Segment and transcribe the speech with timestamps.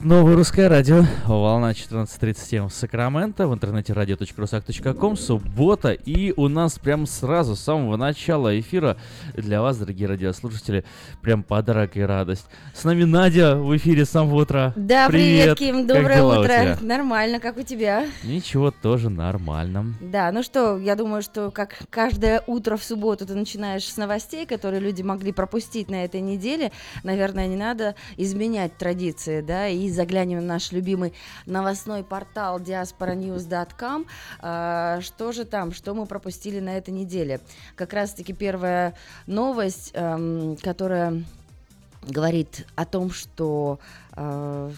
[0.00, 7.04] Новое русское радио, волна 14.37 в Сакраменто, в интернете radio.rusak.com, суббота, и у нас прям
[7.04, 8.96] сразу, с самого начала эфира,
[9.34, 10.84] для вас, дорогие радиослушатели,
[11.20, 12.46] прям подарок и радость.
[12.74, 14.72] С нами Надя в эфире с самого утра.
[14.76, 16.78] Да, привет, привет Ким, доброе утро.
[16.80, 18.06] Нормально, как у тебя?
[18.22, 19.94] Ничего, тоже нормально.
[20.00, 24.46] Да, ну что, я думаю, что как каждое утро в субботу ты начинаешь с новостей,
[24.46, 26.70] которые люди могли пропустить на этой неделе,
[27.02, 31.12] наверное, не надо изменять традиции, да, и заглянем в наш любимый
[31.46, 34.06] новостной портал diasporanews.com.
[34.40, 37.40] А, что же там, что мы пропустили на этой неделе?
[37.74, 38.94] Как раз-таки первая
[39.26, 41.24] новость, эм, которая
[42.02, 43.78] говорит о том, что
[44.16, 44.70] э,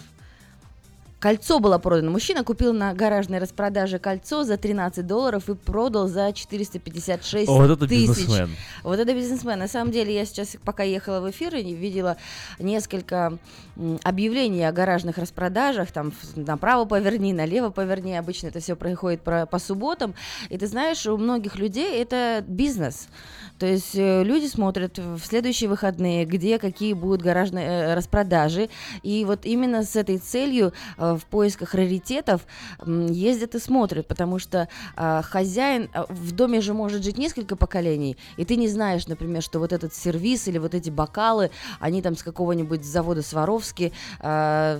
[1.20, 2.10] Кольцо было продано.
[2.10, 7.70] Мужчина купил на гаражной распродаже кольцо за 13 долларов и продал за 456 О, вот
[7.70, 8.08] это тысяч.
[8.08, 8.50] бизнесмен.
[8.82, 9.58] Вот это бизнесмен.
[9.58, 12.16] На самом деле, я сейчас, пока ехала в эфир, и видела
[12.58, 13.38] несколько
[13.80, 15.90] м, объявлений о гаражных распродажах.
[15.90, 18.14] Там направо поверни, налево поверни.
[18.16, 20.14] Обычно это все происходит про- по субботам.
[20.50, 23.08] И ты знаешь, у многих людей это бизнес.
[23.58, 28.68] То есть э, люди смотрят в следующие выходные, где какие будут гаражные э, распродажи.
[29.02, 32.42] И вот именно с этой целью э, в поисках раритетов
[32.86, 38.16] ездят и смотрят, потому что а, хозяин а, в доме же может жить несколько поколений,
[38.36, 42.16] и ты не знаешь, например, что вот этот сервис или вот эти бокалы, они там
[42.16, 43.22] с какого-нибудь завода
[43.70, 43.92] Сваровски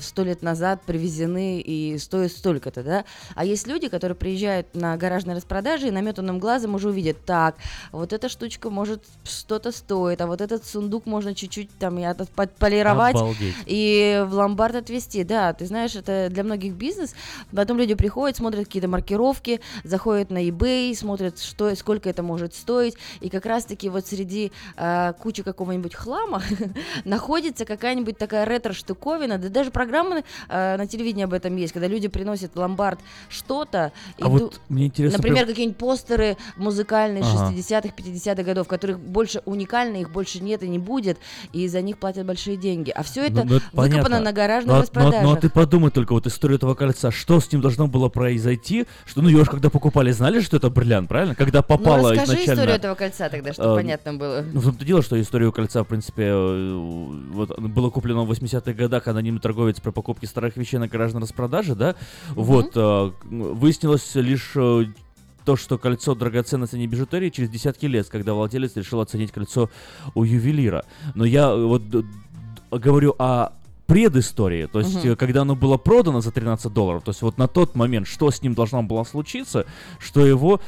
[0.03, 3.05] сто лет назад привезены и стоят столько-то, да?
[3.35, 7.57] А есть люди, которые приезжают на гаражные распродажи и наметанным глазом уже увидят, так,
[7.93, 12.29] вот эта штучка может что-то стоит, а вот этот сундук можно чуть-чуть там и от-
[12.31, 13.55] подполировать, Обалдеть.
[13.67, 15.25] и в ломбард отвезти.
[15.25, 17.15] Да, ты знаешь, это для многих бизнес.
[17.55, 22.95] Потом люди приходят, смотрят какие-то маркировки, заходят на eBay, смотрят, что, сколько это может стоить.
[23.21, 26.43] И как раз-таки вот среди э, кучи какого-нибудь хлама
[27.05, 28.45] находится какая-нибудь такая
[28.81, 29.39] ретро-штуковина.
[29.39, 33.93] Да даже программы э, на телевидении об этом есть, когда люди приносят в ломбард что-то.
[34.19, 35.19] А иду- вот мне интересно...
[35.19, 37.53] Например, прям- какие-нибудь постеры музыкальные Ага.
[37.53, 41.19] 60-х, 50-х годов, которых больше уникальны, их больше нет и не будет,
[41.53, 42.91] и за них платят большие деньги.
[42.91, 44.21] А все это Ну, ну, это выкопано понятно.
[44.21, 45.23] на гаражных Ну, а- ну, а- распродажах.
[45.23, 48.87] ну, а ты подумай только, вот историю этого кольца, что с ним должно было произойти,
[49.07, 51.35] что, ну, ее же когда покупали, знали, что это бриллиант, правильно?
[51.35, 52.53] Когда ну, попало расскажи изначально...
[52.53, 54.45] историю этого кольца тогда, чтобы э, понятно было.
[54.53, 56.75] Ну, в том-то дело, что историю кольца, в принципе, э,
[57.33, 61.75] вот было куплено в 80-х годах анонимный торговец при покупке старых вещей на гаражной распродаже,
[61.75, 61.97] да?
[62.31, 64.85] Вот, э, выяснилось лишь э,
[65.45, 69.71] то, что кольцо драгоценности не бижутерии через десятки лет, когда владелец решил оценить кольцо
[70.15, 70.85] у ювелира.
[71.15, 71.83] Но я э, вот
[72.71, 73.53] говорю о
[73.87, 77.49] предыстории, то есть э, когда оно было продано за 13 долларов, то есть вот на
[77.49, 79.67] тот момент, что с ним должно было случиться,
[79.99, 80.61] что его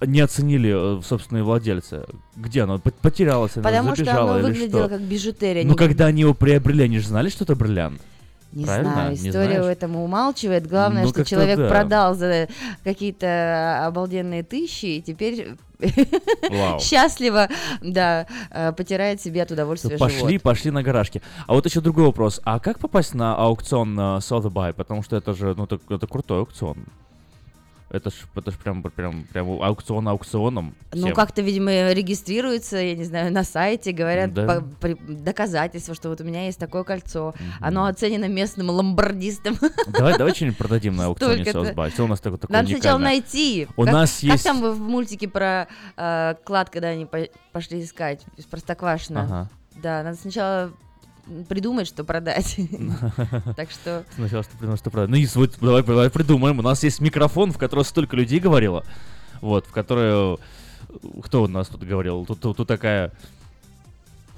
[0.00, 2.04] не оценили э, собственные владельцы.
[2.36, 2.78] Где оно?
[2.78, 4.88] Пот- Потерялось, оно Потому что забежало оно или выглядело что?
[4.90, 5.64] как бижутерия.
[5.64, 8.00] Ну, не- когда они его приобрели, они же знали, что это бриллиант.
[8.52, 8.92] Не правильно?
[8.92, 9.76] знаю, история знаешь?
[9.76, 10.66] этому умалчивает.
[10.66, 11.68] Главное, Ну, что человек да.
[11.68, 12.48] продал за
[12.82, 15.50] какие-то обалденные тысячи, и теперь
[16.80, 17.48] счастливо,
[17.82, 20.42] да, э, потирает себе от удовольствия Пошли, живот.
[20.42, 21.22] пошли на гаражки.
[21.46, 22.40] А вот еще другой вопрос.
[22.44, 24.72] А как попасть на аукцион э, Sotheby's?
[24.72, 26.78] Потому что это же, ну, это, это крутой аукцион.
[27.90, 30.74] Это ж, это ж прям, прям, прям аукцион аукционом.
[30.92, 34.46] Ну, как-то, видимо, регистрируются, я не знаю, на сайте, говорят Да.
[34.46, 37.34] по- при- доказательства, что вот у меня есть такое кольцо.
[37.38, 37.52] Мгм.
[37.60, 39.56] Оно оценено местным ломбардистом.
[39.88, 41.44] Давай, давай что-нибудь продадим на аукционе.
[41.44, 41.90] Sotheby's.
[41.90, 43.66] Что у нас такое, Надо сначала найти.
[43.76, 45.66] У как, нас как есть- там вы в мультике про
[45.96, 49.22] э, клад, когда они по- пошли искать из Простоквашино?
[49.22, 49.48] Ага.
[49.82, 50.72] Да, надо сначала
[51.48, 52.56] придумать, что продать.
[53.56, 55.10] Так что Сначала что придумал, что правда.
[55.10, 56.58] Ну, и вот, давай, давай придумаем.
[56.58, 58.84] У нас есть микрофон, в который столько людей говорило.
[59.40, 60.38] Вот, в который...
[61.22, 62.24] Кто у нас тут говорил?
[62.26, 63.12] Тут, тут, тут такая...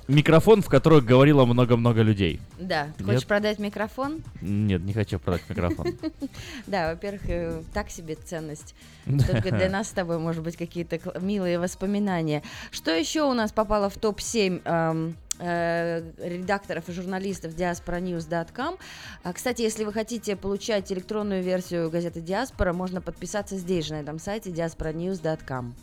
[0.09, 2.41] Микрофон, в который говорило много-много людей.
[2.59, 3.13] Да, ты Нет.
[3.13, 4.23] хочешь продать микрофон?
[4.41, 5.87] Нет, не хочу продать микрофон.
[6.67, 8.75] Да, во-первых, э, так себе ценность.
[9.05, 12.43] Только для нас с тобой, может быть, какие-то милые воспоминания.
[12.73, 18.79] Что еще у нас попало в топ-7 эм, э, редакторов и журналистов diasporanews.com?
[19.23, 24.01] А, Кстати, если вы хотите получать электронную версию газеты Диаспора, можно подписаться здесь же, на
[24.01, 25.75] этом сайте diasporanews.com.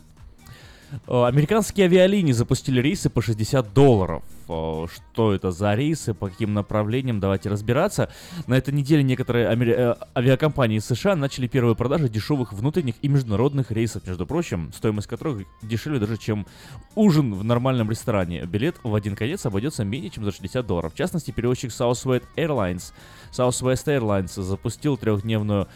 [1.06, 4.22] Э, Американские авиалинии запустили рейсы по 60 долларов.
[4.48, 8.10] Э, Что это за рейсы, по каким направлениям, давайте разбираться.
[8.46, 13.70] На этой неделе некоторые амери- э, авиакомпании США начали первые продажи дешевых внутренних и международных
[13.70, 16.46] рейсов, между прочим, стоимость которых дешевле даже, чем
[16.94, 18.44] ужин в нормальном ресторане.
[18.46, 20.92] Билет в один конец обойдется менее чем за 60 долларов.
[20.94, 22.92] В частности, перевозчик Southwest Airlines,
[23.32, 25.68] Southwest Airlines запустил трехдневную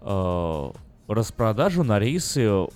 [0.00, 0.70] э,
[1.08, 2.66] распродажу на рейсы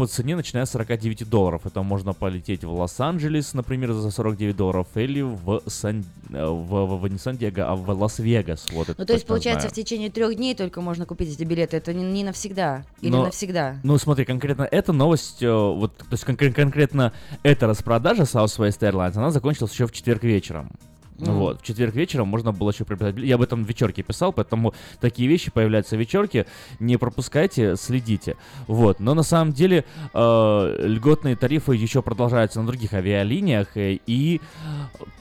[0.00, 1.66] по цене начиная с 49 долларов.
[1.66, 6.06] Это можно полететь в Лос-Анджелес, например, за 49 долларов, или в, Сан...
[6.30, 8.68] Э, в, в, в не Сан-Диего, а в Лас-Вегас.
[8.72, 9.72] Вот ну, то есть, получается, знаю.
[9.72, 11.76] в течение трех дней только можно купить эти билеты.
[11.76, 13.76] Это не, не навсегда или Но, навсегда?
[13.82, 17.12] Ну, смотри, конкретно эта новость, э, вот, то есть кон- конкретно
[17.42, 20.70] эта распродажа Southwest Airlines, она закончилась еще в четверг вечером.
[21.28, 21.38] Mm.
[21.38, 21.60] Вот.
[21.60, 23.22] В четверг вечером можно было еще приобретать.
[23.22, 26.46] Я об этом в вечерке писал, поэтому такие вещи появляются в вечерке.
[26.78, 28.36] Не пропускайте, следите.
[28.66, 29.00] Вот.
[29.00, 33.76] Но на самом деле э, льготные тарифы еще продолжаются на других авиалиниях.
[33.76, 34.40] Э, и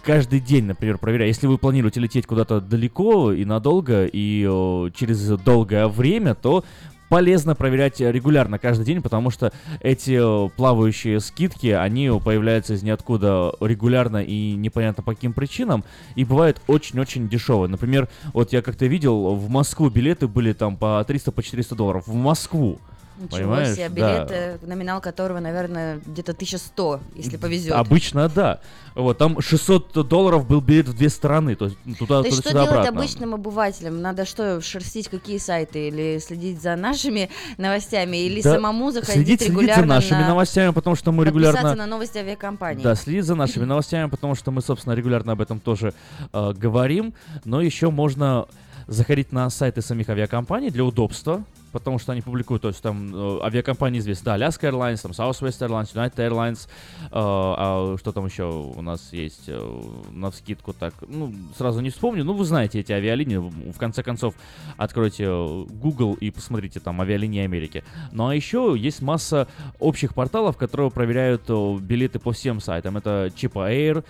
[0.04, 5.28] каждый день, например, проверяя, если вы планируете лететь куда-то далеко и надолго, и э, через
[5.40, 6.64] долгое время, то
[7.10, 9.52] полезно проверять регулярно каждый день, потому что
[9.82, 15.84] эти э, плавающие скидки, они появляются из ниоткуда регулярно и непонятно по каким причинам,
[16.16, 17.70] и бывают очень-очень дешевые.
[17.70, 22.08] Например, вот я как-то видел, в Москву билеты были там по 300-400 по 400 долларов.
[22.08, 22.80] В Москву.
[23.20, 23.76] Ничего Понимаешь?
[23.76, 24.68] себе, билет, да.
[24.68, 27.74] номинал которого, наверное, где-то 1100, если повезет.
[27.74, 28.60] Обычно, да.
[28.96, 32.52] Вот, там 600 долларов был билет в две стороны, то есть туда, то есть что
[32.52, 32.98] делать обратно.
[32.98, 34.02] обычным обывателям?
[34.02, 39.42] Надо что, шерстить какие сайты или следить за нашими новостями, или да, самому заходить следить,
[39.42, 40.28] регулярно следить за нашими на...
[40.30, 41.76] новостями, потому что мы регулярно...
[41.76, 42.84] на новости авиакомпании.
[42.84, 45.94] Да, следить за нашими новостями, потому что мы, собственно, регулярно об этом тоже
[46.32, 47.14] э, говорим,
[47.46, 48.48] но еще можно
[48.88, 53.40] заходить на сайты самих авиакомпаний для удобства, потому что они публикуют, то есть там э,
[53.44, 58.44] авиакомпании известны, да, Alaska Airlines, там Southwest Airlines, United Airlines, э, а что там еще
[58.44, 59.82] у нас есть э,
[60.12, 64.36] на вскидку так, ну, сразу не вспомню, ну, вы знаете эти авиалинии, в конце концов,
[64.78, 67.84] откройте Google и посмотрите там авиалинии Америки.
[68.12, 69.48] Ну, а еще есть масса
[69.80, 74.10] общих порталов, которые проверяют э, билеты по всем сайтам, это chipair.com,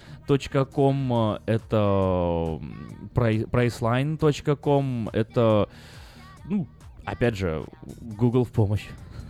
[1.46, 2.60] это
[3.14, 5.70] priceline.com, это
[6.46, 6.68] ну,
[7.12, 7.66] опять же,
[8.02, 8.88] Google в помощь.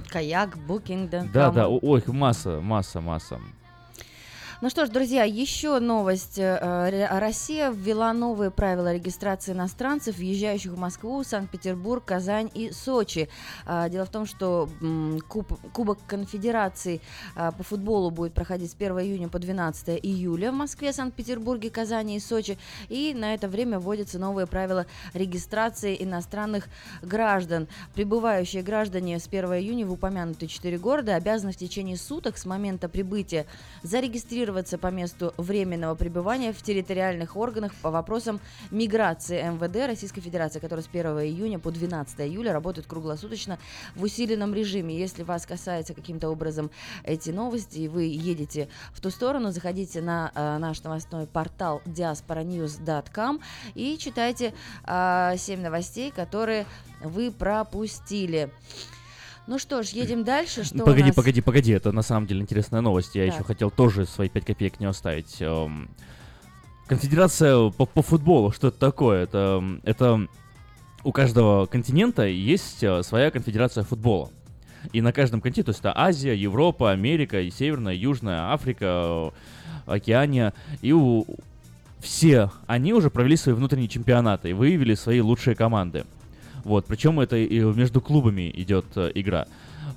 [0.09, 1.25] Каяк, Booking, да.
[1.33, 3.39] Да, да, ой, масса, масса, масса.
[4.61, 6.37] Ну что ж, друзья, еще новость.
[6.37, 13.29] Э, Россия ввела новые правила регистрации иностранцев, въезжающих в Москву, Санкт-Петербург, Казань и Сочи.
[13.65, 14.67] А, дело в том, что
[15.29, 16.99] Куб, Кубок Конфедерации
[17.37, 22.17] а, по футболу будет проходить с 1 июня по 12 июля в Москве, Санкт-Петербурге, Казани
[22.17, 22.57] и Сочи.
[22.89, 26.67] И на это время вводятся новые правила регистрации иностранных
[27.01, 27.69] граждан.
[27.93, 32.89] Прибывающие граждане с 1 июня в упомянутые четыре города обязаны в течение суток с момента
[32.89, 33.45] прибытия
[33.83, 38.39] зарегистрировать регистрироваться по месту временного пребывания в территориальных органах по вопросам
[38.71, 43.59] миграции МВД Российской Федерации, который с 1 июня по 12 июля работает круглосуточно
[43.95, 44.97] в усиленном режиме.
[44.97, 46.71] Если вас касается каким-то образом
[47.03, 53.41] эти новости, и вы едете в ту сторону, заходите на э, наш новостной портал diasporanews.com
[53.75, 54.53] и читайте
[54.85, 56.65] э, 7 новостей, которые
[57.03, 58.49] вы пропустили.
[59.49, 60.63] Ну что ж, едем дальше.
[60.63, 61.15] Что погоди, нас...
[61.15, 63.15] погоди, погоди, это на самом деле интересная новость.
[63.15, 63.33] Я так.
[63.33, 65.37] еще хотел тоже свои 5 копеек не оставить.
[65.39, 65.89] Эм,
[66.85, 69.23] конфедерация по, по футболу, что это такое?
[69.23, 70.27] Это, это
[71.03, 74.29] у каждого континента есть э, своя конфедерация футбола.
[74.93, 79.33] И на каждом континенте, то есть это Азия, Европа, Америка, и Северная, Южная Африка,
[79.87, 80.53] Океания.
[80.83, 81.25] И у,
[81.99, 86.05] все они уже провели свои внутренние чемпионаты и выявили свои лучшие команды.
[86.63, 89.47] Вот, причем это и между клубами идет э, игра.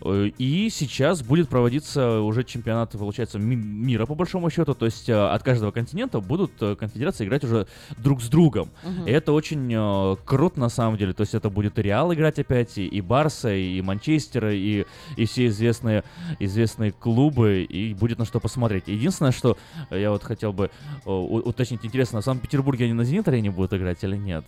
[0.04, 4.75] Э, и сейчас будет проводиться уже чемпионат, получается, ми- мира, по большому счету.
[4.75, 7.66] То есть э, от каждого континента будут конфедерации играть уже
[7.99, 8.71] друг с другом.
[8.85, 9.09] Uh-huh.
[9.09, 11.12] И это очень э, круто на самом деле.
[11.12, 15.25] То есть это будет и Реал играть опять, и, и Барса, и Манчестер, и, и
[15.25, 16.04] все известные,
[16.38, 17.62] известные клубы.
[17.62, 18.85] И будет на что посмотреть.
[18.87, 19.57] Единственное, что
[19.90, 20.71] я вот хотел бы
[21.04, 24.45] э, уточнить, интересно, в Санкт-Петербурге они на Зенит-арене будут играть или нет?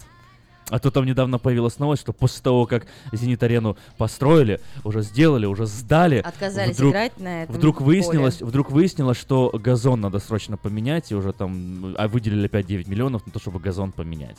[0.71, 5.67] А то там недавно появилась новость, что после того, как Зенит-арену построили, уже сделали, уже
[5.67, 6.17] сдали.
[6.17, 8.49] Отказались вдруг, играть на этом Вдруг выяснилось, поле.
[8.49, 13.27] вдруг выяснилось, что газон надо срочно поменять, и уже там а выделили опять 9 миллионов
[13.27, 14.39] на то, чтобы газон поменять.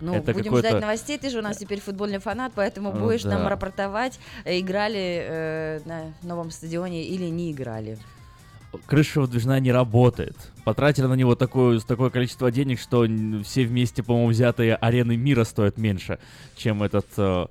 [0.00, 1.16] Ну, это будем ждать новостей.
[1.16, 3.38] Ты же у нас теперь футбольный фанат, поэтому будешь да.
[3.38, 7.98] нам рапортовать, играли э, на новом стадионе или не играли
[8.86, 10.36] крыша выдвижная не работает.
[10.64, 13.06] Потратили на него такое, такое количество денег, что
[13.42, 16.18] все вместе, по-моему, взятые арены мира стоят меньше,
[16.56, 17.46] чем этот э,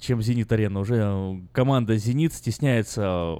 [0.00, 0.80] чем Зенит Арена.
[0.80, 3.36] Уже э, команда Зенит стесняется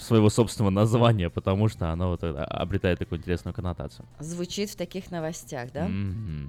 [0.00, 4.06] своего собственного названия, потому что она вот обретает такую интересную коннотацию.
[4.18, 5.86] Звучит в таких новостях, да?
[5.86, 6.48] Mm-hmm.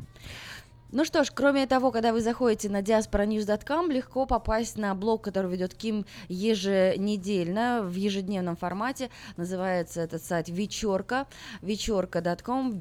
[0.94, 5.50] Ну что ж, кроме того, когда вы заходите на diasporanews.com, легко попасть на блог, который
[5.50, 9.10] ведет Ким еженедельно, в ежедневном формате.
[9.38, 11.28] Называется этот сайт «Вечерка»,
[11.62, 12.74] вечерка.com,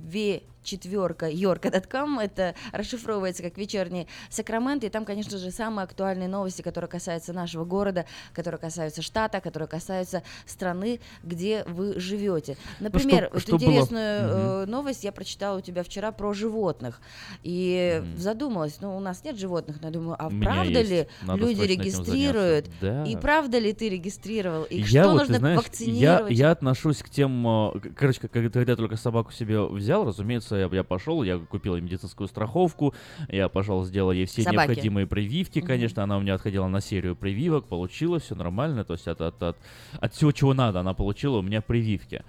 [0.63, 2.19] четверка Йорка.ком.
[2.19, 4.87] Это расшифровывается как вечерний Сакраменто.
[4.87, 9.69] И там, конечно же, самые актуальные новости, которые касаются нашего города, которые касаются штата, которые
[9.69, 12.57] касаются страны, где вы живете.
[12.81, 14.63] Например, ну, что, эту что интересную было?
[14.63, 17.01] Э, новость я прочитала у тебя вчера про животных.
[17.43, 18.17] И mm.
[18.17, 22.67] задумалась, ну, у нас нет животных, но я думаю, а правда ли Надо люди регистрируют?
[22.81, 23.05] Да.
[23.05, 24.65] И правда ли ты регистрировал?
[24.65, 26.33] И я что вот, нужно знаешь, вакцинировать?
[26.33, 27.47] Я, я отношусь к тем...
[27.47, 32.29] Э, короче, когда я только собаку себе взял, разумеется, я, я пошел, я купил медицинскую
[32.29, 32.95] страховку,
[33.29, 34.69] я пошел, сделал ей все Собаки.
[34.69, 36.05] необходимые прививки, конечно, mm-hmm.
[36.05, 39.57] она у меня отходила на серию прививок, получила все нормально, то есть от, от, от,
[40.01, 42.23] от всего, чего надо, она получила у меня прививки.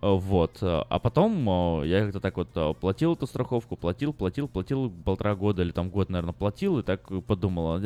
[0.00, 0.58] Вот.
[0.60, 5.34] А потом э, я как-то так вот э, платил эту страховку, платил, платил, платил полтора
[5.34, 7.80] года или там год, наверное, платил, и так подумал,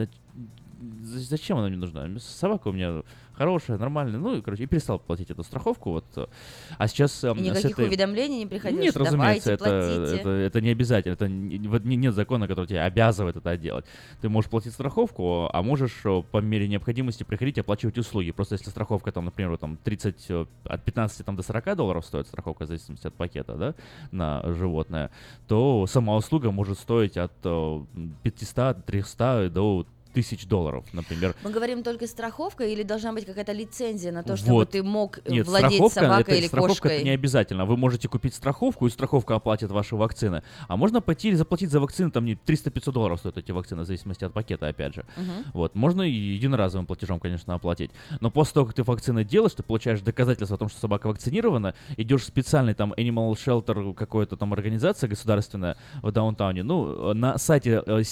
[1.03, 2.09] зачем она мне нужна?
[2.19, 3.03] Собака у меня
[3.39, 4.19] хорошая, нормальная.
[4.19, 5.93] Ну, и, короче, и перестал платить эту страховку.
[5.93, 6.29] Вот.
[6.77, 7.23] А сейчас...
[7.23, 7.87] И никаких этой...
[7.87, 8.81] уведомлений не приходило?
[8.81, 11.13] Нет, разумеется, это, это, это не обязательно.
[11.13, 13.87] Это не, нет закона, который тебя обязывает это делать.
[14.21, 18.33] Ты можешь платить страховку, а можешь по мере необходимости приходить и оплачивать услуги.
[18.33, 22.27] Просто если страховка, там, например, там 30, э, от 15 там, до 40 долларов стоит
[22.27, 23.75] страховка, в зависимости от пакета, да,
[24.11, 25.11] на животное,
[25.47, 29.87] то сама услуга может стоить от 500-300 э, до
[30.19, 31.37] тысяч долларов, например.
[31.45, 34.71] Мы говорим только страховка или должна быть какая-то лицензия на то, чтобы вот.
[34.71, 36.97] ты мог Нет, владеть собакой это, или страховка кошкой?
[36.97, 37.65] это не обязательно.
[37.67, 40.43] Вы можете купить страховку, и страховка оплатит ваши вакцины.
[40.67, 43.87] А можно пойти и заплатить за вакцины, там не 300-500 долларов стоят эти вакцины, в
[43.87, 45.07] зависимости от пакета, опять же.
[45.17, 45.45] Uh-huh.
[45.53, 45.77] Вот.
[45.77, 47.93] Можно и единоразовым платежом, конечно, оплатить.
[48.21, 51.75] Но после того, как ты вакцины делаешь, ты получаешь доказательство о том, что собака вакцинирована,
[51.97, 56.65] идешь в специальный там Animal Shelter, какой-то там организация государственная в даунтауне.
[56.65, 58.03] Ну, на сайте э,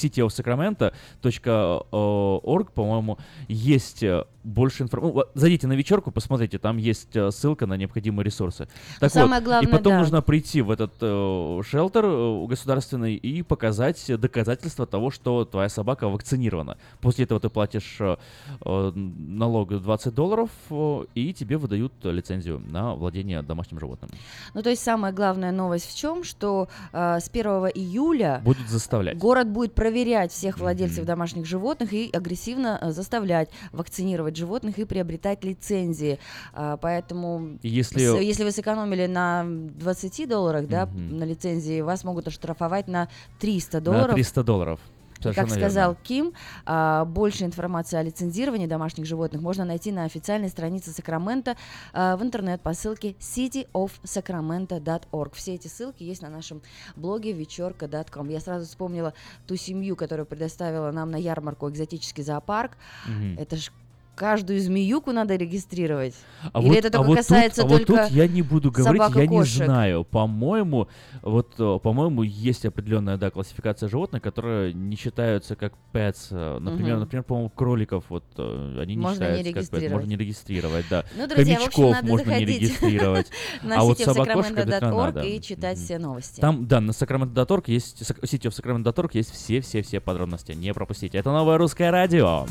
[1.97, 5.15] cityofsacramento.org по-моему, есть э, больше информации.
[5.17, 8.69] Ну, зайдите на вечерку, посмотрите, там есть э, ссылка на необходимые ресурсы.
[9.01, 9.99] Так Самое вот, главное, и потом да.
[9.99, 16.09] нужно прийти в этот э, шелтер э, государственный и показать доказательства того, что твоя собака
[16.09, 16.77] вакцинирована.
[17.01, 18.17] После этого ты платишь э,
[18.65, 24.11] э налог 20 долларов, э, и тебе выдают лицензию на владение домашним животным.
[24.55, 29.19] Ну, то есть самая главная новость в чем, что э, с 1 июля будут заставлять.
[29.19, 31.07] город будет проверять всех владельцев mm-hmm.
[31.07, 36.19] домашних животных и агрессивно э, заставлять вакцинировать животных и приобретать лицензии.
[36.53, 38.01] А, поэтому если...
[38.23, 40.99] Если вы сэкономили на 20 долларах, да, угу.
[40.99, 43.09] на лицензии, вас могут оштрафовать на
[43.41, 44.09] 300 долларов.
[44.09, 44.81] На 300 долларов.
[45.21, 46.05] Совершенно как сказал верно.
[46.05, 46.33] Ким,
[46.65, 51.57] а, больше информации о лицензировании домашних животных можно найти на официальной странице Сакрамента
[51.93, 55.35] а, в интернет по ссылке cityofsacramento.org.
[55.35, 56.63] Все эти ссылки есть на нашем
[56.97, 58.29] блоге вечерка.com.
[58.29, 59.15] Я сразу вспомнила
[59.47, 62.77] ту семью, которую предоставила нам на ярмарку экзотический зоопарк.
[63.07, 63.41] Угу.
[63.41, 63.71] Это же
[64.17, 66.15] каждую змеюку надо регистрировать?
[66.53, 68.27] А Или вот, это а только а вот касается тут, только А вот тут я
[68.27, 70.05] не буду говорить, я не знаю.
[70.05, 70.89] По-моему,
[71.23, 76.59] вот, э, по-моему, есть определенная, да, классификация животных, которые не считаются как pets.
[76.59, 77.01] Например, угу.
[77.01, 79.91] например, по-моему, кроликов, вот, э, они не можно считаются не как pets.
[79.91, 81.05] Можно не регистрировать, да.
[81.17, 83.27] Ну, друзья, Хомячков общем, можно не регистрировать.
[83.77, 86.41] А вот собакошка, и читать все новости.
[86.41, 90.53] Там, да, на Sacramento.org есть, сети в Sacramento.org есть все-все-все подробности.
[90.53, 91.19] Не пропустите.
[91.19, 92.47] Это новое русское радио.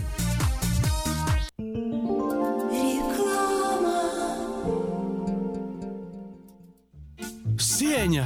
[7.77, 8.25] Сеня,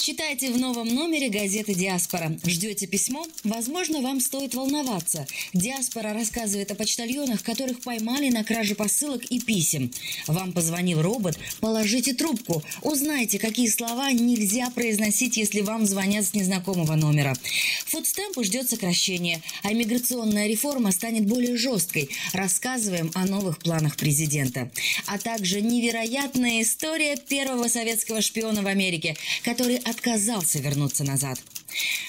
[0.00, 2.34] Читайте в новом номере газеты «Диаспора».
[2.46, 3.26] Ждете письмо?
[3.44, 5.26] Возможно, вам стоит волноваться.
[5.52, 9.92] «Диаспора» рассказывает о почтальонах, которых поймали на краже посылок и писем.
[10.26, 11.38] Вам позвонил робот?
[11.60, 12.62] Положите трубку.
[12.80, 17.36] Узнайте, какие слова нельзя произносить, если вам звонят с незнакомого номера.
[17.84, 22.08] Фудстемпу ждет сокращение, а миграционная реформа станет более жесткой.
[22.32, 24.70] Рассказываем о новых планах президента.
[25.04, 31.38] А также невероятная история первого советского шпиона в Америке, который отказался вернуться назад.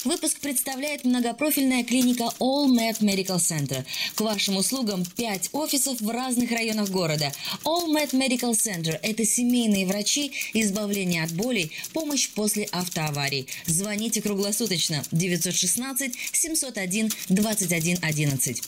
[0.04, 3.86] Выпуск представляет многопрофильная клиника All Med Medical Center.
[4.16, 7.32] К вашим услугам 5 офисов в разных районах города.
[7.64, 13.48] All Med Medical Center– это семейные врачи, избавление от болей, помощь после автоаварий.
[13.66, 18.64] Звоните круглосуточно 916 701 21 11.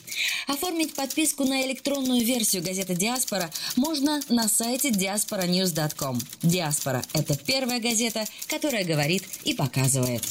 [0.48, 6.20] Оформить подписку на электронную версию газеты «Диаспора» можно на сайте diasporanews.com.
[6.44, 10.24] «Диаспора»– это первая газета, которая говорит и показывает.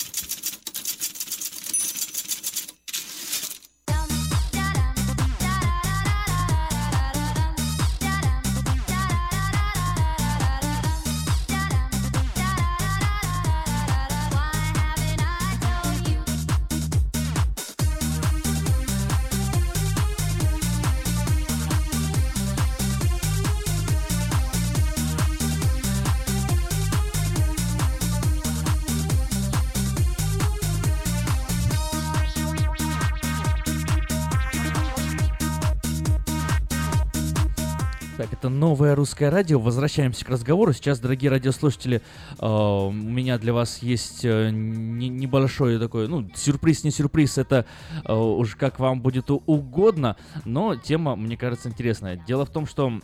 [38.62, 39.58] Новое русское радио.
[39.58, 40.72] Возвращаемся к разговору.
[40.72, 42.00] Сейчас, дорогие радиослушатели,
[42.38, 47.66] э, у меня для вас есть э, не- небольшой такой, ну, сюрприз, не сюрприз, это
[48.04, 52.14] э, уж как вам будет угодно, но тема, мне кажется, интересная.
[52.14, 53.00] Дело в том, что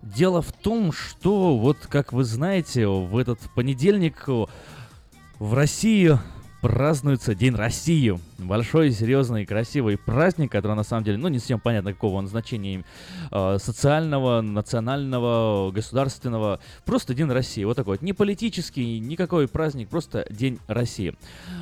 [0.00, 6.18] Дело в том, что, вот как вы знаете, в этот понедельник в России
[6.60, 8.18] празднуется День России.
[8.38, 12.84] Большой, серьезный, красивый праздник, который на самом деле, ну, не совсем понятно, какого он значения
[13.30, 16.60] э, социального, национального, государственного.
[16.84, 17.64] Просто День России.
[17.64, 18.02] Вот такой вот.
[18.02, 21.14] Не политический, никакой праздник, просто День России.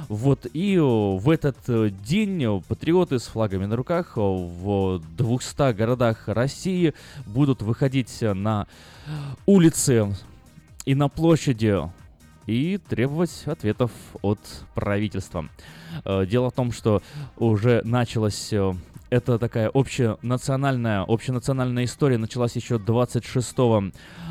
[0.08, 5.72] Вот, и э, в этот э, день патриоты с флагами на руках э, в 200
[5.72, 6.94] городах России
[7.26, 8.66] будут выходить на
[9.46, 10.14] улицы
[10.84, 11.76] и на площади
[12.46, 13.90] и требовать ответов
[14.22, 14.38] от
[14.74, 15.48] правительства.
[16.04, 17.02] Э, Дело в том, что
[17.36, 18.74] уже началась э,
[19.10, 23.56] это такая общенациональная, общенациональная история началась еще 26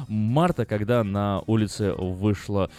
[0.08, 2.70] марта, когда на улице вышло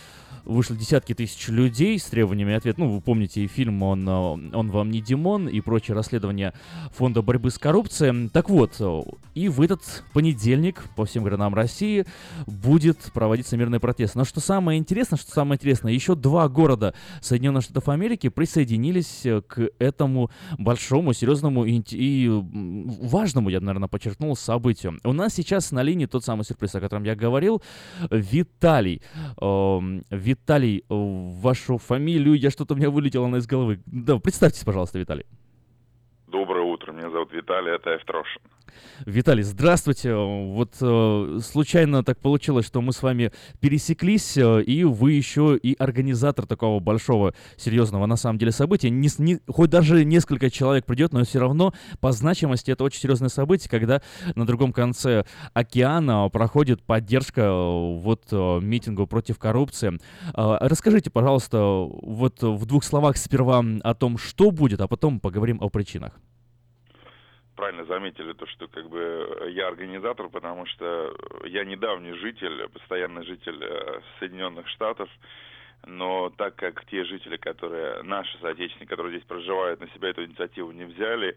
[0.46, 2.80] вышло десятки тысяч людей с требованиями ответа.
[2.80, 6.54] Ну, вы помните и фильм «Он, э, он вам не Димон» и прочие расследования
[6.92, 8.28] Фонда борьбы с коррупцией.
[8.30, 9.02] Так вот, э,
[9.35, 12.06] и в этот понедельник по всем городам России
[12.46, 14.14] будет проводиться мирный протест.
[14.14, 19.42] Но что самое интересное, что самое интересное, еще два города Соединенных Штатов Америки присоединились э,
[19.42, 24.98] к этому большому, серьезному и, и, важному, я бы, наверное, подчеркнул, событию.
[25.04, 27.62] У нас сейчас на линии тот самый сюрприз, о котором я говорил,
[28.11, 29.02] Виталий.
[29.40, 30.04] Эм,
[30.37, 30.94] Виталий, э,
[31.42, 33.81] вашу фамилию, я что-то у меня вылетело она из головы.
[33.87, 35.25] Да, представьтесь, пожалуйста, Виталий.
[36.27, 38.42] Доброе утро, меня зовут Виталий, это Эфтрошин.
[39.04, 40.14] Виталий, здравствуйте.
[40.14, 45.74] Вот э, случайно так получилось, что мы с вами пересеклись, э, и вы еще и
[45.78, 48.90] организатор такого большого, серьезного на самом деле события.
[48.90, 53.28] Не, не- хоть даже несколько человек придет, но все равно по значимости это очень серьезное
[53.28, 54.00] событие, когда
[54.34, 59.98] на другом конце океана проходит поддержка э, вот э, митингу против коррупции.
[60.34, 65.58] Э, Расскажите, пожалуйста, вот в двух словах сперва о том, что будет, а потом поговорим
[65.60, 66.18] о причинах.
[67.57, 73.59] Правильно заметили то, что как бы я организатор, потому что я недавний житель, постоянный житель
[73.62, 75.09] э, Соединенных Штатов,
[75.87, 80.71] но так как те жители, которые, наши соотечественники, которые здесь проживают, на себя эту инициативу
[80.73, 81.37] не взяли,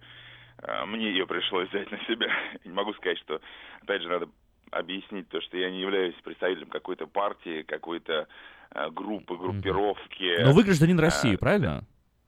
[0.61, 2.27] э, мне ее пришлось взять на себя.
[2.65, 3.39] Не могу сказать, что,
[3.81, 4.27] опять же, надо
[4.71, 8.27] объяснить то, что я не являюсь представителем какой-то партии, какой-то
[8.71, 10.43] э, группы, группировки.
[10.43, 11.83] Но вы гражданин России, правильно?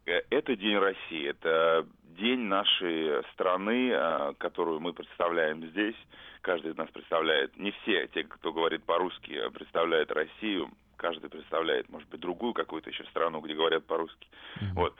[0.06, 1.86] Э, Это День России, это
[2.17, 5.95] день нашей страны, э, которую мы представляем здесь.
[6.41, 10.69] Каждый из нас представляет, не все те, кто говорит по-русски, а представляют Россию.
[10.97, 14.28] Каждый представляет, может быть, другую какую-то еще страну, где говорят по-русски.
[14.58, 14.74] Mm-hmm.
[14.76, 14.95] Вот.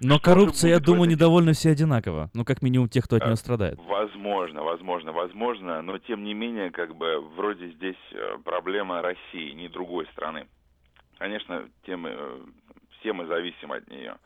[0.00, 2.30] Но коррупция, я думаю, недовольны все одинаково.
[2.34, 3.78] Ну, как минимум, тех, кто от нее страдает.
[3.78, 5.80] Возможно, возможно, возможно.
[5.80, 7.96] Но, тем не менее, как бы, вроде здесь
[8.44, 10.46] проблема России, не другой страны.
[11.16, 12.06] Конечно, тем,
[13.00, 14.10] все мы зависим от нее.
[14.12, 14.18] А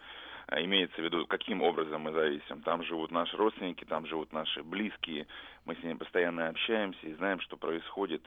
[0.59, 2.63] имеется в виду, каким образом мы зависим.
[2.63, 5.27] Там живут наши родственники, там живут наши близкие.
[5.65, 8.23] Мы с ними постоянно общаемся и знаем, что происходит.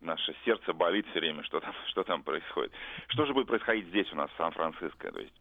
[0.00, 2.72] Наше сердце болит все время, что там, что там происходит.
[3.08, 5.12] Что же будет происходить здесь у нас, в Сан-Франциско?
[5.12, 5.34] То есть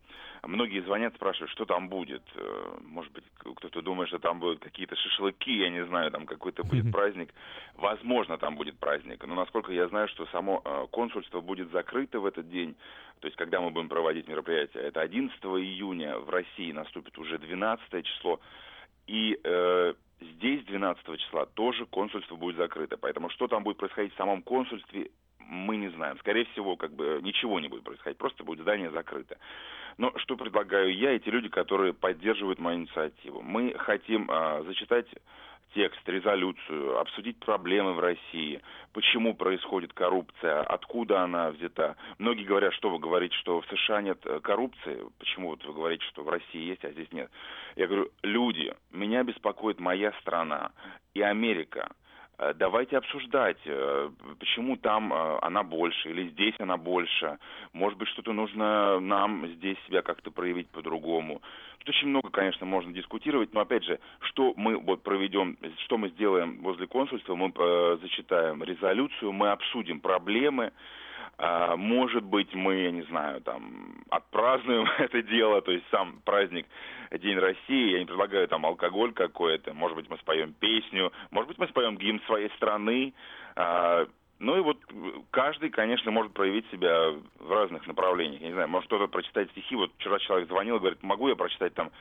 [0.48, 2.24] многие звонят, спрашивают, что там будет.
[2.36, 6.64] Э, может быть, кто-то думает, что там будут какие-то шашлыки, я не знаю, там какой-то
[6.64, 7.34] будет праздник.
[7.76, 9.26] Возможно, там будет праздник.
[9.26, 12.76] Но насколько я знаю, что само э, консульство будет закрыто в этот день,
[13.20, 18.06] то есть когда мы будем проводить мероприятие, это 11 июня в России наступит уже 12
[18.06, 18.40] число.
[19.08, 22.98] И э, здесь 12 числа тоже консульство будет закрыто.
[22.98, 25.12] Поэтому что там будет происходить в самом консульстве,
[25.50, 26.18] мы не знаем.
[26.20, 29.38] Скорее всего, как бы ничего не будет происходить, просто будет здание закрыто.
[29.98, 33.42] Но что предлагаю я и те люди, которые поддерживают мою инициативу?
[33.42, 35.08] Мы хотим а, зачитать
[35.76, 38.62] текст, резолюцию, обсудить проблемы в России,
[38.94, 41.98] почему происходит коррупция, откуда она взята.
[42.18, 46.06] Многие говорят, что вы говорите, что в США нет э, коррупции, почему вот вы говорите,
[46.06, 47.30] что в России есть, а здесь нет.
[47.76, 50.72] Я говорю, люди, меня беспокоит моя страна
[51.14, 51.92] и Америка.
[52.38, 57.38] Э, давайте обсуждать, э, почему там э, она больше или здесь она больше.
[57.74, 61.42] Может быть, что-то нужно нам здесь себя как-то проявить по-другому.
[61.80, 66.10] Тут очень много, конечно, можно дискутировать, но опять же, что мы вот проведем, что мы
[66.10, 67.54] сделаем возле консульства, мы
[68.02, 70.72] зачитаем резолюцию, мы обсудим проблемы,
[71.38, 76.66] может быть, мы, я не знаю, там, отпразднуем это дело, то есть сам праздник
[77.12, 81.58] День России, я не предлагаю там алкоголь какой-то, может быть, мы споем песню, может быть,
[81.58, 83.14] мы споем гимн своей страны,
[83.56, 84.08] а,
[84.40, 84.78] ну и вот
[85.32, 88.42] каждый, конечно, может проявить себя в разных направлениях.
[88.42, 89.76] Я не знаю, может кто-то прочитать стихи.
[89.76, 91.92] Вот вчера человек звонил говорит, могу я прочитать там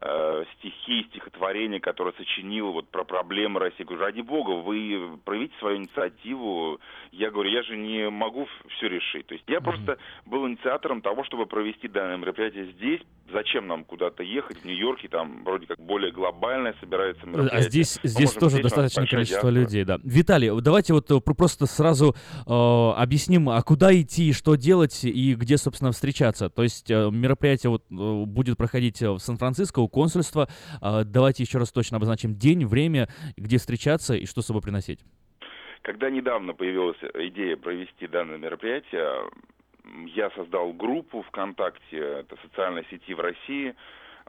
[0.00, 3.80] э, стихи, стихотворения, которые сочинил вот про проблемы России.
[3.80, 6.80] Я говорю, ради бога, вы проявите свою инициативу.
[7.12, 9.26] Я говорю, я же не могу все решить.
[9.26, 9.64] То есть я mm-hmm.
[9.64, 13.00] просто был инициатором того, чтобы провести данное мероприятие здесь.
[13.30, 14.58] Зачем нам куда-то ехать?
[14.58, 17.58] В Нью-Йорке там вроде как более глобальное собирается а мероприятие.
[17.58, 19.64] А здесь, здесь тоже здесь достаточное количество диаспора.
[19.64, 19.98] людей, да.
[20.02, 22.14] Виталий, давайте вот э, просто сразу
[22.46, 22.50] э,
[22.96, 26.48] объясним, а куда идти, что делать и где, собственно, встречаться.
[26.48, 30.48] То есть э, мероприятие вот э, будет проходить в Сан-Франциско, консульства.
[30.80, 35.00] А, давайте еще раз точно обозначим день, время, где встречаться и что с собой приносить.
[35.82, 39.30] Когда недавно появилась идея провести данное мероприятие,
[40.14, 43.74] я создал группу ВКонтакте, это социальной сети в России,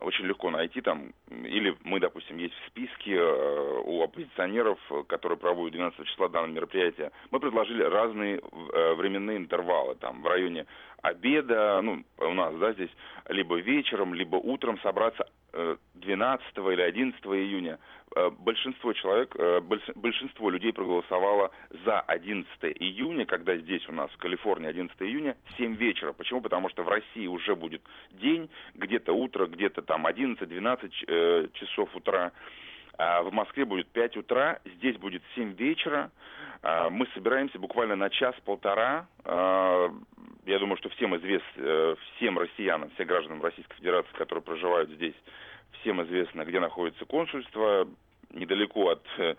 [0.01, 5.73] очень легко найти там, или мы, допустим, есть в списке э, у оппозиционеров, которые проводят
[5.73, 10.65] 12 числа данное мероприятие, мы предложили разные э, временные интервалы, там, в районе
[11.01, 12.91] обеда, ну, у нас, да, здесь,
[13.27, 15.25] либо вечером, либо утром собраться
[15.95, 17.79] 12 э, или 11 июня.
[18.15, 19.61] Э, большинство человек, э,
[19.95, 21.51] большинство людей проголосовало
[21.85, 22.47] за 11
[22.79, 26.13] июня, когда здесь у нас в Калифорнии 11 июня, 7 вечера.
[26.13, 26.41] Почему?
[26.41, 32.31] Потому что в России уже будет день, где-то утро, где-то там 11-12 часов утра.
[32.97, 36.11] А в Москве будет 5 утра, здесь будет 7 вечера.
[36.61, 39.07] А, мы собираемся буквально на час-полтора.
[39.23, 39.89] А,
[40.45, 45.15] я думаю, что всем известно, э, всем россиянам, всем гражданам Российской Федерации, которые проживают здесь,
[45.81, 47.87] всем известно, где находится консульство,
[48.31, 49.35] недалеко от э,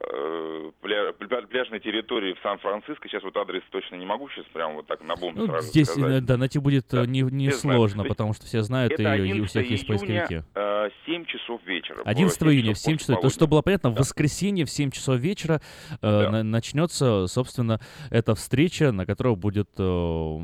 [0.00, 3.08] Э, пля, пляжной территории в Сан-Франциско.
[3.08, 5.88] Сейчас вот адрес точно не могу сейчас прямо вот так на бомбе ну, сразу Здесь,
[5.88, 6.24] сказать.
[6.24, 7.04] да, найти будет да.
[7.06, 10.42] не, не сложно, потому что все знают, и, и у всех есть поисковики.
[11.06, 12.02] 7 э, часов вечера.
[12.04, 13.20] 11 июня в 7 часов.
[13.20, 13.96] То, что было понятно, да.
[13.96, 16.42] в воскресенье в 7 часов вечера э, да.
[16.42, 17.80] начнется, собственно,
[18.10, 20.38] эта встреча, на которой будет, э,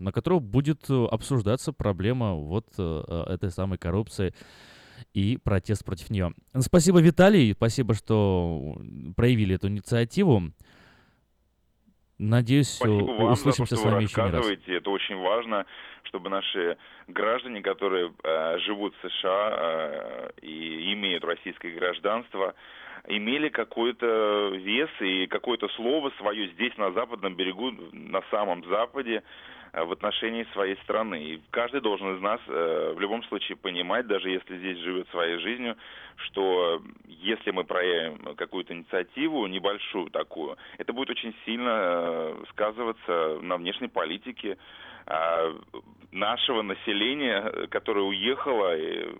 [0.00, 4.34] на которой будет обсуждаться проблема вот э, этой самой коррупции
[5.14, 6.32] и протест против нее.
[6.58, 8.76] Спасибо, Виталий, спасибо, что
[9.16, 10.42] проявили эту инициативу.
[12.18, 14.46] Надеюсь, Спасибо вам услышимся за то, что с вами вы еще не раз.
[14.66, 15.66] Это очень важно,
[16.04, 16.76] чтобы наши
[17.08, 22.54] граждане, которые э, живут в США э, и имеют российское гражданство,
[23.08, 29.22] имели какой-то вес и какое-то слово свое здесь, на западном берегу, на самом западе,
[29.82, 31.22] в отношении своей страны.
[31.22, 35.38] И каждый должен из нас э, в любом случае понимать, даже если здесь живет своей
[35.38, 35.76] жизнью,
[36.16, 43.56] что если мы проявим какую-то инициативу, небольшую такую, это будет очень сильно э, сказываться на
[43.56, 44.58] внешней политике
[46.12, 49.14] нашего населения, которое уехало и,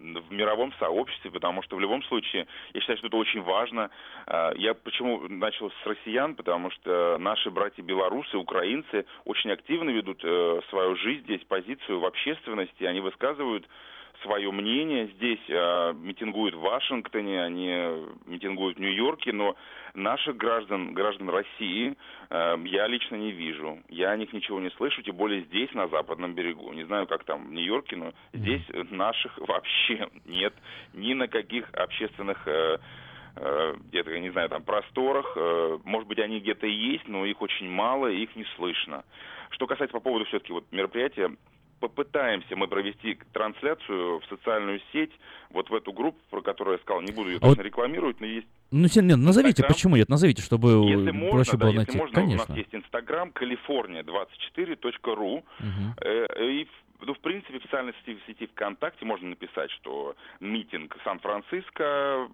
[0.00, 3.90] в мировом сообществе, потому что в любом случае, я считаю, что это очень важно.
[4.26, 10.20] А, я почему начал с россиян, потому что наши братья белорусы, украинцы очень активно ведут
[10.24, 13.66] э, свою жизнь здесь, позицию в общественности, они высказывают
[14.22, 15.08] свое мнение.
[15.16, 17.68] Здесь э, митингуют в Вашингтоне, они
[18.26, 19.56] митингуют в Нью-Йорке, но
[19.94, 21.94] наших граждан, граждан России
[22.30, 23.78] э, я лично не вижу.
[23.88, 26.72] Я о них ничего не слышу, тем более здесь, на западном берегу.
[26.72, 30.54] Не знаю, как там в Нью-Йорке, но здесь наших вообще нет
[30.94, 32.78] ни на каких общественных э,
[33.36, 35.32] э где-то, я не знаю, там просторах.
[35.36, 39.04] Э, может быть, они где-то и есть, но их очень мало, и их не слышно.
[39.50, 41.30] Что касается по поводу все-таки вот мероприятия,
[41.80, 45.10] попытаемся мы провести трансляцию в социальную сеть,
[45.50, 47.66] вот в эту группу, про которую я сказал, не буду ее а точно вот...
[47.66, 49.72] рекламировать, но есть ну, нет, назовите, Instagram.
[49.72, 51.98] почему нет, назовите, чтобы если можно, проще да, было если найти.
[51.98, 52.44] Можно, Конечно.
[52.44, 55.44] У нас есть Инстаграм, Калифорния24.ру, угу.
[56.02, 56.68] э, и
[57.00, 62.28] ну, в принципе, в официальной сети, в сети ВКонтакте можно написать, что митинг Сан-Франциско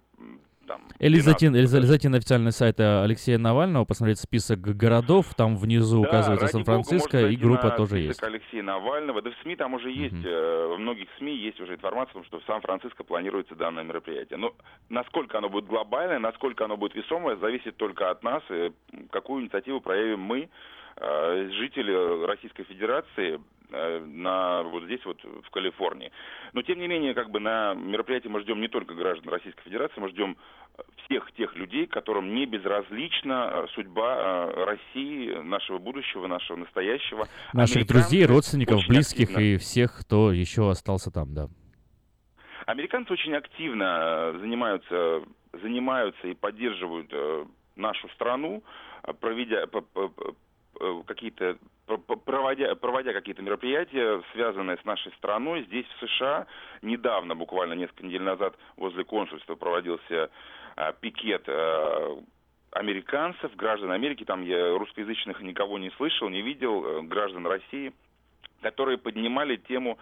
[0.67, 0.81] там...
[0.99, 6.03] Или зайти, или зайти на официальный сайт э, Алексея Навального, посмотреть список городов, там внизу
[6.03, 8.21] да, указывается Сан-Франциско, и группа тоже есть.
[8.21, 10.67] Алексея Навального, да в СМИ там уже есть, mm-hmm.
[10.67, 14.37] во многих СМИ есть уже информация о том, что в Сан-Франциско планируется данное мероприятие.
[14.37, 14.53] Но
[14.89, 18.43] насколько оно будет глобальное, насколько оно будет весомое, зависит только от нас,
[19.11, 20.49] какую инициативу проявим мы,
[20.97, 26.11] э, жители Российской Федерации, на вот здесь вот в Калифорнии.
[26.53, 29.99] Но тем не менее, как бы на мероприятии мы ждем не только граждан Российской Федерации,
[29.99, 30.37] мы ждем
[31.05, 37.27] всех тех людей, которым не безразлична э, судьба э, России, нашего будущего, нашего настоящего.
[37.53, 39.41] Наших друзей, родственников, близких активно.
[39.41, 41.47] и всех, кто еще остался там, да.
[42.65, 47.11] Американцы очень активно э, занимаются, занимаются и поддерживают
[47.75, 48.63] нашу страну,
[49.19, 49.65] проведя,
[51.05, 51.57] какие-то
[52.25, 56.47] проводя, проводя какие-то мероприятия, связанные с нашей страной, здесь в США.
[56.81, 60.29] Недавно, буквально несколько недель назад, возле консульства проводился
[60.75, 62.21] а, пикет а,
[62.71, 67.93] американцев, граждан Америки, там я русскоязычных никого не слышал, не видел, э, граждан России,
[68.61, 69.97] которые поднимали тему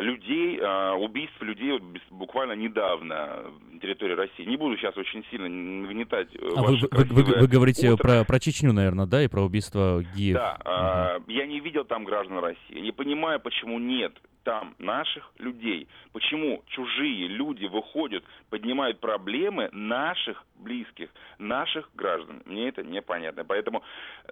[0.00, 1.78] людей, а, убийств людей
[2.10, 4.44] буквально недавно на территории России.
[4.44, 8.40] Не буду сейчас очень сильно нагнетать э, а вы, вы, вы, вы говорите про, про
[8.40, 10.36] Чечню, наверное, да, и про убийство Гиев?
[10.36, 11.30] Да, угу.
[11.30, 12.80] я не видел там граждан России.
[12.80, 14.12] Не понимаю, почему нет
[14.44, 15.88] там наших людей.
[16.12, 22.42] Почему чужие люди выходят, поднимают проблемы наших близких, наших граждан.
[22.46, 23.44] Мне это непонятно.
[23.44, 23.82] Поэтому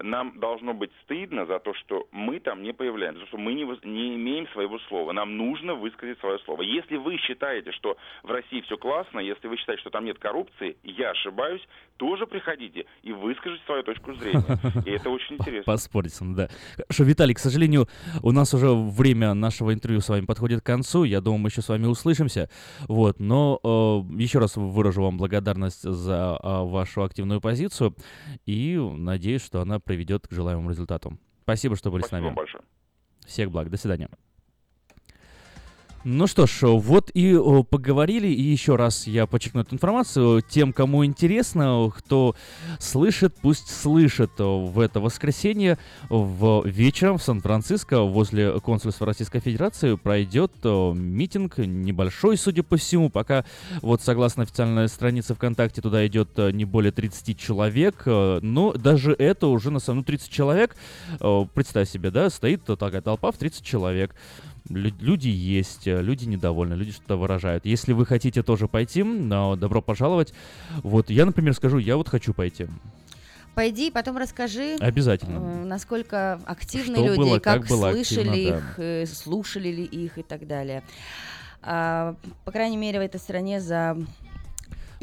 [0.01, 3.53] нам должно быть стыдно за то, что мы там не появляемся, за то, что мы
[3.53, 5.11] не, не имеем своего слова.
[5.11, 6.61] Нам нужно высказать свое слово.
[6.61, 10.77] Если вы считаете, что в России все классно, если вы считаете, что там нет коррупции,
[10.83, 11.61] я ошибаюсь,
[11.97, 14.59] тоже приходите и выскажите свою точку зрения.
[14.85, 15.71] И это очень интересно.
[15.71, 16.49] Поспорить, да.
[16.89, 17.87] Что, Виталий, к сожалению,
[18.21, 21.03] у нас уже время нашего интервью с вами подходит к концу.
[21.03, 22.49] Я думаю, мы еще с вами услышимся.
[22.87, 27.95] Вот, но э, еще раз выражу вам благодарность за э, вашу активную позицию
[28.45, 31.17] и надеюсь, что она приведет к желаемому результату.
[31.43, 32.35] Спасибо, что были Спасибо с нами.
[32.35, 32.63] Большое.
[33.25, 33.69] Всех благ.
[33.69, 34.09] До свидания.
[36.05, 37.33] Ну что ж, вот и
[37.69, 40.41] поговорили, и еще раз я подчеркну эту информацию.
[40.41, 42.35] Тем, кому интересно, кто
[42.77, 45.77] слышит, пусть слышит в это воскресенье.
[46.09, 53.45] В вечером в Сан-Франциско возле консульства Российской Федерации пройдет митинг небольшой, судя по всему, пока
[53.81, 59.71] вот согласно официальной странице ВКонтакте туда идет не более 30 человек, но даже это уже
[59.71, 60.75] на самом деле ну, 30 человек,
[61.53, 64.13] представь себе, да, стоит такая толпа в 30 человек
[64.69, 67.65] люди есть, э, люди недовольны, люди что-то выражают.
[67.65, 70.33] Если вы хотите тоже пойти, но добро пожаловать.
[70.83, 72.67] Вот я, например, скажу, я вот хочу пойти.
[73.55, 74.75] Пойди, потом расскажи.
[74.79, 75.37] Обязательно.
[75.37, 78.83] Э, насколько активны Что люди, было, как, как слышали активно, их, да.
[78.83, 80.83] э, слушали ли их и так далее.
[81.61, 83.97] А, по крайней мере, в этой стране за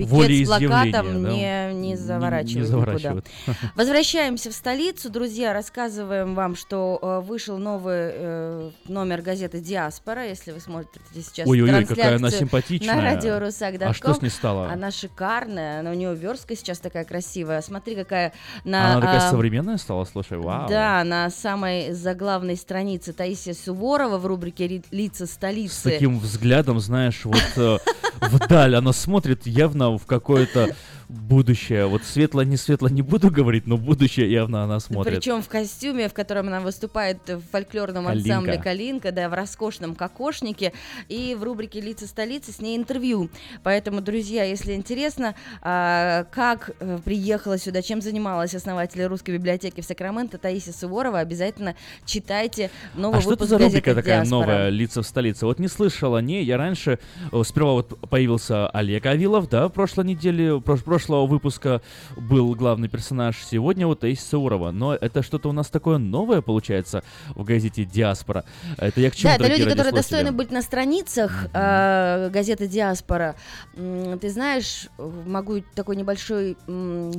[0.06, 1.30] пикет с плакатом да?
[1.30, 3.26] не, не заворачивают, не, не заворачивают.
[3.46, 3.72] никуда.
[3.76, 10.52] Возвращаемся в столицу, друзья, рассказываем вам, что э, вышел новый э, номер газеты «Диаспора», если
[10.52, 12.96] вы смотрите сейчас Ой-ой-ой, какая она симпатичная.
[12.96, 13.88] На радио Русак.ком.
[13.88, 14.70] А что с ней стало?
[14.70, 17.60] Она шикарная, она, у нее верстка сейчас такая красивая.
[17.62, 18.32] Смотри, какая...
[18.64, 20.68] На, она такая а, современная стала, слушай, вау.
[20.68, 25.74] Да, на самой заглавной странице Таисия Суворова в рубрике «Лица столицы».
[25.74, 27.78] С таким взглядом, знаешь, вот э,
[28.20, 30.74] вдаль она смотрит явно в какое-то
[31.10, 31.86] будущее.
[31.86, 35.16] Вот светло, не светло не буду говорить, но будущее явно она смотрит.
[35.16, 38.30] Причем в костюме, в котором она выступает в фольклорном Калинка.
[38.30, 40.72] ансамбле Калинка, да, в роскошном кокошнике.
[41.08, 43.30] И в рубрике Лица столицы с ней интервью.
[43.62, 49.84] Поэтому, друзья, если интересно, а, как э, приехала сюда, чем занималась основатель русской библиотеки в
[49.84, 54.40] Сакраменто Таисия Суворова, обязательно читайте новый а что это выпуск за рубрика такая «Диаспора».
[54.40, 55.46] новая «Лица в столице»?
[55.46, 56.44] Вот не слышал о ней.
[56.44, 56.98] Я раньше...
[57.44, 61.80] Сперва вот появился Олег Авилов, да, в прошлой неделе, прош- прошлого выпуска
[62.16, 63.42] был главный персонаж.
[63.42, 64.70] Сегодня вот Таисия Саурова.
[64.70, 68.44] Но это что-то у нас такое новое, получается, в газете «Диаспора».
[68.76, 73.34] Это я к чему, Да, это люди, которые достойны быть на страницах э, газеты Диаспора.
[73.74, 76.58] Ты знаешь, могу такой небольшой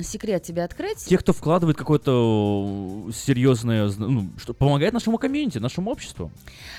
[0.02, 1.04] секрет тебе открыть.
[1.04, 6.30] Те, кто вкладывает какое-то серьезное, зн- ну, что помогает нашему комьюнити, нашему обществу.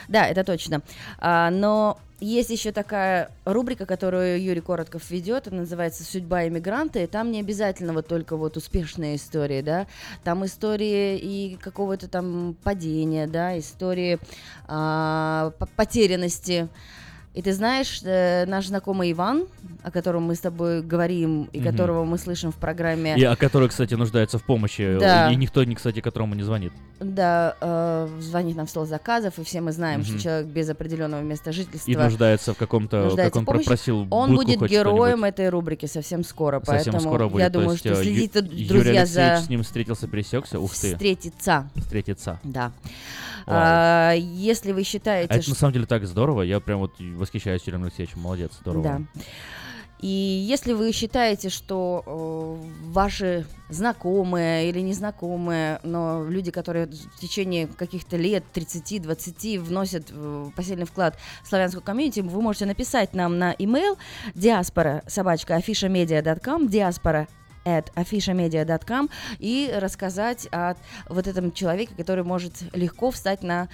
[0.07, 0.81] Да, это точно.
[1.19, 7.07] А, но есть еще такая рубрика, которую Юрий Коротков ведет, она называется «Судьба иммигранта», и
[7.07, 9.87] там не обязательно вот только вот успешные истории, да,
[10.23, 14.19] там истории и какого-то там падения, да, истории
[14.67, 16.69] а, по- потерянности.
[17.33, 19.45] И ты знаешь, э, наш знакомый Иван,
[19.81, 21.71] о котором мы с тобой говорим и Мгм.
[21.71, 24.97] которого мы слышим в программе, И о которой, кстати, нуждается в помощи.
[24.99, 25.31] Да.
[25.31, 26.71] И никто, кстати, которому не звонит.
[26.99, 30.05] да, э, звонит нам в стол заказов, и все мы знаем, Мгм.
[30.09, 33.65] что человек без определенного места жительства И нуждается в каком-то, нуждается как он помощи.
[33.65, 37.41] просил, Он будет героем этой рубрики совсем скоро, Совсем поэтому скоро будет.
[37.41, 40.59] я думаю, что э, Ю- следите, Юрий друзья, Алексеевич за с ним встретился, пересекся.
[40.59, 41.67] Ух ты, встретиться.
[41.75, 42.39] встретиться.
[42.43, 42.71] Да.
[43.47, 45.51] А, если вы считаете, А это что...
[45.51, 46.41] на самом деле так здорово.
[46.41, 48.21] Я прям вот восхищаюсь Юрием Алексеевичем.
[48.21, 48.83] Молодец, здорово.
[48.83, 49.21] Да.
[50.03, 57.67] И если вы считаете, что э, ваши знакомые или незнакомые, но люди, которые в течение
[57.67, 63.53] каких-то лет, 30-20, вносят в посильный вклад в славянскую комьюнити, вы можете написать нам на
[63.53, 63.97] email
[64.35, 67.29] диаспора собачка afishamedia.com диаспора
[67.65, 70.75] at afishamedia.com и рассказать о
[71.09, 73.69] вот этом человеке, который может легко встать на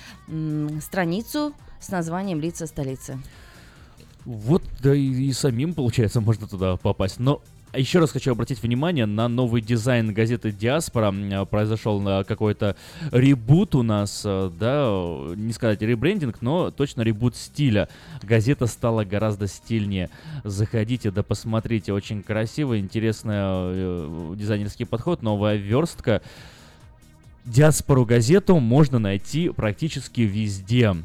[0.81, 3.19] страницу с названием «Лица столицы».
[4.25, 7.19] Вот, да и, и самим, получается, можно туда попасть.
[7.19, 7.41] Но
[7.77, 11.13] еще раз хочу обратить внимание на новый дизайн газеты «Диаспора».
[11.13, 12.75] Э, Произошел э, какой-то
[13.11, 14.89] ребут у нас, э, да,
[15.35, 17.87] не сказать ребрендинг, но точно ребут стиля.
[18.23, 20.09] Газета стала гораздо стильнее.
[20.43, 26.21] Заходите, да посмотрите, очень красиво, интересный дизайнерский подход, новая верстка.
[27.45, 30.95] Диаспору газету можно найти практически везде.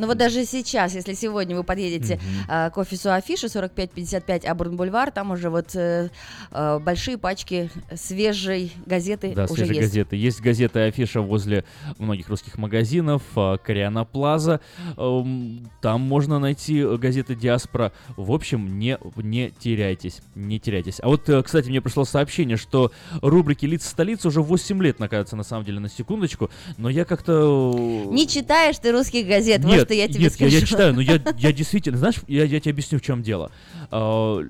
[0.00, 5.10] Ну вот даже сейчас, если сегодня вы подъедете а, к офису Афиши 4555 Абурн Бульвар,
[5.10, 6.08] там уже вот э,
[6.50, 9.88] э, большие пачки свежей газеты Да, уже свежие есть.
[9.90, 10.16] газеты.
[10.16, 11.64] Есть газета афиша возле
[11.98, 14.60] многих русских магазинов, а, Кориана Плаза.
[14.96, 17.92] Эм, Там можно найти газеты Диаспора.
[18.16, 20.98] В общем, не, не теряйтесь, не теряйтесь.
[21.02, 25.36] А вот, э, кстати, мне пришло сообщение, что рубрики «Лица столицы» уже 8 лет находятся,
[25.36, 26.48] на самом деле, на секундочку.
[26.78, 27.74] Но я как-то...
[27.76, 30.50] э, Не читаешь ты русских газет, вот нет, что я тебе нет, скажу.
[30.50, 33.50] я, я читаю, но я, я действительно, знаешь, я, я тебе объясню, в чем дело.
[33.90, 34.40] А,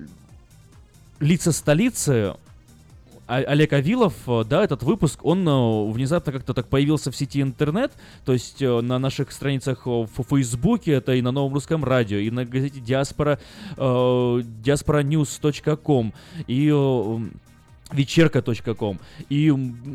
[1.19, 2.33] Лица столицы.
[3.27, 4.13] А- Олег Авилов,
[4.47, 7.93] да, этот выпуск, он э, внезапно как-то так появился в сети интернет,
[8.25, 12.17] то есть э, на наших страницах э, в Фейсбуке, это и на Новом Русском Радио,
[12.17, 13.39] и на газете Диаспора,
[13.77, 16.13] э, diasporanews.com,
[16.47, 17.29] и
[17.91, 18.99] вечерка.ком,
[19.29, 19.49] и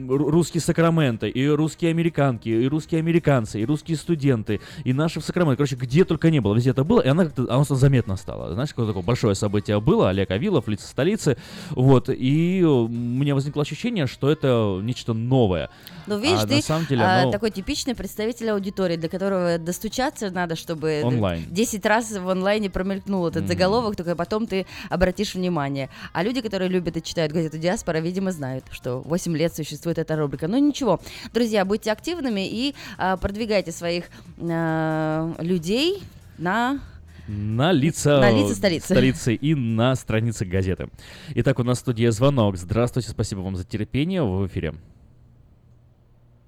[0.08, 5.56] русские Сакраменто, и русские американки, и русские американцы, и русские студенты, и наши в Сакраменто.
[5.56, 8.52] Короче, где только не было, везде это было, и она как-то, она заметно стала.
[8.52, 11.36] Знаешь, какое такое большое событие было, Олег Авилов, лица столицы,
[11.70, 15.70] вот, и э, у меня возникло ощущение, что это нечто новое.
[16.06, 19.58] Ну, видишь, А ты на самом деле а, оно такой типичный представитель аудитории, для которого
[19.58, 21.44] достучаться надо, чтобы онлайн.
[21.50, 23.48] 10 раз в онлайне промелькнул этот Мгм.
[23.48, 25.88] заголовок, только потом ты обратишь внимание.
[26.12, 30.16] А люди, которые любят и читают газету «Диаспора», видимо, знают, что 8 лет существует эта
[30.16, 30.48] рубрика.
[30.48, 31.00] Ну ничего,
[31.32, 34.06] друзья, будьте активными и а, продвигайте своих
[34.40, 36.02] а, людей
[36.38, 36.80] на...
[37.28, 38.84] На лица, На лица столицы.
[38.86, 40.88] столицы и на странице газеты.
[41.34, 42.56] Итак, у нас в студии звонок.
[42.56, 44.22] Здравствуйте, спасибо вам за терпение.
[44.22, 44.74] Вы в эфире.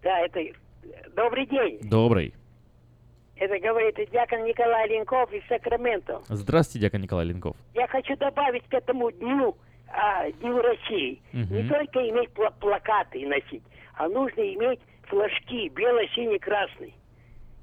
[0.03, 0.41] Да, это...
[1.17, 1.81] Добрый день.
[1.83, 2.33] Добрый.
[3.35, 6.23] Это говорит дьякон Николай Ленков из Сакраменто.
[6.29, 7.57] Здравствуйте, дьякон Николай Ленков.
[7.75, 9.57] Я хочу добавить к этому дню,
[9.93, 11.55] а, Дню России, Мгм.
[11.55, 13.63] не только иметь пла- плакаты носить,
[13.95, 16.95] а нужно иметь флажки бело-синий-красный.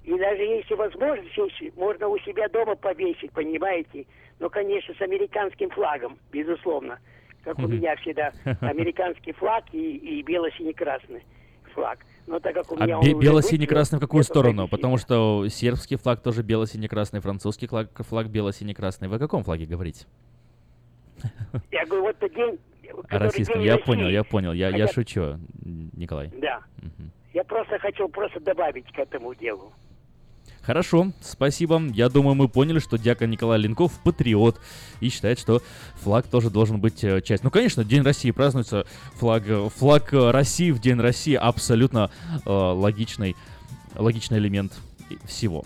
[0.04, 4.06] И даже если возможность, если можно у себя дома повесить, понимаете?
[4.40, 7.00] Но, конечно, с американским флагом, безусловно.
[7.44, 11.24] Как у меня всегда американский флаг и, и бело-синий-красный
[11.74, 12.00] флаг.
[12.28, 14.64] Но так как у меня А бе- бело-синий-красный в какую сторону?
[14.68, 14.72] повесить.
[14.72, 19.08] Потому что сербский флаг тоже бело-синий-красный, французский флаг, флаг бело-синий-красный.
[19.08, 20.06] Вы о каком флаге говорите?
[21.72, 23.84] Я говорю, вот день День я России.
[23.86, 26.32] понял, я понял, я, я Хотят- шучу, Николай.
[26.42, 26.60] Да.
[27.34, 29.74] Я просто хочу просто добавить к этому делу.
[30.62, 31.80] Хорошо, спасибо.
[31.94, 34.60] Я думаю, мы поняли, что дьякон Николай Ленков патриот
[35.00, 35.62] и считает, что
[35.96, 37.44] флаг тоже должен быть э, часть.
[37.44, 42.10] Ну, конечно, День России празднуется, флаг, э, флаг э, России в День России абсолютно
[42.46, 43.36] э, логичный,
[43.96, 44.74] логичный элемент
[45.26, 45.66] всего.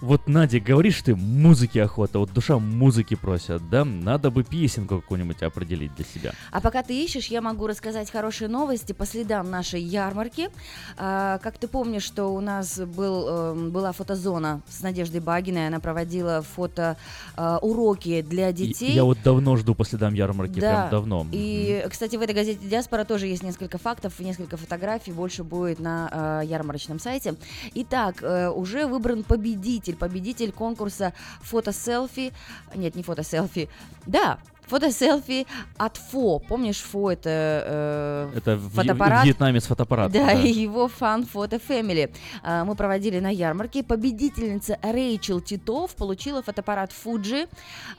[0.04, 3.86] Вот, Надя, говоришь ты, музыки охота, вот душа музыки просят, да?
[3.86, 6.34] Надо бы песенку какую-нибудь определить для себя.
[6.52, 10.50] А пока ты ищешь, я могу рассказать хорошие новости по следам нашей ярмарки.
[10.98, 15.80] А, как ты помнишь, что у нас был, э, была фотозона с Надеждой Багиной, она
[15.80, 16.98] проводила фото
[17.38, 18.92] э, уроки для И- детей.
[18.92, 21.26] я вот давно жду по следам ярмарки, прям давно.
[21.32, 26.42] И, кстати, в этой газете Диаспора тоже есть несколько фактов, несколько фотографий, больше будет на
[26.44, 27.36] э, ярмарочном сайте.
[27.74, 32.34] Итак, э, уже выбран победитель, победитель конкурса фото-селфи.
[32.76, 33.70] Нет, не фото-селфи.
[34.06, 35.46] Да, фото-селфи
[35.78, 36.40] от ФО.
[36.40, 39.26] Помнишь, ФО это, э, Это в, Вь- фотоаппарат?
[39.26, 40.12] вьетнамец фотоаппарат.
[40.12, 42.10] Да, и его фан фото Family.
[42.44, 43.84] А, Мы проводили на ярмарке.
[43.84, 47.48] Победительница Рэйчел Титов получила фотоаппарат Fuji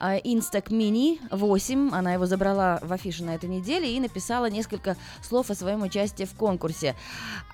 [0.00, 1.90] Instax Mini 8.
[1.92, 6.24] Она его забрала в афише на этой неделе и написала несколько слов о своем участии
[6.24, 6.94] в конкурсе.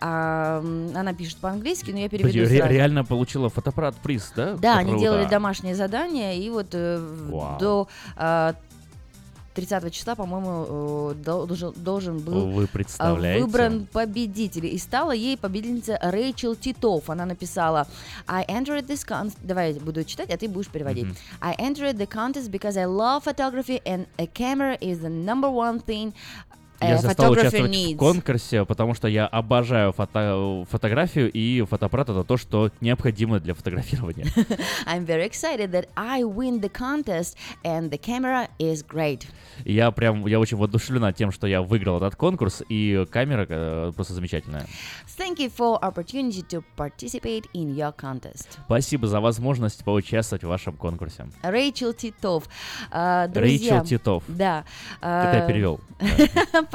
[0.01, 0.59] А,
[0.95, 2.73] Она пишет по-английски, но я переведу ре- сразу.
[2.73, 4.55] реально получила фотоаппарат приз, да?
[4.55, 5.05] Да, они Круто.
[5.05, 6.99] делали домашнее задание, и вот э,
[7.29, 7.59] Вау.
[7.59, 8.55] до а,
[9.55, 13.45] 30 числа, по-моему, э, должен, должен был Вы а, представляете?
[13.45, 14.67] выбран победитель.
[14.67, 17.11] И стала ей победительница Рэйчел Титов.
[17.11, 17.87] Она написала
[18.27, 19.37] I entered this contest...
[19.43, 21.07] Давай я буду читать, а ты будешь переводить.
[21.07, 21.17] Мгм.
[21.41, 25.81] I entered the contest because I love photography and a camera is the number one
[25.81, 26.15] thing
[26.81, 27.95] Я застал участвовать needs.
[27.95, 33.55] в конкурсе, потому что я обожаю фото- фотографию, и фотоаппарат это то, что необходимо для
[33.55, 34.25] фотографирования.
[34.87, 39.27] I'm very excited that I win the contest and the camera is great.
[39.65, 44.15] Я прям, я очень воодушевлена тем, что я выиграл этот конкурс, и камера э, просто
[44.15, 44.67] замечательная.
[45.19, 48.47] Thank you for opportunity to participate in your contest.
[48.67, 51.27] Спасибо за возможность поучаствовать в вашем конкурсе.
[51.43, 52.45] Рэйчел Титов.
[52.91, 54.25] А, друзья, Рэйчел Титов.
[54.29, 54.65] Да.
[55.01, 55.81] Это я перевел.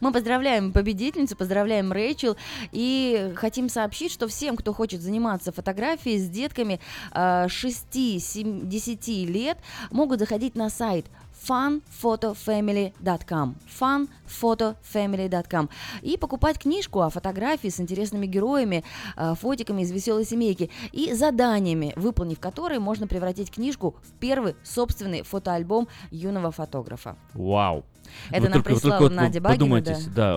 [0.00, 2.36] Мы поздравляем победительницу, поздравляем Рэйчел
[2.72, 6.80] и хотим сообщить, что всем, кто хочет заниматься фотографией с детками
[7.12, 9.58] э, 6-10 лет,
[9.90, 11.06] могут заходить на сайт
[11.48, 15.68] funphotofamily.com funphotofamily.com
[16.02, 18.84] и покупать книжку о фотографии с интересными героями,
[19.16, 25.22] э, фотиками из веселой семейки и заданиями, выполнив которые можно превратить книжку в первый собственный
[25.22, 27.16] фотоальбом юного фотографа.
[27.34, 27.84] Вау.
[28.30, 30.36] Это Вы нам только- прислала только вот Надя Багина, Подумайте, да.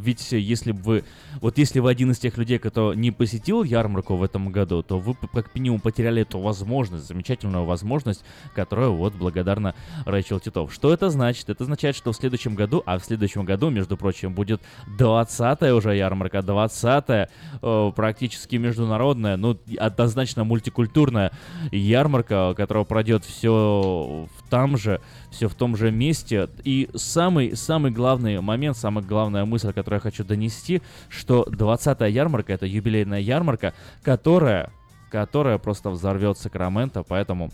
[0.00, 1.04] ведь если бы вы,
[1.40, 4.98] вот если вы один из тех людей, кто не посетил ярмарку в этом году, то
[4.98, 9.74] вы как минимум потеряли эту возможность, замечательную возможность, которую вот благодарна
[10.06, 10.72] Рэйчел Титов.
[10.72, 11.48] Что это значит?
[11.48, 14.60] Это означает, что в следующем году, а в следующем году, между прочим, будет
[14.98, 17.28] 20-я уже ярмарка, 20-я
[17.62, 21.32] э, практически международная, ну, однозначно мультикультурная
[21.70, 25.00] ярмарка, которая пройдет все в там же,
[25.32, 26.48] все в том же месте.
[26.62, 32.52] И самый, самый главный момент, самая главная мысль, которую я хочу донести, что 20-я ярмарка—
[32.54, 33.74] это юбилейная ярмарка,
[34.04, 34.70] которая
[35.10, 37.50] которая просто взорвет Сакраменто, поэтому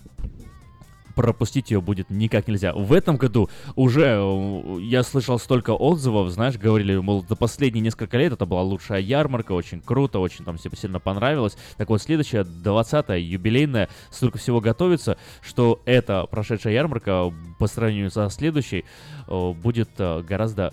[1.20, 2.72] пропустить ее будет никак нельзя.
[2.72, 8.16] В этом году уже э, я слышал столько отзывов, знаешь, говорили, мол, за последние несколько
[8.16, 11.58] лет это была лучшая ярмарка, очень круто, очень там всем сильно понравилось.
[11.76, 18.30] Так вот, следующая, 20-я, юбилейная, столько всего готовится, что эта прошедшая ярмарка по сравнению со
[18.30, 18.86] следующей
[19.28, 20.72] э, будет э, гораздо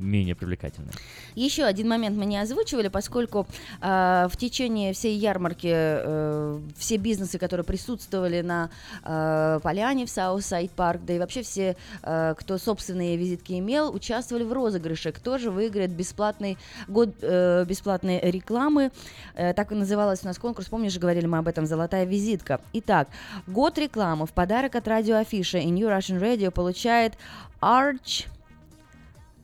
[0.00, 0.92] менее привлекательной.
[1.34, 3.46] Еще один момент мы не озвучивали, поскольку
[3.80, 8.70] э, в течение всей ярмарки э, все бизнесы, которые присутствовали на
[9.04, 14.44] э, поляне в Southside Park, да и вообще все, э, кто собственные визитки имел, участвовали
[14.44, 15.12] в розыгрыше.
[15.12, 18.90] Кто же выиграет бесплатный год э, бесплатной рекламы?
[19.34, 22.60] Э, так и называлась у нас конкурс, помнишь, говорили мы об этом, «Золотая визитка».
[22.72, 23.08] Итак,
[23.46, 27.14] год рекламы в подарок от радиоафиши и New Russian Radio получает
[27.60, 28.26] Arch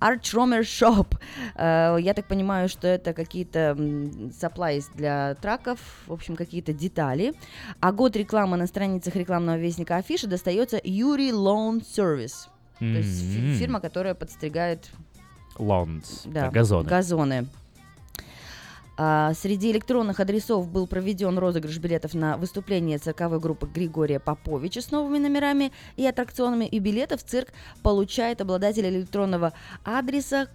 [0.02, 1.06] Archromer Shop.
[1.54, 3.76] Uh, я так понимаю, что это какие-то
[4.30, 7.34] supplies для траков, в общем, какие-то детали.
[7.80, 12.48] А год рекламы на страницах рекламного вестника афиши достается Юрий Lawn Service.
[12.80, 12.92] Mm-hmm.
[12.92, 14.90] То есть фирма, которая подстригает...
[15.58, 16.88] Lawns, да, газоны.
[16.88, 17.46] газоны.
[18.96, 24.90] А, среди электронных адресов был проведен розыгрыш билетов на выступление цирковой группы Григория Поповича с
[24.90, 26.66] новыми номерами и аттракционами.
[26.66, 27.48] И билеты в цирк
[27.82, 29.52] получает обладатель электронного
[29.84, 30.48] адреса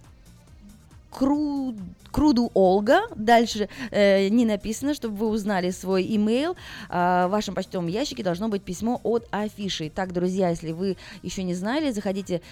[1.10, 1.74] Кру...
[2.12, 3.02] Круду Олга.
[3.16, 6.54] Дальше э, не написано, чтобы вы узнали свой имейл.
[6.90, 9.90] Э, в вашем почтовом ящике должно быть письмо от афиши.
[9.90, 12.42] Так, друзья, если вы еще не знали, заходите,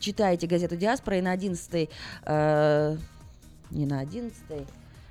[0.00, 1.90] читайте газету Диаспора и на 11
[2.24, 2.96] э,
[3.70, 4.34] не на 11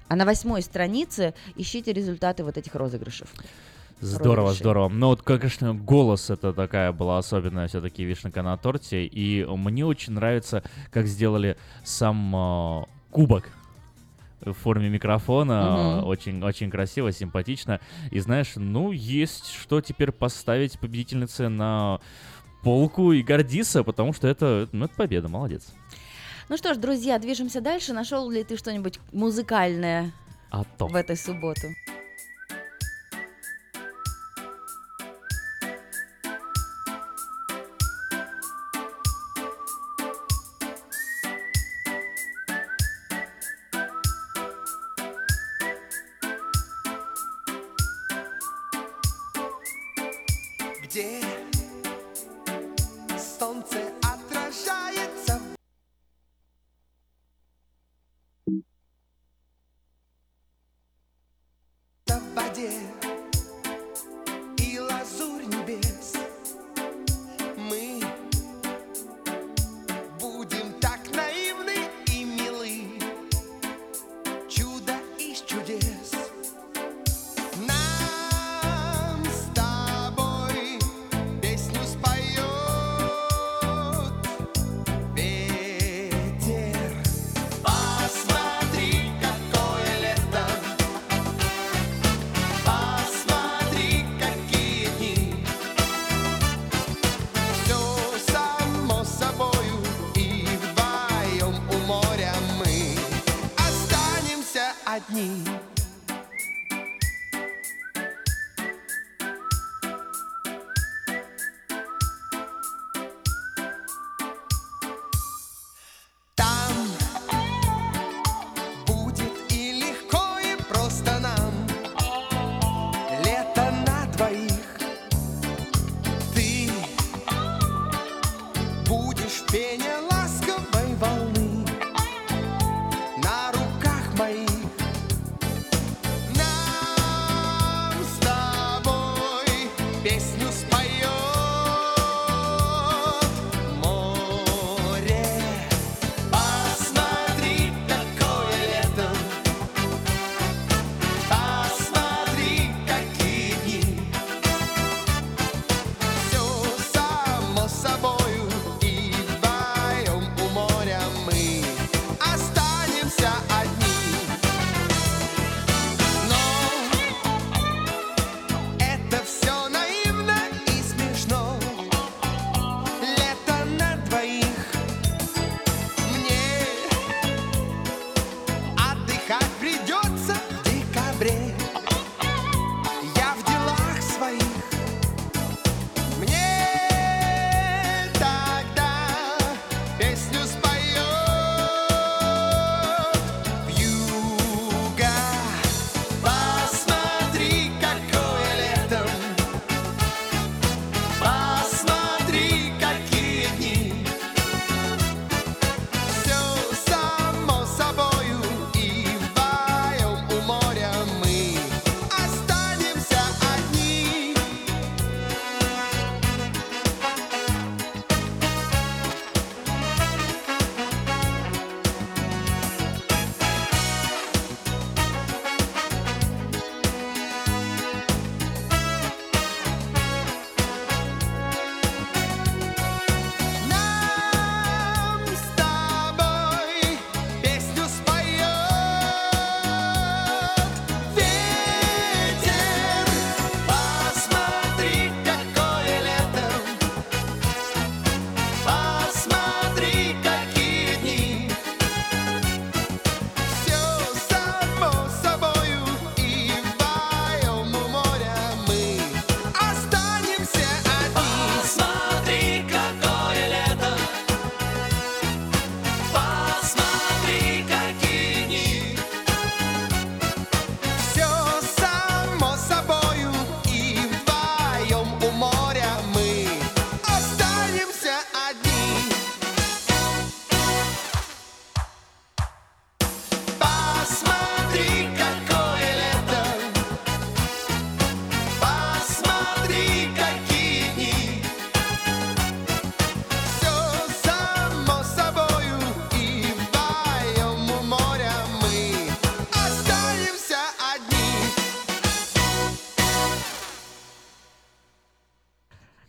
[0.08, 3.28] а на восьмой странице ищите результаты вот этих розыгрышев.
[4.02, 4.60] Здорово, розыгрышей.
[4.60, 4.90] здорово.
[4.90, 9.06] Ну вот, конечно, голос это такая была особенная все-таки вишенка на торте.
[9.06, 13.50] И мне очень нравится, как сделали сам э, кубок
[14.42, 15.98] в форме микрофона.
[15.98, 16.08] Мгм.
[16.08, 17.80] Очень, очень красиво, симпатично.
[18.12, 22.00] И знаешь, ну, есть что теперь поставить победительнице на
[22.64, 25.74] полку и гордиться, потому что это, ну, это победа, молодец.
[26.48, 27.94] Ну что ж, друзья, движемся дальше.
[27.94, 30.12] Нашел ли ты что-нибудь музыкальное
[30.52, 30.88] А то.
[30.88, 31.70] в этой субботу?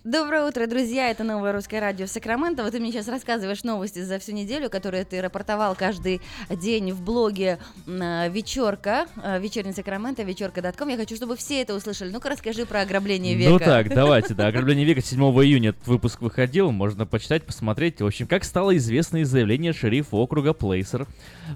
[0.06, 1.10] Доброе утро, друзья!
[1.10, 2.62] Это новое русское радио в Сакраменто.
[2.62, 7.02] Вот ты мне сейчас рассказываешь новости за всю неделю, которые ты рапортовал каждый день в
[7.02, 10.90] блоге э, Вечерка, э, вечерний Сакраменто, вечерка.ком.
[10.90, 12.12] Я хочу, чтобы все это услышали.
[12.12, 13.50] Ну-ка, расскажи про ограбление века.
[13.50, 14.46] Ну так, давайте, да.
[14.46, 16.70] Ограбление века 7 июня этот выпуск выходил.
[16.70, 18.00] Можно почитать, посмотреть.
[18.00, 21.08] В общем, как стало известно из заявления шерифа округа Плейсер,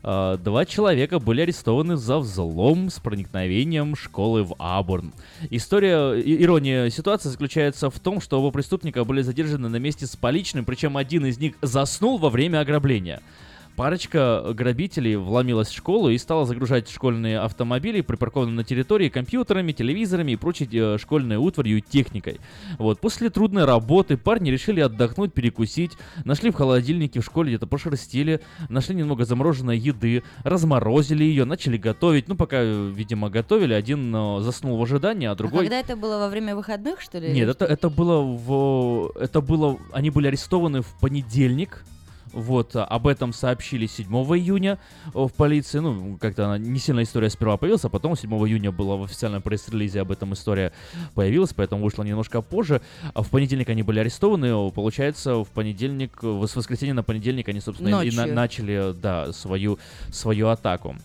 [0.03, 5.12] э, два человека были арестованы за взлом с проникновением школы в Абурн.
[5.51, 10.64] История, ирония ситуации заключается в том, что оба преступника были задержаны на месте с поличным,
[10.64, 13.22] причем один из них заснул во время ограбления.
[13.77, 20.33] Парочка грабителей вломилась в школу и стала загружать школьные автомобили, припаркованные на территории, компьютерами, телевизорами
[20.33, 22.41] и прочей э, школьной утварью и техникой.
[22.79, 25.93] Вот, после трудной работы парни решили отдохнуть, перекусить,
[26.25, 32.29] нашли в холодильнике в школе где-то пошерстили, нашли немного замороженной еды, разморозили ее, начали готовить.
[32.29, 35.61] Ну, пока, э, видимо, готовили, один э, заснул в ожидании, а А другой...
[35.61, 37.33] когда это было во время выходных, что ли?
[37.33, 39.12] Нет, это, это было в...
[39.18, 39.79] Это было...
[39.93, 41.85] Они были арестованы в понедельник.
[42.33, 44.78] Вот, об этом сообщили 7 июня
[45.14, 45.78] о, в полиции.
[45.81, 49.43] Ну, как-то она не сильно история сперва появилась, а потом 7 июня была в официальном
[49.43, 50.72] пресс-релизе об этом история
[51.14, 52.81] появилась, поэтому вышла немножко позже.
[53.14, 54.53] А в понедельник они были арестованы.
[54.55, 58.35] о, Получается, в понедельник, в с воскресенья на понедельник они, собственно, и на- Ночью.
[58.35, 59.78] начали, да, свою,
[60.12, 60.97] свою атаку.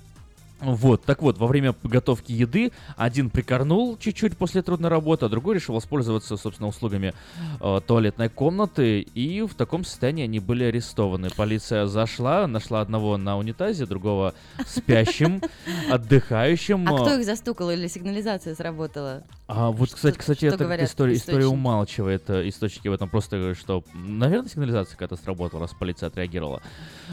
[0.62, 5.56] Вот, так вот, во время готовки еды один прикорнул чуть-чуть после трудной работы, а другой
[5.56, 7.14] решил воспользоваться, собственно, услугами
[7.60, 11.30] э, туалетной комнаты, и в таком состоянии они были арестованы.
[11.36, 14.34] Полиция зашла, нашла одного на унитазе, другого
[14.66, 15.42] спящим,
[15.92, 16.88] отдыхающим.
[16.88, 19.24] А кто их застукал или сигнализация сработала?
[19.48, 24.50] а вот, кстати, кстати, эта история, история умалчивает э, источники в этом просто что, наверное,
[24.50, 26.64] сигнализация какая-то сработала, раз полиция отреагировала.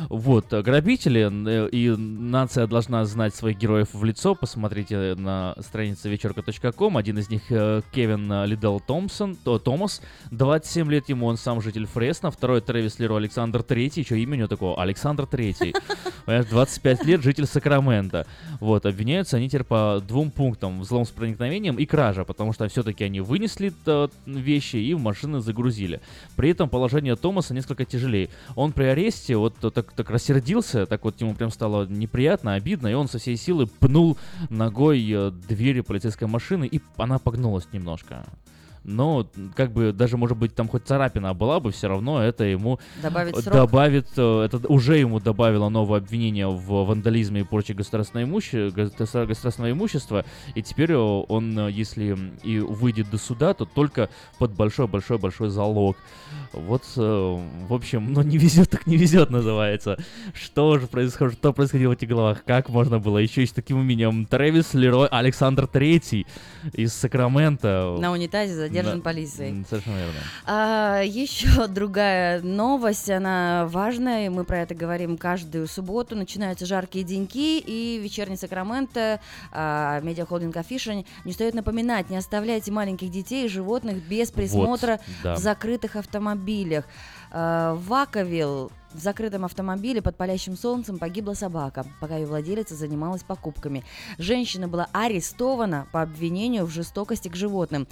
[0.08, 6.08] Вот, э, грабители, э, и нация должна знать своих героев в лицо, посмотрите на странице
[6.08, 11.36] вечерка.ком, один из них э, Кевин э, Лидл Томпсон, то, Томас, 27 лет ему, он
[11.36, 15.74] сам житель Фресно, второй Трэвис Леру Александр Третий, еще имя у него такого, Александр Третий,
[16.24, 18.26] Понимаешь, 25 лет, житель Сакрамента.
[18.60, 20.80] Вот, обвиняются они теперь по двум пунктам.
[20.80, 25.40] Взлом с проникновением и кража, потому что все-таки они вынесли э, вещи и в машины
[25.40, 26.00] загрузили.
[26.36, 28.28] При этом положение Томаса несколько тяжелее.
[28.54, 32.94] Он при аресте вот так, так рассердился, так вот ему прям стало неприятно, обидно, и
[32.94, 34.18] он со всей силы пнул
[34.50, 38.26] ногой э, двери полицейской машины, и она погнулась немножко.
[38.84, 42.80] Но, как бы, даже, может быть, там хоть царапина была бы, все равно это ему
[43.00, 43.54] Добавит э, срок.
[43.54, 49.26] добавит, э, это уже ему добавило новое обвинение в вандализме и порче государственного, имуще- государ-
[49.26, 50.24] государственного имущества,
[50.54, 54.08] и теперь э, он, если и выйдет до суда, то только
[54.38, 55.96] под большой-большой-большой залог.
[56.52, 59.96] Вот, в общем, ну не везет, так не везет называется.
[60.34, 63.80] Что же происходит, что происходило в этих головах, как можно было, еще и с таким
[63.80, 66.26] именем Трэвис Лерой Александр Третий
[66.72, 67.96] из Сакрамента.
[68.00, 69.64] На унитазе задержан Да, полицией.
[69.68, 70.20] Совершенно верно.
[70.46, 76.16] А, еще другая новость, она важная, и мы про это говорим каждую субботу.
[76.16, 79.20] Начинаются жаркие деньки, и вечерний Сакраменто,
[79.52, 85.34] а, медиахолдинг Афишень не устает напоминать, не оставляйте маленьких детей и животных без присмотра да.
[85.34, 86.84] в закрытых автомобилях.
[87.30, 93.22] А, В Ваковилл в закрытом автомобиле под палящим солнцем погибла собака, пока ее владелица занималась
[93.22, 93.84] покупками.
[94.18, 97.86] Женщина была арестована по обвинению в жестокости к животным.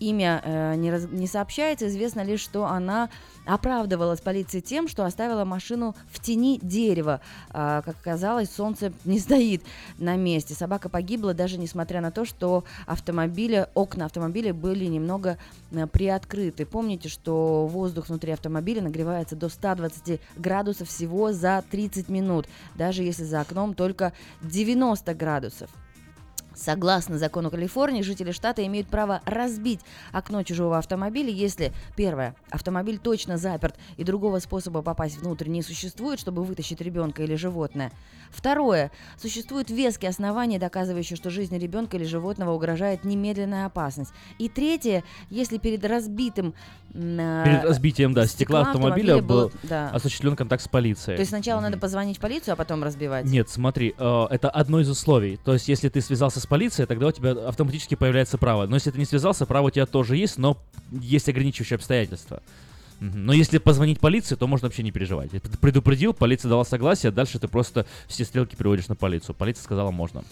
[0.00, 3.10] Имя э, не, раз- не сообщается, известно лишь, что она
[3.46, 7.20] оправдывалась полиции тем, что оставила машину в тени дерева.
[7.50, 9.62] А, как оказалось, солнце не стоит
[9.98, 10.54] на месте.
[10.54, 15.38] Собака погибла даже несмотря на то, что автомобиля, окна автомобиля были немного
[15.70, 16.66] э, приоткрыты.
[16.66, 23.24] Помните, что воздух внутри автомобиля нагревается до 120 градусов всего за 30 минут, даже если
[23.24, 25.70] за окном только 90 градусов.
[26.54, 29.80] Согласно закону Калифорнии, жители штата имеют право разбить
[30.12, 36.20] окно чужого автомобиля, если, первое, автомобиль точно заперт и другого способа попасть внутрь не существует,
[36.20, 37.90] чтобы вытащить ребенка или животное.
[38.34, 44.12] Второе, существуют веские основания, доказывающие, что жизни ребенка или животного угрожает немедленная опасность.
[44.38, 46.54] И третье, если перед разбитым...
[46.92, 49.90] э, Перед разбитием, да, стекла автомобиля был да.
[49.90, 51.16] осуществлен контакт с полицией.
[51.16, 53.24] То есть сначала надо позвонить в полицию, а потом разбивать?
[53.24, 55.38] Нет, смотри, э, это одно из условий.
[55.44, 58.66] То есть, если ты связался с полицией, тогда у тебя автоматически появляется право.
[58.66, 60.56] Но если ты не связался, право у тебя тоже есть, но
[60.90, 62.42] есть ограничивающие обстоятельства.
[63.00, 65.30] Но если позвонить полиции, то можно вообще не переживать.
[65.30, 69.34] Ты предупредил, полиция дала согласие, дальше ты просто все стрелки переводишь на полицию.
[69.34, 70.24] Полиция сказала можно.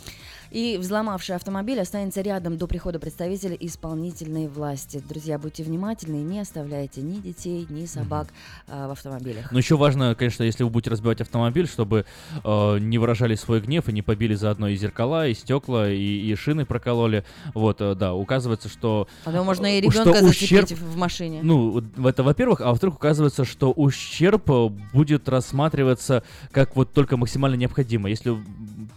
[0.52, 5.02] И взломавший автомобиль останется рядом до прихода представителя исполнительной власти.
[5.08, 8.28] Друзья, будьте внимательны, не оставляйте ни детей, ни собак
[8.68, 9.50] а, в автомобилях.
[9.50, 12.04] Но еще важно, конечно, если вы будете разбивать автомобиль, чтобы
[12.44, 16.34] э, не выражали свой гнев и не побили заодно и зеркала, и стекла, и, и
[16.34, 17.24] шины прокололи.
[17.54, 19.08] Вот, э, да, указывается, что...
[19.24, 21.40] А то можно и э, что ребенка ущерб- зацепить в машине.
[21.42, 27.54] Ну, это во-первых, а во-вторых, указывается, что ущерб э, будет рассматриваться как вот только максимально
[27.54, 28.10] необходимо.
[28.10, 28.36] Если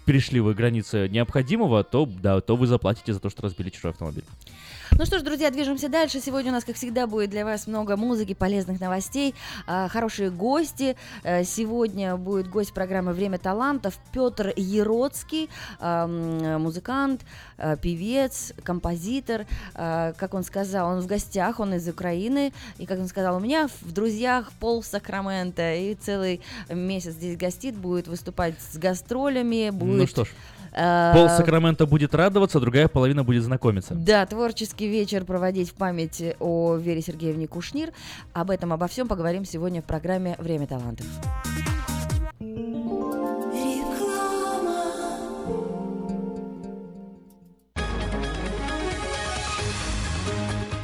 [0.06, 4.24] перешли вы границы необходимого, то да, то вы заплатите за то, что разбили чужой автомобиль.
[4.98, 6.22] Ну что ж, друзья, движемся дальше.
[6.22, 9.36] Сегодня у нас, как всегда, будет для вас много музыки, полезных новостей,
[9.68, 10.96] а, хорошие гости.
[11.24, 15.50] Э, Сегодня будет гость программы «Время талантов» Петр Ероцкий,
[15.82, 16.08] а,
[16.58, 17.26] музыкант,
[17.58, 19.46] а, певец, композитор.
[19.74, 22.54] Как он сказал, он в гостях, он из Украины.
[22.78, 25.76] И, как он сказал, у меня в друзьях пол Сакрамента.
[25.76, 26.40] И целый
[26.70, 29.72] месяц здесь гостит, будет выступать с гастролями.
[29.72, 30.30] Будет, Ну что ж,
[30.76, 33.94] пол Сакрамента будет радоваться, другая половина будет знакомиться.
[33.96, 37.92] да, творческий вечер проводить в память о Вере Сергеевне Кушнир.
[38.34, 41.06] Об этом, обо всем поговорим сегодня в программе «Время талантов».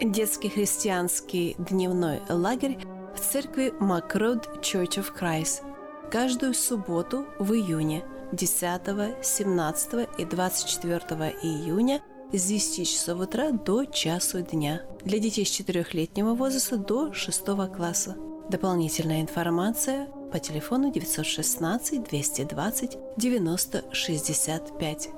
[0.00, 2.78] Детский христианский дневной лагерь
[3.14, 5.62] в церкви Макрод Church of Christ
[6.10, 8.02] каждую субботу в июне
[8.32, 11.00] 10, 17 и 24
[11.42, 12.02] июня
[12.32, 17.44] с 10 часов утра до часу дня для детей с 4-летнего возраста до 6
[17.76, 18.16] класса.
[18.50, 25.08] Дополнительная информация по телефону 916 220 90 65.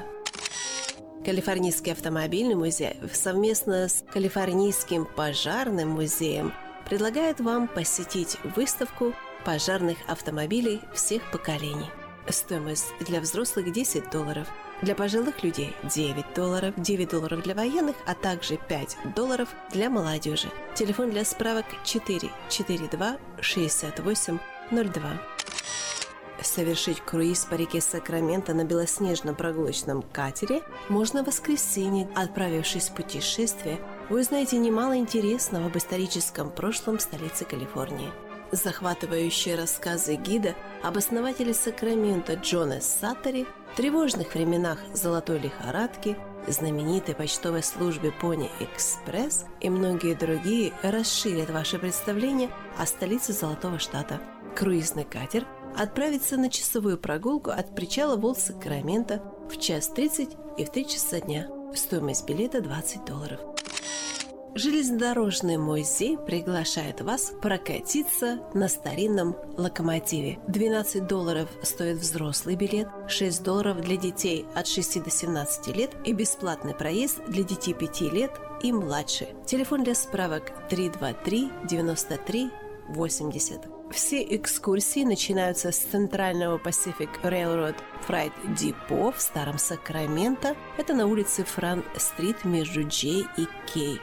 [1.25, 6.53] Калифорнийский автомобильный музей совместно с Калифорнийским пожарным музеем
[6.87, 9.13] предлагает вам посетить выставку
[9.43, 11.89] пожарных автомобилей всех поколений.
[12.27, 14.47] Стоимость для взрослых 10 долларов,
[14.81, 20.49] для пожилых людей 9 долларов, 9 долларов для военных, а также 5 долларов для молодежи.
[20.75, 24.39] Телефон для справок 442 68
[24.71, 25.21] 02.
[26.41, 32.09] Совершить круиз по реке Сакраменто на белоснежном прогулочном катере можно в воскресенье.
[32.15, 33.79] Отправившись в путешествие,
[34.09, 38.09] вы узнаете немало интересного об историческом прошлом столицы Калифорнии.
[38.51, 43.47] Захватывающие рассказы гида об основателе Сакрамента Джона Саттери,
[43.77, 52.49] тревожных временах золотой лихорадки, знаменитой почтовой службе Пони Экспресс и многие другие расширят ваше представление
[52.77, 54.19] о столице Золотого Штата.
[54.55, 55.47] Круизный катер
[55.77, 61.21] отправится на часовую прогулку от причала Волт Сакрамента в час 30 и в 3 часа
[61.21, 61.47] дня.
[61.73, 63.39] Стоимость билета 20 долларов.
[64.53, 70.39] Железнодорожный музей приглашает вас прокатиться на старинном локомотиве.
[70.49, 76.11] 12 долларов стоит взрослый билет, 6 долларов для детей от 6 до 17 лет и
[76.11, 78.31] бесплатный проезд для детей 5 лет
[78.61, 79.29] и младше.
[79.45, 82.51] Телефон для справок 323 93
[82.89, 83.61] 80.
[83.91, 87.75] Все экскурсии начинаются с центрального Pacific Railroad
[88.07, 90.55] Freight Depot в Старом Сакраменто.
[90.77, 94.01] Это на улице Фран-стрит между J и K.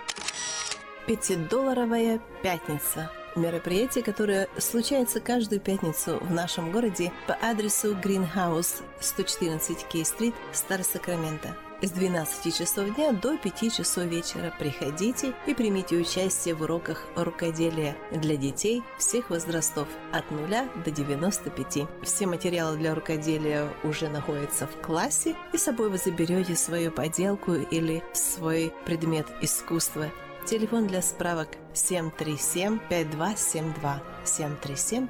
[1.08, 3.10] Пятидолларовая пятница.
[3.34, 11.56] Мероприятие, которое случается каждую пятницу в нашем городе по адресу Greenhouse 114 Кей-стрит, Старый Сакраменто.
[11.80, 17.96] С 12 часов дня до 5 часов вечера приходите и примите участие в уроках рукоделия
[18.12, 20.46] для детей всех возрастов от 0
[20.84, 21.88] до 95.
[22.02, 27.54] Все материалы для рукоделия уже находятся в классе, и с собой вы заберете свою поделку
[27.54, 30.10] или свой предмет искусства.
[30.48, 34.00] Телефон для справок 737-5272.
[34.24, 35.08] 737-5272.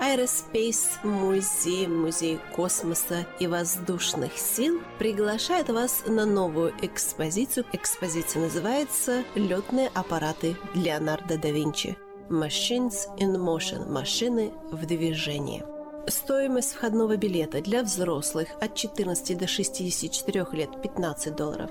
[0.00, 7.64] Aerospace музей, музей космоса и воздушных сил приглашает вас на новую экспозицию.
[7.72, 11.96] Экспозиция называется «Летные аппараты Леонардо да Винчи».
[12.28, 15.62] Machines in Motion– машины в движении.
[16.08, 21.70] Стоимость входного билета для взрослых от 14 до 64 лет– 15 долларов.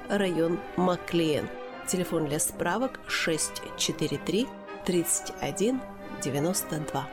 [0.09, 1.47] район Маклиен.
[1.87, 4.47] Телефон для справок 643
[4.85, 5.81] 31
[6.23, 7.07] 92.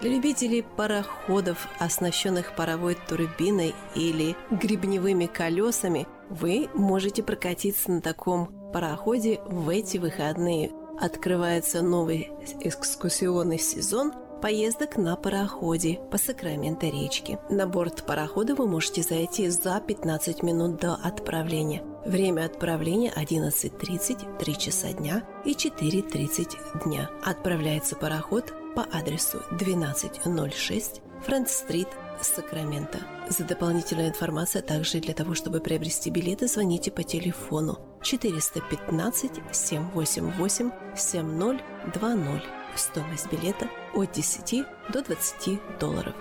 [0.00, 9.40] Для любителей пароходов, оснащенных паровой турбиной или гребневыми колесами, вы можете прокатиться на таком пароходе
[9.46, 10.72] в эти выходные.
[11.00, 14.12] Открывается новый экскурсионный сезон
[14.44, 17.38] поездок на пароходе по Сакраменто речке.
[17.48, 21.82] На борт парохода вы можете зайти за 15 минут до отправления.
[22.04, 27.08] Время отправления 11.30, 3 часа дня и 4.30 дня.
[27.24, 31.88] Отправляется пароход по адресу 1206 Франц-стрит,
[32.20, 32.98] Сакраменто.
[33.30, 40.70] За дополнительной информацией, а также для того, чтобы приобрести билеты, звоните по телефону 415 788
[40.94, 42.63] 7020.
[42.76, 46.14] Стоимость билета от 10 до 20 долларов.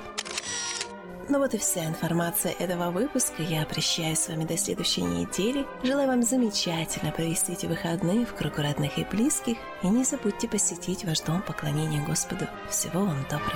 [1.30, 3.44] Ну вот и вся информация этого выпуска.
[3.44, 5.66] Я прощаюсь с вами до следующей недели.
[5.82, 9.58] Желаю вам замечательно провести эти выходные в кругу родных и близких.
[9.84, 12.48] И не забудьте посетить ваш дом поклонения Господу.
[12.70, 13.54] Всего вам доброго.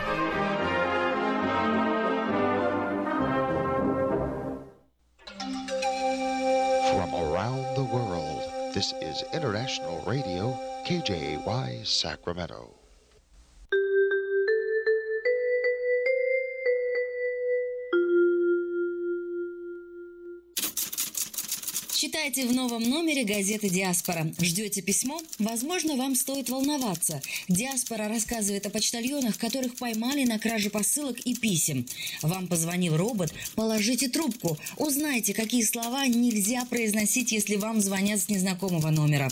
[6.93, 8.41] From around the world,
[8.73, 12.76] this is International Radio, KJY Sacramento.
[21.99, 24.31] Читайте в новом номере газеты «Диаспора».
[24.39, 25.19] Ждете письмо?
[25.39, 27.23] Возможно, вам стоит волноваться.
[27.47, 31.87] «Диаспора» рассказывает о почтальонах, которых поймали на краже посылок и писем.
[32.21, 33.33] Вам позвонил робот?
[33.55, 34.59] Положите трубку.
[34.75, 39.31] Узнайте, какие слова нельзя произносить, если вам звонят с незнакомого номера.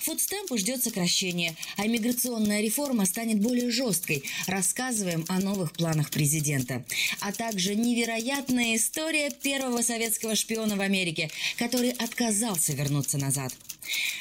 [0.00, 4.24] Фудстемпу ждет сокращение, а миграционная реформа станет более жесткой.
[4.46, 6.82] Рассказываем о новых планах президента.
[7.20, 13.52] А также невероятная история первого советского шпиона в Америке, который отказался вернуться назад.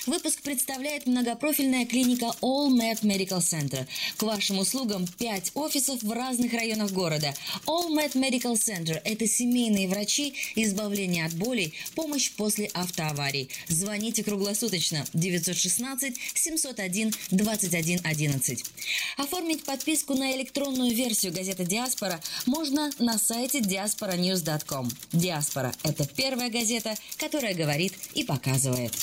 [0.06, 3.88] Выпуск представляет многопрофильная клиника All Med Medical Center.
[4.18, 7.34] К вашим услугам 5 офисов в разных районах города.
[7.66, 13.50] All Med Medical Center– это семейные врачи, избавление от болей, помощь после автоаварий.
[13.68, 18.64] Звоните круглосуточно 916 701 21 11.
[19.18, 24.90] Оформить подписку на электронную версию газеты «Диаспора» можно на сайте diasporanews.com.
[25.14, 28.94] «Диаспора»– это первая газета, которая говорит и показывает.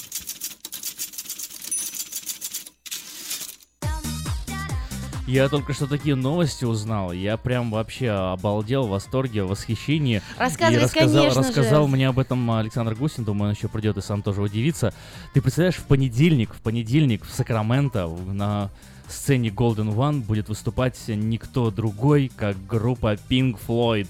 [5.27, 7.13] Я только что такие новости узнал.
[7.13, 10.21] Я прям вообще обалдел, в восторге, в восхищении.
[10.37, 11.49] Рассказывай, и рассказал, конечно же.
[11.49, 13.25] рассказал мне об этом Александр Гусин.
[13.25, 14.93] Думаю, он еще придет и сам тоже удивится.
[15.33, 18.71] Ты представляешь, в понедельник, в понедельник в Сакраменто на
[19.09, 24.09] сцене Golden One будет выступать никто другой, как группа Pink Floyd.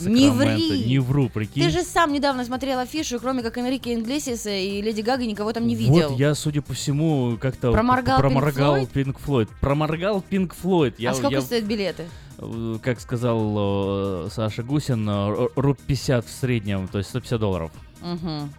[0.00, 0.84] Не ври!
[0.86, 1.62] Не вру, прикинь.
[1.64, 5.66] Ты же сам недавно смотрел афишу, кроме как Энрике Инглесиса и Леди Гага, никого там
[5.66, 6.10] не видел.
[6.10, 8.76] Вот я, судя по всему, как-то Проморгал проморгал?
[8.78, 9.48] Pink Floyd.
[9.60, 10.94] Проморгал Pink Floyd.
[10.98, 12.04] Я, а сколько я- стоят билеты?
[12.38, 17.70] э, как сказал э, Саша Гусин, э, руб 50 в среднем, то есть 150 долларов.
[18.02, 18.52] Мгм.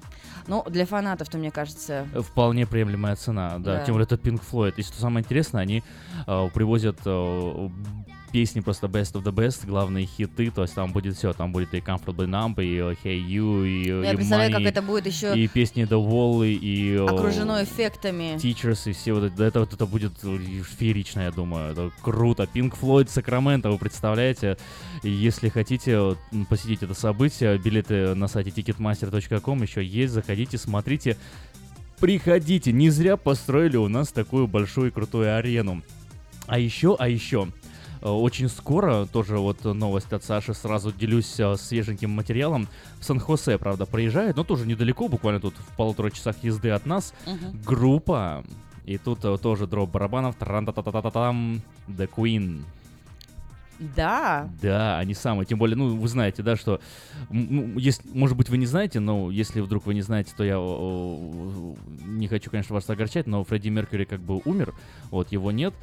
[0.47, 2.07] Ну, для фанатов-то, мне кажется...
[2.13, 3.77] Вполне приемлемая цена, да.
[3.79, 3.85] Да.
[3.85, 4.75] Тем более это Pink Floyd.
[4.77, 5.83] И что самое интересное, они
[6.27, 7.69] э, привозят э,
[8.35, 11.73] песни просто best of the best, главные хиты, то есть там будет все, там будет
[11.73, 15.05] и Comfortably Numb, и Hey You, и, э, Я и представляю, как Money, это будет
[15.05, 18.35] еще и песни The Wall, и окружено эффектами.
[18.35, 21.71] Teachers и все вот это, это, вот это будет феерично, я думаю.
[21.71, 22.43] Это круто.
[22.43, 24.57] Pink Floyd Сакраменто, вы представляете?
[25.01, 26.17] Если хотите
[26.49, 31.15] посетить это событие, билеты на сайте ticketmaster.com еще есть, заходите, смотрите.
[32.01, 35.81] Приходите, не зря построили у нас такую большую и крутую арену.
[36.47, 37.47] А еще, а еще,
[38.11, 42.67] очень скоро, тоже вот новость от Саши, сразу делюсь э, свеженьким материалом.
[42.99, 47.13] В Сан-Хосе, правда, проезжает, но тоже недалеко, буквально тут в полутора часах езды от нас,
[47.65, 48.43] группа.
[48.85, 52.63] И тут э, тоже дроп барабанов, тран та та та та там The Queen.
[53.79, 54.49] Да.
[54.61, 55.45] Да, они самые.
[55.45, 56.79] Тем более, ну, вы знаете, да, что...
[57.29, 60.59] ну, если, может быть, вы не знаете, но если вдруг вы не знаете, то я
[60.59, 64.73] о, не хочу, конечно, вас огорчать, но Фредди Меркьюри как бы умер,
[65.11, 65.73] вот, его нет.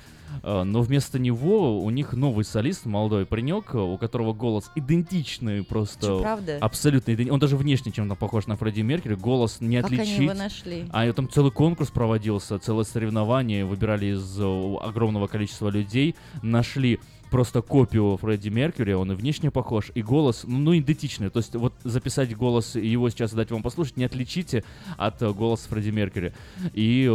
[0.43, 6.07] Э, Но вместо него у них новый солист, молодой паренек, у которого голос идентичный просто.
[6.07, 6.59] Чё, правда?
[6.61, 7.33] Абсолютно идентичный.
[7.33, 10.21] Он даже внешне чем-то похож на Фредди Меркьюри, голос не Как они отличить.
[10.21, 10.87] его нашли?
[10.91, 16.99] А там целый конкурс проводился, целое соревнование, выбирали из огромного количества людей, нашли
[17.33, 21.31] просто копию Фредди Меркьюри, он и внешне похож, и голос, ну, ну, идентичный.
[21.31, 24.65] То есть вот записать голос его сейчас дать вам послушать, не отличите
[24.99, 26.35] от э, голоса Фредди Меркьюри.
[26.75, 27.11] И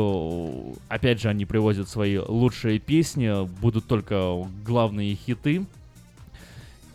[0.89, 5.65] опять же они привозят свои лучшие песни, будут только главные хиты.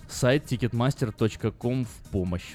[0.09, 2.55] Сайт ticketmaster.com в помощь.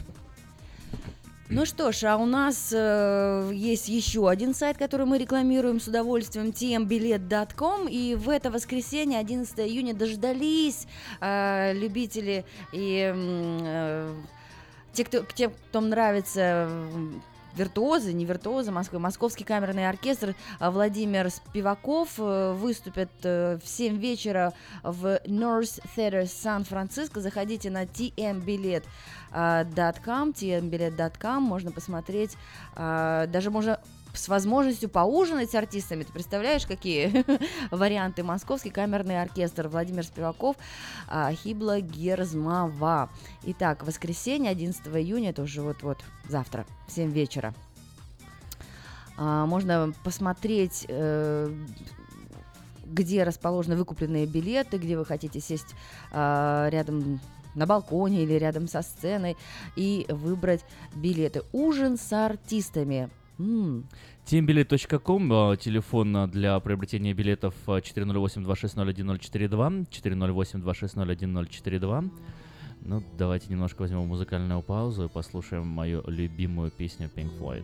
[1.49, 5.87] Ну что ж, а у нас э, есть еще один сайт, который мы рекламируем с
[5.87, 10.87] удовольствием, tmbilet.com, и в это воскресенье, 11 июня, дождались
[11.21, 12.43] э, любители
[12.73, 14.13] и э,
[14.91, 16.69] те, кто, те, кто нравится
[17.57, 23.97] виртуозы, не виртуозы Москвы, Московский камерный оркестр а, Владимир Спиваков э, выступит э, в 7
[23.97, 24.53] вечера
[24.83, 27.19] в North Theater Сан-Франциско.
[27.19, 28.83] Заходите на tmbilet.com,
[29.33, 32.37] tmbilet.com, можно посмотреть,
[32.75, 33.79] а, даже можно
[34.18, 36.03] с возможностью поужинать с артистами.
[36.03, 37.26] Ты представляешь, какие
[37.72, 38.24] варианты?
[38.24, 40.55] Московский камерный оркестр Владимир Спиваков,
[41.07, 43.09] а, Хибла Герзмава.
[43.43, 47.53] Итак, воскресенье, 11 июня, это уже вот-вот завтра, в 7 вечера.
[49.18, 51.51] А, Можно посмотреть, э,
[52.86, 55.76] где расположены выкупленные билеты, где вы хотите сесть
[56.11, 57.20] а, рядом
[57.57, 59.36] на балконе или рядом со сценой
[59.76, 60.63] и выбрать
[60.95, 61.41] билеты.
[61.51, 63.09] Ужин с артистами.
[63.39, 63.88] М,
[64.25, 72.09] Teambilet.com, э, телефон э, для приобретения билетов э, 408-260-1042, 408-260-1042.
[72.81, 77.63] Ну, давайте немножко возьмем музыкальную паузу и послушаем мою любимую песню Pink Floyd.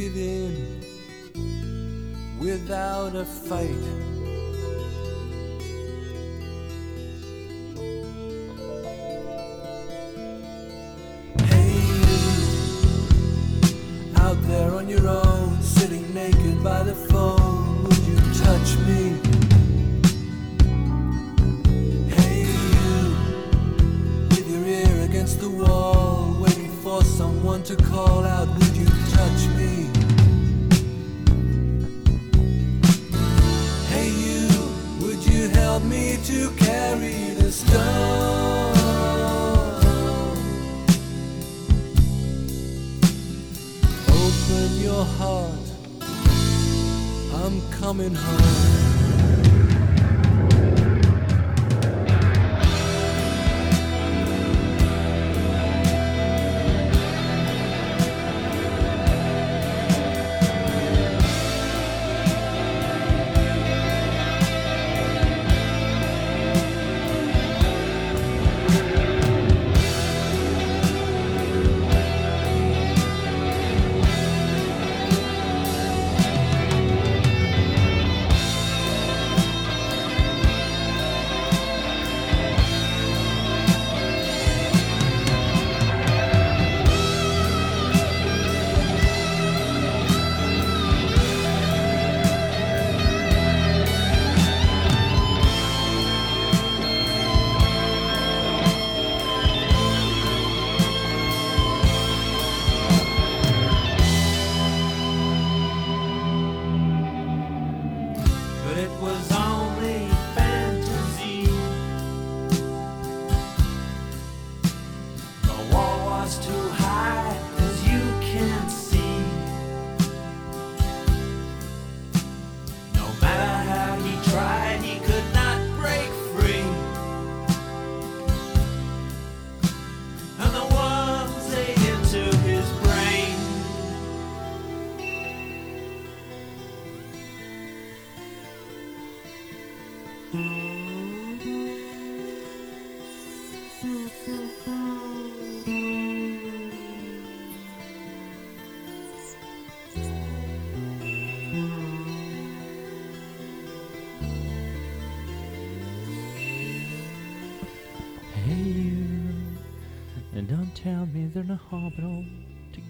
[0.00, 0.80] Give in
[2.40, 3.84] without a fight.
[11.50, 11.76] Hey,
[14.16, 17.59] out there on your own, sitting naked by the phone,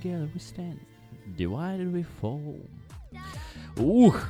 [0.00, 0.80] together we stand,
[1.36, 2.58] divided we fall.
[3.78, 4.29] Ух,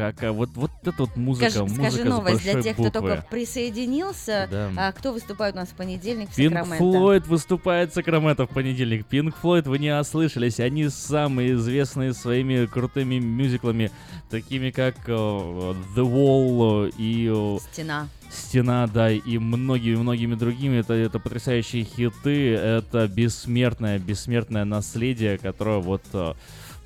[0.00, 3.00] какая вот вот эта вот музыка, Скажи, музыка скажи новость для тех, кто буквы.
[3.00, 4.48] только присоединился.
[4.50, 4.70] Да.
[4.76, 6.78] А, кто выступает у нас в понедельник в Пинк Сакраменто?
[6.78, 9.06] Флойд выступает в Сакраменто в понедельник.
[9.06, 13.90] Пинк Флойд, вы не ослышались, они самые известные своими крутыми мюзиклами,
[14.30, 18.08] такими как э, The Wall э, и э, Стена.
[18.30, 20.78] Стена, да, и многими-многими другими.
[20.78, 26.34] Это, это потрясающие хиты, это бессмертное, бессмертное наследие, которое вот э,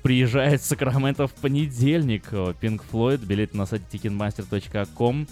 [0.05, 2.25] приезжает в Сакраменто в понедельник.
[2.31, 5.27] Pink Floyd, билет на сайте ticketmaster.com.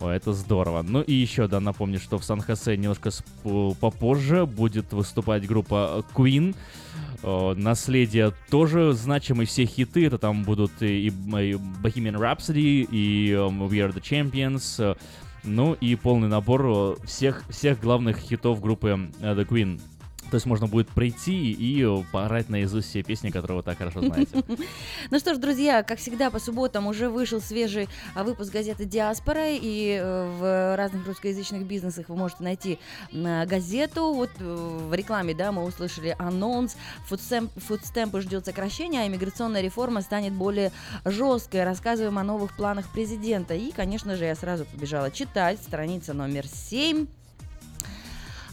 [0.00, 0.82] О, это здорово.
[0.82, 3.08] Ну и еще, да, напомню, что в Сан-Хосе немножко
[3.80, 6.54] попозже будет выступать группа Queen.
[7.22, 10.04] Наследие тоже значимые все хиты.
[10.08, 14.94] Это там будут и, и Bohemian Rhapsody, и эм, We Are The Champions.
[15.44, 19.80] Ну и полный набор всех, всех главных хитов группы э, The Queen.
[20.32, 24.00] То есть можно будет прийти и э, поорать наизусть все песни, которые вы так хорошо
[24.00, 24.30] знаете.
[25.10, 29.50] Ну что ж, друзья, как всегда, по субботам уже вышел свежий а, выпуск газеты «Диаспора»,
[29.50, 32.78] и э, в разных русскоязычных бизнесах вы можете найти
[33.12, 34.14] а, газету.
[34.14, 36.78] Вот э, в рекламе, да, мы услышали анонс,
[37.08, 40.72] фудстемп, фудстемпы ждет сокращения, а иммиграционная реформа станет более
[41.04, 41.64] жесткой.
[41.64, 43.52] Рассказываем о новых планах президента.
[43.52, 47.06] И, конечно же, я сразу побежала читать, страница номер 7.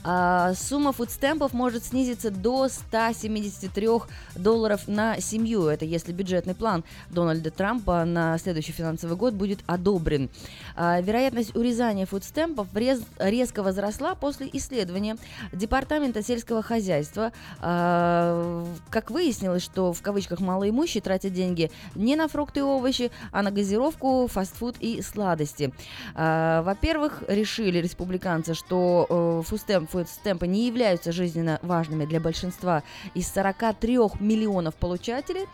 [0.03, 3.87] А, сумма фудстемпов может снизиться до 173
[4.35, 5.67] долларов на семью.
[5.67, 10.29] Это если бюджетный план Дональда Трампа на следующий финансовый год будет одобрен.
[10.75, 15.17] А, вероятность урезания фудстемпов рез- резко возросла после исследования
[15.51, 17.33] Департамента сельского хозяйства.
[17.59, 23.41] А, как выяснилось, что в кавычках малоимущие тратят деньги не на фрукты и овощи, а
[23.41, 25.73] на газировку, фастфуд и сладости.
[26.15, 32.83] А, Во-первых, решили республиканцы, что э, фудстемп- фудстемпы не являются жизненно важными для большинства
[33.13, 35.45] из 43 миллионов получателей.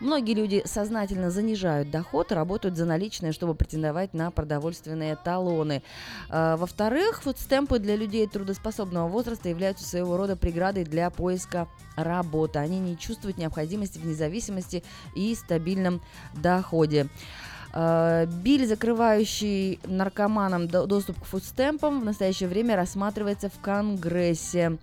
[0.00, 5.82] Многие люди сознательно занижают доход работают за наличные, чтобы претендовать на продовольственные талоны.
[6.30, 12.58] А, Во-вторых, фудстемпы для людей трудоспособного возраста являются своего рода преградой для поиска работы.
[12.58, 14.82] Они не чувствуют необходимости в независимости
[15.14, 16.00] и стабильном
[16.34, 17.08] доходе.
[17.72, 24.78] Э, Биль, закрывающий наркоманам до- доступ к фудстемпам, в настоящее время рассматривается в Конгрессе.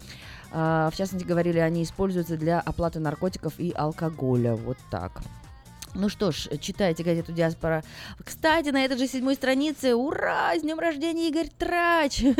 [0.51, 4.55] Э, В частности, говорили, они используются для оплаты наркотиков и алкоголя.
[4.55, 5.11] Вот так.
[5.97, 7.83] Ну что ж, читайте газету «Диаспора».
[8.23, 12.23] Кстати, на этой же седьмой странице, ура, с днем рождения Игорь Трач!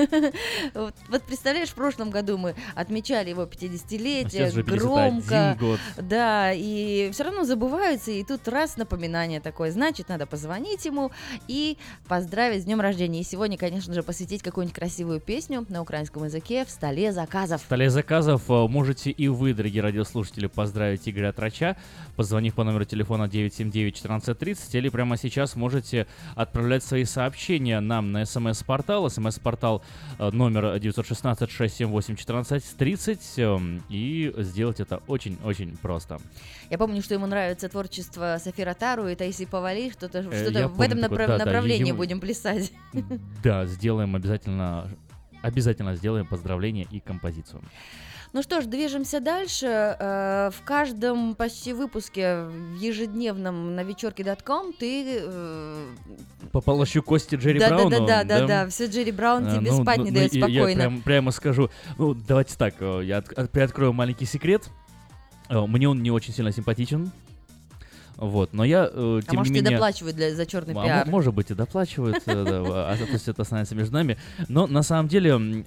[0.74, 5.58] Вот, вот представляешь, в прошлом году мы отмечали его 50-летие, Сейчас же 51 громко.
[5.60, 5.80] год.
[5.98, 9.72] Да, и все равно забываются, и тут раз напоминание такое.
[9.72, 11.12] Значит, надо позвонить ему
[11.48, 11.78] и
[12.08, 13.22] поздравить с днем рождения.
[13.22, 17.62] И сегодня, конечно же, посвятить какую-нибудь красивую песню на украинском языке в столе заказов.
[17.64, 21.76] В столе заказов э, можете и вы, дорогие радиослушатели, поздравить Игоря Трача,
[22.16, 26.06] позвонив по номеру телефона 979-1430, или прямо сейчас можете
[26.36, 29.84] отправлять свои сообщения нам на смс-портал, смс-портал
[30.20, 36.20] э, номер 916-678-1430, эм, и сделать это очень-очень просто.
[36.70, 40.68] Я помню, что ему нравится творчество Софи Ротару и Таиси Павали, что-то Э, что-то я
[40.68, 42.72] в этом такое, направ- да, да, направлении ему- будем плясать.
[43.44, 44.90] Да, сделаем обязательно,
[45.42, 47.62] обязательно сделаем поздравление и композицию.
[48.34, 49.66] Ну что ж, движемся дальше.
[49.68, 55.22] Э, В каждом почти выпуске в ежедневном на вечерке.ком ты...
[55.24, 55.86] э,
[56.52, 57.90] Пополощу кости Джерри да, Брауну.
[57.90, 60.18] Да, да, да, да, да, все Джерри Браун А, тебе ну, спать ну, не ну,
[60.18, 60.80] дает и я спокойно.
[60.82, 61.70] прям- прямо скажу.
[61.98, 64.68] Ну, давайте так, э, я от- от- приоткрою маленький секрет.
[65.50, 67.10] Мне он не очень сильно симпатичен.
[68.18, 69.78] Вот, но я, э, А тем может, не и менее...
[69.78, 71.06] доплачивают для, за черный А, пиар.
[71.06, 74.18] мо- может быть, и доплачивают, да, а то есть это останется между нами.
[74.50, 75.64] Но на самом деле,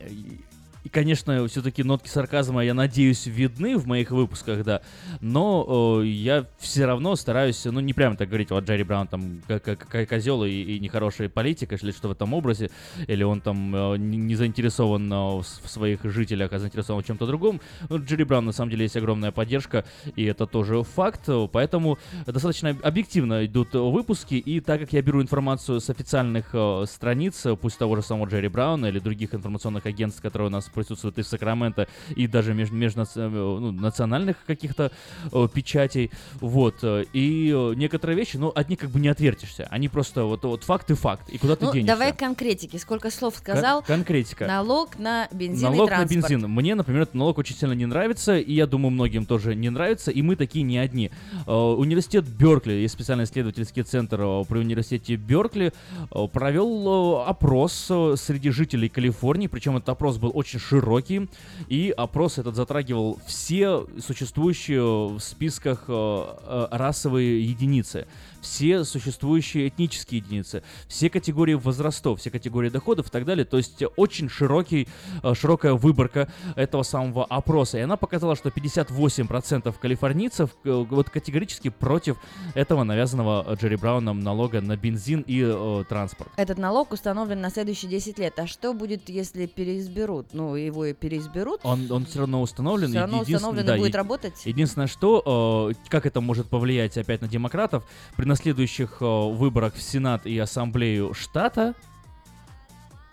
[0.85, 4.82] и- конечно, все-таки нотки сарказма, я надеюсь, видны в моих выпусках, да,
[5.20, 9.43] но э, я все равно стараюсь, ну, не прямо так говорить, вот Джерри Браун там
[9.47, 12.70] как, как, как козел и, и нехороший политик, или что в этом образе,
[13.07, 17.61] или он там э, не заинтересован в в своих жителях, а заинтересован в чем-то другом.
[17.89, 19.85] Ну, Джерри Браун, на самом деле, есть огромная поддержка,
[20.16, 25.81] и это тоже факт, поэтому достаточно объективно идут выпуски, и так как я беру информацию
[25.81, 30.48] с официальных э, страниц, пусть того же самого Джерри Брауна или других информационных агентств, которые
[30.48, 34.92] у нас присутствуют и в Сакраменто, и даже меж, межнациональных каких-то
[35.32, 36.10] э, печатей,
[36.40, 40.24] вот, э, и э, некоторые вещи, ну, от них как бы не отвертишься, они просто
[40.24, 41.92] вот, вот факт и факт, и куда ты Ну, денешься.
[41.94, 42.76] давай конкретики.
[42.76, 43.82] Сколько слов Кон- сказал?
[43.82, 44.47] конкретика.
[44.47, 46.30] Налог на бензин и Налог на транспорт.
[46.30, 46.48] бензин.
[46.51, 50.10] Мне, например, этот налог очень сильно не нравится, и я думаю, многим тоже не нравится,
[50.10, 51.10] и мы такие не одни.
[51.47, 55.72] Э, Университет Беркли, есть специальный исследовательский центр э, при университете Беркли,
[56.10, 61.28] э, провел э, опрос э, среди жителей Калифорнии, причем этот опрос был очень широкий,
[61.68, 68.06] и опрос этот затрагивал все существующие в списках э, э, расовые единицы
[68.40, 73.44] все существующие этнические единицы, все категории возрастов, все категории доходов и так далее.
[73.44, 74.88] То есть очень широкий,
[75.22, 77.78] э, широкая выборка этого самого опроса.
[77.78, 82.16] И она показала, что 58% калифорнийцев э, вот категорически против
[82.54, 86.30] этого навязанного Джерри Брауном налога на бензин и э, транспорт.
[86.36, 88.38] Этот налог установлен на следующие 10 лет.
[88.38, 90.28] А что будет, если переизберут?
[90.32, 91.60] Ну, его и переизберут.
[91.62, 92.88] Он, он все равно установлен.
[92.88, 94.46] Всё равно установлен и да, будет е- работать?
[94.46, 97.84] Единственное, что, э, как это может повлиять опять на демократов,
[98.16, 101.74] при наследующих э, выборах в Сенат и Ассамблею штата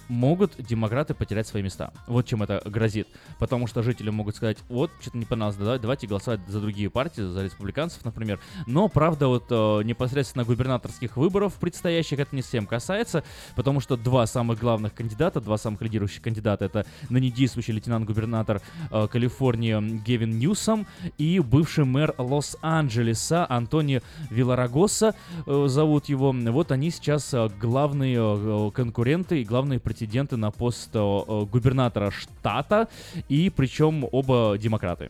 [0.08, 1.92] могут демократы потерять свои места.
[2.08, 3.08] Вот чем это грозит.
[3.40, 7.22] Потому что жители могут сказать, вот, что-то не понравилось, да, давайте голосовать за другие партии,
[7.22, 8.40] за республиканцев, например.
[8.66, 13.24] Но, правда, вот э, непосредственно губернаторских выборов предстоящих это не всем касается,
[13.56, 18.62] потому что два самых главных кандидата, два самых лидирующих кандидата, это ныне действующий лейтенант-губернатор
[18.92, 25.16] э, Калифорнии Гевин Ньюсом и бывший мэр Лос-Анджелеса Антони Виларагоса,
[25.46, 26.32] э, зовут его.
[26.32, 32.12] Вот они сейчас э, главные э, конкуренты и главные претенденты на пост э, э, губернатора
[32.12, 32.88] штата,
[33.30, 35.10] и причем оба демократы.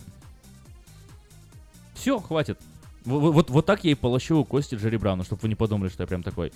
[1.93, 2.57] Все, хватит.
[3.05, 5.89] В- в- Вот, вот так я и полощу кости Джерри Брауна, чтобы вы не подумали,
[5.89, 6.51] что я прям такой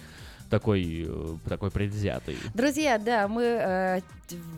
[0.51, 2.37] такой, э, такой предвзятый.
[2.53, 4.01] Друзья, да, мы э,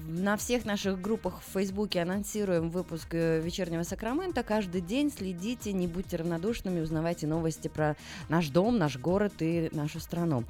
[0.07, 4.43] на всех наших группах в Фейсбуке анонсируем выпуск э, вечернего Сакрамента.
[4.43, 7.95] Каждый день следите, не будьте равнодушными, узнавайте новости про
[8.29, 10.43] наш дом, наш город и нашу страну.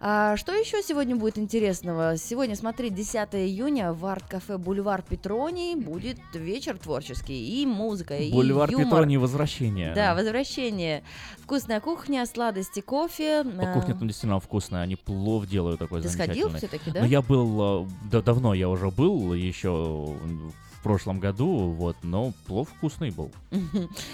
[0.00, 2.16] А, что еще сегодня будет интересного?
[2.16, 8.70] Сегодня, смотри, 10 июня в арт-кафе Бульвар Петроний будет вечер творческий и музыка, и Бульвар
[8.70, 8.86] юмор.
[8.86, 9.94] Петроний возвращение.
[9.94, 11.02] Да, возвращение.
[11.42, 13.40] Вкусная кухня, сладости, кофе.
[13.40, 16.78] А, кухня там действительно вкусная, они плов делают такой Ты сходил замечательный.
[16.78, 17.00] всё-таки, да?
[17.00, 22.32] Ну, я был, э, да, давно я уже был, еще в прошлом году, вот, но
[22.46, 23.30] плов вкусный был.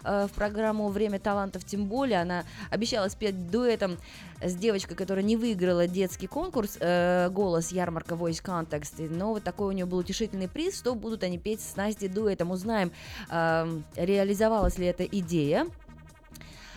[0.04, 2.20] э, в программу «Время талантов», тем более.
[2.20, 3.96] Она обещала спеть дуэтом
[4.42, 9.08] с девочкой, которая не выиграла детский конкурс э, «Голос Ярмарка Voice Context».
[9.08, 10.78] Но вот такой у нее был утешительный приз.
[10.78, 12.50] Что будут они петь с Настей дуэтом?
[12.50, 12.92] Узнаем,
[13.30, 15.66] э, реализовалась ли эта идея.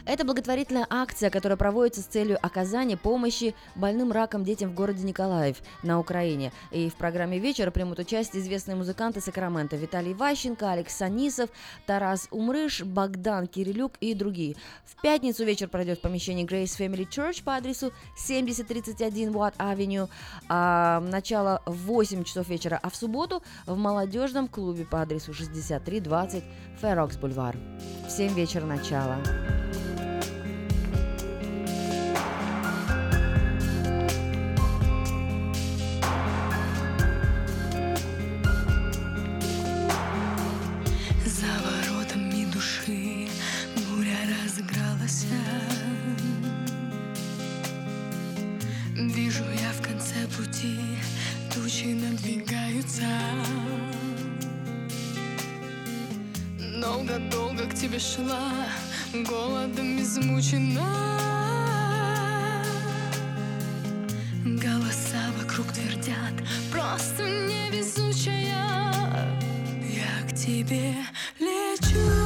[0.05, 5.57] Это благотворительная акция, которая проводится с целью оказания помощи больным раком детям в городе Николаев
[5.81, 6.51] на Украине.
[6.71, 11.49] И в программе вечера примут участие известные музыканты Сакрамента Виталий Ващенко, Алекс Санисов,
[11.85, 14.57] Тарас Умрыш, Богдан Кирилюк и другие.
[14.83, 20.09] В пятницу вечер пройдет в помещении Grace Family Church по адресу 7031 Watt Avenue.
[20.49, 26.43] А, начало в 8 часов вечера, а в субботу в молодежном клубе по адресу 6320
[26.81, 27.55] Ферокс Бульвар.
[28.05, 29.17] В 7 вечера начало.
[50.43, 50.77] Пути
[51.53, 53.07] тучи надвигаются.
[56.81, 58.51] Долго-долго к тебе шла,
[59.13, 60.83] голодом измучена.
[64.45, 66.33] Голоса вокруг твердят,
[66.71, 68.61] просто невезучая.
[69.81, 70.95] Я к тебе
[71.39, 72.22] лечу,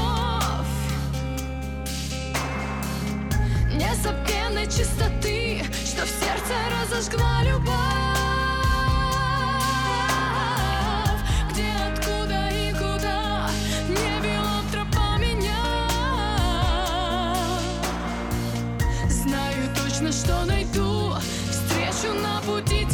[0.00, 0.66] вновь
[3.74, 7.76] незабвенной чистоты, что в сердце разожгла любовь.
[20.10, 21.14] Что найду
[21.50, 22.84] встречу на пути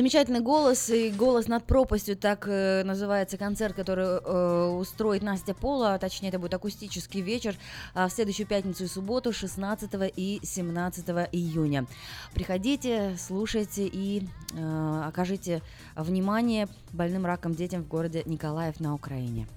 [0.00, 5.98] Замечательный голос и голос над пропастью, так э, называется концерт, который э, устроит Настя Пола,
[5.98, 7.54] точнее это будет акустический вечер
[7.92, 11.84] а, в следующую пятницу и субботу 16 и 17 июня.
[12.32, 15.60] Приходите, слушайте и э, окажите
[15.94, 19.48] внимание больным раком детям в городе Николаев на Украине.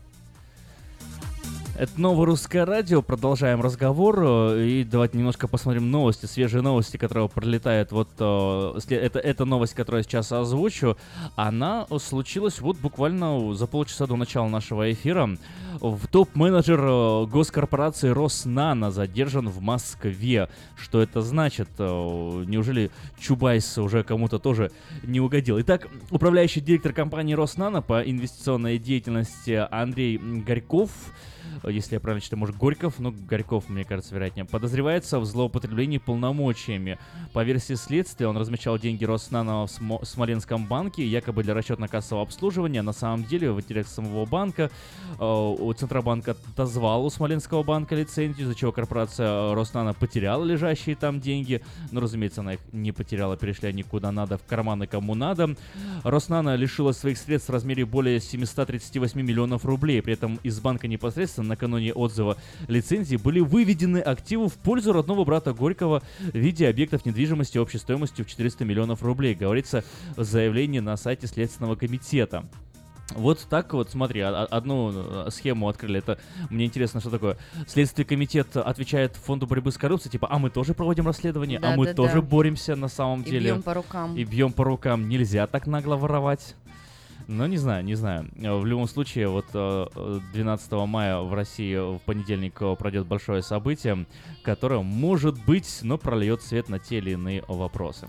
[1.76, 3.02] Это новое русское радио.
[3.02, 4.20] Продолжаем разговор.
[4.22, 7.92] э, И давайте немножко посмотрим новости, свежие новости, которые пролетают.
[7.92, 10.98] Вот э, это, эта новость, которую я сейчас озвучу,
[11.36, 15.32] она случилась вот буквально за полчаса до начала нашего эфира.
[15.82, 20.50] В топ-менеджер э, госкорпорации Роснано задержан в Москве.
[20.76, 21.70] Что это значит?
[21.80, 24.72] Неужели Чубайс уже кому-то тоже
[25.02, 25.60] не угодил?
[25.62, 30.92] Итак, управляющий директор компании Роснано по инвестиционной деятельности Андрей Горьков
[31.70, 36.98] если я правильно читаю, может, Горьков, но Горьков, мне кажется, вероятнее, подозревается в злоупотреблении полномочиями.
[37.34, 42.82] По версии следствия, он размещал деньги Роснано в Смо- Смоленском банке, якобы для расчетно-кассового обслуживания.
[42.82, 44.70] На самом деле, в интересах самого банка
[45.20, 51.20] э, у Центробанка отозвал у Смоленского банка лицензию, из-за чего корпорация Роснано потеряла лежащие там
[51.20, 51.62] деньги.
[51.92, 55.56] Но, разумеется, она их не потеряла, перешли они куда надо, в карманы кому надо.
[56.04, 60.02] Роснано лишилась своих средств в размере более 738 миллионов рублей.
[60.02, 65.54] При этом из банка непосредственно накануне отзыва лицензии были выведены активы в пользу родного брата
[65.54, 69.84] Горького в виде объектов недвижимости общей стоимостью в 400 миллионов рублей, говорится
[70.18, 72.44] в заявлении на сайте Следственного комитета.
[73.16, 76.00] Вот так вот, смотри, а- а- одну э, схему открыли.
[76.00, 76.18] Это
[76.50, 77.38] мне интересно, что такое.
[77.68, 81.86] Следственный комитет отвечает фонду борьбы с коррупцией, типа, а мы тоже проводим расследование, а мы
[81.86, 82.08] Да-да-да.
[82.08, 83.52] тоже боремся на самом И деле.
[83.52, 84.18] бьем по рукам.
[84.18, 85.10] И бьем по рукам.
[85.10, 86.56] Нельзя так нагло воровать.
[87.28, 88.30] Ну, не знаю, не знаю.
[88.36, 93.42] В любом случае, вот э, э, 12 мая в России в понедельник э, пройдет большое
[93.42, 94.06] событие,
[94.44, 98.08] которое, может быть, но прольет свет на те или иные вопросы.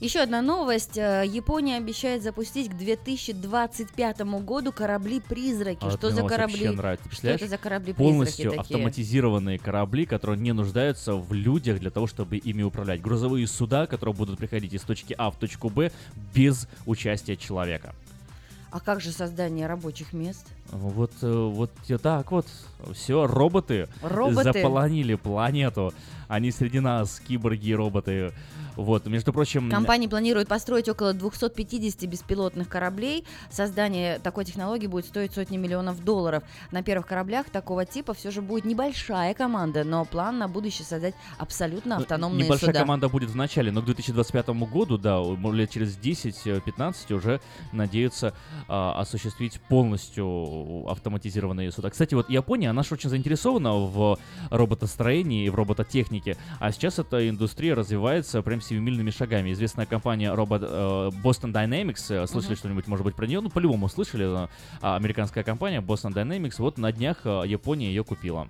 [0.00, 0.98] Еще одна новость.
[0.98, 5.84] Э, Япония обещает запустить к 2025 году корабли-призраки.
[5.84, 6.68] А Что за корабли?
[6.68, 7.08] нравится.
[7.10, 8.60] Что это за корабли-призраки Полностью такие?
[8.60, 13.00] автоматизированные корабли, которые не нуждаются в людях для того, чтобы ими управлять.
[13.00, 15.92] Грузовые суда, которые будут приходить из точки А в точку Б
[16.34, 17.94] без участия человека.
[18.74, 20.48] А как же создание рабочих мест?
[20.72, 21.70] Вот, э, вот
[22.02, 22.44] так вот,
[22.92, 24.52] все, роботы, Роботы.
[24.52, 25.94] заполонили планету.
[26.26, 28.32] Они среди нас, киборги и роботы.
[28.76, 29.70] Вот, между прочим...
[29.70, 33.24] Компания планирует построить около 250 беспилотных кораблей.
[33.50, 36.42] Создание такой технологии будет стоить сотни миллионов долларов.
[36.70, 41.14] На первых кораблях такого типа все же будет небольшая команда, но план на будущее создать
[41.38, 42.80] абсолютно Ну, автономные Небольшая суда.
[42.80, 45.20] команда будет в начале, но к 2025 году, да,
[45.52, 47.40] лет через 10-15 уже
[47.72, 48.34] надеются
[48.68, 51.90] а, осуществить полностью автоматизированные суда.
[51.90, 54.18] Кстати, вот Япония, она же очень заинтересована в
[54.50, 59.52] роботостроении и в робототехнике, а сейчас эта индустрия развивается прям семимильными шагами.
[59.52, 60.66] Известная компания робот э,
[61.22, 62.58] Boston Dynamics, э, слышали Мгм.
[62.58, 63.40] что-нибудь, может быть, про нее?
[63.40, 64.48] Ну, по-любому слышали, э,
[64.80, 68.46] американская компания Boston Dynamics, вот на днях э, Япония ее купила.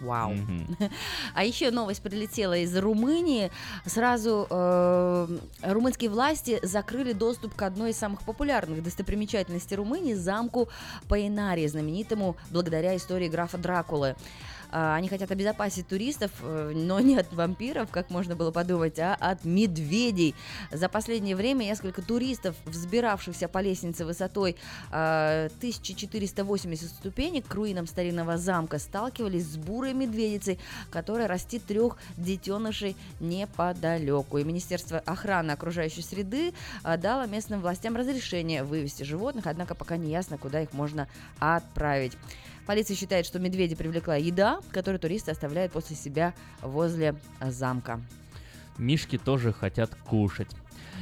[0.00, 0.32] Вау.
[0.32, 0.76] Мгм.
[1.34, 3.50] А еще новость прилетела из Румынии.
[3.84, 5.28] Сразу э,
[5.62, 10.68] румынские власти закрыли доступ к одной из самых популярных достопримечательностей Румынии, замку
[11.08, 14.16] Паинари, знаменитому благодаря истории графа Дракулы.
[14.72, 19.14] А, Они хотят обезопасить туристов, э, но не от вампиров, как можно было подумать, а
[19.14, 20.34] от медведей.
[20.70, 24.56] За последнее время несколько туристов, взбиравшихся по лестнице высотой
[24.92, 30.58] э, 1480 ступенек к руинам старинного замка, сталкивались с бурой медведицей,
[30.90, 34.38] которая растит трех детенышей неподалеку.
[34.38, 36.52] И Министерство охраны окружающей среды
[36.84, 41.08] э, дало местным властям разрешение вывести животных, однако пока не ясно, куда их можно
[41.40, 42.16] отправить.
[42.70, 48.00] Полиция считает, что медведи привлекла еда, которую туристы оставляют после себя возле замка.
[48.78, 50.46] Мишки тоже хотят кушать.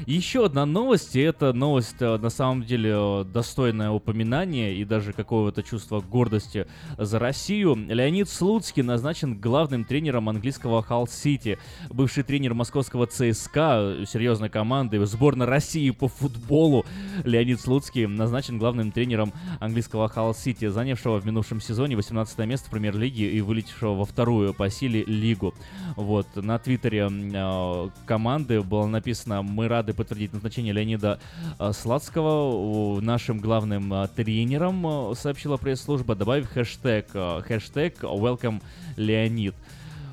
[0.07, 5.12] Еще одна новость, и это новость э, на самом деле э, достойное упоминания и даже
[5.12, 6.66] какого-то чувства гордости
[6.97, 7.75] за Россию.
[7.89, 11.59] Леонид Слуцкий назначен главным тренером английского Халл Сити.
[11.91, 16.87] Бывший тренер московского ЦСКА, э, серьезной команды, сборной России по футболу.
[17.25, 22.70] Леонид Слуцкий назначен главным тренером английского Халл Сити, занявшего в минувшем сезоне 18 место в
[22.70, 25.55] премьер-лиге и вылетевшего во вторую по силе лигу.
[25.97, 31.19] Вот, на твиттере э, команды было написано «Мы рады подтвердить назначение Леонида
[31.59, 38.62] э, Сладского нашим главным э, тренером», э, сообщила пресс-служба, добавив хэштег, хэштег «Welcome
[38.97, 39.55] Леонид».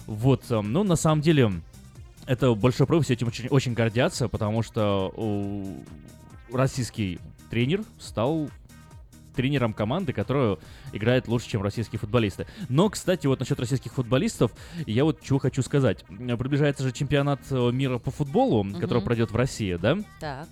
[0.08, 1.52] Вот, ну, на самом деле,
[2.28, 5.12] это большой прорыв, все этим очень, очень гордятся, потому что
[6.52, 7.20] российский
[7.50, 8.50] тренер стал
[9.36, 10.58] тренером команды, которая
[10.96, 12.48] играет лучше, чем российские футболисты.
[12.70, 14.52] Но, кстати, вот насчет российских футболистов,
[14.86, 16.04] я вот чего хочу сказать.
[16.06, 19.06] Приближается же чемпионат э, мира по футболу, который Мгм.
[19.06, 19.98] пройдет в России, да?
[20.20, 20.48] Так.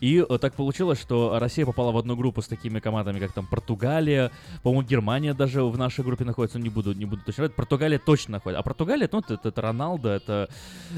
[0.00, 3.46] И э, так получилось, что Россия попала в одну группу с такими командами, как там
[3.46, 4.30] Португалия,
[4.62, 7.56] по-моему, Германия даже в нашей группе находится, не буду, не буду точно говорить.
[7.56, 8.60] Португалия точно находится.
[8.60, 10.48] А Португалия, ну, это, это Роналдо, это,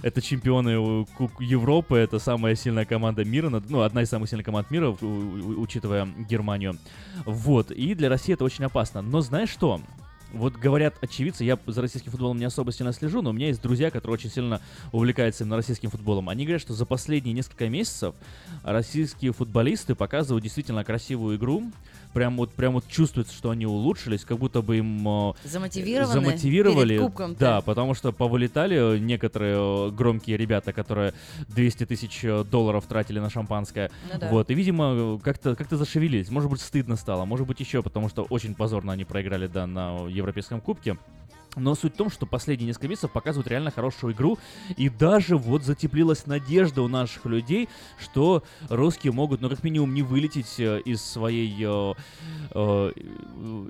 [0.02, 4.70] это чемпионы э, Европы, это самая сильная команда мира, ну, одна из самых сильных команд
[4.70, 6.78] мира, учитывая Германию.
[7.24, 8.87] Вот, и для России это очень опасно.
[8.94, 9.80] Но знаешь что?
[10.32, 13.62] Вот говорят очевидцы, я за российским футболом не особо сильно слежу, но у меня есть
[13.62, 14.60] друзья, которые очень сильно
[14.92, 16.28] увлекаются именно российским футболом.
[16.28, 18.14] Они говорят, что за последние несколько месяцев
[18.62, 21.64] российские футболисты показывают действительно красивую игру.
[22.12, 26.88] Прям вот, прям вот чувствуется, что они улучшились, как будто бы им э, Замотивированы замотивировали.
[26.94, 27.40] перед кубком-то.
[27.40, 31.14] Да, потому что повылетали некоторые э, громкие ребята, которые
[31.48, 33.90] 200 тысяч э, долларов тратили на шампанское.
[34.12, 34.28] Ну да.
[34.30, 36.30] Вот, и, видимо, как-то как зашевелились.
[36.30, 40.06] Может быть, стыдно стало, может быть, еще, потому что очень позорно они проиграли, да, на
[40.08, 40.96] Европейском кубке.
[41.58, 44.38] Но суть в том, что последние несколько месяцев показывают реально хорошую игру,
[44.76, 47.68] и даже вот затеплилась надежда у наших людей,
[47.98, 51.94] что русские могут, ну, как минимум, не вылететь э, из своей, э,
[52.52, 52.92] э,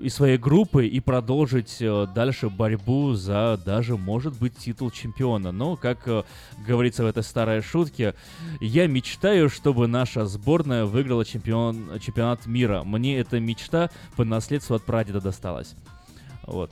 [0.01, 5.51] из своей группы и продолжить э, дальше борьбу за даже, может быть, титул чемпиона.
[5.51, 6.23] Но, как э,
[6.65, 8.15] говорится в этой старой шутке,
[8.59, 12.83] я мечтаю, чтобы наша сборная выиграла чемпион, чемпионат мира.
[12.83, 15.75] Мне эта мечта по наследству от прадеда досталась.
[16.45, 16.71] Вот.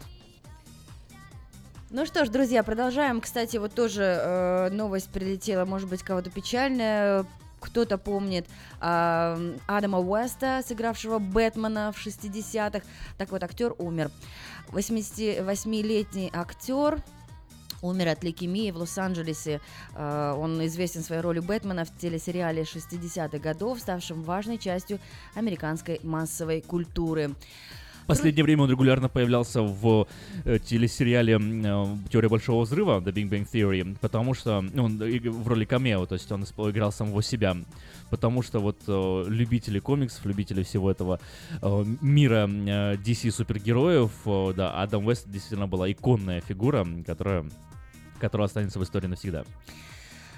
[1.89, 3.21] Ну что ж, друзья, продолжаем.
[3.21, 7.25] Кстати, вот тоже э, новость прилетела, может быть, кого-то печальная.
[7.61, 8.45] Кто-то помнит
[8.79, 12.85] а, Адама Уэста, сыгравшего Бэтмена в 60-х.
[13.17, 14.11] Так вот, актер умер.
[14.67, 17.01] 88-летний актер
[17.81, 19.61] умер от лейкемии в Лос-Анджелесе.
[19.95, 24.99] Э, Он известен своей ролью Бэтмена в телесериале 60-х годов, ставшем важной частью
[25.35, 27.33] американской массовой культуры.
[28.07, 30.07] Последнее время он регулярно появлялся в
[30.45, 35.25] э, телесериале э, «Теория большого взрыва» The Big Bang Theory, потому что ну, он иг-
[35.25, 37.57] в роли камео, то есть он играл самого себя.
[38.09, 41.19] Потому что вот э, любители комиксов, любители всего этого
[41.61, 47.45] э, мира э, DC супергероев, э, да, Адам Уэст действительно была иконная фигура, которая,
[48.19, 49.43] которая останется в истории навсегда.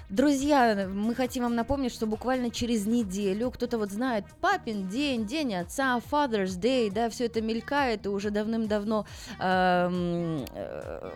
[0.10, 5.54] Друзья, мы хотим вам напомнить, что буквально через неделю кто-то вот знает папин день, день
[5.54, 9.06] отца, Father's Day, да, все это мелькает и уже давным-давно
[9.40, 11.12] эм, э,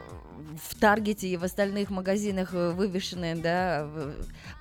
[0.61, 3.89] в Таргете и в остальных магазинах э, вывешены, да,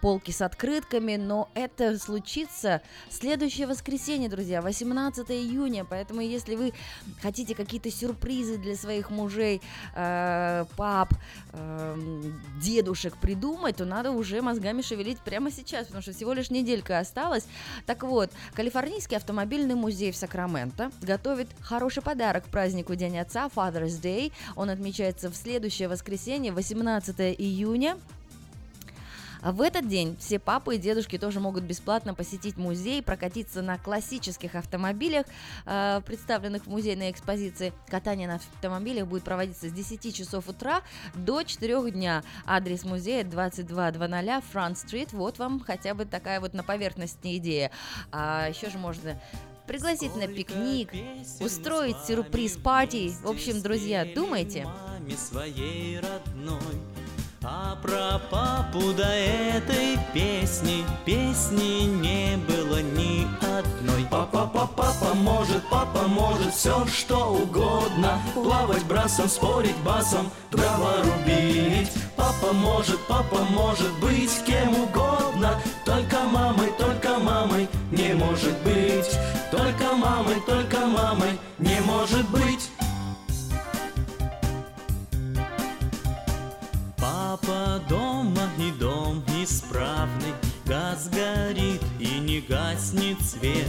[0.01, 2.81] полки с открытками, но это случится
[3.11, 6.73] следующее воскресенье, друзья, 18 июня, поэтому если вы
[7.21, 9.61] хотите какие-то сюрпризы для своих мужей,
[9.95, 11.13] э, пап,
[11.53, 16.99] эм, дедушек придумать, то надо уже мозгами шевелить прямо сейчас, потому что всего лишь неделька
[16.99, 17.45] осталась.
[17.87, 24.01] Так вот, Калифорнийский автомобильный музей в Сакраменто готовит хороший подарок к празднику День Отца, Father's
[24.01, 24.33] Day.
[24.57, 27.97] Он отмечается в следующее воскресенье, 18 июня.
[29.43, 33.77] А в этот день все папы и дедушки тоже могут бесплатно посетить музей, прокатиться на
[33.77, 35.27] классических автомобилях,
[35.67, 37.73] э, представленных в музейной экспозиции.
[37.89, 40.83] Катание на автомобилях будет проводиться с 10 часов утра
[41.15, 42.23] до 4 дня.
[42.47, 45.13] Адрес музея 2200 Франт Стрит.
[45.13, 47.71] Вот вам хотя бы такая вот на поверхности идея.
[48.13, 49.21] А еще же можно
[49.67, 50.91] пригласить на пикник,
[51.41, 53.13] устроить сюрприз-пати.
[53.23, 54.67] В общем, друзья, думайте.
[55.17, 56.59] своей родной.
[57.45, 64.07] А про папу до этой песни, песни не было ни одной.
[64.09, 68.21] Папа, папа, папа может, папа может все что угодно.
[68.35, 71.91] Плавать брасом, спорить басом, дрова рубить.
[72.17, 75.61] Папа может, папа может быть кем угодно.
[75.85, 79.19] Только мамой, только мамой не может быть.
[79.51, 82.71] Только мамой, только мамой не может быть.
[87.33, 90.35] Папа дома и дом исправный
[90.67, 93.67] газ горит и не гаснет свет.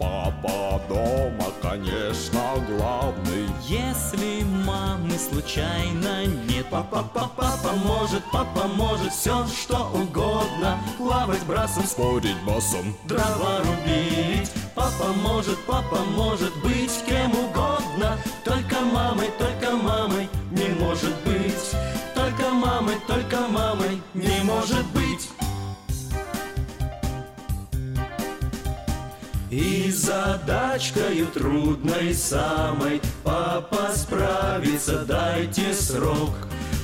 [0.00, 3.46] Папа дома, конечно, главный.
[3.68, 11.84] Если мамы случайно нет, папа, папа, папа может, папа может все что угодно, плавать брасом,
[11.84, 12.96] Спорить басом.
[13.04, 14.50] дрова рубить.
[14.74, 21.37] Папа может, папа может быть кем угодно, только мамой, только мамой не может быть.
[22.78, 25.30] Мамой, только мамой не может быть.
[29.50, 36.30] И задачкою трудной самой Папа справится, дайте срок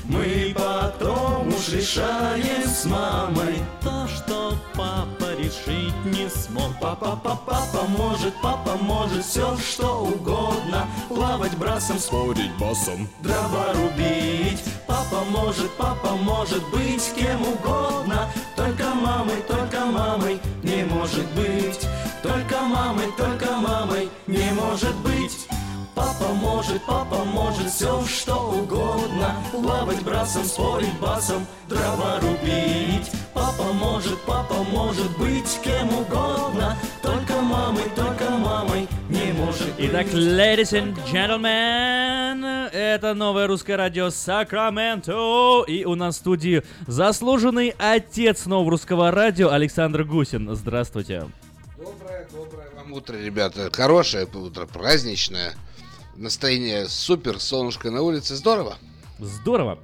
[0.08, 3.58] Мы потом уж решаем с мамой.
[3.82, 6.78] То, что папа решить не смог.
[6.80, 10.86] Папа, папа, папа может, папа может Все что угодно.
[11.08, 13.08] Плавать брасом, Спорить басом.
[13.20, 14.62] дрова рубить.
[14.86, 18.28] Папа может, папа может быть кем угодно.
[18.56, 21.80] Только мамой, только мамой не может быть.
[22.22, 25.43] Только мамой, только мамой не может быть
[25.94, 34.18] Папа может, папа может все что угодно Плавать брасом, спорить басом, дрова рубить Папа может,
[34.26, 40.96] папа может быть кем угодно Только мамой, только мамой не может быть Итак, ladies and
[41.12, 45.64] gentlemen, это новое русское радио Сакраменто.
[45.66, 50.54] И у нас в студии заслуженный отец нового русского радио Александр Гусин.
[50.54, 51.28] Здравствуйте.
[51.76, 53.70] Доброе, доброе вам утро, ребята.
[53.72, 55.54] Хорошее утро, праздничное.
[56.16, 58.78] Настроение супер, солнышко на улице, здорово.
[59.18, 59.78] Здорово.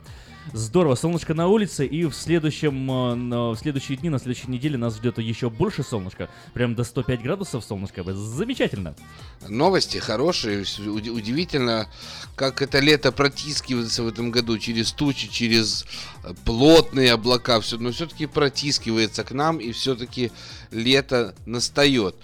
[0.53, 4.97] Здорово, солнышко на улице, и в следующем, э, в следующие дни, на следующей неделе нас
[4.97, 6.29] ждет еще больше солнышка.
[6.55, 8.03] Прям до 105 градусов солнышко.
[8.15, 8.97] Замечательно.
[9.49, 11.89] Новости хорошие, удивительно,
[12.37, 15.85] как это лето протискивается в этом году через тучи, через
[16.25, 20.33] э, плотные облака, все, но все-таки протискивается к нам, и все-таки
[20.71, 22.17] лето настает.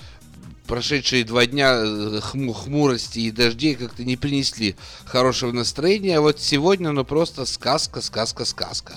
[0.66, 6.40] Прошедшие два дня э, хму- хмурости и дождей как-то не принесли хорошего настроения, а вот
[6.40, 8.94] сегодня, ну просто сказка, сказка, сказка.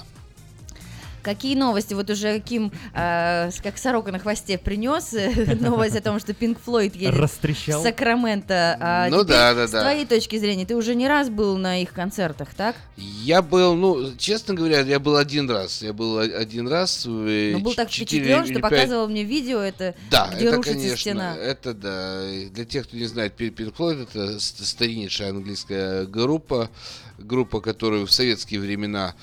[1.21, 1.93] Какие новости?
[1.93, 6.33] Вот уже Ким, э, с- как сорока на хвосте, принес э, новость о том, что
[6.33, 7.81] Пинк Флойд едет Растрещал.
[7.81, 8.77] в Сакраменто.
[8.79, 9.81] А Ну теперь, да, да, С да.
[9.81, 12.75] твоей точки зрения, ты уже не раз был на их концертах, так?
[12.97, 15.81] Я был, ну, честно говоря, я был один раз.
[15.81, 17.05] Я был один раз.
[17.05, 20.77] э, Ну, был так впечатлен, что пять- показывал мне видео, это Да, где это, рушится
[20.79, 21.35] конечно, стена.
[21.35, 22.21] это да.
[22.51, 26.69] Для тех, кто не знает, Пин- Pink Floyd это ст- стариннейшая английская группа,
[27.17, 29.13] группа, которую в советские времена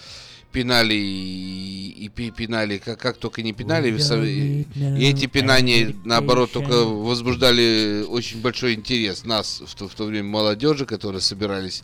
[0.56, 3.90] пинали и, и пи- пинали, как, как только не пинали.
[4.30, 4.66] И,
[4.98, 10.28] и эти пинания, наоборот, только возбуждали очень большой интерес нас в то, в то время
[10.28, 11.82] молодежи, которые собирались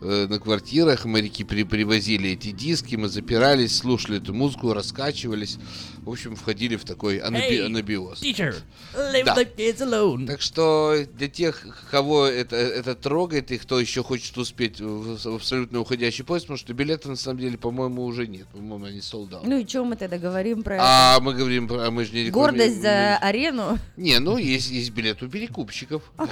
[0.00, 1.04] э, на квартирах.
[1.04, 5.58] Моряки при, привозили эти диски, мы запирались, слушали эту музыку, раскачивались.
[6.02, 8.22] В общем, входили в такой анаби- Hey, анабиоз.
[8.22, 8.54] teacher,
[8.94, 9.36] leave Да.
[9.36, 10.26] the kids alone.
[10.26, 15.34] Так что для тех, кого это, это трогает и кто еще хочет успеть в, в
[15.34, 18.46] абсолютно уходящий поезд, потому что билеты на самом деле, по-моему, уже нет.
[18.48, 19.40] По-моему, они out.
[19.44, 22.24] Ну и чем мы тогда говорим про А мы говорим, про- а мы же не
[22.24, 23.78] реклами- Гордость за мы- арену?
[23.96, 26.02] Не, ну есть, есть билет у перекупщиков.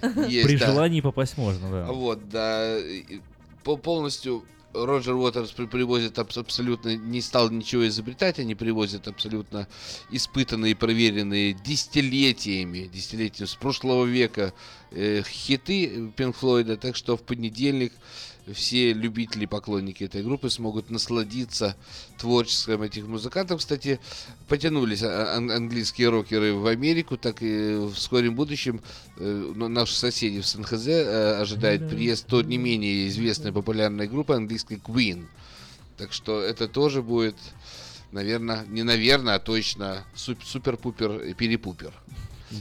[0.00, 1.86] При желании попасть можно, да.
[1.92, 2.78] Вот, да.
[3.64, 9.66] по- Полностью Роджер Уотерс при- привозит абс- абсолютно, не стал ничего изобретать, они привозят абсолютно
[10.12, 14.54] испытанные, проверенные десятилетиями, десятилетиями с прошлого века
[14.92, 17.92] э, хиты Пинк Флойда, так что в понедельник
[18.54, 21.76] все любители, поклонники этой группы смогут насладиться
[22.18, 23.58] творчеством этих музыкантов.
[23.60, 24.00] Кстати,
[24.48, 28.80] потянулись а- ан- английские рокеры в Америку, так и в скором будущем
[29.16, 34.34] э, ну, наши соседи в Сан-Хозе э, ожидают приезд то не менее известной популярной группы
[34.34, 35.26] английской Queen.
[35.96, 37.36] Так что это тоже будет,
[38.12, 41.92] наверное, не наверное, а точно суп- супер-пупер и перепупер.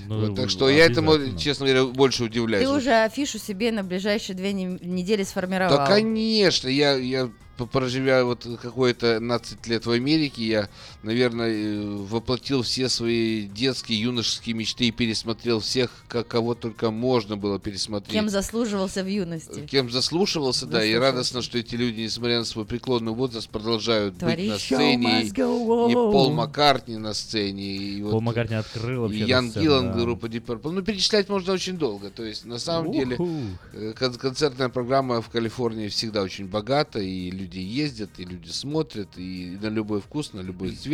[0.07, 2.65] Ну, Вот, так что я этому, честно говоря, больше удивляюсь.
[2.65, 5.77] Ты Вот уже афишу себе на ближайшие две не- недели сформировал.
[5.77, 7.29] Да, конечно, я, я
[7.71, 10.69] проживя вот какое-то 15 лет в Америке, я,
[11.03, 17.35] наверное, э, воплотил все свои детские, юношеские мечты и пересмотрел всех, как, кого только можно
[17.35, 18.13] было пересмотреть.
[18.13, 19.65] Кем заслуживался в юности?
[19.67, 24.19] Кем заслушивался, да, и радостно, что эти люди, несмотря на свой преклонный возраст, продолжают быть
[24.21, 24.49] Творить.
[24.49, 25.21] на Show сцене.
[25.23, 25.93] И on.
[25.93, 27.75] Пол Маккартни на сцене.
[27.75, 29.99] И Пол вот Маккартни открыл и вообще Ян на сцену, Гиллан, да.
[29.99, 30.71] группа Deep Purple.
[30.71, 32.09] Ну, перечислять можно очень долго.
[32.09, 33.29] То есть, на самом деле, Уху.
[33.73, 38.49] э, кон- концертная программа в Калифорнии всегда очень богата, и лю- люди ездят, и люди
[38.49, 40.88] смотрят, и на любой вкус, на любой цвет,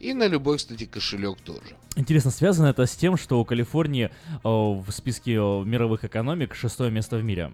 [0.00, 1.76] и на любой, кстати, кошелек тоже.
[1.96, 6.90] Интересно, связано это с тем, что у Калифорнии э, в списке э, мировых экономик шестое
[6.90, 7.52] место в мире.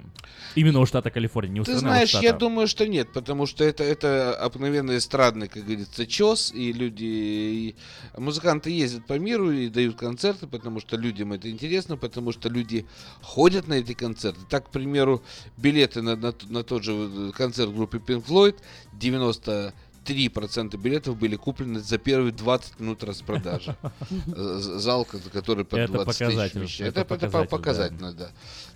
[0.55, 2.39] Именно у штата Калифорния, не у Ты а знаешь, я штата.
[2.39, 7.77] думаю, что нет, потому что это, это обыкновенно эстрадный, как говорится, чес, и люди, и
[8.17, 12.87] музыканты ездят по миру и дают концерты, потому что людям это интересно, потому что люди
[13.21, 14.41] ходят на эти концерты.
[14.49, 15.23] Так, к примеру,
[15.59, 18.57] билеты на, на, на тот же вот концерт группы Pink Floyd,
[20.05, 23.77] 93% билетов были куплены за первые 20 минут распродажи.
[24.27, 28.31] Зал, ко- который по Это 20 тысяч это Это, показательно, да.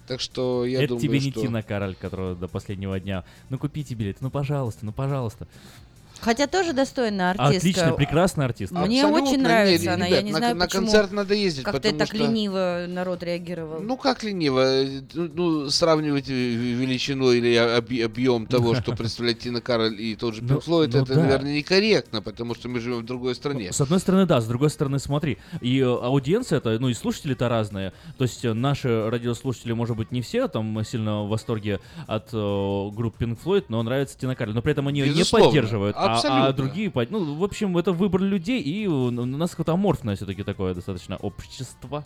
[0.06, 1.40] Так что я это думаю, тебе не что...
[1.40, 3.24] Тина Кароль, которая до последнего дня.
[3.48, 5.48] Ну купите билет, ну пожалуйста, ну пожалуйста.
[6.24, 7.56] Хотя тоже достойная артистка.
[7.58, 8.78] Отличная, прекрасная артистка.
[8.78, 10.06] Мне Абсолютно, очень нравится не, она.
[10.06, 13.22] ребят, я не на- знаю, на почему концерт надо ездить, Как-то так что- лениво народ
[13.22, 13.80] реагировал.
[13.80, 14.60] Ну как лениво?
[14.60, 17.54] Э, Ну, ну, сравнивать э, величину или
[18.02, 21.20] объем того, что представляет Тина Кароль и тот же Ну, Пинк Флойд, ну это, да.
[21.20, 23.72] наверное, некорректно, потому что мы живем в другой стране.
[23.72, 27.48] С одной стороны, да, с другой стороны, смотри, и э, аудиенция это, ну и слушатели-то
[27.48, 27.92] разные.
[28.18, 32.36] То есть наши радиослушатели, может быть, не все там сильно в восторге от э,
[32.92, 34.54] групп Pink Floyd, но нравится Тина Кароль.
[34.54, 36.52] Но при этом они ее не поддерживают, а- а, абсолютно.
[36.52, 40.42] другие, под- ну, в общем, это выбор людей, и у, у нас какое-то аморфное все-таки
[40.42, 42.04] такое достаточно общество.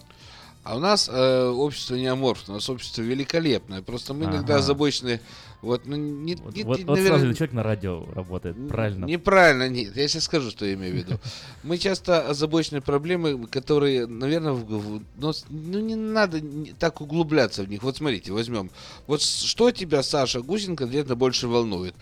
[0.65, 3.81] А у нас э, общество не аморфное, у нас общество великолепное.
[3.81, 4.57] Просто мы иногда Ага.
[4.57, 5.21] озабочены,
[5.63, 9.07] вот, ну, не, Вот, не- вот, не- вот наверное, сразу человек на радио работает, правильно.
[9.07, 9.97] Неправильно, нет.
[9.97, 11.19] Я сейчас скажу, что я имею в виду.
[11.63, 14.65] Мы часто озабочены проблемы, которые, наверное, в-
[14.99, 17.83] в- но с- ну, не надо не- так углубляться в них.
[17.83, 18.71] Вот смотрите, возьмем.
[19.07, 21.95] Вот что тебя, Саша Гусин, конкретно больше волнует?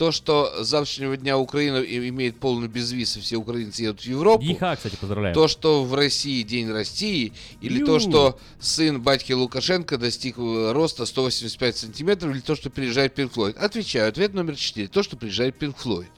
[0.00, 4.42] То, что с завтрашнего дня Украина имеет полный безвиз, и все украинцы едут в Европу.
[4.42, 5.34] ЕХА, кстати, поздравляем.
[5.34, 7.84] То, что в России День России, или Ю.
[7.84, 13.34] то, что сын батьки Лукашенко достиг э, роста 185 сантиметров, или то, что приезжает Пинк
[13.34, 13.58] Флойд.
[13.58, 14.88] Отвечаю, ответ номер 4.
[14.88, 16.08] То, что приезжает Пинк Флойд.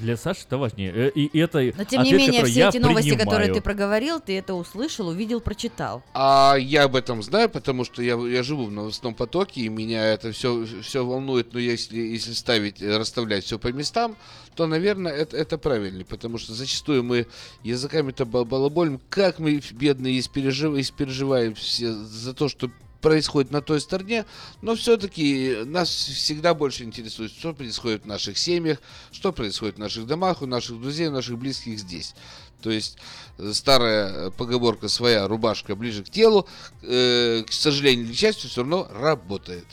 [0.00, 0.92] Для Саши это важнее.
[0.94, 3.26] Э, И, и это Но тем не ответ, менее, который все эти новости, принимаю.
[3.26, 6.02] которые ты проговорил, ты это услышал, увидел, прочитал.
[6.14, 10.04] А я об этом знаю, потому что я, я живу в новостном потоке, и меня
[10.06, 11.52] это все, все волнует.
[11.52, 14.16] Но если, если ставить, расставлять все по местам,
[14.54, 16.04] то, наверное, это, это правильно.
[16.04, 17.26] Потому что зачастую мы
[17.62, 22.70] языками-то бал- балаболим, как мы, бедные, испережив- испереживаем все за то, что
[23.04, 24.24] происходит на той стороне,
[24.62, 28.78] но все-таки нас всегда больше интересует, что происходит в наших семьях,
[29.12, 32.14] что происходит в наших домах, у наших друзей, у наших близких здесь.
[32.62, 32.96] То есть
[33.36, 36.48] э, старая поговорка своя, рубашка ближе к телу,
[36.80, 39.66] э, к сожалению или к счастью, все равно работает.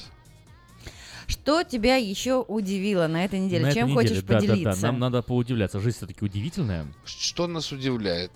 [1.25, 3.63] Что тебя еще удивило на этой неделе?
[3.63, 4.63] На этой Чем неделе, хочешь да, поделиться?
[4.63, 5.79] Да, да, нам надо поудивляться.
[5.79, 6.85] Жизнь все-таки удивительная.
[7.05, 8.33] Что нас удивляет?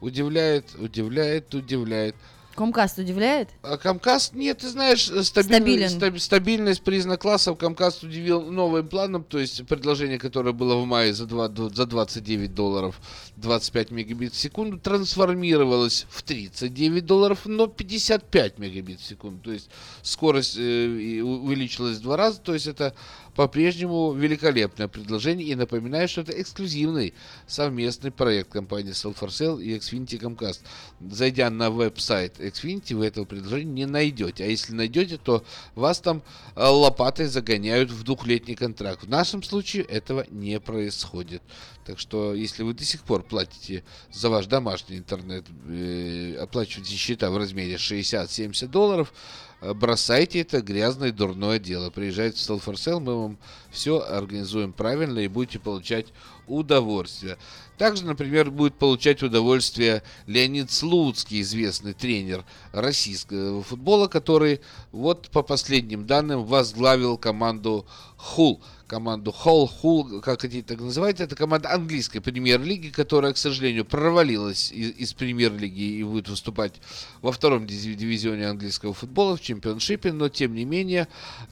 [0.00, 2.16] Удивляет, удивляет, удивляет.
[2.58, 3.50] Комкаст удивляет?
[3.62, 6.16] А Камкаст, нет, ты знаешь, э, стабильность, Стабилен.
[6.16, 7.56] стаб- стабильность признак классов.
[7.56, 12.52] Камкаст удивил новым планом, то есть предложение, которое было в мае за, 2, за 29
[12.54, 13.00] долларов,
[13.36, 19.40] 25 мегабит в секунду, трансформировалось в 39 долларов, но 55 мегабит в секунду.
[19.44, 19.70] То есть
[20.02, 22.92] скорость э, увеличилась в два раза, то есть это
[23.38, 25.46] по-прежнему великолепное предложение.
[25.46, 27.14] И напоминаю, что это эксклюзивный
[27.46, 30.62] совместный проект компании Cell4Sale и Xfinity Comcast.
[31.08, 34.42] Зайдя на веб-сайт Xfinity, вы этого предложения не найдете.
[34.42, 35.44] А если найдете, то
[35.76, 36.24] вас там
[36.56, 39.04] э, лопатой загоняют в двухлетний контракт.
[39.04, 41.40] В нашем случае этого не происходит.
[41.86, 47.30] Так что, если вы до сих пор платите за ваш домашний интернет, э, оплачиваете счета
[47.30, 49.12] в размере 60-70 долларов,
[49.60, 51.90] бросайте это грязное дурное дело.
[51.90, 53.38] Приезжайте в Sale, мы вам
[53.70, 56.06] все организуем правильно и будете получать
[56.46, 57.38] удовольствие.
[57.76, 64.60] Также, например, будет получать удовольствие Леонид Слуцкий, известный тренер российского футбола, который
[64.90, 67.86] вот по последним данным возглавил команду
[68.16, 68.60] Хул.
[68.88, 74.72] Команду Холл, Хул, как хотите так называть, это команда английской премьер-лиги, которая, к сожалению, провалилась
[74.72, 76.72] из, из премьер-лиги и будет выступать
[77.20, 81.06] во втором диви- дивизионе английского футбола в чемпионшипе, но тем не менее,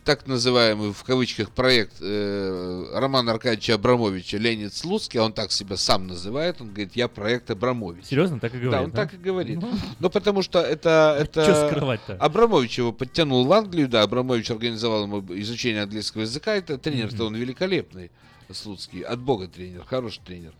[0.05, 6.07] так называемый в кавычках проект э, Романа Аркадьевича Абрамовича Леонид Слуцкий, он так себя сам
[6.07, 8.07] называет, он говорит, я проект Абрамович.
[8.07, 8.97] Серьезно, так и говорит, Да, он да?
[8.97, 9.59] так и говорит.
[10.01, 11.19] Ну, потому что это...
[11.21, 12.15] это скрывать-то?
[12.15, 17.36] Абрамович его подтянул в Англию, да, Абрамович организовал ему изучение английского языка, это тренер-то он
[17.36, 18.11] великолепный,
[18.51, 20.53] Слуцкий, от бога тренер, хороший тренер.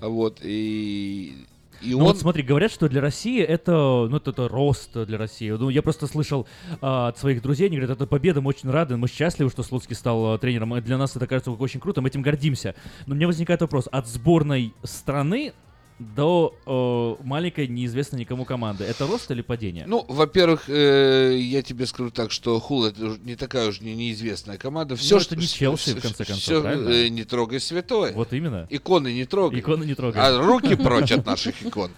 [0.00, 1.46] Вот, и...
[1.80, 2.04] И ну он...
[2.04, 5.50] вот смотри, говорят, что для России это, ну, это, это рост для России.
[5.50, 6.46] Ну, я просто слышал
[6.82, 9.96] а, от своих друзей, они говорят, это победа, мы очень рады, мы счастливы, что Слуцкий
[9.96, 10.76] стал а, тренером.
[10.76, 12.74] И для нас это кажется очень круто, мы этим гордимся.
[13.06, 15.54] Но у меня возникает вопрос, от сборной страны
[16.00, 16.54] до
[17.20, 18.84] э, маленькой неизвестной никому команды.
[18.84, 19.84] Это рост или падение?
[19.86, 24.56] Ну, во-первых, э, я тебе скажу так, что Хул это не такая уж не- неизвестная
[24.56, 24.96] команда.
[24.96, 26.88] Все, Ну, это не Челси, в конце концов, правильно?
[26.88, 28.12] э, не трогай святое.
[28.14, 28.66] Вот именно.
[28.70, 29.60] Иконы не трогай.
[29.60, 30.20] Иконы не трогай.
[30.22, 31.90] А руки прочь от наших икон.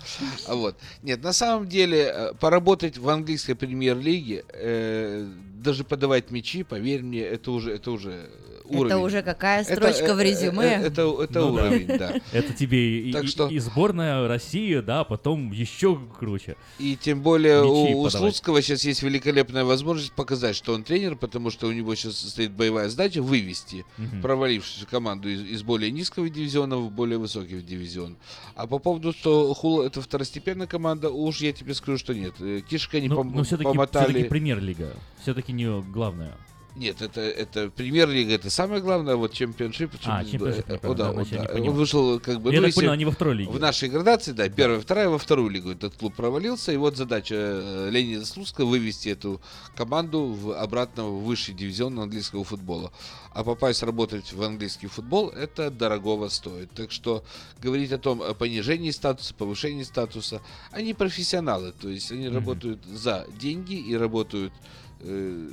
[0.48, 0.76] А Вот.
[1.02, 5.28] Нет, на самом деле, э, поработать в английской премьер-лиге, э,
[5.62, 8.28] даже подавать мячи, поверь мне, это уже, это уже
[8.64, 8.86] уровень.
[8.86, 10.64] Это уже какая Это, строчка в э, резюме.
[10.66, 12.20] э, Это, это Ну уровень, да.
[12.32, 16.56] Это тебе и, Так и- что- и сборная России, да, а потом еще круче.
[16.78, 18.08] И тем более у.
[18.10, 22.52] Слуцкого сейчас есть великолепная возможность показать, что он тренер, потому что у него сейчас стоит
[22.52, 23.84] боевая задача вывести
[24.20, 28.16] провалившуюся команду из, из более низкого дивизиона в более высокий дивизион.
[28.54, 32.34] А по поводу, что Хула это второстепенная команда, уж я тебе скажу, что нет.
[32.40, 34.24] Э, Кишка не Но, пом- все-таки, помотали.
[34.24, 34.92] премьер-лига.
[35.22, 36.32] Все-таки не главное.
[36.74, 39.90] Нет, это, это премьер-лига, это самое главное, вот Championship.
[40.04, 41.44] А, чем- Championship, э, о, да, не да.
[41.44, 41.70] понял.
[41.70, 42.52] Он вышел как бы...
[42.52, 43.50] Я ну, так понял, они во второй лиге.
[43.50, 47.34] В нашей градации, да, первая, вторая, во вторую лигу этот клуб провалился, и вот задача
[47.36, 49.42] э, Леонида Слуцкого вывести эту
[49.76, 52.90] команду в обратно в высший дивизион английского футбола.
[53.34, 56.70] А попасть работать в английский футбол, это дорогого стоит.
[56.72, 57.22] Так что
[57.60, 60.40] говорить о том, о понижении статуса, повышении статуса,
[60.70, 62.34] они профессионалы, то есть они Мгм.
[62.36, 64.52] работают за деньги и работают
[65.00, 65.50] э,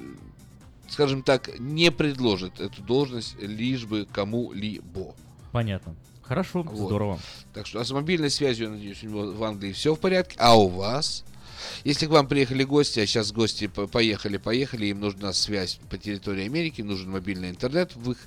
[0.89, 5.15] скажем так, не предложит эту должность лишь бы кому-либо.
[5.51, 5.95] Понятно.
[6.23, 6.75] Хорошо, Вот.
[6.87, 7.19] здорово.
[7.53, 10.35] Так что, а с мобильной связью, я надеюсь, у него в Англии все в порядке.
[10.39, 11.23] А у вас?
[11.83, 15.97] Если к вам приехали гости, а сейчас гости по- поехали, поехали, им нужна связь по
[15.97, 18.17] территории Америки, нужен мобильный интернет в их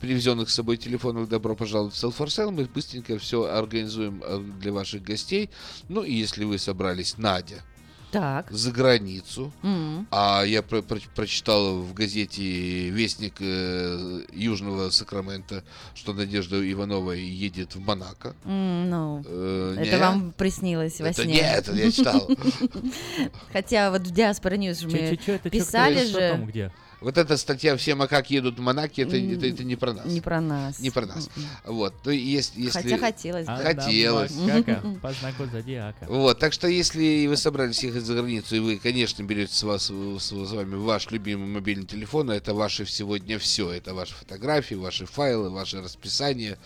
[0.00, 2.50] привезенных с собой телефонах, добро пожаловать в Cell for Sale.
[2.50, 5.50] Мы быстренько все организуем э, для ваших гостей.
[5.88, 7.62] Ну и если вы собрались, Надя,
[8.10, 8.50] Так.
[8.50, 10.06] за границу, М.
[10.10, 15.62] а я про- про- прочитал в газете «Вестник» э, Южного Сакрамента,
[15.94, 18.34] что Надежда Иванова едет в Монако.
[18.44, 21.34] М, Ну, Э, это вам приснилось во Это сне.
[21.34, 22.28] нет, это я читал.
[23.52, 25.18] Хотя вот в Диаспора News мы
[25.50, 26.30] писали что же.
[26.32, 26.72] там, где?
[27.00, 30.06] Вот эта статья «Все макаки едут в Монако», это, это, это не про нас.
[30.06, 30.80] Не про нас.
[30.80, 31.30] Не про нас.
[31.36, 31.74] М-м.
[31.76, 31.94] Вот.
[32.02, 32.82] То есть, если...
[32.82, 33.56] Хотя хотелось бы.
[33.56, 34.34] Хотелось.
[34.34, 36.06] Макака, познакомь зодиака.
[36.08, 39.84] Вот, так что если вы собрались ехать за границу, и вы, конечно, берете с, вас,
[39.84, 43.70] с, с вами ваш любимый мобильный телефон, а это ваше сегодня все.
[43.70, 46.58] Это ваши фотографии, ваши файлы, ваши расписания,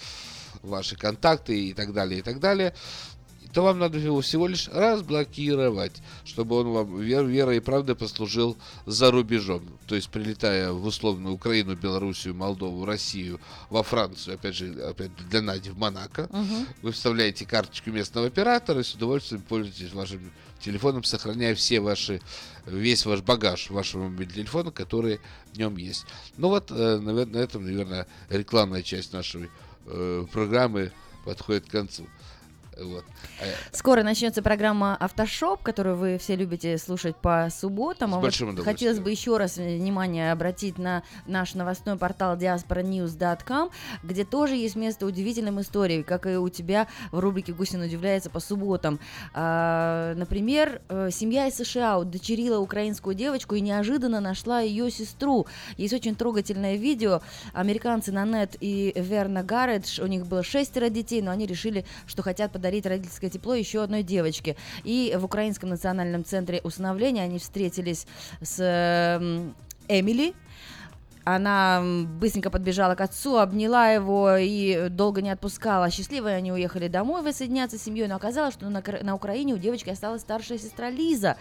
[0.62, 2.74] ваши контакты и так далее, и так далее,
[3.52, 8.56] то вам надо его всего лишь разблокировать, чтобы он вам вер, верой и правдой послужил
[8.86, 9.62] за рубежом.
[9.86, 15.42] То есть, прилетая в условную Украину, Белоруссию, Молдову, Россию, во Францию, опять же, опять для
[15.42, 16.66] Нади в Монако, Мгм.
[16.82, 22.20] вы вставляете карточку местного оператора и с удовольствием пользуетесь вашим телефоном, сохраняя все ваши,
[22.66, 25.20] весь ваш багаж вашего мобильного телефона, который
[25.52, 26.06] в нем есть.
[26.36, 29.50] Ну вот, э, навер- на этом, наверное, рекламная часть нашей
[29.86, 30.92] э, программы
[31.24, 32.06] подходит к концу.
[32.80, 33.04] Вот.
[33.40, 33.44] А-
[33.76, 38.10] Скоро начнется программа Автошоп, которую вы все любите слушать по субботам.
[38.10, 38.74] С А вот большим удовольствием.
[38.76, 43.70] хотелось бы еще раз внимание обратить на наш новостной портал diasporanews.com,
[44.02, 48.40] где тоже есть место удивительным историям, как и у тебя в рубрике «Гусин удивляется» по
[48.40, 48.98] субботам.
[49.34, 55.46] А, например, э, семья из США удочерила украинскую девочку и неожиданно нашла ее сестру.
[55.76, 57.20] Есть очень трогательное видео.
[57.52, 62.50] Американцы Нанет и Верна Гарредж, у них было шестеро детей, но они решили, что хотят
[62.52, 64.56] подарить родительское тепло еще одной девочке.
[64.84, 68.06] И в Украинском национальном центре усыновления они встретились
[68.40, 69.54] с эм,
[69.88, 70.34] Эмили,
[71.24, 71.82] она
[72.18, 75.90] быстренько подбежала к отцу, обняла его и долго не отпускала.
[75.90, 79.90] Счастливые они уехали домой воссоединяться с семьей, но оказалось, что на, на Украине у девочки
[79.90, 81.36] осталась старшая сестра Лиза.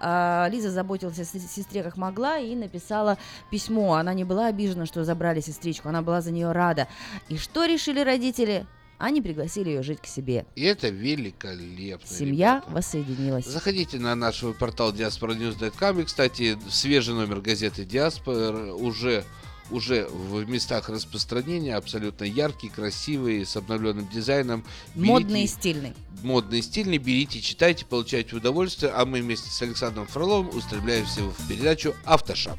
[0.00, 3.16] А, Лиза заботилась о се- сестре как могла и написала
[3.50, 3.94] письмо.
[3.94, 6.88] Она не была обижена, что забрали сестричку, она была за нее рада.
[7.28, 8.66] И что решили родители?
[9.02, 10.46] Они пригласили ее жить к себе.
[10.54, 12.06] И это великолепно.
[12.06, 12.70] Семья ребята.
[12.72, 13.46] воссоединилась.
[13.46, 16.00] Заходите на наш портал diasporanews.com.
[16.00, 19.24] И, кстати, свежий номер газеты Диаспора уже
[19.70, 24.64] уже в местах распространения абсолютно яркий, красивый, с обновленным дизайном.
[24.94, 25.92] Модный и Берите- стильный.
[26.22, 26.98] Модный и стильный.
[26.98, 28.92] Берите, читайте, получайте удовольствие.
[28.92, 32.58] А мы вместе с Александром Фроловым устремляемся в передачу «Автошап».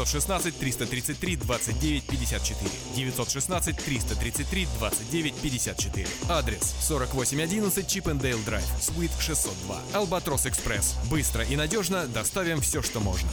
[0.05, 2.71] 916 333 29 54.
[2.95, 6.07] 916 333 29 54.
[6.29, 9.81] Адрес 4811 Чипендейл Драйв, Суит 602.
[9.93, 10.95] Албатрос Экспресс.
[11.09, 13.29] Быстро и надежно доставим все, что можно.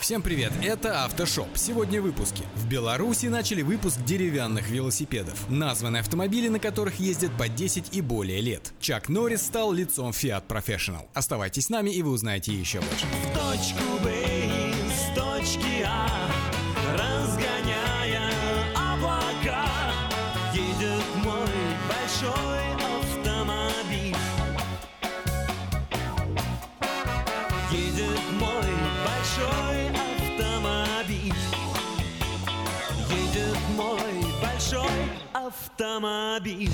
[0.00, 1.48] Всем привет, это Автошоп.
[1.54, 2.42] Сегодня в выпуске.
[2.56, 5.48] В Беларуси начали выпуск деревянных велосипедов.
[5.48, 8.72] Названы автомобили, на которых ездят по 10 и более лет.
[8.80, 11.06] Чак Норрис стал лицом Fiat Professional.
[11.14, 13.06] Оставайтесь с нами и вы узнаете еще больше.
[13.06, 14.12] В точку Б
[14.46, 14.61] из
[15.52, 16.06] точки А
[16.92, 18.30] Разгоняя
[18.74, 19.66] облака
[20.52, 21.48] Едет мой
[21.88, 22.62] большой
[23.00, 24.16] автомобиль.
[27.70, 28.72] Едет мой
[29.06, 31.34] большой автомобиль.
[33.10, 34.88] Едет мой большой
[35.32, 36.70] автомобиль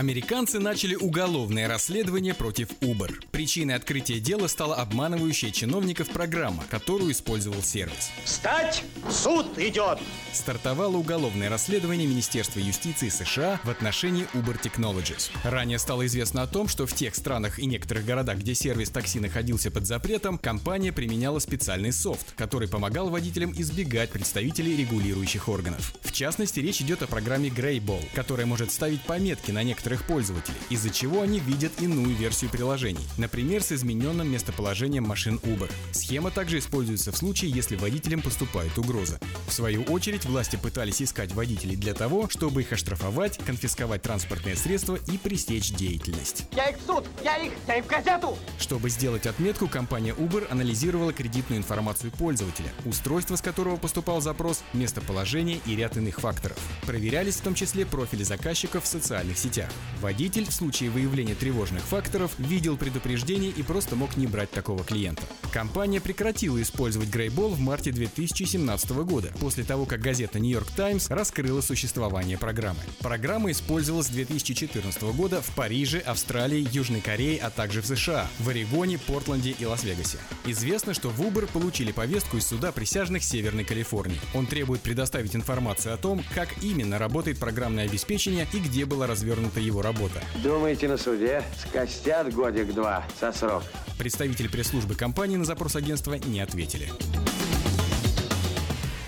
[0.00, 3.12] Американцы начали уголовное расследование против Uber.
[3.32, 8.10] Причиной открытия дела стала обманывающая чиновников программа, которую использовал сервис.
[8.24, 8.82] Встать!
[9.10, 9.98] Суд идет!
[10.32, 15.30] Стартовало уголовное расследование Министерства юстиции США в отношении Uber Technologies.
[15.44, 19.20] Ранее стало известно о том, что в тех странах и некоторых городах, где сервис такси
[19.20, 25.92] находился под запретом, компания применяла специальный софт, который помогал водителям избегать представителей регулирующих органов.
[26.00, 30.90] В частности, речь идет о программе Greyball, которая может ставить пометки на некоторых пользователей, из-за
[30.90, 35.70] чего они видят иную версию приложений, например, с измененным местоположением машин Uber.
[35.92, 39.18] Схема также используется в случае, если водителям поступает угроза.
[39.48, 44.96] В свою очередь, власти пытались искать водителей для того, чтобы их оштрафовать, конфисковать транспортные средства
[44.96, 46.44] и пресечь деятельность.
[46.52, 47.04] Я их в суд!
[47.24, 47.52] Я их!
[47.66, 48.36] Я их в газету!
[48.58, 55.60] Чтобы сделать отметку, компания Uber анализировала кредитную информацию пользователя, устройство с которого поступал запрос, местоположение
[55.66, 56.58] и ряд иных факторов.
[56.86, 59.70] Проверялись в том числе профили заказчиков в социальных сетях.
[60.00, 65.22] Водитель в случае выявления тревожных факторов видел предупреждение и просто мог не брать такого клиента.
[65.52, 71.10] Компания прекратила использовать Greyball в марте 2017 года, после того, как газета New York Times
[71.10, 72.80] раскрыла существование программы.
[73.00, 78.48] Программа использовалась с 2014 года в Париже, Австралии, Южной Корее, а также в США, в
[78.48, 80.18] Орегоне, Портленде и Лас-Вегасе.
[80.46, 84.20] Известно, что в Uber получили повестку из суда присяжных Северной Калифорнии.
[84.34, 89.60] Он требует предоставить информацию о том, как именно работает программное обеспечение и где была развернута
[89.60, 90.20] его работа.
[90.42, 93.62] Думаете, на суде скостят годик-два со срок?
[93.98, 96.90] Представители пресс-службы компании на запрос агентства не ответили.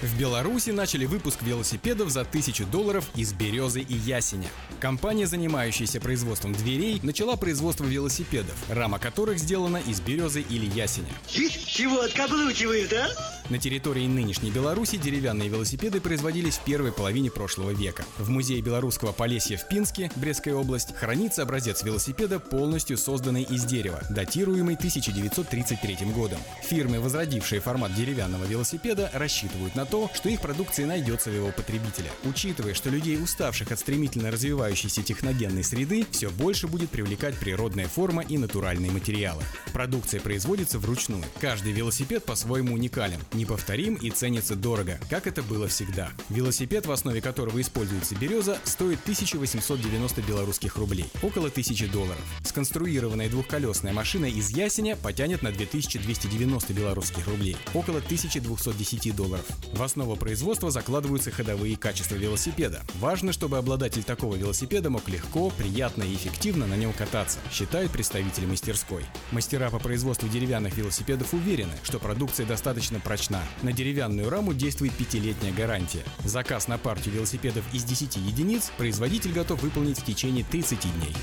[0.03, 4.49] В Беларуси начали выпуск велосипедов за 1000 долларов из березы и ясеня.
[4.81, 11.12] Компания, занимающаяся производством дверей, начала производство велосипедов, рама которых сделана из березы или ясеня.
[11.29, 13.07] Чего откаблучивает, а?
[13.49, 18.05] На территории нынешней Беларуси деревянные велосипеды производились в первой половине прошлого века.
[18.19, 24.01] В музее белорусского Полесья в Пинске, Брестская область, хранится образец велосипеда, полностью созданный из дерева,
[24.11, 26.39] датируемый 1933 годом.
[26.62, 32.10] Фирмы, возродившие формат деревянного велосипеда, рассчитывают на то, что их продукция найдется в его потребителя.
[32.24, 38.23] Учитывая, что людей, уставших от стремительно развивающейся техногенной среды, все больше будет привлекать природная форма
[38.23, 39.43] и натуральные материалы.
[39.74, 41.23] Продукция производится вручную.
[41.43, 46.10] Каждый велосипед по-своему уникален, неповторим и ценится дорого, как это было всегда.
[46.31, 52.23] Велосипед, в основе которого используется береза, стоит 1890 белорусских рублей, около 1000 долларов.
[52.47, 59.44] Сконструированная двухколесная машина из ясеня потянет на 2290 белорусских рублей, около 1210 долларов.
[59.74, 62.82] В основу производства закладываются ходовые качества велосипеда.
[62.94, 68.46] Важно, чтобы обладатель такого велосипеда мог легко, приятно и эффективно на нем кататься, считают представители
[68.46, 69.04] мастерской.
[69.30, 73.42] Мастера по производству деревянных велосипедов уверены, что продукция достаточно прочна.
[73.62, 76.04] На деревянную раму действует пятилетняя гарантия.
[76.24, 81.14] Заказ на партию велосипедов из 10 единиц производитель готов выполнить в течение 30 дней.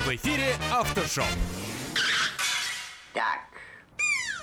[0.00, 1.24] В эфире Автошоп.
[3.14, 3.40] Так,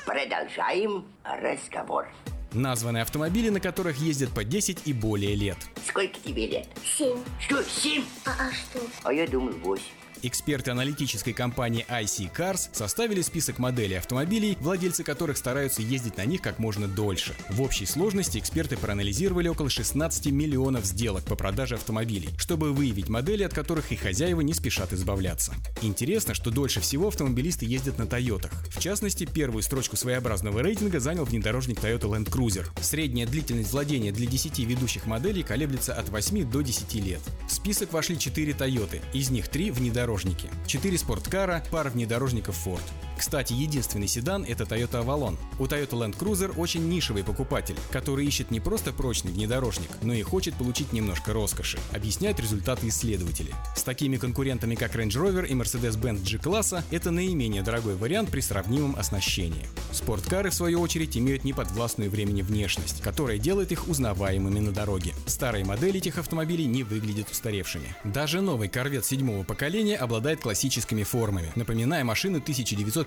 [0.05, 2.07] продолжаем разговор.
[2.53, 5.57] Названы автомобили, на которых ездят по 10 и более лет.
[5.88, 6.68] Сколько тебе лет?
[6.98, 7.18] Семь.
[7.40, 8.03] Что, семь?
[8.26, 8.82] А, а что?
[9.03, 9.86] А я думал восемь.
[10.23, 16.41] Эксперты аналитической компании IC Cars составили список моделей автомобилей, владельцы которых стараются ездить на них
[16.41, 17.34] как можно дольше.
[17.49, 23.41] В общей сложности эксперты проанализировали около 16 миллионов сделок по продаже автомобилей, чтобы выявить модели,
[23.41, 25.56] от которых их хозяева не спешат избавляться.
[25.81, 28.52] Интересно, что дольше всего автомобилисты ездят на Тойотах.
[28.69, 32.68] В частности, первую строчку своеобразного рейтинга занял внедорожник Toyota Land Cruiser.
[32.81, 37.22] Средняя длительность владения для 10 ведущих моделей колеблется от 8 до 10 лет.
[37.48, 39.72] В список вошли 4 Тойоты, из них 3
[40.12, 42.84] внедорожники, 4 спорткара, пара внедорожников Ford.
[43.22, 45.38] Кстати, единственный седан– это Toyota Avalon.
[45.60, 50.23] У Toyota Land Cruiser очень нишевый покупатель, который ищет не просто прочный внедорожник, но и
[50.23, 53.53] хочет получить немножко роскоши, объясняют результаты исследователей.
[53.76, 58.95] С такими конкурентами, как Range Rover и Mercedes-Benz G-класса, это наименее дорогой вариант при сравнимом
[58.95, 59.68] оснащении.
[59.91, 65.14] Спорткары, в свою очередь, имеют неподвластную времени внешность, которая делает их узнаваемыми на дороге.
[65.27, 67.95] Старые модели этих автомобилей не выглядят устаревшими.
[68.03, 72.41] Даже новый Corvette седьмого поколения обладает классическими формами, напоминая машину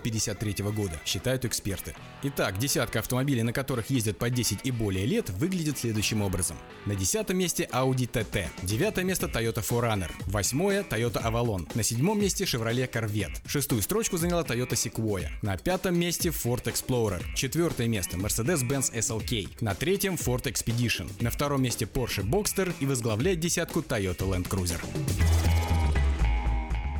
[0.08, 1.94] 1953 года, считают эксперты.
[2.22, 6.56] Итак, десятка автомобилей, на которых ездят по 10 и более лет, выглядит следующим образом.
[6.86, 12.44] На десятом месте Audi TT, девятое место Toyota 4Runner, восьмое Toyota Avalon, на седьмом месте
[12.44, 18.92] Chevrolet Corvette, шестую строчку заняла Toyota Sequoia, на пятом месте Ford Explorer, четвертое место Mercedes-Benz
[18.94, 24.48] SLK, на третьем Ford Expedition, на втором месте Porsche Boxster и возглавляет десятку Toyota Land
[24.48, 24.80] Cruiser.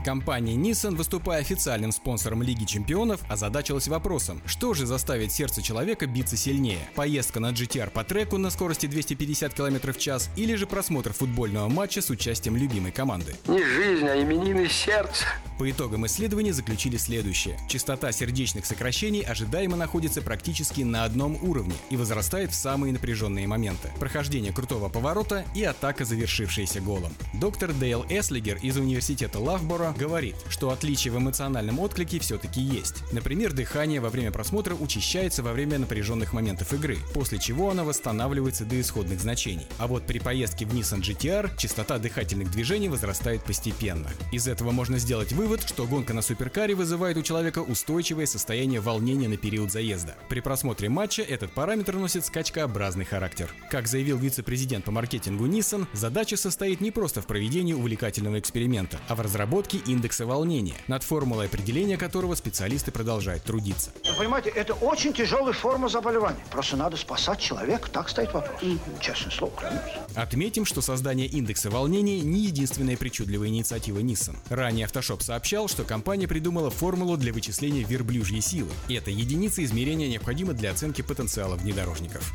[0.04, 6.36] Компания Nissan, выступая официальным спонсором Лиги Чемпионов, озадачилась вопросом, что же заставит сердце человека биться
[6.36, 6.86] сильнее?
[6.94, 11.68] Поездка на GTR по треку на скорости 250 км в час или же просмотр футбольного
[11.68, 13.34] матча с участием любимой команды?
[13.48, 15.24] Не жизнь, а именины сердца.
[15.58, 17.56] По итогам исследования заключили следующее.
[17.68, 23.90] Частота сердечных сокращений ожидаемо находится практически на одном уровне и возрастает в самые напряженные моменты.
[23.98, 27.14] Прохождение крутого поворота и атака, завершившаяся голом.
[27.32, 33.02] Доктор Дейл Эслигер из университета Лавборо говорит, что отличие в эмоциональном отклике все-таки есть.
[33.12, 38.64] Например, дыхание во время просмотра учащается во время напряженных моментов игры, после чего оно восстанавливается
[38.64, 39.66] до исходных значений.
[39.78, 44.10] А вот при поездке в Nissan GTR частота дыхательных движений возрастает постепенно.
[44.32, 49.28] Из этого можно сделать вывод, что гонка на суперкаре вызывает у человека устойчивое состояние волнения
[49.28, 50.14] на период заезда.
[50.28, 53.50] При просмотре матча этот параметр носит скачкообразный характер.
[53.70, 59.14] Как заявил вице-президент по маркетингу Nissan, задача состоит не просто в проведении увлекательного эксперимента, а
[59.14, 63.90] в разработке индекса волнения, над формулой определения которого специалисты продолжают трудиться.
[64.04, 66.44] Вы понимаете, это очень тяжелая форма заболевания.
[66.50, 68.60] Просто надо спасать человека, так стоит вопрос.
[69.00, 69.92] Честное слово, клянусь.
[70.14, 74.36] Отметим, что создание индекса волнения не единственная причудливая инициатива Nissan.
[74.48, 78.70] Ранее Автошоп сообщал, что компания придумала формулу для вычисления верблюжьей силы.
[78.88, 82.32] И эта единица измерения необходима для оценки потенциала внедорожников.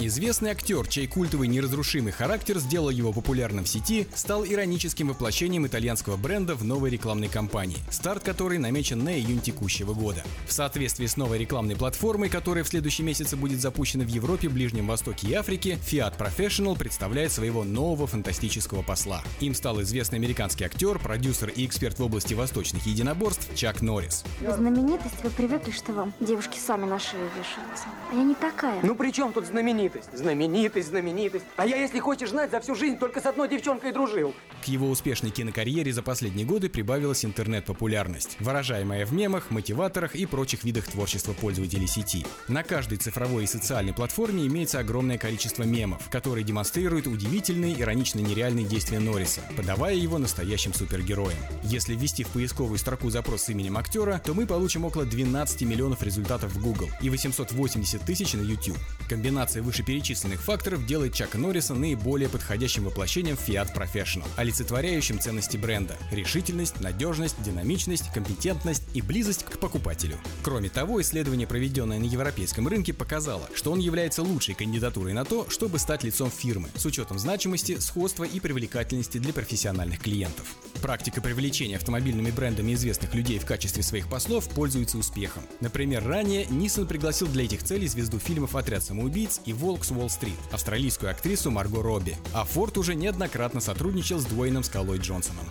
[0.00, 6.16] Известный актер, чей культовый неразрушимый характер сделал его популярным в сети, стал ироническим воплощением итальянского
[6.16, 10.22] бренда в новой рекламной кампании, старт которой намечен на июнь текущего года.
[10.46, 14.86] В соответствии с новой рекламной платформой, которая в следующем месяце будет запущена в Европе, Ближнем
[14.86, 19.24] Востоке и Африке, Fiat Professional представляет своего нового фантастического посла.
[19.40, 24.22] Им стал известный американский актер, продюсер и эксперт в области восточных единоборств Чак Норрис.
[24.40, 27.86] Знаменитость, вы привыкли, что вам девушки сами на шею вешаются.
[28.12, 28.78] А я не такая.
[28.84, 29.87] Ну при чем тут знаменитость?
[30.12, 31.44] Знаменитость, знаменитость.
[31.56, 34.34] А я, если хочешь знать, за всю жизнь только с одной девчонкой дружил.
[34.64, 40.64] К его успешной кинокарьере за последние годы прибавилась интернет-популярность, выражаемая в мемах, мотиваторах и прочих
[40.64, 42.26] видах творчества пользователей сети.
[42.48, 48.66] На каждой цифровой и социальной платформе имеется огромное количество мемов, которые демонстрируют удивительные, иронично нереальные
[48.66, 51.38] действия Норриса, подавая его настоящим супергероем.
[51.62, 56.02] Если ввести в поисковую строку запрос с именем актера, то мы получим около 12 миллионов
[56.02, 58.78] результатов в Google и 880 тысяч на YouTube.
[59.08, 66.80] Комбинация вышеперечисленных факторов делает Чака Норриса наиболее подходящим воплощением Fiat Professional, олицетворяющим ценности бренда– решительность,
[66.80, 70.18] надежность, динамичность, компетентность и близость к покупателю.
[70.42, 75.48] Кроме того, исследование, проведенное на европейском рынке, показало, что он является лучшей кандидатурой на то,
[75.48, 80.56] чтобы стать лицом фирмы, с учетом значимости, сходства и привлекательности для профессиональных клиентов.
[80.82, 85.44] Практика привлечения автомобильными брендами известных людей в качестве своих послов пользуется успехом.
[85.60, 90.38] Например, ранее Nissan пригласил для этих целей звезду фильмов «Отряд самоубийц» и «Волк с Уолл-стрит»
[90.50, 92.16] австралийскую актрису Марго Робби.
[92.32, 95.44] А Форд уже неоднократно сотрудничал с двойным Скалой Джонсоном.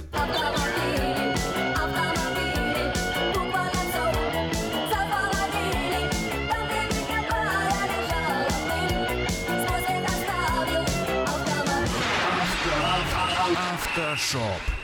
[13.55, 14.76] Автошоп.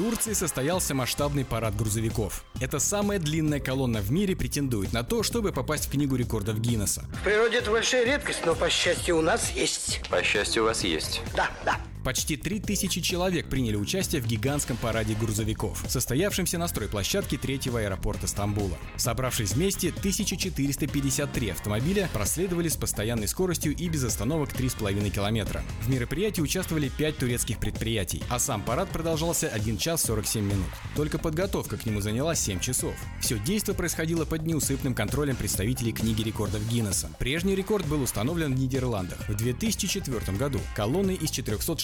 [0.00, 2.42] В Турции состоялся масштабный парад грузовиков.
[2.58, 7.04] Это самая длинная колонна в мире претендует на то, чтобы попасть в книгу рекордов Гиннесса.
[7.20, 10.00] В природе это большая редкость, но, по счастью, у нас есть.
[10.08, 11.20] По счастью, у вас есть.
[11.36, 11.76] Да, да.
[12.04, 18.78] Почти 3000 человек приняли участие в гигантском параде грузовиков, состоявшемся на стройплощадке третьего аэропорта Стамбула.
[18.96, 25.62] Собравшись вместе, 1453 автомобиля проследовали с постоянной скоростью и без остановок 3,5 километра.
[25.82, 30.70] В мероприятии участвовали 5 турецких предприятий, а сам парад продолжался 1 час 47 минут.
[30.96, 32.94] Только подготовка к нему заняла 7 часов.
[33.20, 37.10] Все действо происходило под неусыпным контролем представителей книги рекордов Гиннесса.
[37.18, 41.30] Прежний рекорд был установлен в Нидерландах в 2004 году колонной из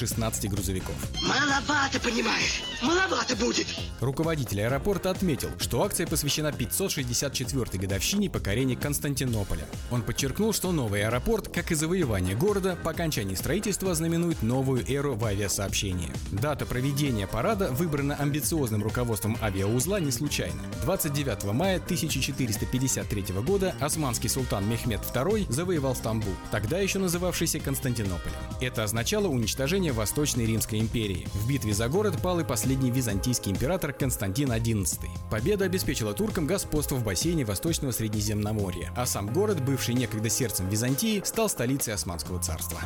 [0.07, 0.95] 416 грузовиков.
[1.23, 2.63] Маловато, понимаешь?
[2.83, 3.67] Маловато будет.
[4.01, 9.67] Руководитель аэропорта отметил, что акция посвящена 564-й годовщине покорения Константинополя.
[9.91, 15.15] Он подчеркнул, что новый аэропорт, как и завоевание города, по окончании строительства знаменует новую эру
[15.15, 16.13] в авиасообщении.
[16.31, 20.63] Дата проведения парада выбрана амбициозным руководством авиаузла не случайно.
[20.83, 28.37] 29 мая 1453 года османский султан Мехмед II завоевал Стамбул, тогда еще называвшийся Константинополем.
[28.61, 31.27] Это означало уничтожение Восточной Римской империи.
[31.35, 35.09] В битве за город пал и последний византийский император Константин XI.
[35.31, 41.23] Победа обеспечила туркам господство в бассейне Восточного Средиземноморья, а сам город, бывший некогда сердцем Византии,
[41.25, 42.81] стал столицей Османского царства.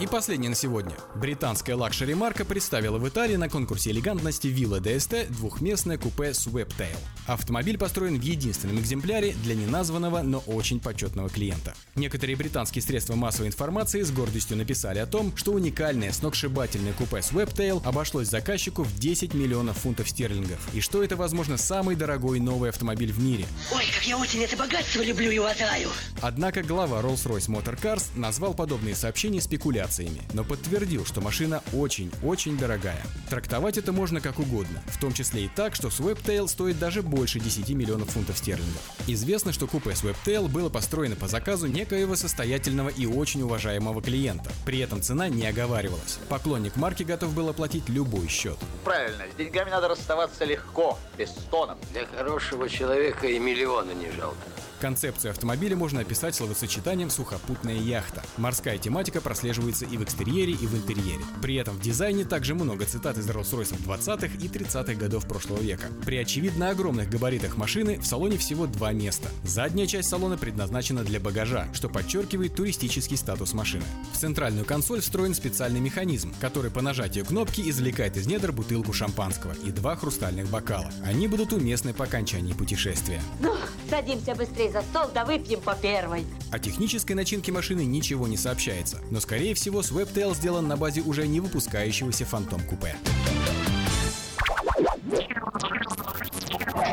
[0.00, 0.96] И последнее на сегодня.
[1.14, 6.96] Британская luxury-марка представила в Италии на конкурсе элегантности Villa d'Este двухместное купе Sweptail.
[7.26, 11.74] Автомобиль построен в единственном экземпляре для неназванного, но очень почетного клиента.
[11.94, 15.52] Некоторые британские средства массовой информации с гордостью написали о том, что
[15.84, 21.58] уникальное сногсшибательное купе Sweptail обошлось заказчику в 10 миллионов фунтов стерлингов, и что это, возможно,
[21.58, 23.44] самый дорогой новый автомобиль в мире.
[23.70, 25.90] Ой, как я очень это богатство люблю и уважаю.
[26.22, 33.02] Однако глава Rolls-Royce Motor Cars назвал подобные сообщения спекуляциями, но подтвердил, что машина очень-очень дорогая.
[33.28, 37.40] Трактовать это можно как угодно, в том числе и так, что Sweptail стоит даже больше
[37.40, 38.80] 10 миллионов фунтов стерлингов.
[39.06, 44.50] Известно, что купе Sweptail было построено по заказу некоего состоятельного и очень уважаемого клиента.
[44.64, 45.44] При этом цена не
[45.74, 46.18] оговаривалась.
[46.28, 48.56] Поклонник марки готов был оплатить любой счет.
[48.84, 51.78] Правильно, с деньгами надо расставаться легко, без стонов.
[51.92, 54.36] Для хорошего человека и миллиона не жалко.
[54.84, 58.22] Концепцию автомобиля можно описать словосочетанием «сухопутная яхта».
[58.36, 61.24] Морская тематика прослеживается и в экстерьере, и в интерьере.
[61.40, 65.86] При этом в дизайне также много цитат из Rolls-Royce 20-х и 30-х годов прошлого века.
[66.04, 69.30] При очевидно огромных габаритах машины в салоне всего два места.
[69.42, 73.84] Задняя часть салона предназначена для багажа, что подчеркивает туристический статус машины.
[74.12, 79.52] В центральную консоль встроен специальный механизм, который по нажатию кнопки извлекает из недр бутылку шампанского
[79.64, 80.90] и два хрустальных бокала.
[81.04, 83.20] Они будут уместны по окончании путешествия.
[83.40, 83.54] Ну,
[83.88, 86.24] садимся быстрее за стол, да выпьем по первой.
[86.50, 91.26] О технической начинке машины ничего не сообщается, но скорее всего Sweptail сделан на базе уже
[91.26, 92.96] не выпускающегося Phantom купе.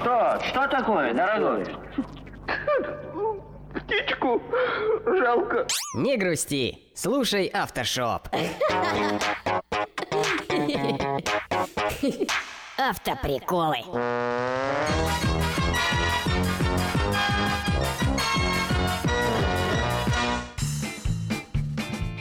[0.02, 0.42] Что?
[0.50, 1.66] Что такое, дорогой?
[3.74, 4.42] Птичку
[5.06, 5.68] жалко.
[5.96, 8.28] Не грусти, слушай Автошоп.
[12.78, 13.78] Автоприколы.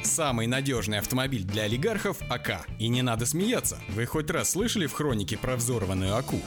[0.02, 2.66] Самый надежный автомобиль для олигархов– АК.
[2.78, 3.78] И не надо смеяться.
[3.88, 6.40] Вы хоть раз слышали в хронике про взорванную АКУ?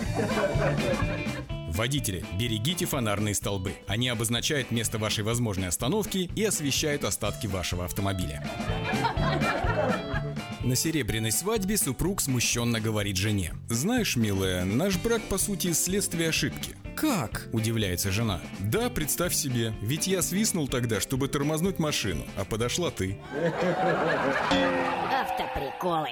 [1.73, 3.73] Водители, берегите фонарные столбы.
[3.87, 8.47] Они обозначают место вашей возможной остановки и освещают остатки вашего автомобиля.
[10.63, 13.53] На серебряной свадьбе супруг смущенно говорит жене.
[13.69, 16.75] «Знаешь, милая, наш брак по сути следствие ошибки».
[16.95, 18.39] «Как?»– удивляется жена.
[18.59, 23.17] «Да, представь себе, ведь я свистнул тогда, чтобы тормознуть машину, а подошла ты».
[25.11, 26.09] Автоприколы.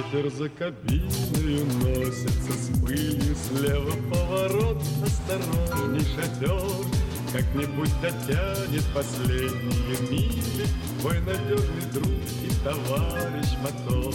[0.00, 6.86] Ветер за кабиною носится с пылью Слева поворот, осторожней шатер
[7.32, 10.66] Как-нибудь дотянет последние мили
[11.00, 14.14] Твой надежный друг и товарищ мотор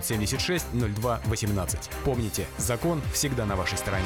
[0.00, 1.90] 976 02 18.
[2.04, 4.04] Помните, закон всегда на вашей стороне.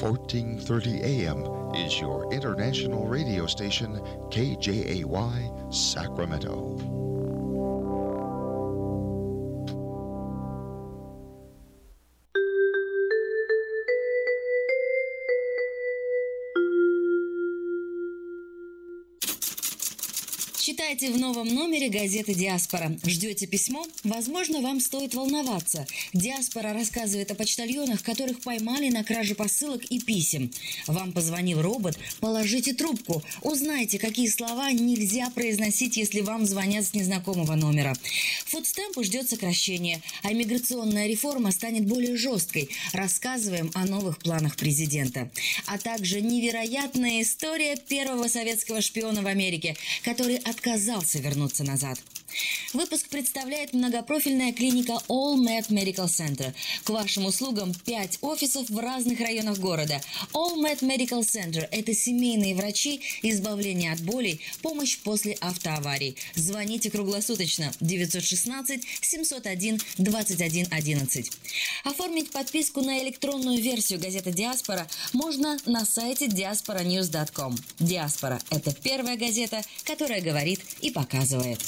[0.00, 1.44] 1430 AM
[1.74, 4.00] is your international radio station,
[4.30, 5.04] KJAY
[5.70, 7.09] Sacramento.
[20.90, 22.98] Читайте в новом номере газеты «Диаспора».
[23.06, 23.86] Ждете письмо?
[24.02, 25.86] Возможно, вам стоит волноваться.
[26.12, 30.50] «Диаспора» рассказывает о почтальонах, которых поймали на краже посылок и писем.
[30.88, 31.96] Вам позвонил робот?
[32.18, 33.22] Положите трубку.
[33.42, 37.94] Узнайте, какие слова нельзя произносить, если вам звонят с незнакомого номера.
[38.46, 42.68] Фудстемпу ждет сокращение, а миграционная реформа станет более жесткой.
[42.92, 45.30] Рассказываем о новых планах президента.
[45.66, 50.79] А также невероятная история первого советского шпиона в Америке, который отказался
[51.20, 51.98] вернуться назад.
[52.72, 56.54] Выпуск представляет многопрофильная клиника All Med Medical Center.
[56.84, 60.00] К вашим услугам 5 офисов в разных районах города.
[60.32, 66.16] All Med Medical Center– это семейные врачи, избавление от болей, помощь после автоаварий.
[66.36, 71.32] Звоните круглосуточно 916 701 21 11.
[71.84, 77.56] Оформить подписку на электронную версию газеты «Диаспора» можно на сайте diasporanews.com.
[77.80, 81.60] «Диаспора»– это первая газета, которая говорит и показывает.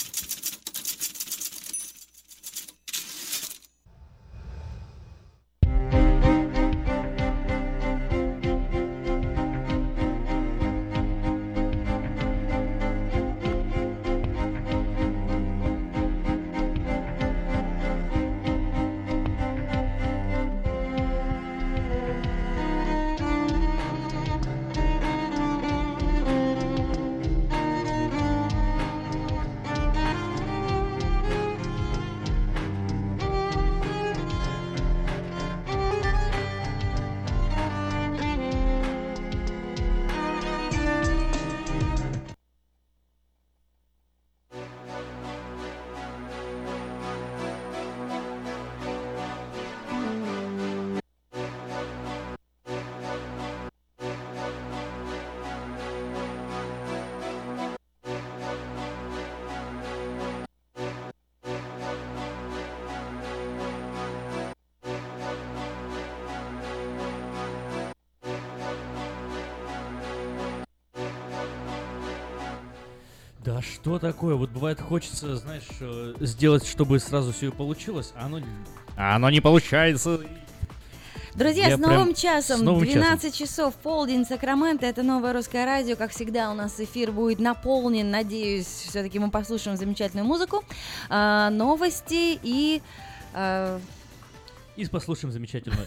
[73.62, 74.34] Что такое?
[74.34, 78.40] Вот бывает хочется, знаешь, э, сделать, чтобы сразу все получилось, а оно,
[78.96, 80.20] а оно не получается.
[81.34, 85.64] Друзья, Я с новым прям- часом, с новым 12 часов, полдень, Сакраменто, это новое русское
[85.64, 85.96] радио.
[85.96, 90.62] Как всегда, у нас эфир будет наполнен, надеюсь, все-таки мы послушаем замечательную музыку,
[91.08, 92.82] а, новости и...
[93.32, 93.80] а,
[94.76, 95.86] И послушаем замечательную...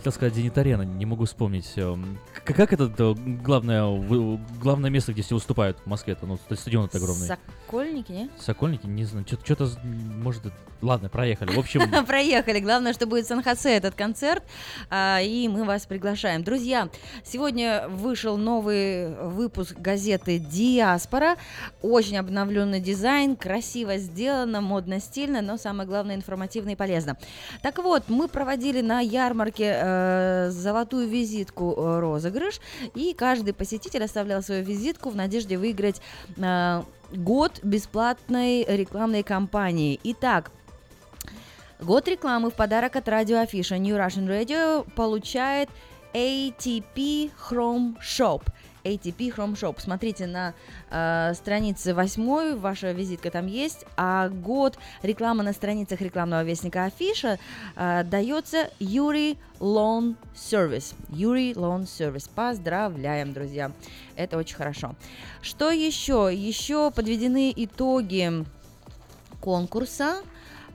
[0.00, 1.70] Хотел сказать Зенит Арена, не могу вспомнить.
[1.76, 3.84] эм, к- Как это э, главное,
[4.58, 6.14] главное место, где все выступают в Москве?
[6.14, 7.26] Это, ну, ст- стадион это огромный.
[7.26, 8.30] Сокольники, не?
[8.40, 10.42] Сокольники, не знаю, что-то, может,
[10.80, 11.52] ладно, проехали.
[11.54, 12.60] В общем, Проехали.
[12.60, 14.42] Главное, что будет в Сан-Хосе этот концерт,
[14.88, 16.44] а, и мы вас приглашаем.
[16.44, 16.88] Друзья,
[17.22, 21.36] сегодня вышел новый выпуск газеты «Диаспора».
[21.82, 27.18] Очень обновленный дизайн, красиво сделано, модно, стильно, но самое главное, информативно и полезно.
[27.60, 32.60] Так вот, мы проводили на ярмарке э, золотую визитку э, розыгрыш,
[32.94, 36.00] и каждый посетитель оставлял свою визитку в надежде выиграть
[36.36, 39.98] э, год бесплатной рекламной кампании.
[40.04, 40.50] Итак,
[41.80, 45.70] Год рекламы в подарок от радио Афиша New Russian Radio получает
[46.12, 48.42] ATP Chrome Shop.
[48.94, 49.74] ATP Chrome Shop.
[49.78, 50.54] Смотрите на
[50.90, 57.38] э, странице 8, ваша визитка там есть, а год рекламы на страницах рекламного вестника Афиша
[57.76, 60.94] э, дается Юрий Loan Service.
[61.10, 62.28] Юрий Loan Service.
[62.34, 63.72] Поздравляем, друзья.
[64.16, 64.94] Это очень хорошо.
[65.42, 66.30] Что еще?
[66.32, 68.44] Еще подведены итоги
[69.40, 70.22] конкурса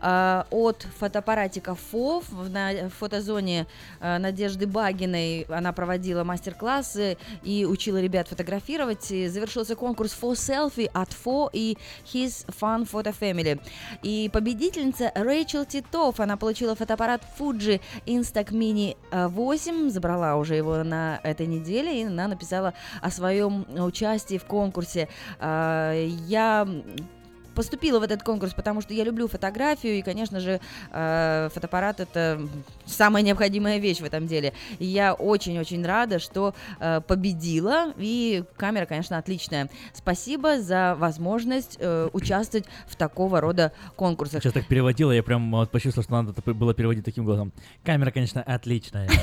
[0.01, 3.67] от фотоаппаратика ФОВ в на фотозоне
[3.99, 5.43] а, Надежды Багиной.
[5.49, 9.11] Она проводила мастер-классы и учила ребят фотографировать.
[9.11, 13.59] И завершился конкурс For Selfie от Фо и His Fun Photo Family.
[14.03, 16.19] И победительница Рэйчел Титов.
[16.19, 19.89] Она получила фотоаппарат Fuji Instax Mini а, 8.
[19.89, 22.01] Забрала уже его на этой неделе.
[22.01, 25.07] И она написала о своем участии в конкурсе.
[25.39, 26.67] Я
[27.56, 30.60] поступила в этот конкурс, потому что я люблю фотографию, и, конечно же,
[30.91, 32.40] э, фотоаппарат это
[32.86, 34.53] самая необходимая вещь в этом деле.
[34.80, 39.69] И я очень-очень рада, что э, победила, и камера, конечно, отличная.
[39.94, 44.44] Спасибо за возможность э, участвовать в такого рода конкурсах.
[44.44, 47.52] сейчас так переводила, я прям вот почувствовал, что надо было переводить таким голосом.
[47.84, 49.10] Камера, конечно, отличная.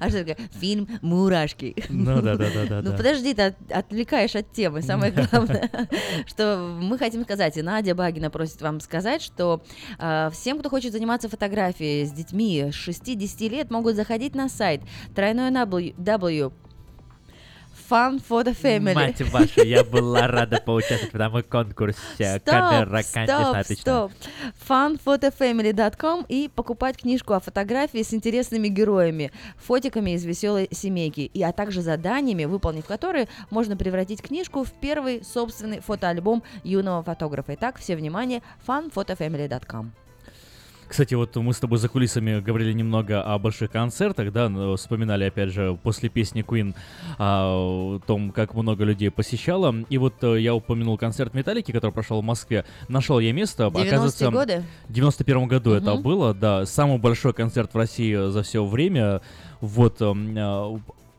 [0.00, 0.36] А что такое?
[0.60, 1.74] Фильм «Мурашки».
[1.88, 2.82] Ну да, да, да.
[2.82, 4.82] Ну подожди, ты от- отвлекаешь от темы.
[4.82, 5.70] Самое главное,
[6.26, 9.62] что мы хотим сказать, и Надя Багина просит вам сказать, что
[9.98, 14.82] э, всем, кто хочет заниматься фотографией с детьми с 6-10 лет, могут заходить на сайт
[15.14, 16.52] тройной W
[17.88, 18.94] Fun for the Family.
[18.94, 22.42] Мать вашу, я была рада поучаствовать в этом конкурсе.
[22.44, 24.08] Камера, конечно, стоп, отличная.
[24.08, 24.12] стоп.
[24.68, 31.52] funphotofamily.com и покупать книжку о фотографии с интересными героями, фотиками из веселой семейки, и, а
[31.52, 37.54] также заданиями, выполнив которые, можно превратить книжку в первый собственный фотоальбом юного фотографа.
[37.54, 40.05] Итак, все внимание, funphotofamily.com.
[40.88, 45.50] Кстати, вот мы с тобой за кулисами говорили немного о больших концертах, да, вспоминали, опять
[45.50, 46.74] же, после песни Queen
[47.18, 49.74] о том, как много людей посещало.
[49.88, 52.64] И вот э, я упомянул концерт Металлики, который прошел в Москве.
[52.88, 53.64] Нашел я место.
[53.64, 54.62] 90-е оказывается, годы?
[54.88, 56.02] В 91 году это Мгм.
[56.02, 56.66] было, да.
[56.66, 59.20] Самый большой концерт в России за все время.
[59.60, 60.00] Вот.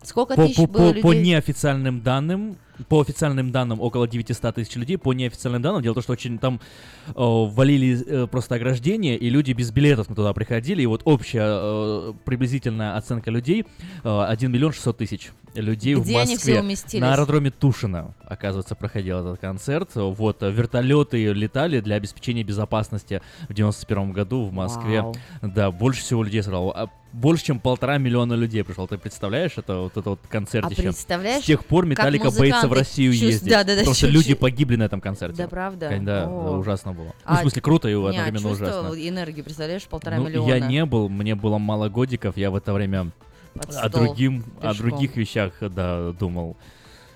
[0.03, 1.31] Сколько по, тысяч по- было по- по людей?
[1.31, 2.57] неофициальным данным,
[2.89, 6.37] по официальным данным около 900 тысяч людей, по неофициальным данным, дело в том, что очень
[6.37, 6.59] там
[7.07, 12.13] э, валили э, просто ограждения, и люди без билетов туда приходили, и вот общая э,
[12.25, 13.65] приблизительная оценка людей
[14.03, 16.53] э, 1 миллион 600 тысяч людей в Где они Москве.
[16.53, 17.01] все уместились?
[17.01, 19.89] На аэродроме Тушино, оказывается, проходил этот концерт.
[19.95, 25.01] Вот, э, вертолеты летали для обеспечения безопасности в 91 году в Москве.
[25.01, 25.15] Вау.
[25.41, 26.91] Да, больше всего людей сыграло.
[27.17, 28.85] А Больше, чем полтора миллиона людей пришло.
[28.85, 30.81] Ты представляешь, это вот это вот концертище?
[30.81, 33.49] А представляешь, С тех пор Металлика боится в Россию чувств- ездить.
[33.49, 35.35] Да, да, да, потому что чуть- люди погибли на этом концерте.
[35.43, 35.97] Да, правда?
[35.99, 36.59] Да, О.
[36.59, 37.05] ужасно было.
[37.05, 38.89] Ну, А в смысле, круто и а одновременно ужасно.
[38.95, 40.47] энергию, представляешь, полтора Ну, миллиона.
[40.47, 43.09] я не был, мне было мало годиков, я в это время
[43.55, 44.89] Под о, другим, о пешком.
[44.89, 46.55] других вещах, да, думал.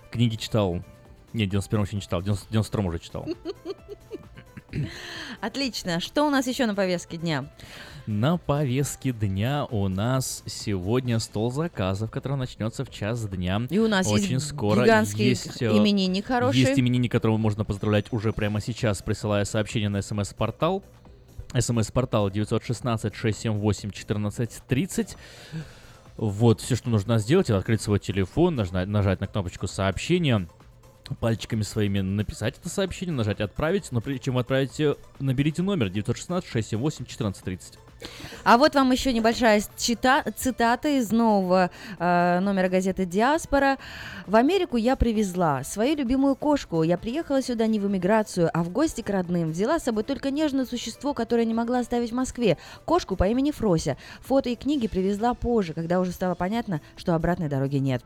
[0.10, 0.82] Книги читал.
[1.34, 3.28] Нет, в 91 еще не читал, в 90 92 уже читал.
[5.42, 6.00] Отлично.
[6.00, 7.46] Что у нас еще на повестке дня?
[8.08, 13.62] На повестке дня у нас сегодня стол заказов, который начнется в час дня.
[13.70, 16.62] И у нас Очень есть скоро гигантский есть, э, именинник хороший.
[16.62, 20.84] Есть именинник, которого можно поздравлять уже прямо сейчас, присылая сообщение на смс-портал.
[21.58, 25.16] СМС-портал 916-678-1430.
[26.18, 30.48] Вот, все, что нужно сделать, это открыть свой телефон, нажать, нажать на кнопочку сообщения,
[31.20, 34.82] пальчиками своими написать это сообщение, нажать отправить, но прежде чем отправить,
[35.20, 37.78] наберите номер 916-678-1430.
[38.44, 41.70] А вот вам еще небольшая чита, цитата из нового
[42.00, 43.78] э, номера газеты «Диаспора».
[44.26, 46.84] «В Америку я привезла свою любимую кошку.
[46.84, 49.52] Я приехала сюда не в эмиграцию, а в гости к родным.
[49.52, 52.58] Взяла с собой только нежное существо, которое не могла оставить в Москве.
[52.86, 53.98] Кошку по имени Фрося.
[54.22, 58.04] Фото и книги привезла позже, когда уже стало понятно, что обратной дороги нет».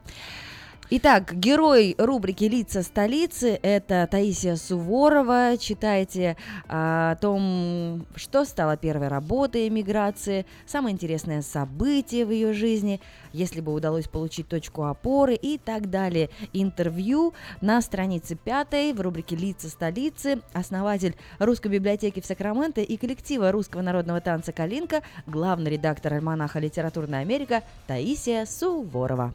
[0.91, 5.57] Итак, герой рубрики «Лица столицы»— это Таисия Суворова.
[5.57, 6.37] Читайте
[6.67, 13.01] а, о том, что стало первой работой эмиграции, самое интересное событие в ее жизни,
[13.33, 16.29] если бы удалось получить точку опоры и так далее.
[16.53, 23.51] Интервью на странице пятой в рубрике «Лица столицы» основатель Русской библиотеки в Сакраменто и коллектива
[23.51, 29.33] русского народного танца «Калинка», главный редактор альманаха «Литературная Америка» Таисия Суворова.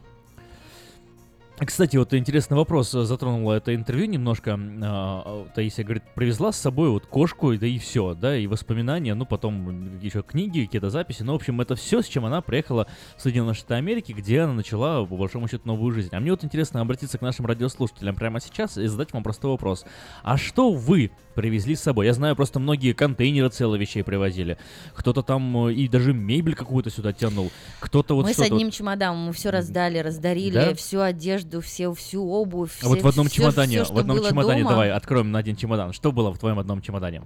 [1.63, 4.59] Кстати, вот интересный вопрос затронула это интервью немножко.
[4.83, 9.27] А, Таисия говорит, привезла с собой вот кошку, да и все, да, и воспоминания, ну
[9.27, 11.21] потом еще книги, какие-то записи.
[11.21, 14.53] Ну, в общем, это все, с чем она приехала в Соединенные Штаты Америки, где она
[14.53, 16.09] начала, по большому счету, новую жизнь.
[16.13, 19.85] А мне вот интересно обратиться к нашим радиослушателям прямо сейчас и задать вам простой вопрос.
[20.23, 22.07] А что вы привезли с собой?
[22.07, 24.57] Я знаю, просто многие контейнеры целых вещей привозили.
[24.95, 27.51] Кто-то там и даже мебель какую-то сюда тянул.
[27.79, 28.73] Кто-то вот Мы с одним вот...
[28.73, 30.73] чемоданом мы все раздали, раздарили, Да?
[30.73, 32.71] всю одежду, все, всю обувь.
[32.81, 34.69] А вот все- в одном всё- чемодане, что в одном чемодане, дома.
[34.71, 35.91] давай откроем на один чемодан.
[35.91, 37.23] Что было в твоем одном чемодане?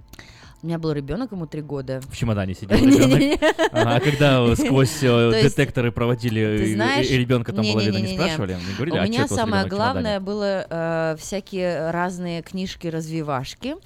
[0.62, 2.00] У меня был ребенок, ему три года.
[2.08, 3.40] В чемодане сидел ребенок.
[3.72, 8.96] А когда сквозь э, детекторы проводили и- ребенка там было видно, не спрашивали, не говорили,
[8.96, 13.76] У а меня самое главное было э, всякие разные книжки-развивашки.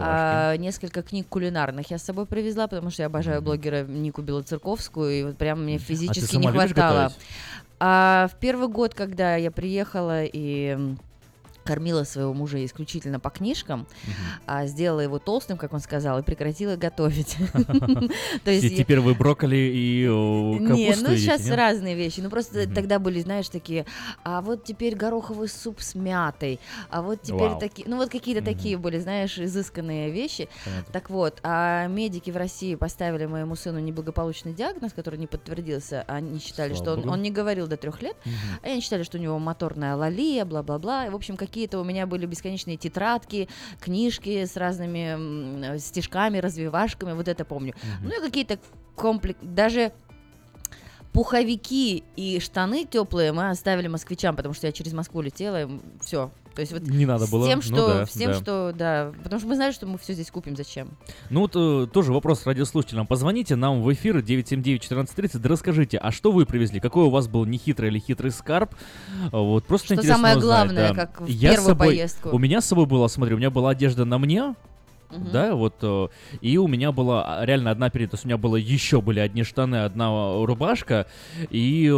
[0.00, 5.12] А, несколько книг кулинарных я с собой привезла, потому что я обожаю блогера Нику Белоцерковскую,
[5.12, 7.12] и вот прям мне физически не А сама любишь хватало.
[7.84, 10.78] А в первый год, когда я приехала и
[11.64, 13.86] кормила своего мужа исключительно по книжкам,
[14.46, 17.36] а сделала его толстым, как он сказал, и прекратила готовить.
[18.44, 21.54] То И Теперь вы брокколи и о, капусту не, ну сейчас нет?
[21.54, 22.20] разные вещи.
[22.20, 23.86] Ну просто тогда были, знаешь, такие,
[24.24, 26.60] а вот теперь гороховый суп с мятой,
[26.90, 30.48] а вот теперь такие, ну вот какие-то такие были, знаешь, изысканные вещи.
[30.92, 36.04] Так вот, а медики в России поставили моему сыну неблагополучный диагноз, который не подтвердился.
[36.08, 38.16] Они считали, что он, не говорил до трех лет,
[38.62, 41.10] они считали, что у него моторная алалия, бла-бла-бла.
[41.10, 43.46] В общем, какие-то у меня были бесконечные тетрадки,
[43.78, 47.74] книжки с разными м, стишками, развивашками, вот это помню.
[48.02, 48.58] Ну и какие-то
[48.96, 49.92] комплекс, даже
[51.12, 55.70] пуховики и штаны теплые мы оставили москвичам, потому что я через Москву летела,
[56.00, 56.30] все.
[56.54, 58.38] То есть вот Не надо с было, тем, ну что, да, с тем, да.
[58.38, 60.90] что, да, потому что мы знали, что мы все здесь купим, зачем.
[61.30, 63.06] Ну вот э, тоже вопрос радиослушателям.
[63.06, 66.80] Позвоните нам в эфир 979-1430, да расскажите, а что вы привезли?
[66.80, 68.74] Какой у вас был нехитрый или хитрый скарб?
[69.30, 70.94] Вот просто Что интересно самое узнать, главное, да.
[70.94, 72.28] как в Я первую собой- поездку.
[72.30, 74.54] У меня с собой было, смотри, у меня была одежда на мне,
[75.12, 75.30] Мгм.
[75.30, 76.08] да, вот, э,
[76.40, 79.20] и у меня была а, реально одна перед, то есть у меня было еще были
[79.20, 81.06] одни штаны, одна э, рубашка,
[81.50, 81.92] и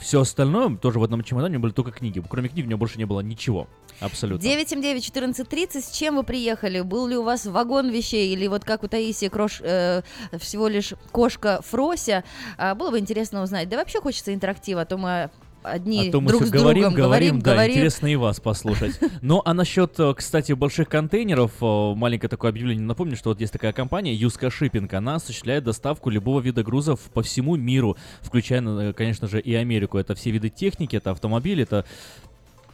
[0.00, 2.22] все остальное тоже в одном чемодане были только книги.
[2.28, 3.66] Кроме книг у меня больше не было ничего,
[4.00, 4.46] абсолютно.
[4.46, 6.80] 979-1430, с чем вы приехали?
[6.80, 10.02] Был ли у вас вагон вещей или вот как у Таисии Крош, э,
[10.38, 12.24] всего лишь кошка Фрося?
[12.56, 13.68] А, было бы интересно узнать.
[13.68, 15.30] Да вообще хочется интерактива, а то мы
[15.62, 17.72] одни А то мы друг все с говорим, другом говорим, да, говорим.
[17.72, 18.98] интересно и вас послушать.
[19.22, 23.52] Ну, а насчет, э, кстати, больших контейнеров, э, маленькое такое объявление, напомню, что вот есть
[23.52, 28.92] такая компания Юска Shipping, она осуществляет доставку любого вида грузов по всему миру, включая, э,
[28.92, 29.98] конечно же, и Америку.
[29.98, 31.84] Это все виды техники, это автомобили, это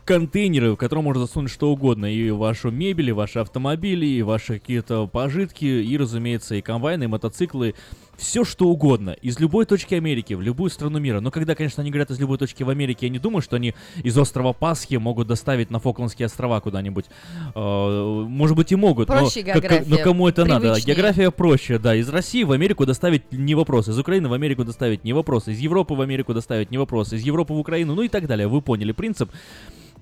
[0.07, 2.07] контейнеры, в которые можно засунуть что угодно.
[2.07, 7.09] И вашу мебель, и ваши автомобили, и ваши какие-то пожитки, и, разумеется, и комбайны, и
[7.09, 7.75] мотоциклы.
[8.17, 9.11] Все что угодно.
[9.21, 11.21] Из любой точки Америки, в любую страну мира.
[11.21, 13.75] Но когда, конечно, они говорят из любой точки в Америке, я не думаю, что они
[14.03, 17.05] из острова Пасхи могут доставить на Фокландские острова куда-нибудь.
[17.55, 19.09] Э, Может быть и могут.
[19.09, 20.61] но Проще как- география, но кому это надо?
[20.61, 20.95] привычнее.
[20.97, 21.95] География проще, да.
[21.95, 23.89] Из России в Америку доставить не вопрос.
[23.89, 25.49] Из Украины в Америку доставить не вопрос.
[25.49, 27.13] Из Европы в Америку доставить не вопрос.
[27.13, 28.49] Из Европы в Украину, ну и так далее.
[28.49, 29.31] Вы поняли принцип.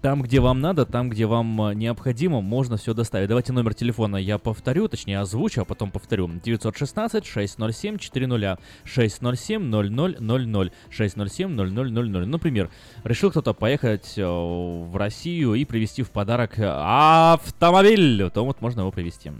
[0.05, 3.29] Там, где вам надо, там, где вам э, необходимо, можно все доставить.
[3.29, 6.29] Давайте номер телефона я повторю, точнее озвучу, а потом повторю.
[6.29, 12.25] 916-607-400, 607-0000, 607-0000.
[12.27, 12.69] Например,
[13.03, 18.91] решил кто-то поехать э, в Россию и привезти в подарок автомобиль, то вот можно его
[18.91, 19.33] привезти.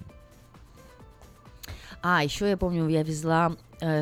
[2.07, 3.53] А, еще я помню, я везла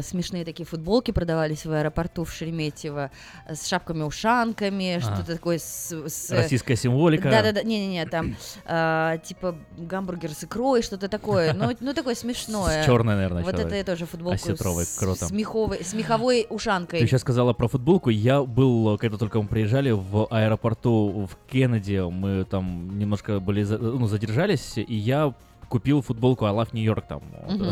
[0.02, 3.10] смешные такие футболки продавались в аэропорту в Шереметьево
[3.46, 5.00] э, с шапками-ушанками, А.
[5.00, 5.92] что-то такое с...
[5.92, 7.30] с- Российская символика.
[7.30, 12.82] Да-да-да, не-не-не, там э, типа гамбургер с икрой, что-то такое, ну, ну такое смешное.
[12.82, 15.26] С чёрной, наверное, Вот это я тоже футболку Осетровой, с, круто.
[15.26, 17.00] с меховой, с меховой ушанкой.
[17.00, 18.10] Ты сейчас сказала про футболку.
[18.10, 24.06] Я был, когда только мы приезжали в аэропорту в Кеннеди, мы там немножко были ну,
[24.06, 25.34] задержались, и я
[25.72, 27.22] купил футболку I Love New York там.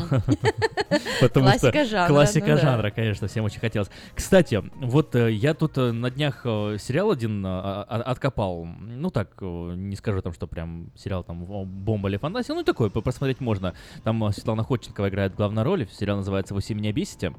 [1.20, 3.90] Потому что Классика жанра, Классика ну жанра, конечно, всем очень хотелось.
[4.14, 8.64] Кстати, вот э, я тут э, на днях э, сериал один а- а- откопал.
[8.64, 12.54] Ну так, не скажу там, что прям сериал там бомба или фантазия.
[12.54, 13.74] Ну такой, по- посмотреть можно.
[14.02, 15.86] Там Светлана Ходченкова играет главную роль.
[15.92, 17.34] Сериал называется «Вы все меня бесите».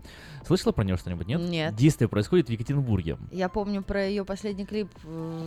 [0.45, 1.41] Слышала про него что-нибудь, нет?
[1.41, 1.75] Нет.
[1.75, 3.17] Действие происходит в Екатеринбурге.
[3.31, 4.89] Я помню про ее последний клип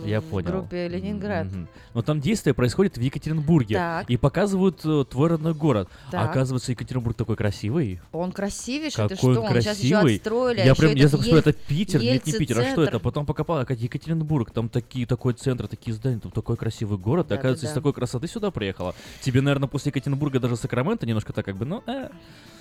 [0.05, 0.51] Я в понял.
[0.51, 1.47] группе Ленинград.
[1.93, 3.75] Но там действие происходит в Екатеринбурге.
[3.75, 4.09] Так.
[4.09, 5.89] И показывают твой родной город.
[6.07, 6.29] А Так.
[6.31, 7.99] оказывается, Екатеринбург такой красивый.
[8.11, 9.41] Он красивейший, ты Какой что?
[9.41, 10.15] он Он сейчас еще красивый.
[10.17, 10.59] отстроили.
[10.59, 12.99] а я еще прям, я запустил, Ель- это Питер, нет, не Питер, а что это?
[12.99, 17.27] Потом покопал, как Екатеринбург, там такие, такой центр, такие здания, там такой красивый город.
[17.29, 17.79] Да, Оказывается, да, из да.
[17.79, 18.95] такой красоты сюда приехала.
[19.21, 22.09] Тебе, наверное, после Екатеринбурга даже Сакраменто немножко так как бы, ну, э,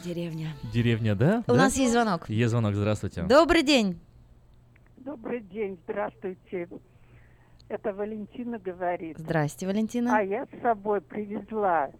[0.05, 0.55] Деревня.
[0.73, 1.43] деревня, да?
[1.47, 1.57] У Да?
[1.59, 2.29] нас есть звонок.
[2.29, 3.23] Есть звонок, здравствуйте.
[3.23, 3.99] Добрый день.
[4.99, 6.69] Добрый день, здравствуйте.
[7.69, 9.19] Это Валентина говорит.
[9.19, 10.17] Здрасте, Валентина.
[10.19, 11.91] А я с собой привезла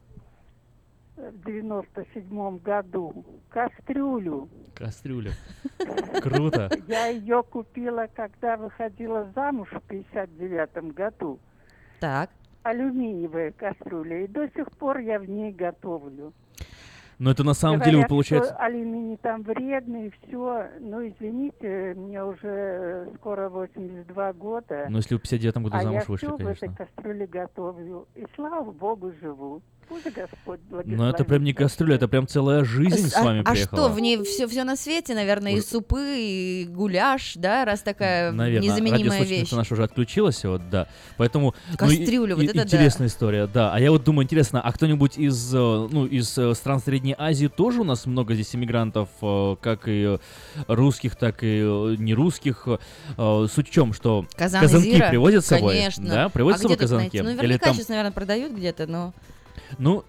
[1.17, 4.49] в 97 году кастрюлю.
[4.75, 5.33] Кастрюля.
[6.23, 6.71] Круто.
[6.89, 11.39] Я ее купила, когда выходила замуж в 59 году.
[12.01, 12.31] Так.
[12.63, 14.25] Алюминиевая кастрюля.
[14.25, 16.33] И до сих пор я в ней готовлю.
[17.19, 18.55] Но это на самом деле, Говорят, получается...
[18.55, 20.69] что алюминий там вредный, все.
[20.81, 24.87] Ну, извините, мне уже э, скоро 82 года.
[24.89, 26.67] Ну, если в 59 году а замуж я вышли, всё в конечно.
[26.67, 28.09] этой кастрюле готовлю.
[28.15, 29.63] И слава богу живу.
[30.85, 33.83] Но это прям не кастрюля, это прям целая жизнь с а, вами а приехала.
[33.83, 37.81] что, в ней все, все на свете, наверное, и Уже- супы, и гуляш, да, раз
[37.81, 39.09] такая Наверное, незаменимая вещь.
[39.11, 40.89] радиослушательница наша уже отключилась, вот, да.
[41.17, 41.55] Поэтому...
[41.69, 42.63] ну, и- Кастрюля, вот и- это да.
[42.65, 43.73] Интересная история, да.
[43.73, 47.47] А я вот думаю, интересно, а кто-нибудь из, э, ну, из э, стран Средней Азии
[47.47, 50.19] тоже у нас много здесь иммигрантов, э, как и
[50.69, 51.61] русских, так и
[51.99, 52.67] нерусских?
[53.17, 55.75] Суть в чем, что Казан казанки привозят с собой?
[55.75, 56.07] Конечно.
[56.07, 57.17] Да, привозят а с собой казанки?
[57.19, 59.13] Ну, Или наверняка там- сейчас, наверное, продают где-то, но...
[59.79, 60.05] Ну,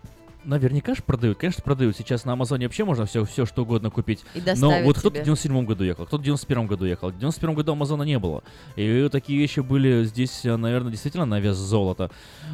[0.45, 1.37] наверняка же продают.
[1.37, 1.95] Конечно, продают.
[1.97, 4.23] Сейчас на Амазоне вообще можно все, все что угодно купить.
[4.33, 7.09] И Но вот кто-то в 97 году ехал, кто-то в 91 году ехал.
[7.09, 8.43] В 91 году Амазона не было.
[8.75, 12.11] И такие вещи были здесь, э, наверное, действительно на вес золота.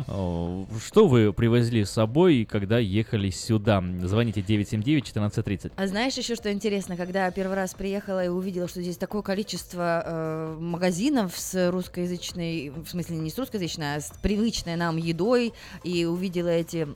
[0.07, 3.83] Э, Что вы привезли с собой, когда ехали сюда?
[4.03, 5.71] Звоните 979-1430.
[5.75, 10.03] А знаешь еще, что интересно, когда первый раз приехала и увидела, что здесь такое количество
[10.05, 15.53] э, магазинов с русскоязычной, в смысле не с русскоязычной, а с привычной нам едой,
[15.83, 16.87] и увидела эти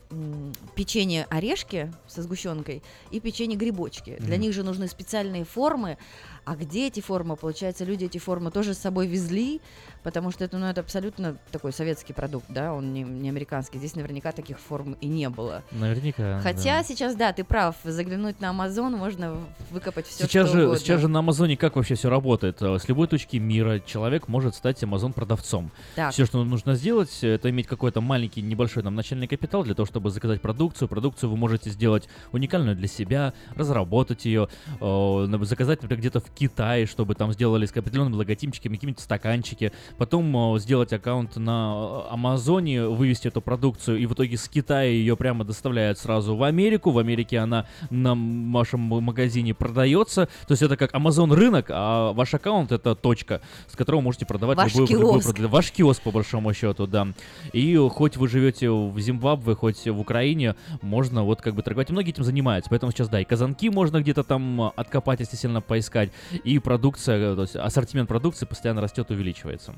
[0.85, 4.17] печенье орешки со сгущенкой и печенье грибочки.
[4.19, 5.97] Для них же нужны специальные формы.
[6.45, 7.35] А где эти формы?
[7.35, 9.61] Получается, люди эти формы тоже с собой везли,
[10.03, 13.79] потому что это, ну, это абсолютно такой советский продукт, да, он не, не американский.
[13.79, 15.63] Здесь наверняка таких форм и не было.
[15.71, 16.39] Наверняка.
[16.41, 16.83] Хотя да.
[16.83, 19.37] сейчас, да, ты прав, заглянуть на Амазон можно
[19.71, 20.79] выкопать все, Сейчас что же, угодно.
[20.79, 22.61] сейчас же на Амазоне как вообще все работает?
[22.61, 25.71] Э, С любой точки мира человек может стать Амазон продавцом.
[25.95, 26.13] Так.
[26.13, 30.11] Все, что нужно сделать, это иметь какой-то маленький небольшой там начальный капитал для того, чтобы
[30.11, 30.89] заказать продукцию.
[30.89, 34.47] Продукцию вы можете сделать уникальную для себя, разработать ее,
[34.79, 39.71] э, заказать, например, где-то в Китае, чтобы там сделали с определенными логотипчиками, какие-нибудь стаканчики.
[39.97, 44.83] Потом э, сделать аккаунт на э, Амазоне, вывести эту продукцию, и в итоге с Китая
[44.89, 46.91] ее прямо доставляют сразу в Америку.
[46.91, 48.13] В Америке она на
[48.51, 50.27] вашем магазине продается.
[50.47, 54.57] То есть это как Amazon рынок, а ваш аккаунт это точка, с которого можете продавать
[54.57, 55.37] Ваш любой, любой киоск.
[55.39, 57.07] прод- Ваш киоск, по большому счету, да.
[57.53, 61.89] И хоть вы живете в Зимбабве, хоть в Украине, можно вот как бы торговать.
[61.89, 62.69] И многие этим занимаются.
[62.69, 66.11] Поэтому сейчас, да, и казанки можно где-то там э, откопать, если сильно поискать.
[66.43, 69.73] И продукция, то есть ассортимент продукции постоянно растет, увеличивается.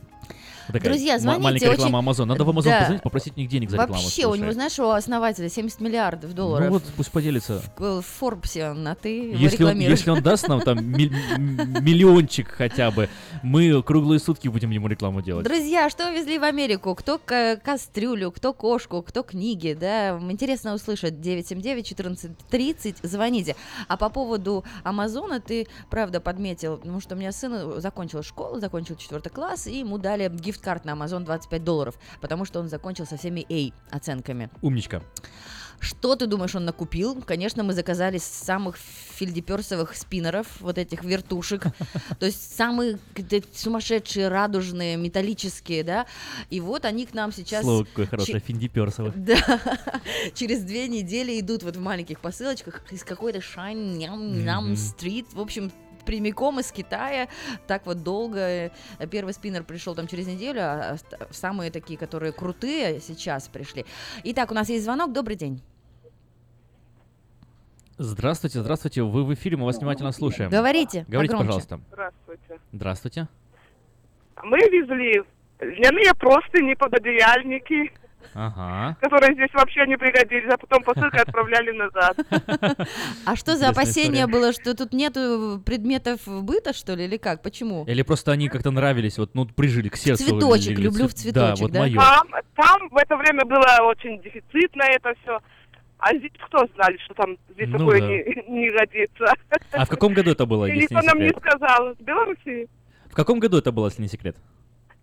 [0.67, 2.27] Такая Друзья, звоните, Маленькая реклама очень- Амазон.
[2.27, 2.79] Надо в Амазон Да.
[2.79, 4.03] позвонить, попросить у них денег за рекламу.
[4.03, 6.65] Вообще, у него, знаешь, у основателя 70 миллиардов долларов.
[6.67, 7.61] Ну вот, пусть поделится.
[7.77, 13.07] В Форбсе на ты Если он, если он даст нам там миллиончик хотя бы,
[13.43, 15.45] мы круглые сутки будем ему рекламу делать.
[15.45, 16.95] Друзья, что везли в Америку?
[16.95, 20.19] Кто ка- кастрюлю, кто кошку, кто книги, да?
[20.29, 21.13] Интересно услышать.
[21.21, 23.55] 979-1430, звоните.
[23.87, 28.95] А по поводу Амазона ты, правда, подметил, потому что у меня сын закончил школу, закончил
[28.95, 33.17] четвертый класс, и ему дали гифт-карт на Амазон 25 долларов, потому что он закончил со
[33.17, 34.49] всеми A оценками.
[34.61, 35.01] Умничка.
[35.79, 37.21] Что ты думаешь, он накупил?
[37.21, 41.63] Конечно, мы заказали самых фильдеперсовых спиннеров, вот этих вертушек.
[42.19, 42.97] То есть самые
[43.53, 46.05] сумасшедшие, радужные, металлические, да.
[46.49, 47.63] И вот они к нам сейчас...
[47.63, 49.13] Слово какое хорошее, финдиперсово.
[49.27, 49.61] Да,
[50.33, 53.39] через две недели идут вот в маленьких посылочках из какой-то.
[54.77, 55.71] Street, в общем,
[56.11, 57.27] прямиком из Китая,
[57.67, 58.71] так вот долго.
[59.11, 63.85] Первый спиннер пришел там через неделю, а ост- самые такие, которые крутые, сейчас пришли.
[64.23, 65.61] Итак, у нас есть звонок, добрый день.
[67.99, 70.49] Здравствуйте, здравствуйте, вы в эфире, мы вас внимательно слушаем.
[70.51, 71.67] Говорите, Говорите, погромче.
[71.67, 71.79] пожалуйста.
[71.91, 72.59] Здравствуйте.
[72.71, 73.27] Здравствуйте.
[74.43, 75.23] Мы везли
[75.59, 77.91] льняные простыни, пододеяльники,
[78.39, 78.95] Ага.
[79.01, 82.17] которые здесь вообще не пригодились, а потом посылкой отправляли назад.
[83.25, 87.41] А что за опасение было, что тут нету предметов быта, что ли, или как?
[87.41, 87.83] Почему?
[87.85, 90.23] Или просто они как-то нравились, вот, ну, прижили к сердцу.
[90.25, 92.21] цветочек, люблю в цвет- цветочек, Да.
[92.55, 95.39] Там, в это время было очень дефицитно это все.
[95.99, 98.07] А здесь кто знали, что там здесь Ну такое да.
[98.07, 99.33] не, не годится?
[99.71, 101.95] А в каком году это было, И если никто не нам не сказал.
[101.95, 102.67] В Беларуси.
[103.09, 104.35] В каком году это было, если не секрет?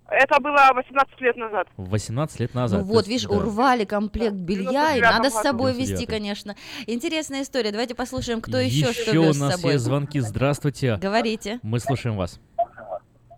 [0.08, 1.66] Это было 18 лет назад.
[1.76, 2.81] 18 лет назад.
[2.81, 3.36] Ну вот, видишь, да.
[3.36, 6.07] урвали комплект белья, и 99-м надо с собой вести, 99-м.
[6.07, 6.57] конечно.
[6.86, 7.70] Интересная история.
[7.73, 9.73] Давайте послушаем, кто еще, что Еще у вез с нас собой.
[9.73, 10.20] есть звонки.
[10.20, 10.97] Здравствуйте.
[10.97, 11.58] Говорите.
[11.62, 12.39] Мы слушаем вас.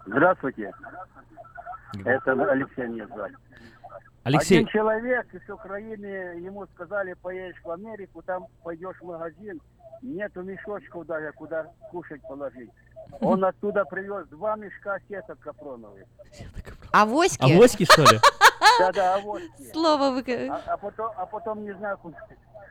[0.06, 0.72] Здравствуйте.
[2.04, 3.32] Это Алексей меня звать.
[4.26, 9.62] Алексей, Один человек из Украины, ему сказали, поедешь в Америку, там пойдешь в магазин,
[10.02, 12.70] нету мешочков даже, куда кушать положить.
[13.20, 16.02] Он оттуда привез два мешка сеток капроновых.
[16.90, 17.40] Авоськи?
[17.40, 18.18] авоськи, что ли?
[18.80, 19.70] Да-да, авоськи.
[19.72, 20.48] Слово вы...
[20.48, 22.18] А, а потом, а потом не знаю, куда,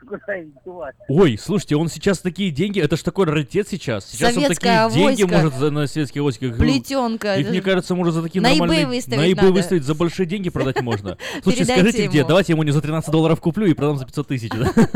[0.06, 0.96] куда их девать.
[1.08, 4.06] Ой, слушайте, он сейчас такие деньги, это ж такой раритет сейчас.
[4.10, 5.38] Сейчас он Советская такие деньги авоська.
[5.38, 6.52] может за, на советские авоськи.
[6.52, 7.36] Плетенка.
[7.36, 8.88] Их, мне кажется, может за такие На eBay нормальные...
[8.88, 9.52] выставить на eBay надо.
[9.54, 11.18] выставить за большие деньги продать можно.
[11.44, 12.24] Слушайте, скажите, где?
[12.24, 14.52] Давайте я ему не за 13 долларов куплю и продам за 500 тысяч.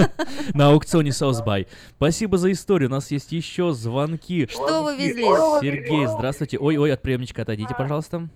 [0.54, 1.68] На аукционе Southbuy.
[1.98, 2.90] Спасибо за историю.
[2.90, 4.48] У нас есть еще звонки.
[4.48, 5.24] Что вы везли?
[5.62, 6.58] Сергей, здравствуйте.
[6.58, 8.30] Ой-ой, от приемничка отойдите, пожалуйста.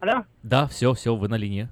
[0.00, 0.24] Алло?
[0.42, 1.68] Да, все, все, вы на линии.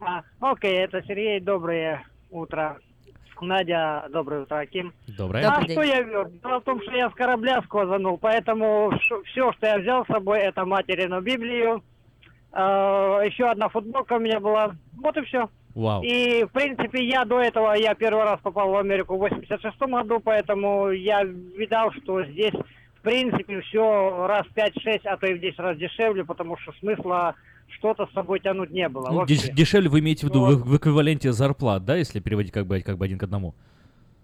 [0.00, 2.78] А, окей, это Сергей, доброе утро.
[3.40, 4.92] Надя, доброе утро, Аким.
[5.16, 5.46] Доброе.
[5.46, 6.28] А что я вез?
[6.42, 8.90] Дело в том, что я с корабля сквозанул, поэтому
[9.26, 11.82] все, что я взял с собой, это материну Библию.
[12.52, 12.58] э,
[13.26, 14.74] еще одна футболка у меня была.
[15.00, 15.48] Вот и все.
[15.74, 16.02] Вау.
[16.02, 20.18] И, в принципе, я до этого, я первый раз попал в Америку в 86 году,
[20.18, 22.54] поэтому я видал, что здесь,
[22.96, 27.36] в принципе, все раз 5-6, а то и в 10 раз дешевле, потому что смысла
[27.70, 29.08] что-то с собой тянуть не было.
[29.10, 32.66] Ну, деш- дешевле вы имеете в виду в, в эквиваленте зарплат, да, если переводить как
[32.66, 33.54] бы, как бы один к одному?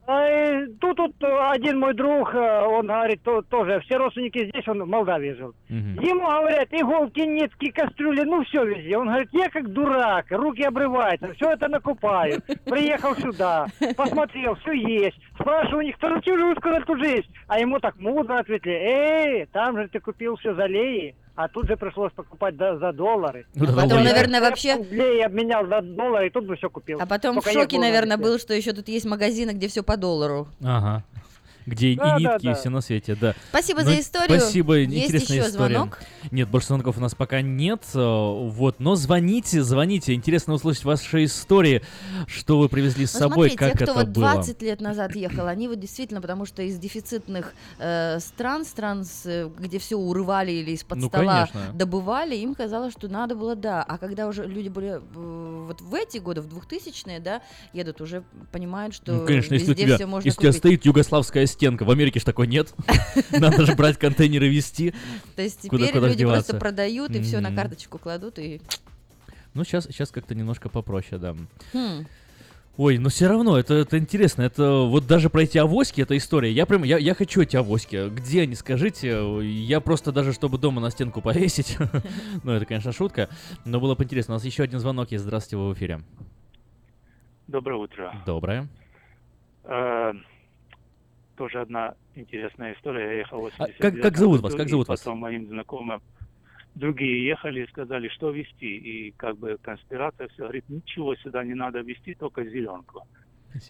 [0.06, 4.68] Э, Тут, тут э, один мой друг, э, он говорит, то- тоже, все родственники здесь,
[4.68, 5.54] он в Молдавии жил.
[5.70, 5.98] Мгм.
[6.00, 8.98] Ему говорят, иголки, нитки, кастрюли, ну все везде.
[8.98, 12.42] Он говорит, я как дурак, руки обрываются, все это накупаю.
[12.66, 13.66] Приехал сюда,
[13.96, 15.18] посмотрел, все есть.
[15.40, 17.30] Спрашиваю у них, зачем же сказали, тут же есть?
[17.48, 21.66] А ему так мудро ответили, эй, там же ты купил все за леи, а тут
[21.66, 23.46] же пришлось покупать да- за доллары.
[23.54, 24.76] Ну, да, Потом, наверное, вообще...
[24.90, 26.98] Леи обменял за доллары, и тут бы все купил.
[27.00, 29.96] А потом Только в шоке, наверное, был, что еще тут есть магазины, где все по
[29.96, 30.48] доллару.
[30.62, 31.04] Ага.
[31.66, 32.54] Где Да, и да, нитки, и да.
[32.54, 33.34] все на свете, да.
[33.48, 34.38] Спасибо Ну, за историю.
[34.40, 35.74] Спасибо, Есть интересная еще история.
[35.74, 36.00] звонок?
[36.30, 37.82] Нет, больше звонков у нас пока нет.
[37.94, 40.14] э, Вот, но звоните, звоните.
[40.14, 41.82] Интересно услышать ваши истории,
[42.26, 44.32] что вы привезли с Ну, собой, смотри, как те, кто это вот было.
[44.34, 49.22] 20 лет назад ехал, они вот действительно, потому что из дефицитных э, стран, стран, с,
[49.26, 51.72] э, где все урывали или из-под Ну, стола конечно.
[51.76, 53.82] добывали, им казалось, что надо было, да.
[53.82, 57.40] А когда уже люди были э, вот в эти годы, в 2000-е, да,
[57.72, 60.50] едут, уже понимают, что Ну, конечно, если у везде тебя, все можно если у тебя
[60.50, 60.58] купить.
[60.60, 62.74] стоит югославская стенка, в Америке ж такой нет.
[63.30, 64.92] Надо же брать контейнеры везти.
[65.36, 66.52] То есть Куда- теперь куда люди деваться.
[66.52, 68.60] просто продают и все на карточку кладут и...
[69.54, 71.34] Ну, сейчас, сейчас как-то немножко попроще, да.
[71.72, 72.06] Хм.
[72.76, 74.42] Ой, но все равно, это, это интересно.
[74.42, 76.50] Это вот даже про эти авоськи, эта история.
[76.50, 78.08] Я прям, я, я хочу эти авоськи.
[78.08, 79.16] Где они, скажите?
[79.44, 81.78] Я просто даже, чтобы дома на стенку повесить.
[82.42, 83.28] ну, это, конечно, шутка.
[83.64, 84.34] Но было бы интересно.
[84.34, 85.22] У нас еще один звонок есть.
[85.22, 86.00] Здравствуйте, вы в эфире.
[87.46, 88.22] Доброе утро.
[88.26, 88.68] Доброе.
[91.36, 93.06] Тоже одна интересная история.
[93.06, 94.54] Я ехал 80 А как- лет как зовут вас?
[94.54, 95.00] Как зовут вас?
[95.00, 96.00] Потом моим знакомым
[96.74, 98.76] другие ехали и сказали, что везти.
[98.76, 103.06] И как бы конспирация все говорит, ничего сюда не надо везти, только зеленку.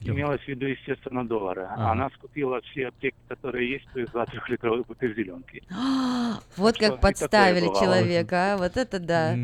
[0.00, 1.62] Имелось в виду, естественно, доллары.
[1.70, 1.92] Ага.
[1.92, 5.62] Она скупила все аптеки, которые есть, привезла трехлитровую бутыль зеленки.
[6.56, 8.56] Вот как подставили человека, а?
[8.56, 9.36] Вот это да.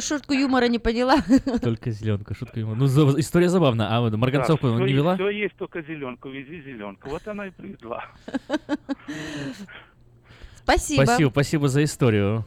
[0.00, 1.16] Шутку юмора не поняла?
[1.62, 2.74] Только зеленка, шутка ему.
[2.74, 2.86] Ну,
[3.18, 3.88] история забавная.
[3.90, 5.14] А вот Марганцовку все, не вела?
[5.14, 7.08] Все есть, только зеленку, вези зеленку.
[7.10, 8.04] Вот она и привезла.
[10.56, 11.04] Спасибо.
[11.04, 12.44] Спасибо, спасибо за историю.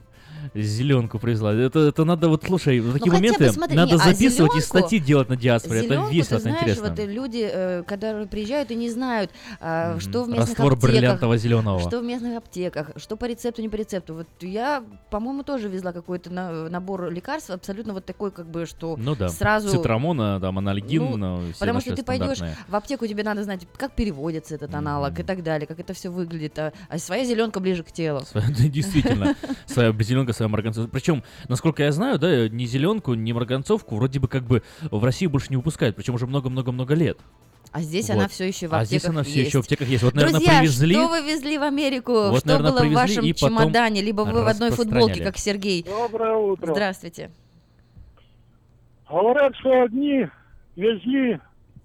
[0.53, 1.53] Зеленку привезла.
[1.53, 4.56] Это, это надо вот, слушай, в такие Ну, бы моменты смотри, надо не, а записывать
[4.56, 5.82] и зелёнку- статьи делать на диаспоре.
[5.82, 6.90] Зелёнку, это весело, ты знаешь, интересно.
[6.90, 10.92] вот э, люди, э, которые приезжают и не знают, а, что в местных Раствор аптеках,
[11.22, 11.80] бриллиантово-зелёного.
[11.82, 14.14] что в местных аптеках, что по рецепту, не по рецепту.
[14.16, 18.95] Вот я, по-моему, тоже везла какой-то на- набор лекарств, абсолютно вот такой, как бы, что
[18.98, 19.69] Ну да, сразу...
[19.69, 23.68] цитрамона, там, анальгин, Ну, ну, все Потому что ты пойдешь в аптеку, тебе надо знать,
[23.78, 26.58] как переводится этот аналог и так далее, как это все выглядит.
[26.60, 28.22] А, а своя зеленка ближе к телу.
[28.58, 30.90] Действительно, своя зеленка, своя марганцовка.
[30.92, 35.27] Причем, насколько я знаю, да, ни зеленку, ни марганцовку вроде бы как бы в России
[35.27, 37.19] больше не выпускают, причем уже много-много-много лет.
[37.72, 38.16] А здесь Вот.
[38.18, 39.48] она все еще в А аптеках здесь она все есть.
[39.50, 40.03] еще в аптеках есть.
[40.03, 40.93] Вот, наверное, Друзья, привезли.
[40.95, 42.14] что вы везли в Америку?
[42.14, 44.01] Вот, что наверное, было в вашем чемодане?
[44.01, 45.84] Либо вы в одной футболке, как Сергей.
[45.84, 46.72] Доброе утро.
[46.72, 47.30] Здравствуйте.
[49.09, 50.26] Говорят, что одни
[50.76, 51.40] везли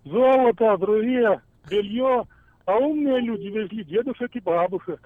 [0.05, 2.25] золото, а другие белье,
[2.67, 5.01] а умные люди везли дедушек и бабушек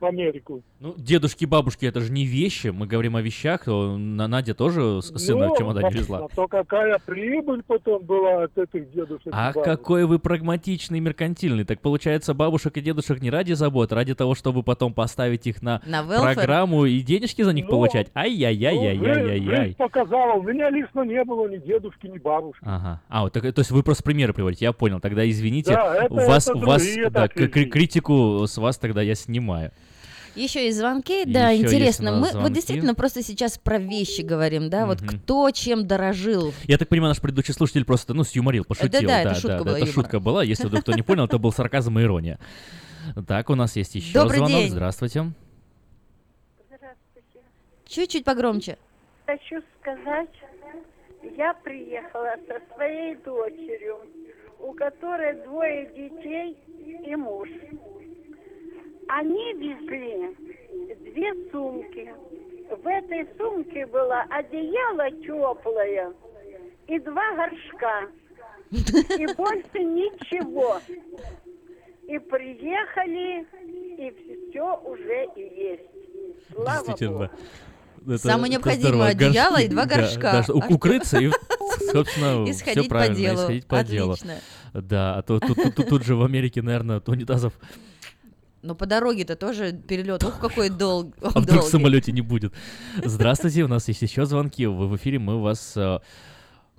[0.00, 0.62] в Америку.
[0.80, 2.68] Ну, дедушки, бабушки, это же не вещи.
[2.68, 3.64] Мы говорим о вещах.
[3.64, 6.26] то На Надя тоже сына Ну, в чемодане везла.
[6.30, 11.64] а то какая прибыль потом была от этих дедушек А какой вы прагматичный, меркантильный.
[11.64, 15.80] Так получается, бабушек и дедушек не ради забот, ради того, чтобы потом поставить их на,
[15.86, 16.34] На welfare?
[16.34, 18.08] программу и денежки за них Ну, получать.
[18.14, 19.64] Ну, Ай-яй-яй-яй-яй-яй.
[19.66, 22.62] жизнь показала, у меня лично не было ни дедушки, ни бабушки.
[22.66, 23.00] Ага.
[23.08, 25.00] А, вот так, то есть вы просто примеры приводите, я понял.
[25.00, 29.72] Тогда извините, Да, это- у вас, это вас, да, критику с вас тогда я снимаю.
[30.36, 32.12] Еще есть звонки, да, Еще интересно.
[32.12, 32.38] Мы звонки.
[32.48, 35.18] вот действительно просто сейчас про вещи говорим, да, вот Мгм.
[35.20, 36.52] кто чем дорожил.
[36.64, 39.00] Я так понимаю, наш предыдущий слушатель просто, ну, сюморил, пошутил.
[39.00, 39.94] Да-да, это шутка была, это юмор.
[39.94, 40.44] шутка была.
[40.44, 42.38] Если вдруг кто не понял, это был сарказм и ирония.
[43.26, 44.58] Так, у нас есть еще Добрый звонок.
[44.60, 44.70] день.
[44.70, 45.32] Здравствуйте.
[47.86, 48.76] Чуть-чуть погромче.
[49.26, 50.28] Хочу сказать,
[51.36, 53.98] я приехала со своей дочерью,
[54.60, 56.56] у которой двое детей
[57.06, 57.48] и муж.
[59.08, 60.36] Они везли
[61.12, 62.12] две сумки.
[62.82, 66.12] В этой сумке было одеяло теплое
[66.88, 68.08] и два горшка.
[68.72, 70.80] И больше ничего.
[72.08, 73.46] И приехали,
[73.98, 76.52] и все уже и есть.
[76.52, 77.18] Слава Действительно.
[77.18, 77.30] Богу.
[78.06, 79.06] Это- Самое это необходимое здорово.
[79.06, 80.32] одеяло Горшки, и два да, горшка.
[80.46, 81.30] да, у- А укрыться и,
[81.92, 83.36] собственно, И все по правильно, и делу.
[83.38, 84.14] сходить по делу.
[84.74, 87.54] Да, а то тут, тут- тут- тут же в Америке, наверное, унитазов
[88.66, 90.24] Но по дороге-то тоже перелет.
[90.24, 91.12] Ух, какой дол...
[91.22, 91.68] А вдруг в долгий.
[91.68, 92.52] самолете не будет?
[92.96, 94.66] Здравствуйте, у нас есть еще звонки.
[94.66, 96.00] Вы в эфире, мы вас, э,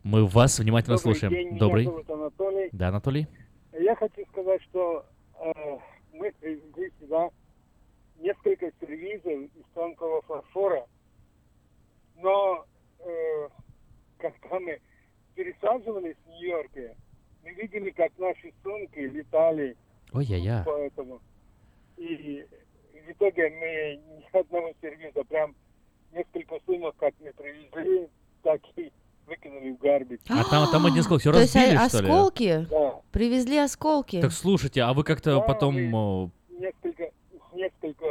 [0.04, 1.34] мы вас внимательно Добрый слушаем.
[1.34, 1.86] день, меня Добрый.
[1.86, 2.70] зовут Анатолий.
[2.74, 3.28] Да, Анатолий?
[3.72, 5.06] Я хочу сказать, что
[5.40, 5.78] э,
[6.12, 7.30] мы привезли сюда
[8.20, 10.86] несколько сервизов из тонкого фарфора,
[12.18, 12.66] но
[13.00, 13.48] э,
[14.18, 14.78] когда мы
[15.36, 16.98] пересаживались в Нью-Йорке,
[17.44, 19.78] мы видели, как наши сумки летали
[20.12, 20.64] Ой-я-я.
[20.66, 21.22] по этому.
[21.98, 22.46] И
[23.08, 25.56] в итоге мы ни одного сервиза, прям
[26.14, 28.08] несколько сумок, как мы привезли,
[28.44, 28.92] так и
[29.26, 30.20] выкинули в гарбич.
[30.30, 32.10] А там, там один сколько, все То есть разбили, а- что ли?
[32.10, 32.68] осколки?
[32.70, 32.96] Да.
[33.12, 34.22] Привезли осколки.
[34.22, 35.76] Так слушайте, а вы как-то Да, потом...
[35.76, 37.10] мы- несколько,
[37.54, 38.06] несколько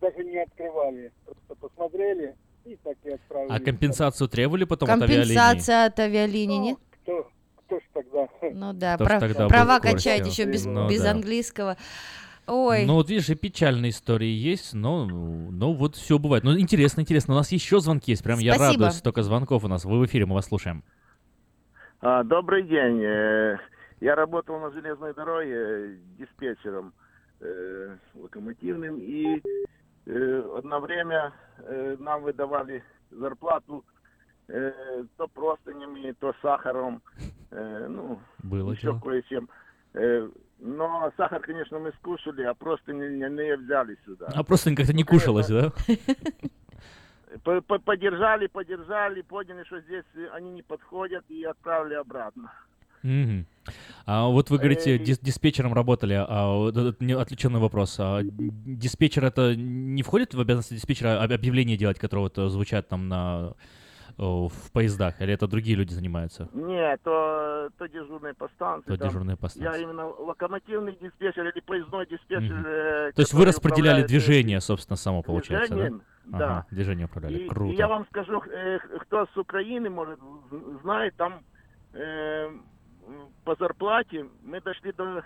[0.00, 2.34] даже не открывали, просто посмотрели
[2.64, 3.52] и так и отправили.
[3.52, 5.34] А компенсацию требовали потом от авиалинии?
[5.34, 6.78] Компенсация от авиалинии, нет?
[7.02, 7.28] Кто,
[7.66, 8.28] кто ж тогда?
[8.52, 11.10] Ну да, Кто прав- тогда права качать еще без, Ну без да.
[11.10, 11.76] английского.
[12.50, 12.84] Ой.
[12.84, 16.42] Ну, вот видишь, и печальные истории есть, но, ну, вот все бывает.
[16.42, 17.34] Ну, интересно, интересно.
[17.34, 18.24] У нас еще звонки есть.
[18.24, 18.84] Прям я Спасибо.
[18.84, 19.84] радуюсь, столько звонков у нас.
[19.84, 20.82] Вы в эфире, мы вас слушаем.
[22.00, 23.00] А, добрый день.
[23.02, 23.56] Э,
[24.00, 26.92] Я работал на железной дороге э, диспетчером
[27.40, 29.40] э, локомотивным, и
[30.06, 33.84] э, одно время э, нам выдавали зарплату
[34.48, 34.72] э,
[35.16, 37.02] то простынями, то сахаром,
[37.50, 39.48] э, ну, Было еще кое-чем.
[39.94, 40.28] Э,
[40.62, 44.26] Но сахар, конечно, мы скушали, а просто не, не- не взяли сюда.
[44.34, 45.72] А просто как-то не кушалось, да?
[47.44, 52.50] По- по- Подержали, подержали, поняли, что здесь они не подходят, и отправили обратно.
[53.04, 53.46] Мгм.
[54.04, 57.96] А вот вы говорите, Э, дис- диспетчером работали, а вот этот отвлеченный вопрос.
[58.00, 62.88] А диспетчер это не входит в обязанности диспетчера об- объявления делать, которые вот э, звучат
[62.88, 63.54] там на
[64.20, 66.48] в поездах, или это другие люди занимаются?
[66.52, 68.86] Нет, то, то дежурные по станции.
[68.90, 69.08] То там.
[69.08, 69.78] дежурные по станции.
[69.78, 72.66] Я именно локомотивный диспетчер или поездной диспетчер.
[72.66, 75.76] Э, То есть вы распределяли э, движение, собственно, само получается, да?
[75.76, 76.36] движением, да.
[76.36, 77.38] Ага, движение управляли.
[77.38, 77.72] И, Круто.
[77.72, 80.20] и я вам скажу, э, кто с Украины, может,
[80.82, 81.42] знает, там
[81.94, 82.50] э,
[83.44, 85.22] по зарплате мы дошли до...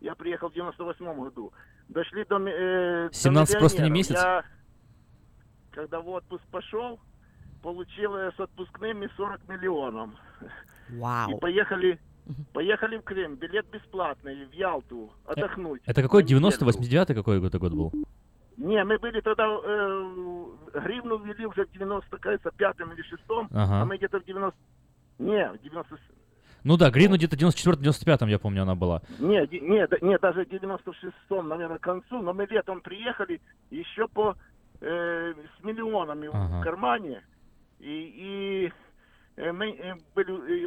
[0.00, 1.52] Я приехал в 98 году.
[1.88, 2.36] Дошли до...
[2.36, 4.12] Э, до 17 просто не месяц?
[4.14, 4.44] Я,
[5.70, 7.00] когда в отпуск пошел,
[7.62, 10.10] получил э, с отпускными 40 миллионов.
[10.90, 11.36] Вау.
[11.36, 11.98] И поехали,
[12.52, 13.36] поехали в Крым.
[13.36, 15.82] Билет бесплатный, в Ялту, отдохнуть.
[15.86, 16.40] Это какой, на неделю.
[16.40, 17.92] 90 89 какой год год был?
[18.56, 23.80] Не, мы были тогда, э, гривну ввели уже в 90, кажется, пятом или шестом, Ага.
[23.82, 24.58] а мы где-то в 90...
[25.18, 25.96] Не, в 90...
[26.62, 29.00] Ну да, гривну где-то 94-95 я помню она была.
[29.18, 33.40] Не, не, да- не, даже в 96-м, наверное, к концу, но мы летом приехали
[33.70, 34.36] еще по
[34.82, 36.60] э, с миллионами Ага.
[36.60, 37.22] в кармане,
[37.80, 38.72] и, и
[39.36, 40.32] э, мы э, были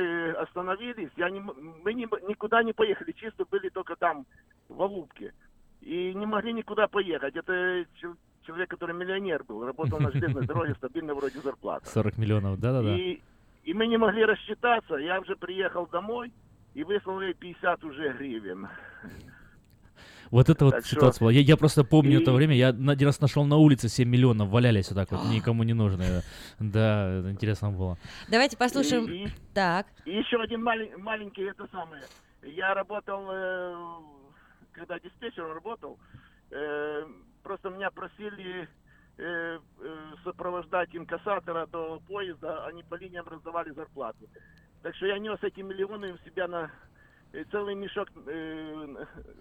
[0.00, 4.24] э, остановились, я не, мы не- никуда не поехали, чисто были только там,
[4.68, 5.32] в Алубке,
[5.80, 7.36] и не могли никуда поехать.
[7.36, 11.88] Это чел- человек, который миллионер был, работал на железной дороге, стабильно вроде зарплата.
[11.90, 12.96] 40 миллионов, да-да-да.
[12.96, 13.22] И,
[13.62, 14.94] и мы не могли рассчитаться.
[14.96, 16.32] Я уже приехал домой
[16.74, 18.68] и выслал ей 50 уже гривен.
[20.30, 21.32] Вот это вот Так что- ситуация была.
[21.32, 22.54] Я, я просто помню И- это время.
[22.54, 26.22] Я один раз нашел на улице 7 миллионов, валялись вот так вот, никому не нужные.
[26.58, 27.96] Да, это интересно было.
[28.30, 29.04] Давайте послушаем.
[29.06, 29.86] И- и- Так.
[30.04, 32.02] И еще один малень- маленький, это самое.
[32.42, 33.74] Я работал, э,
[34.72, 35.98] когда диспетчером работал,
[36.50, 37.04] э,
[37.42, 38.68] просто меня просили
[39.18, 44.28] э, э, сопровождать инкассатора до поезда, они по линиям раздавали зарплату.
[44.82, 46.70] Так что я нес эти миллионы у себя на
[47.50, 48.86] целый мешок э,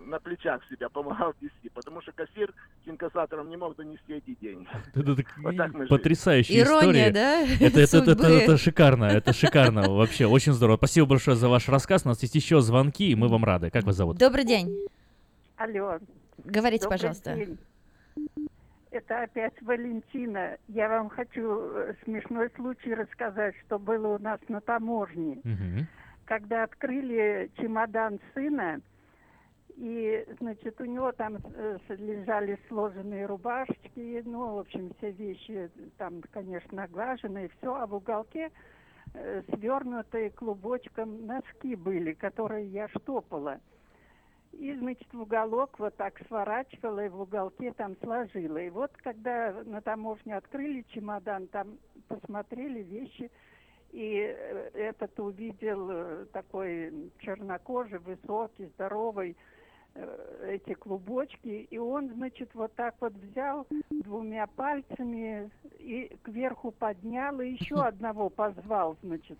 [0.05, 4.67] на- плечах себя помогал нести, потому что кассир с инкассатором не мог донести эти деньги.
[4.93, 5.89] Это Вот так мы жили.
[5.89, 7.11] потрясающая Ирония, история.
[7.11, 10.77] да, Это, это, это, это, это шикарно, это шикарно, вообще, очень здорово.
[10.77, 12.05] Спасибо большое за ваш рассказ.
[12.05, 13.69] У нас есть еще звонки, и мы вам рады.
[13.69, 14.17] Как вас зовут?
[14.17, 14.75] Добрый день.
[15.57, 15.99] Алло.
[16.43, 17.35] Говорите, Добрый пожалуйста.
[17.35, 17.57] день.
[18.91, 20.57] Это опять Валентина.
[20.69, 25.39] Я вам хочу э, смешной случай рассказать, что было у нас на таможне.
[25.43, 25.88] Мгм.
[26.25, 28.81] Когда открыли чемодан сына,
[29.75, 36.21] и, значит, у него там э, лежали сложенные рубашечки, ну, в общем, все вещи там,
[36.31, 38.51] конечно, наглаженные, все, а в уголке
[39.13, 43.59] э, свернутые клубочком носки были, которые я штопала.
[44.53, 48.57] И, значит, в уголок вот так сворачивала и в уголке там сложила.
[48.57, 53.29] И вот когда на таможне открыли чемодан, там посмотрели вещи,
[53.95, 59.38] и э, этот увидел э, такой чернокожий, высокий, здоровый,
[59.93, 65.49] э, эти клубочки, и он, значит, вот так вот взял двумя пальцами
[65.80, 69.40] и кверху поднял, и еще одного позвал, значит.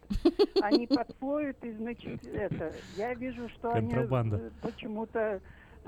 [0.62, 4.54] Они подходят, и, значит, это, я вижу, что они Контрабанда.
[4.62, 5.42] почему-то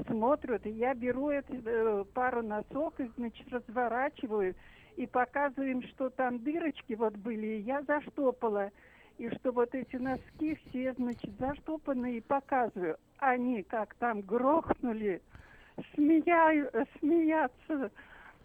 [0.09, 4.55] смотрят, и я беру эти, э, пару носок и, значит, разворачиваю,
[4.97, 8.71] и показываю им, что там дырочки вот были, и я заштопала.
[9.17, 12.97] И что вот эти носки все, значит, заштопаны, и показываю.
[13.19, 15.21] Они как там грохнули,
[15.95, 17.91] смеяю, э, смеяться.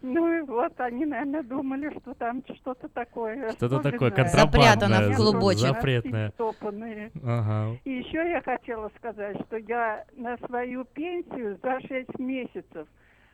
[0.01, 3.51] Ну и вот они, наверное, думали, что там что-то такое.
[3.51, 5.75] Что-то такое контрабандное, Запрятано в клубочек.
[5.75, 6.29] запретное.
[6.31, 7.11] Штопанные.
[7.23, 7.77] Ага.
[7.85, 12.87] И еще я хотела сказать, что я на свою пенсию за 6 месяцев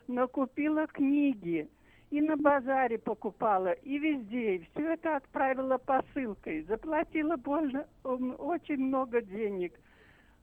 [0.07, 1.67] накупила книги.
[2.11, 4.55] И на базаре покупала, и везде.
[4.55, 6.63] И все это отправила посылкой.
[6.63, 9.73] Заплатила больно, очень много денег.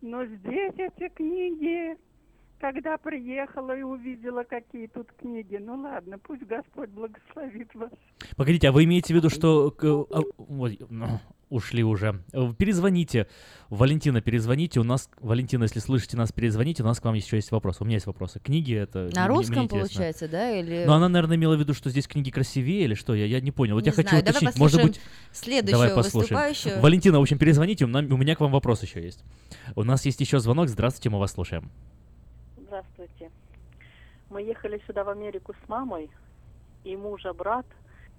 [0.01, 1.99] Но здесь эти книги,
[2.61, 7.91] когда приехала и увидела, какие тут книги, ну ладно, пусть Господь благословит вас.
[8.37, 9.75] Погодите, а вы имеете в виду, что...
[10.11, 10.21] а,
[10.89, 12.23] ну, ушли уже.
[12.33, 13.29] Э, Перезвоните.
[13.71, 14.81] Валентина, перезвоните.
[14.81, 15.09] У нас...
[15.21, 16.83] Валентина, если слышите нас, перезвоните.
[16.83, 17.81] У нас к вам еще есть вопрос.
[17.81, 18.41] У меня есть вопросы.
[18.41, 18.99] Книги это...
[18.99, 19.79] На мне- мне русском, интересно.
[19.79, 20.51] получается, да?
[20.59, 20.85] Или...
[20.87, 23.15] Но она, наверное, имела в виду, что здесь книги красивее или что?
[23.15, 23.75] Я, я не понял.
[23.75, 24.59] Вот Не я хочу знаю, давай уточнить.
[24.59, 25.01] Может быть...
[25.33, 26.21] следующего Давай послушаем.
[26.41, 26.81] выступающего.
[26.81, 27.85] Валентина, в общем, перезвоните.
[27.85, 29.23] У, нам- у меня к вам вопрос еще есть.
[29.77, 30.69] У нас есть еще звонок.
[30.69, 31.71] Здравствуйте, мы вас слушаем.
[32.77, 33.31] Здравствуйте.
[34.29, 36.11] Мы ехали сюда в Америку с мамой,
[36.85, 37.65] и мужа брат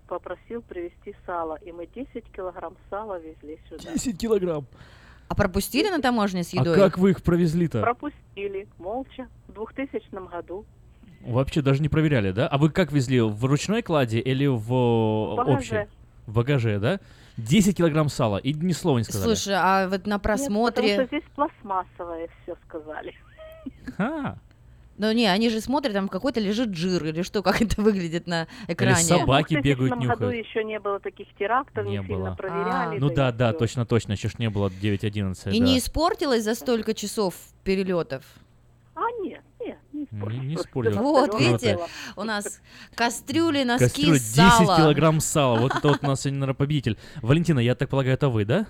[0.08, 3.94] попросил привезти сало, и мы 10 килограмм сала везли сюда.
[3.94, 4.66] 10 килограмм.
[5.28, 6.76] А пропустили на таможне с А едой?
[6.76, 7.82] как вы их провезли-то?
[7.82, 10.66] Пропустили, молча, в 2000 году.
[11.22, 12.48] Вообще даже не проверяли, да?
[12.48, 13.20] А вы как везли?
[13.22, 15.58] В ручной кладе или в, э, багаже.
[15.58, 15.88] общей?
[16.26, 17.00] В багаже, да?
[17.38, 18.38] 10 килограмм сала.
[18.38, 19.36] И ни слова не сказали.
[19.36, 20.82] Слушай, а вот на Нет, просмотре...
[20.98, 23.14] потому что здесь пластмассовое все сказали.
[23.98, 24.38] Ха.
[24.98, 28.48] Ну не, они же смотрят, там какой-то лежит жир или что, как это выглядит на
[28.68, 28.96] экране.
[28.98, 30.46] собаки в 2000 бегают, году нюхают.
[30.48, 32.36] еще не было таких терактов, не, Не сильно было.
[32.36, 32.98] проверяли.
[33.00, 33.60] Ну да, да, всё.
[33.60, 34.14] точно, точно.
[34.14, 35.54] Еще ж не было 9.11.
[35.54, 35.66] И да.
[35.66, 38.24] не испортилось за столько часов перелетов?
[38.96, 40.98] А нет, нет, не Не, не испортилось.
[40.98, 41.44] Вот, Круто.
[41.44, 41.78] видите,
[42.16, 42.60] у нас
[42.96, 44.78] кастрюли, носки, Кастрюля 10 сало.
[44.78, 45.60] килограмм сала.
[45.60, 46.98] Вот это вот у нас сегодня, наверное, победитель.
[47.22, 48.66] Валентина, я так полагаю, это вы, да?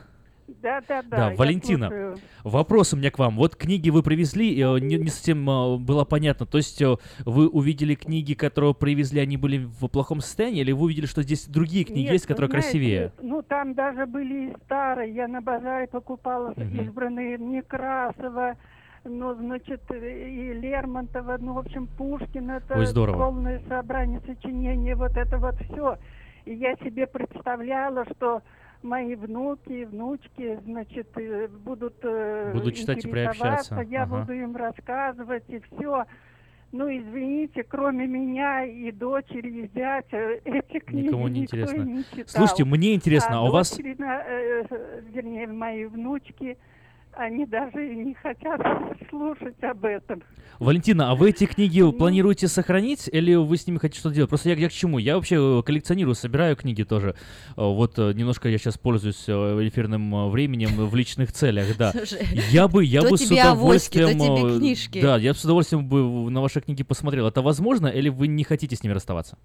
[0.48, 1.30] Да, да, да.
[1.30, 2.17] Да, Валентина, слушаю.
[2.43, 3.35] вопрос у меня к вам.
[3.35, 6.45] Вот книги вы привезли, э, не, не совсем э, было понятно.
[6.45, 6.95] То есть э,
[7.26, 11.48] вы увидели книги, которые привезли, они были в плохом состоянии, или вы увидели, что здесь
[11.48, 13.11] другие книги Нет, есть, которые знаете, красивее?
[13.22, 15.14] Ну, там даже были и старые.
[15.14, 16.82] Я на базаре покупала Мгм.
[16.82, 18.56] избранные Некрасова,
[19.03, 23.17] ну, значит, и Лермонтова, ну, в общем, Пушкин, это Ой, здорово.
[23.17, 25.98] полное собрание сочинений, вот это вот все.
[26.45, 28.42] И я себе представляла, что
[28.84, 33.80] мои внуки внучки, значит, э, будут, э, Будут читать и приобщаться.
[33.90, 34.20] я Ага.
[34.20, 36.06] буду им рассказывать и все.
[36.74, 41.82] Ну, извините, кроме меня и дочери, и зятя, эти книги Никому не никто интересно.
[41.84, 42.26] не читал.
[42.28, 46.58] Слушайте, мне интересно, а у вас- на- э, вернее, мои внучки,
[47.18, 48.62] они даже и не хотят
[49.10, 50.24] слушать об этом.
[50.60, 54.30] Валентина, а вы эти книги планируете сохранить или вы с ними хотите что-то делать?
[54.30, 54.98] Просто я, я к чему?
[54.98, 57.16] Я вообще э, коллекционирую, собираю книги тоже.
[57.56, 61.92] Э, Вот э, немножко я сейчас пользуюсь эфирным временем в личных целях, да.
[61.96, 64.10] Слушай, Я бы, я то бы с авоськи, удовольствием...
[64.20, 65.02] тебе э, книжки.
[65.02, 67.28] Да, я бы с удовольствием бы на ваши книги посмотрел.
[67.28, 69.38] Это возможно или вы не хотите с ними расставаться?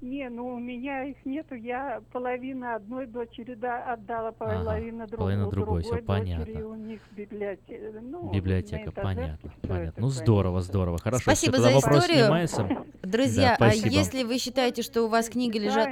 [0.00, 1.54] Не, ну у меня их нету.
[1.54, 6.00] Я половину одной дочери да, отдала, Ага, половину другой, половина другой, дочери.
[6.02, 6.68] понятно.
[6.68, 8.00] У них библиотека.
[8.02, 9.88] Ну, Библиотека, понятно, понятно.
[9.88, 10.98] это, Ну здорово, здорово.
[10.98, 12.24] Хорошо, Спасибо тогда за вопрос историю.
[12.24, 12.68] снимается.
[13.02, 13.88] Друзья, Да, а спасибо.
[13.88, 15.88] если вы считаете, что у вас книги лежат...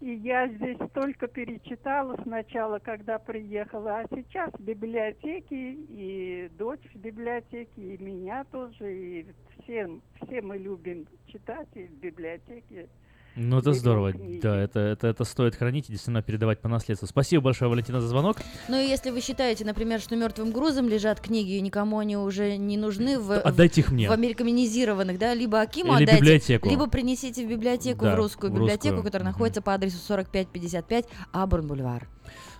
[0.00, 6.98] И я здесь только перечитала сначала, когда приехала, а сейчас в библиотеке, и дочь в
[6.98, 9.26] библиотеке, и меня тоже, и
[9.62, 9.88] все,
[10.22, 12.88] все мы любим читать и в библиотеке.
[13.36, 14.14] Ну, это здорово.
[14.42, 17.06] Да, это, это, это стоит хранить и действительно передавать по наследству.
[17.06, 18.38] Спасибо большое, Валентина, за звонок.
[18.68, 22.56] Ну и если вы считаете, например, что мертвым грузом лежат книги, и никому они уже
[22.56, 24.08] не нужны в, Отдайте их мне.
[24.08, 26.68] в американизированных, да, либо Акиму Или отдайте, библиотеку.
[26.70, 29.04] либо принесите в библиотеку, Да, в русскую в библиотеку, русскую.
[29.04, 32.08] которая находится по адресу 4555 Абурн-Бульвар.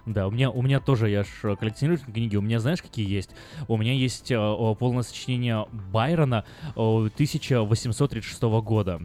[0.04, 3.30] Да, у меня, у меня тоже, я ж коллекционирую книги, у меня знаешь, какие есть?
[3.66, 4.36] У меня есть э,
[4.78, 6.44] полное сочинение Байрона
[6.76, 9.00] о, 1836 года.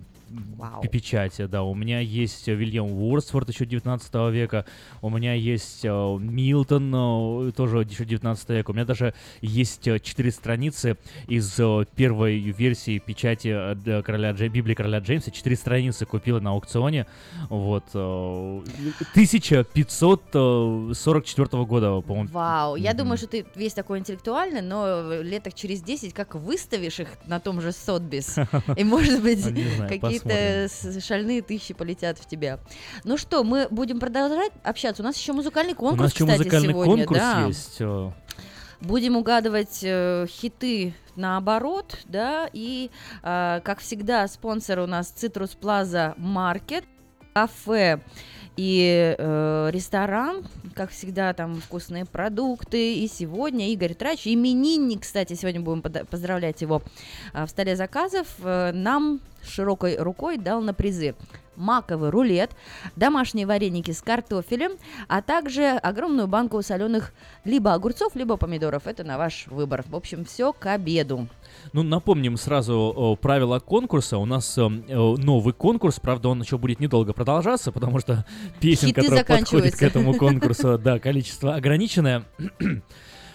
[0.58, 0.82] Вау.
[0.84, 1.64] Печати, да.
[1.64, 4.66] У меня есть э, Вильям Уорсворт еще 19 века.
[5.02, 8.72] У меня есть э, Милтон, э, тоже еще 19 века.
[8.72, 11.60] У меня даже есть э, четыре страницы из
[11.96, 15.32] первой версии печати короля Джей- Библии короля Джеймса.
[15.32, 17.08] Четыре страницы купила на аукционе.
[17.50, 17.86] Вот.
[17.94, 18.62] э,
[20.32, 22.30] 1544 года, по-моему.
[22.32, 27.10] Вау, я думаю, что ты весь такой интеллектуальный, но леток через 10 как выставишь их
[27.26, 28.38] на том же Сотбис,
[28.78, 29.90] и, может быть, Не знаю,
[30.24, 32.60] какие-то с- шальные тысячи полетят в тебя.
[33.04, 35.02] Ну что, мы будем продолжать общаться.
[35.02, 36.96] У нас еще музыкальный У конкурс, нас еще кстати, музыкальный сегодня.
[37.06, 37.46] конкурс да.
[37.48, 37.76] есть.
[37.80, 38.12] э,
[38.82, 42.90] Будем угадывать э, хиты наоборот, да, и,
[43.22, 46.84] э, как всегда, спонсор у нас Citrus Plaza Market,
[47.34, 48.02] кафе
[48.62, 50.44] и э, ресторан,
[50.76, 52.94] как всегда, там вкусные продукты.
[52.94, 56.84] И сегодня Игорь Трач, именинник, кстати, сегодня будем поздравлять его
[57.34, 61.16] а, в столе заказов, э, нам широкой рукой дал на призы
[61.56, 62.52] маковый рулет,
[62.96, 64.74] домашние вареники с картофелем,
[65.08, 68.86] а также огромную банку соленых либо огурцов, либо помидоров.
[68.86, 69.84] Это на ваш выбор.
[69.88, 71.28] В общем, все к обеду.
[71.74, 74.18] Ну, напомним сразу о, правила конкурса.
[74.18, 78.26] У нас э, э, новый конкурс, правда, он еще будет недолго продолжаться, потому что
[78.60, 82.26] песен, Хиты которые подходят к этому конкурсу, да, количество ограниченное.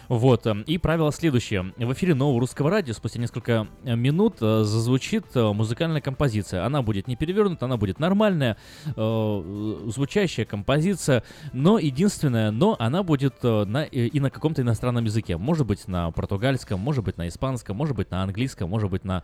[0.09, 1.73] Вот, э, и правило следующее.
[1.77, 6.65] В эфире нового русского радио спустя несколько э, минут э, зазвучит э, музыкальная композиция.
[6.65, 8.57] Она будет не перевернута, она будет нормальная,
[8.95, 15.37] звучащая композиция, но единственное, но она будет на, и на каком-то иностранном языке.
[15.37, 19.23] Может быть на португальском, может быть на испанском, может быть на английском, может быть на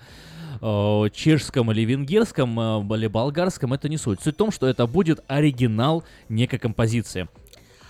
[1.13, 2.59] чешском или венгерском,
[2.95, 4.21] или болгарском, это не суть.
[4.21, 7.29] Суть в том, что это будет оригинал некой композиции.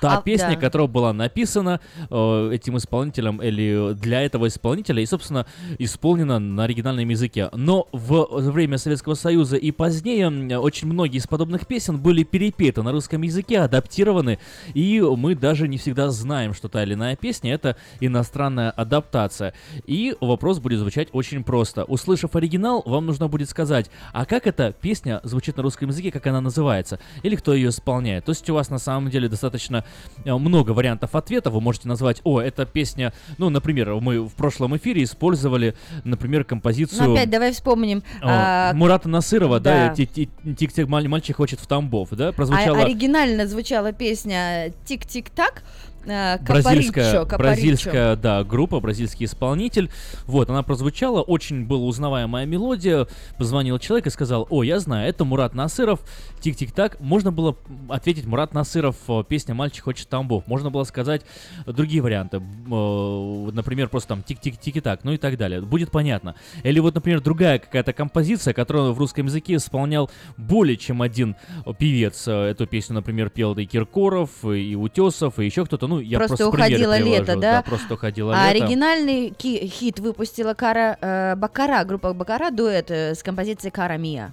[0.03, 0.57] Та А, песня, да.
[0.57, 5.47] которая была написана э, этим исполнителем или для этого исполнителя и, собственно,
[5.79, 7.49] исполнена на оригинальном языке.
[7.53, 12.91] Но в время Советского Союза и позднее очень многие из подобных песен были перепеты на
[12.91, 14.41] русском языке, адаптированы,
[14.75, 19.55] и мы даже не всегда знаем, что та или иная песня— это иностранная адаптация.
[19.87, 21.85] И вопрос будет звучать очень просто.
[21.85, 26.27] Услышав оригинал, вам нужно будет сказать, а как эта песня звучит на русском языке, как
[26.27, 28.25] она называется, или кто ее исполняет.
[28.25, 29.85] То есть у вас на самом деле достаточно
[30.25, 31.51] много вариантов ответа.
[31.51, 37.05] Вы можете назвать, о, эта песня, ну, например, мы в прошлом эфире использовали, например, композицию...
[37.05, 38.03] Ну, опять давай вспомним.
[38.23, 39.95] а, а, Мурата Насырова, да, да.
[39.95, 42.79] «Ти- ти- «Тик-тик, маль- мальчик хочет в Тамбов», да, а- прозвучала...
[42.83, 49.91] оригинально звучала песня «Тик-тик-так», э, бразильская, «Капаричо», бразильская, да, группа, бразильский исполнитель.
[50.27, 53.07] Вот, она прозвучала, очень была узнаваемая мелодия.
[53.39, 56.01] Позвонил человек и сказал, о, я знаю, это Мурат Насыров,
[56.41, 57.01] тик-тик-так.
[57.01, 57.57] Можно было
[57.89, 60.47] ответить Мурат Насыров, э, песня «Мальчик хочет Тамбов».
[60.47, 61.23] Можно было сказать
[61.67, 62.39] другие варианты.
[62.39, 65.61] Э, Например, просто там тик-тик-тик-так, ну и так далее.
[65.61, 66.35] Будет понятно.
[66.63, 71.37] Или вот, например, другая какая-то композиция, которую в русском языке исполнял более чем один
[71.79, 72.27] певец.
[72.27, 75.92] Э, Эту песню, например, пел и Киркоров, и Утесов, и еще кто-то.
[75.93, 77.63] Ну, я Просто просто, уходило лето, привожу, да?
[77.63, 78.65] просто уходило А лето.
[78.65, 84.33] оригинальный хит выпустила Кара э, Бакара, группа Бакара, дуэт э, с композицией Кара Мия.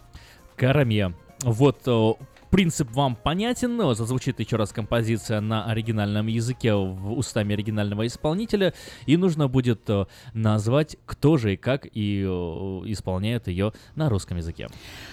[0.56, 1.14] Караме.
[1.44, 2.12] Вот э,
[2.50, 8.74] принцип вам понятен, но зазвучит еще раз композиция на оригинальном языке в устами оригинального исполнителя,
[9.06, 12.28] и нужно будет э, назвать, кто же и как и э,
[12.92, 14.68] исполняет ее на русском языке.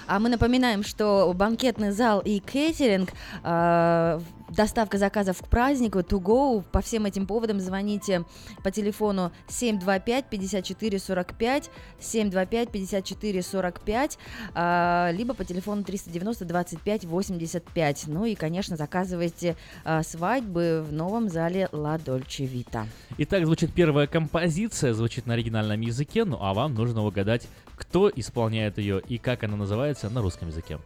[0.09, 3.11] А мы напоминаем, что банкетный зал и кейтеринг,
[3.45, 8.25] э, доставка заказов к празднику, to go, по всем этим поводам звоните
[8.63, 14.19] по телефону 725-54-45, 725-54-45,
[14.55, 18.05] э, либо по телефону 390-25-85.
[18.07, 22.87] Ну и, конечно, заказывайте э, свадьбы в новом зале La Dolce Vita.
[23.19, 28.79] Итак, звучит первая композиция, звучит на оригинальном языке, ну а вам нужно угадать, кто исполняет
[28.79, 30.79] ее и как она называется на русском языке.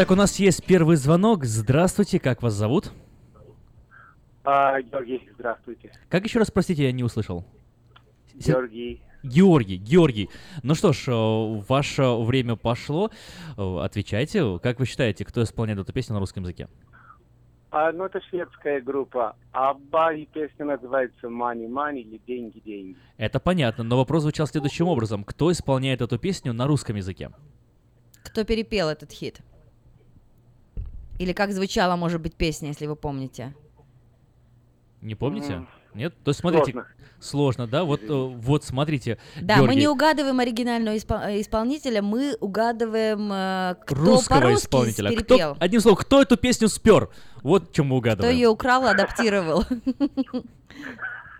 [0.00, 1.44] Итак, у нас есть первый звонок.
[1.44, 2.90] Здравствуйте, как вас зовут?
[4.44, 5.92] А, Георгий, здравствуйте.
[6.08, 7.44] Как еще раз, простите, я не услышал.
[8.32, 9.02] Георгий.
[9.22, 10.30] Георгий, Георгий.
[10.62, 13.10] Ну что ж, э, ваше время пошло.
[13.58, 14.58] Э, Отвечайте.
[14.62, 16.68] Как вы считаете, кто исполняет эту песню на русском языке?
[17.70, 19.36] А, ну, это шведская группа.
[19.52, 22.96] Абба и песня называется «Money, money» или «Деньги, деньги».
[23.18, 25.24] Это понятно, но вопрос звучал следующим образом.
[25.24, 27.32] Кто исполняет эту песню на русском языке?
[28.24, 29.42] Кто перепел этот хит?
[31.20, 33.54] Или как звучала, может быть, песня, если вы помните?
[35.02, 35.66] Не помните?
[35.92, 36.14] Нет?
[36.24, 36.86] То есть смотрите, Сложно.
[37.20, 37.84] сложно, да?
[37.84, 43.30] Вот, э, вот смотрите, Да, мы Георгий, не угадываем оригинального испол- э, исполнителя, мы угадываем,
[43.30, 45.10] э, кто русского исполнителя.
[45.10, 45.54] перепел.
[45.56, 47.10] Кто, одним словом, кто эту песню спер?
[47.42, 48.34] Вот чем мы Кто угадываем.
[48.34, 49.64] ее украл, адаптировал.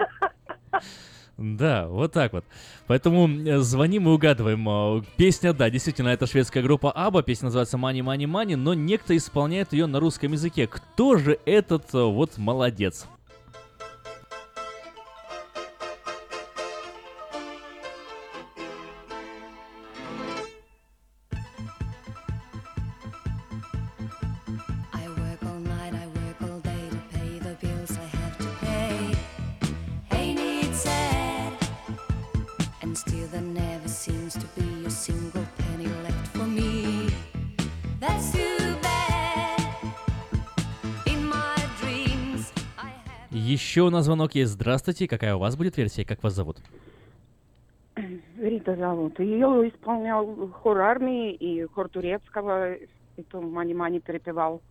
[1.41, 2.45] Да, вот так вот.
[2.87, 4.69] Поэтому э, звоним и угадываем.
[4.69, 7.23] Э, Песня, да, действительно, это шведская группа Аба.
[7.23, 10.67] Песня называется Money, Money, Money, но некто исполняет ее на русском языке.
[10.67, 13.07] Кто же этот э, вот молодец?
[43.61, 44.53] Еще у нас звонок есть.
[44.53, 46.57] Здравствуйте, какая у вас будет версия, как вас зовут?
[48.39, 49.21] Рита зовут.
[49.21, 52.77] Ее исполнял хор армии и хор турецкого.
[53.19, 54.63] Это Мани-Мани перепевал.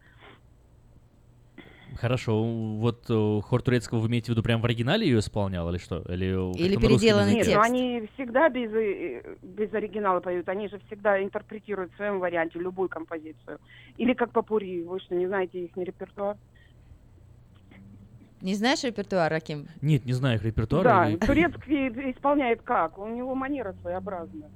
[1.97, 5.77] Хорошо, вот э, хор турецкого вы имеете в виду прям в оригинале ее исполнял или
[5.77, 5.99] что?
[6.09, 6.25] Или,
[6.57, 7.51] Или переделанный языке?
[7.51, 10.49] Нет, ну они всегда без, э, без оригинала поют.
[10.49, 13.59] Они же всегда интерпретируют в своем варианте любую композицию.
[13.97, 14.83] Или как попури.
[14.83, 16.37] Вы что, не знаете их репертуар?
[18.41, 19.67] Не знаешь репертуар, Раким?
[19.81, 20.83] Нет, не знаю их репертуара.
[20.83, 22.97] Да, и- турецкий исполняет как?
[22.97, 24.49] У него манера своеобразная.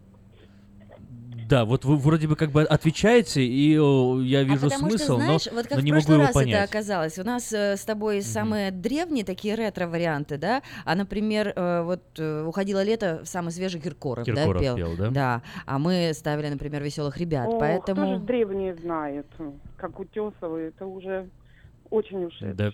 [1.50, 5.04] Да, вот вы вроде бы как бы отвечаете, и о, я вижу а потому смысл,
[5.04, 6.56] что, знаешь, но, вот как но в не могу прошлый его раз понять.
[6.56, 7.20] это оказалось.
[7.20, 10.62] У нас э, с тобой самые древние такие ретро-варианты, да?
[10.86, 14.76] А, например, э, вот э, «Уходило лето» самый свежий Киркоров, Киркоров да, пел.
[14.78, 15.10] пел, да?
[15.10, 18.02] Да, а мы ставили, например, «Веселых ребят», О, поэтому...
[18.02, 19.28] кто же древние знает?
[19.78, 21.30] Как Утесовы, это уже
[21.90, 22.54] очень ушедшее.
[22.54, 22.72] Да.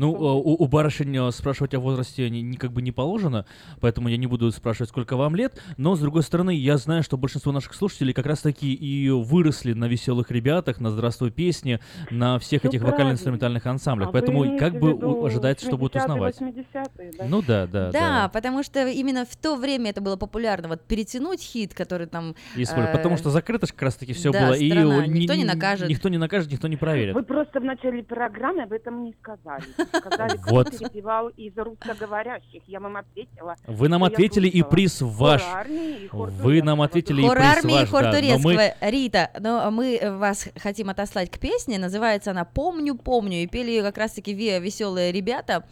[0.00, 3.44] Ну, э, у, у барышень э, спрашивать о возрасте не, не- как бы не положено,
[3.80, 5.62] поэтому я не буду спрашивать, сколько вам лет.
[5.76, 9.84] Но, с другой стороны, я знаю, что большинство наших слушателей как раз-таки и выросли на
[9.88, 11.80] веселых ребятах, на «Здравствуй, песни»,
[12.10, 14.08] на всех Всё этих вокально-инструментальных ансамблях.
[14.08, 14.92] А поэтому как бы
[15.26, 16.40] ожидается, что будут 70-е, узнавать.
[16.40, 17.24] 80-е, да?
[17.28, 18.28] Ну да, да, Да, да.
[18.32, 22.34] потому что именно в то время это было популярно, вот перетянуть хит, который там...
[22.56, 24.54] И э, потому что закрыто ж как раз-таки все да, было.
[24.54, 25.90] и страна, ни- никто не накажет.
[25.90, 27.14] Никто не накажет, никто не проверит.
[27.14, 29.64] Вы просто в начале программы об этом не сказали.
[29.94, 30.70] Сказали, кто Вот.
[30.70, 32.62] перепевал из русскоговорящих.
[32.66, 33.56] Я вам ответила.
[33.66, 35.42] Вы нам ответили, и приз ваш.
[35.42, 38.10] Хор армии и хор Вы нам ответили, и Хор приз армии и ваш, хор да.
[38.10, 38.52] Но турецкого.
[38.52, 43.70] мы Рита, но мы вас хотим отослать к песне, называется она «Помню, помню», и пели
[43.70, 45.64] ее как раз-таки веселые ребята.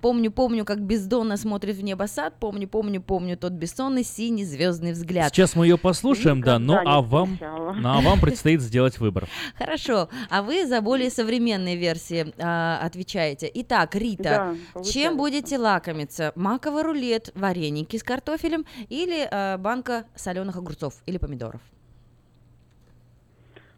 [0.00, 4.92] «Помню, помню, как бездонно смотрит в небо сад, помню, помню, помню тот бессонный синий звездный
[4.92, 5.32] взгляд».
[5.32, 7.38] Сейчас мы ее послушаем, да, ну Никогда не а вам,
[7.80, 9.28] ну, а вам предстоит сделать выбор.
[9.56, 13.46] Хорошо, а вы за более современные версии а, отвечаете.
[13.64, 16.32] Итак, Рита, Да, чем будете лакомиться?
[16.34, 21.62] Маковый рулет, вареники с картофелем или а, банка соленых огурцов или помидоров?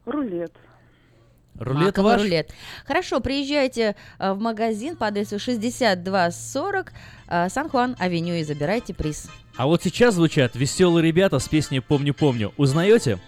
[0.04, 0.52] Рулет.
[1.54, 2.22] Рулет Маковый ваш?
[2.22, 2.50] рулет.
[2.84, 6.92] Хорошо, приезжайте а, в магазин по адресу 6240
[7.28, 9.30] а, Сан-Хуан, авеню и забирайте приз.
[9.56, 12.52] А вот сейчас звучат веселые ребята с песней «Помню, помню».
[12.56, 13.20] Узнаете?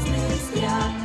[0.00, 0.99] Звездный взгляд.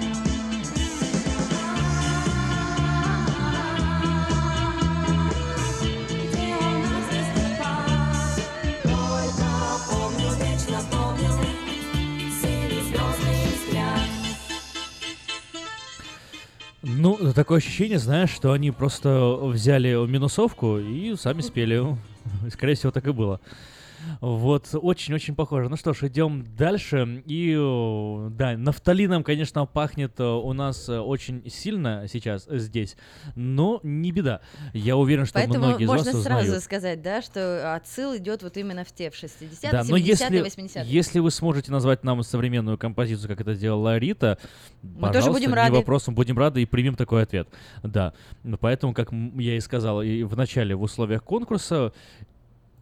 [17.36, 21.84] Такое ощущение, знаешь, что они просто взяли минусовку и сами спели.
[22.52, 23.40] Скорее всего, так и было.
[24.26, 25.70] Вот, очень-очень похоже.
[25.70, 27.22] Ну что ж, идем дальше.
[27.28, 27.54] И,
[28.32, 32.98] да, нафталином, конечно, пахнет э, у нас э, очень сильно сейчас здесь,
[33.36, 34.42] но не беда.
[34.74, 36.64] Я уверен, что Поэтому многие из можно вас сразу узнают.
[36.64, 40.44] сказать, да, что отсыл идет вот именно в те в 60-е, Да, 70-е, но если,
[40.44, 40.84] 80-е.
[40.88, 44.40] если вы сможете назвать нам современную композицию, как это сделала Рита,
[44.82, 45.76] Мы тоже будем рады.
[45.76, 47.48] вопрос, мы будем рады и примем такой ответ.
[47.84, 48.14] Да,
[48.60, 51.94] поэтому, как я и сказал и в начале, в условиях конкурса,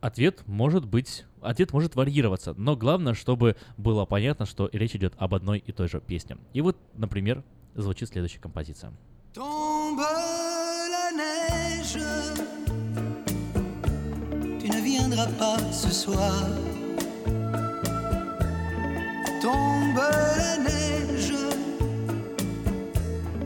[0.04, 5.34] ответ может быть, ответ может варьироваться, но главное, чтобы было понятно, что речь идет об
[5.34, 6.38] одной и той же песне.
[6.52, 7.42] И вот, например,
[7.74, 8.92] звучит следующая композиция.
[19.44, 20.00] Tombe
[20.40, 21.36] la neige,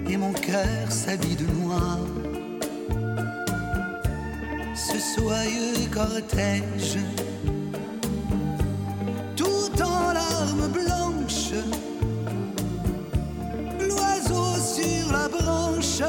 [0.08, 2.17] et mon cœur s'habille de noir
[4.78, 7.00] ce soyeux cortège,
[9.36, 11.54] tout en larmes blanches,
[13.80, 16.04] l'oiseau sur la branche.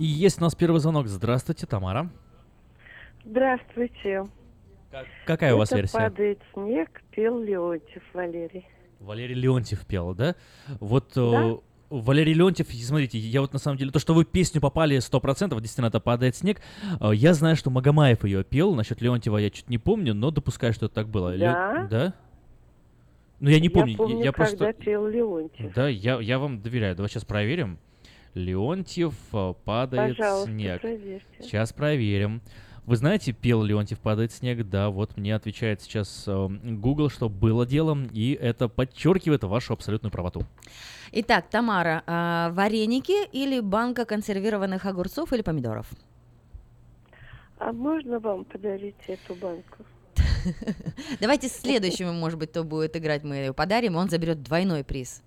[0.00, 1.06] И есть у нас первый звонок.
[1.06, 2.10] Здравствуйте, Тамара.
[3.24, 4.28] Здравствуйте.
[4.90, 5.96] Как, какая Это у вас версия?
[5.98, 8.66] Падает снег, пел Леонтьев Валерий.
[8.98, 10.34] Валерий Леонтьев пел, да?
[10.80, 11.54] Вот э, да?
[11.90, 15.86] Валерий Леонтьев, смотрите, я вот на самом деле, то, что вы песню попали 100%, действительно,
[15.86, 16.60] это «Падает снег»,
[17.00, 20.72] э, я знаю, что Магомаев ее пел, насчет Леонтьева я чуть не помню, но допускаю,
[20.72, 21.34] что это так было.
[21.34, 21.86] Ле- Да?
[21.90, 22.14] Да?
[23.40, 24.72] Ну, я не помню, Я помню, я когда просто...
[24.72, 25.74] пел Леонтьев.
[25.74, 27.78] Да, я, я вам доверяю, давай сейчас проверим.
[28.34, 30.80] Леонтьев, э, «Падает Пожалуйста, снег».
[30.80, 31.24] проверьте.
[31.40, 32.40] Сейчас проверим.
[32.86, 34.68] Вы знаете, пел Леонтьев «Падает снег»?
[34.68, 40.12] Да, вот мне отвечает сейчас э, Google, что было делом, и это подчеркивает вашу абсолютную
[40.12, 40.42] правоту.
[41.10, 45.86] Итак, Тамара, а, вареники или банка консервированных огурцов или помидоров?
[47.58, 49.78] А можно вам подарить эту банку?
[51.20, 55.22] Давайте следующему, может быть, кто будет играть, мы ее подарим, он заберет двойной приз.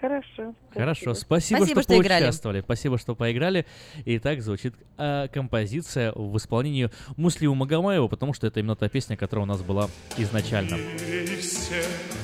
[0.00, 0.54] Хорошо.
[0.72, 2.22] Хорошо, спасибо, Спасибо, что, что играли.
[2.22, 2.60] поучаствовали.
[2.62, 3.66] Спасибо, что поиграли.
[4.06, 9.16] И так звучит э, композиция в исполнении Муслима Магомаева, потому что это именно та песня,
[9.16, 10.78] которая у нас была изначально.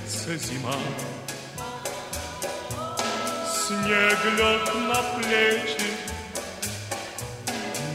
[0.07, 0.75] Зима
[3.67, 5.91] Снег лег на плечи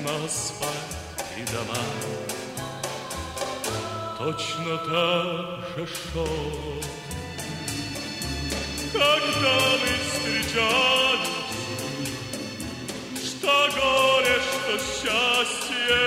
[0.03, 1.77] На асфальт и дома
[4.19, 7.00] Точно так же шел
[8.93, 11.29] Когда мы встречались
[13.23, 16.01] Что горе, что счастье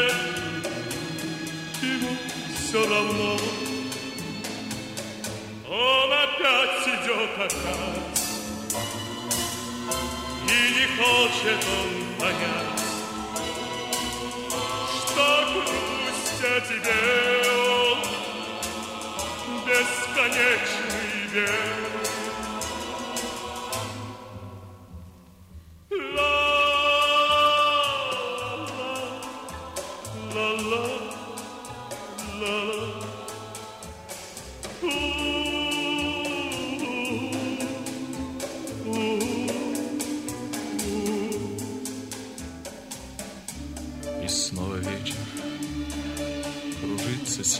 [1.81, 2.13] Ему
[2.55, 3.39] все равно.
[5.67, 8.21] Он опять идет опять
[10.47, 11.91] И не хочет он
[12.21, 12.85] понять
[14.93, 17.01] Что грусть о тебе
[17.67, 17.99] он
[19.65, 22.14] Бесконечный век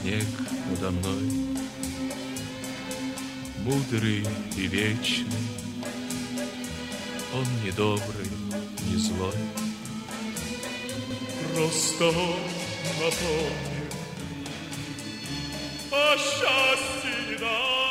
[0.05, 0.27] снег
[0.69, 1.31] надо мной.
[3.61, 4.27] Мудрый
[4.57, 5.49] и вечный
[7.33, 8.31] Он не добрый,
[8.87, 9.33] не злой.
[11.55, 12.37] Просто он
[13.01, 13.95] напомнит
[15.91, 17.84] О счастье недавнем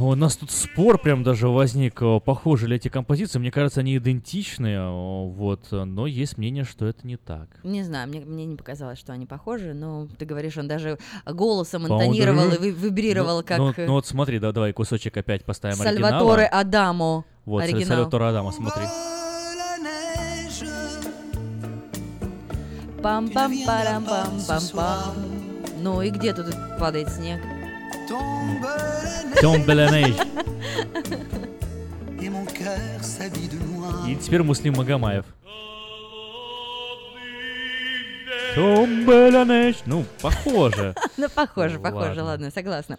[0.00, 3.40] У нас тут спор прям даже возник, похожи ли эти композиции.
[3.40, 7.48] Мне кажется, они идентичны, вот, но есть мнение, что это не так.
[7.64, 11.84] Не знаю, мне, мне не показалось, что они похожи, но ты говоришь, он даже голосом
[11.84, 15.76] интонировал и вибрировал, ну, как Ну, э, ну вот смотри, да, давай кусочек опять поставим
[15.76, 16.46] Сальваторе.
[16.46, 17.24] Адамо.
[17.44, 17.86] Вот, оригинал.
[17.88, 18.84] Сальваторе Адама, смотри.
[23.02, 25.14] пам пам парам пам пам пам
[25.80, 26.46] Ну и где тут
[26.78, 27.40] падает снег?
[29.40, 30.14] Тёмбеленей.
[32.20, 34.08] Et mon cœur s'habille de noir.
[34.08, 35.24] И теперь Муслим Магомаев.
[38.54, 39.76] Тёмбеленей.
[39.86, 40.94] Ну, похоже.
[41.16, 42.24] Ну, похоже, похоже, Ладно.
[42.24, 42.98] ладно, согласна.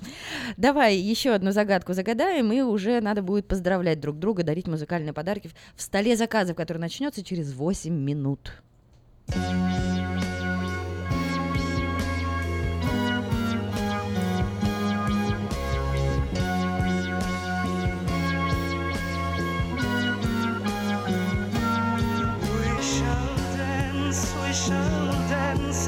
[0.57, 5.51] Давай еще одну загадку загадаем, и уже надо будет поздравлять друг друга, дарить музыкальные подарки
[5.75, 8.53] в столе заказов, который начнется через 8 минут.
[24.49, 25.85] We shall dance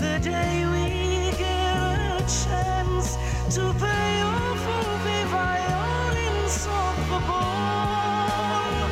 [0.00, 3.14] the day we get a chance
[3.54, 8.88] to pay off all the violins of the ball.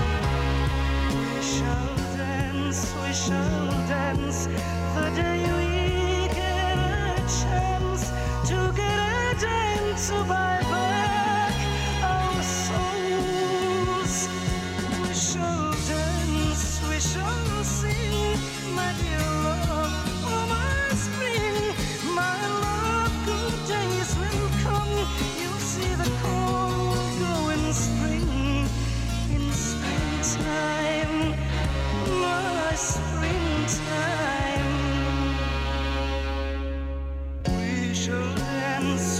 [1.35, 4.47] We shall dance, we shall dance
[4.95, 8.03] the day we get a chance
[8.51, 10.88] to get a dance to buy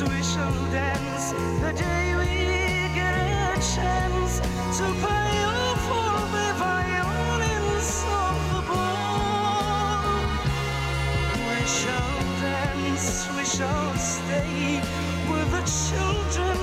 [0.01, 4.41] We shall dance, the day we get a chance
[4.79, 5.18] to
[13.59, 14.81] shall stay
[15.29, 16.58] with the children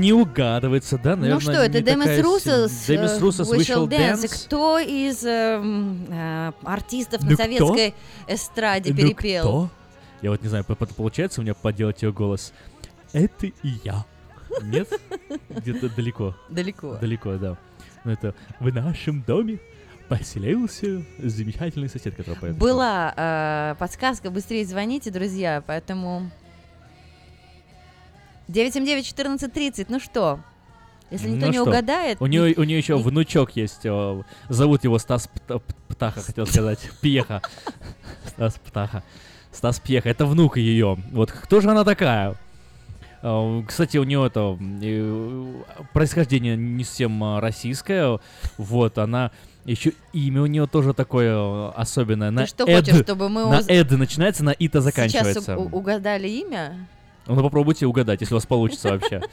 [0.00, 1.34] не угадывается, да, наверное.
[1.34, 4.46] ну что, это Демис Русос, Демис э, Русос вышел Dance.
[4.46, 7.42] Кто из э, м, э, артистов Ну на кто?
[7.44, 7.94] советской
[8.26, 9.42] эстраде Ну перепел?
[9.42, 9.70] кто?
[10.22, 12.52] Я вот не знаю, получается у меня подделать ее голос.
[13.12, 14.04] Это и я.
[14.62, 14.88] Нет?
[15.48, 16.34] Где-то далеко.
[16.48, 16.96] Далеко.
[16.96, 17.56] Далеко, да.
[18.04, 19.58] Но это в нашем доме
[20.08, 22.56] поселился замечательный сосед, который поет.
[22.56, 26.30] Была э, подсказка, быстрее звоните, друзья, поэтому...
[28.48, 30.40] 979-1430, ну что?
[31.10, 32.20] Если никто Ну не что, угадает...
[32.20, 33.80] У нее, у нее еще внучок есть.
[33.84, 36.80] э, Зовут его Стас Пта- Птаха, хотел сказать.
[37.00, 37.40] Пьеха.
[38.26, 39.02] Стас Птаха.
[39.50, 40.10] Стас Пьеха.
[40.10, 40.98] Это внук ее.
[41.12, 42.36] Вот кто же она такая?
[43.22, 45.54] Э, Кстати, у нее это э,
[45.94, 48.20] происхождение не совсем российское.
[48.58, 49.30] Вот, она
[49.64, 52.30] еще имя у нее тоже такое особенное.
[52.30, 52.84] На что «эд».
[52.86, 55.56] хочешь, чтобы мы На уз- «эд» начинается, на «ита» Сейчас заканчивается.
[55.56, 56.86] у- угадали имя?
[57.28, 59.22] Ну, попробуйте угадать, если у вас получится вообще.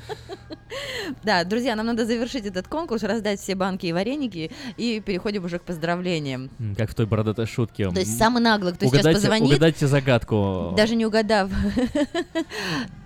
[1.24, 5.59] Да, друзья, нам надо завершить этот конкурс, раздать все банки и вареники, и переходим уже
[5.59, 6.49] к поздравлениям.
[6.77, 7.90] Как в той бородатой шутке.
[7.91, 10.74] То есть самый наглый, кто сейчас Угадайте- позвонит, Угадайте загадку.
[10.75, 11.49] даже не угадав.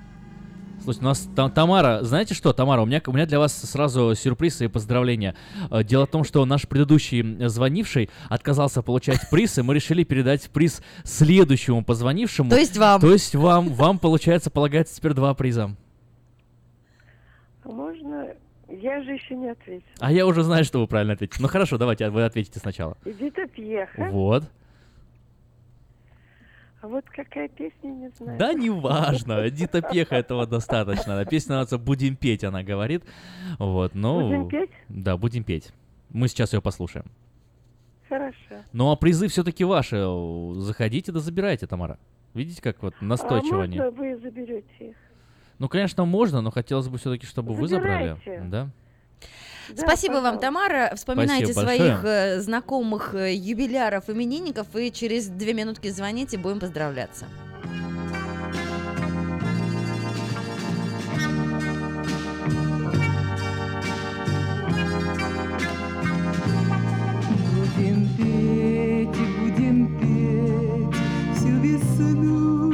[0.83, 4.15] Слушайте, у нас там Тамара, знаете что, Тамара, у меня, у меня для вас сразу
[4.15, 5.35] сюрприз и поздравления.
[5.69, 10.49] Э, Дело в том, что наш предыдущий звонивший отказался получать приз, и мы решили передать
[10.49, 12.49] приз следующему позвонившему.
[12.49, 13.01] То есть вам.
[13.01, 15.75] То есть вам, вам получается, полагается теперь два приза.
[17.63, 18.27] А можно...
[18.69, 19.91] Я же еще не ответила.
[19.99, 21.41] А я уже знаю, что вы правильно ответите.
[21.41, 22.97] Ну хорошо, давайте, вы ответите сначала.
[23.03, 24.09] Эдита Пьеха.
[24.11, 24.43] Вот.
[26.81, 28.39] А вот какая песня, не знаю.
[28.39, 31.25] Да неважно, Эдита Пеха этого достаточно.
[31.25, 33.03] Песня называется «Будем петь», она говорит.
[33.57, 34.29] Вот, ну...
[34.29, 34.71] Будем петь?
[34.87, 35.73] Да, будем петь.
[36.09, 37.05] Мы сейчас ее послушаем.
[38.07, 38.63] Хорошо.
[38.73, 40.03] Ну а призы все-таки ваши.
[40.55, 41.99] Заходите да забирайте, Тамара.
[42.33, 43.77] Видите, как вот настойчиво а они.
[43.77, 44.95] можно вы заберете их?
[45.59, 48.15] Ну, конечно, можно, но хотелось бы все-таки, чтобы вы забрали.
[48.25, 48.71] Забирайте.
[49.75, 49.81] Да?
[49.83, 50.93] Спасибо вам, Тамара.
[50.95, 52.37] Вспоминайте Спасибо своих большое.
[52.37, 57.25] э, знакомых э, юбиляров, именинников, и через две минутки звоните, будем поздравляться.
[67.55, 70.99] Будем петь и будем петь
[71.35, 72.71] всю весну,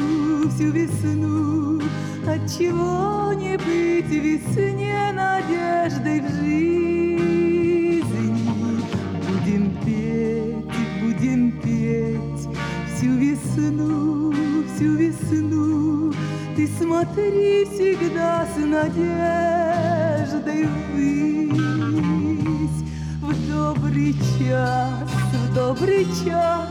[0.50, 1.82] всю весну.
[2.28, 6.85] Отчего не быть весне надеждой в жизни?
[13.56, 14.34] Весну,
[14.76, 16.12] всю весну.
[16.56, 22.84] Ты смотри всегда с надеждой ввысь.
[23.22, 26.70] В добрый час, в добрый час,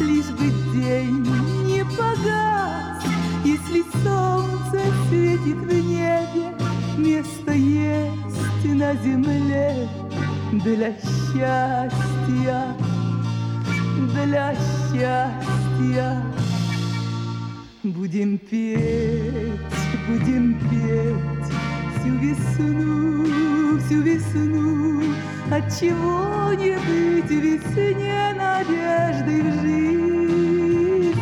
[0.00, 1.26] Лишь бы день
[1.66, 3.04] не погас,
[3.44, 6.54] Если солнце светит в небе,
[6.96, 9.88] Место есть на земле
[10.52, 12.74] для счастья,
[14.14, 15.49] для счастья.
[17.82, 18.80] Будем петь,
[20.06, 21.52] будем петь
[21.96, 25.02] всю весну, всю весну.
[25.50, 31.14] Отчего не быть весне надежды в жизни?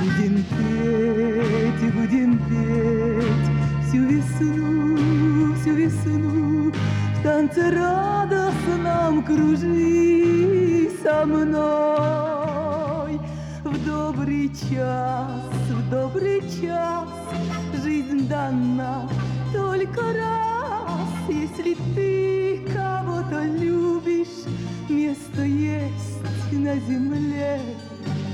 [0.00, 3.48] Будем петь будем петь
[3.86, 6.72] всю весну, всю весну.
[6.72, 12.35] В танце радостном кружи со мной.
[14.56, 17.08] В добрый час, в добрый час.
[17.82, 19.06] Жизнь дана
[19.52, 21.08] только раз.
[21.28, 24.46] Если ты кого-то любишь
[24.88, 27.60] Место есть на земле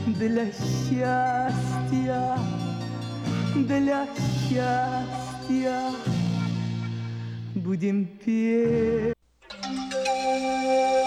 [0.07, 2.39] Для счастья,
[3.57, 4.07] для
[4.49, 5.81] счастья.
[7.55, 9.15] Будем петь.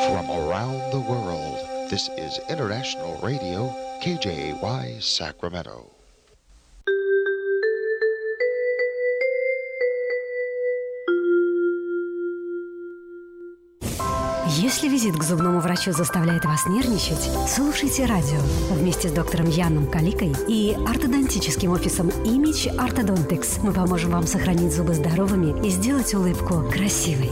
[0.10, 5.90] From around the world, this is International Radio, KJY Sacramento.
[14.48, 18.38] Если визит к зубному врачу заставляет вас нервничать, слушайте радио
[18.70, 23.60] вместе с доктором Яном Каликой и ортодонтическим офисом Image Orthodontics.
[23.64, 27.32] Мы поможем вам сохранить зубы здоровыми и сделать улыбку красивой.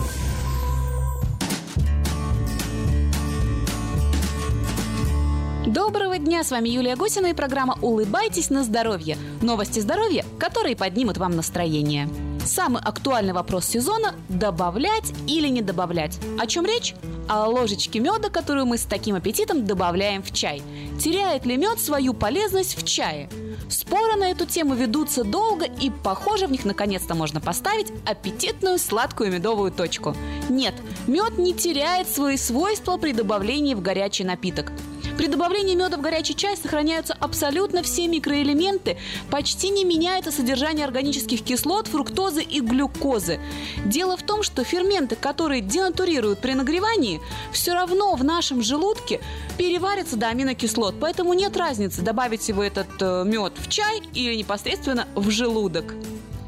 [5.73, 9.17] Доброго дня, с вами Юлия Гусина и программа «Улыбайтесь на здоровье».
[9.41, 12.07] Новости здоровья, которые поднимут вам настроение.
[12.45, 16.19] Самый актуальный вопрос сезона– добавлять или не добавлять.
[16.39, 16.93] О чем речь?
[17.27, 20.61] О ложечке меда, которую мы с таким аппетитом добавляем в чай.
[20.99, 23.27] Теряет ли мед свою полезность в чае?
[23.67, 29.31] Споры на эту тему ведутся долго, и, похоже, в них наконец-то можно поставить аппетитную сладкую
[29.31, 30.15] медовую точку.
[30.49, 30.75] Нет,
[31.07, 34.71] мед не теряет свои свойства при добавлении в горячий напиток.
[35.17, 38.97] При добавлении меда в горячий чай сохраняются абсолютно все микроэлементы,
[39.29, 43.39] почти не меняется содержание органических кислот, фруктозы и глюкозы.
[43.85, 49.21] Дело в том, что ферменты, которые денатурируют при нагревании, все равно в нашем желудке
[49.57, 55.07] переварятся до аминокислот, поэтому нет разницы, добавить вы этот э, мед в чай или непосредственно
[55.15, 55.93] в желудок.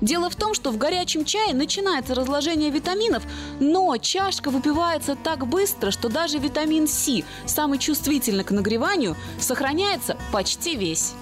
[0.06, 3.24] Дело в том, что в горячем чае начинается разложение витаминов,
[3.60, 10.76] но чашка выпивается так быстро, что даже витамин С, самый чувствительный к нагреванию, сохраняется почти
[10.76, 11.14] весь.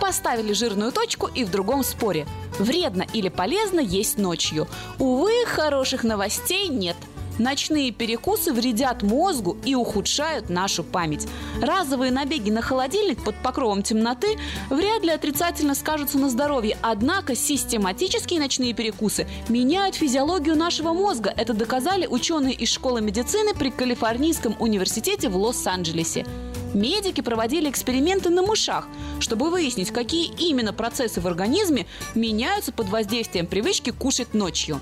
[0.00, 2.24] Поставили жирную точку и в другом споре.
[2.60, 4.68] Вредно или полезно есть ночью.
[5.00, 6.96] Увы, хороших новостей нет.
[7.40, 11.26] Ночные перекусы вредят мозгу и ухудшают нашу память.
[11.62, 14.38] Разовые набеги на холодильник под покровом темноты
[14.68, 21.32] вряд ли отрицательно скажутся на здоровье, однако систематические ночные перекусы меняют физиологию нашего мозга.
[21.34, 26.26] Это доказали ученые из школы медицины при Калифорнийском университете в Лос-Анджелесе.
[26.74, 28.86] Медики проводили эксперименты на мышах,
[29.18, 34.78] чтобы выяснить, какие именно процессы в организме меняются под воздействием привычки кушать ночью.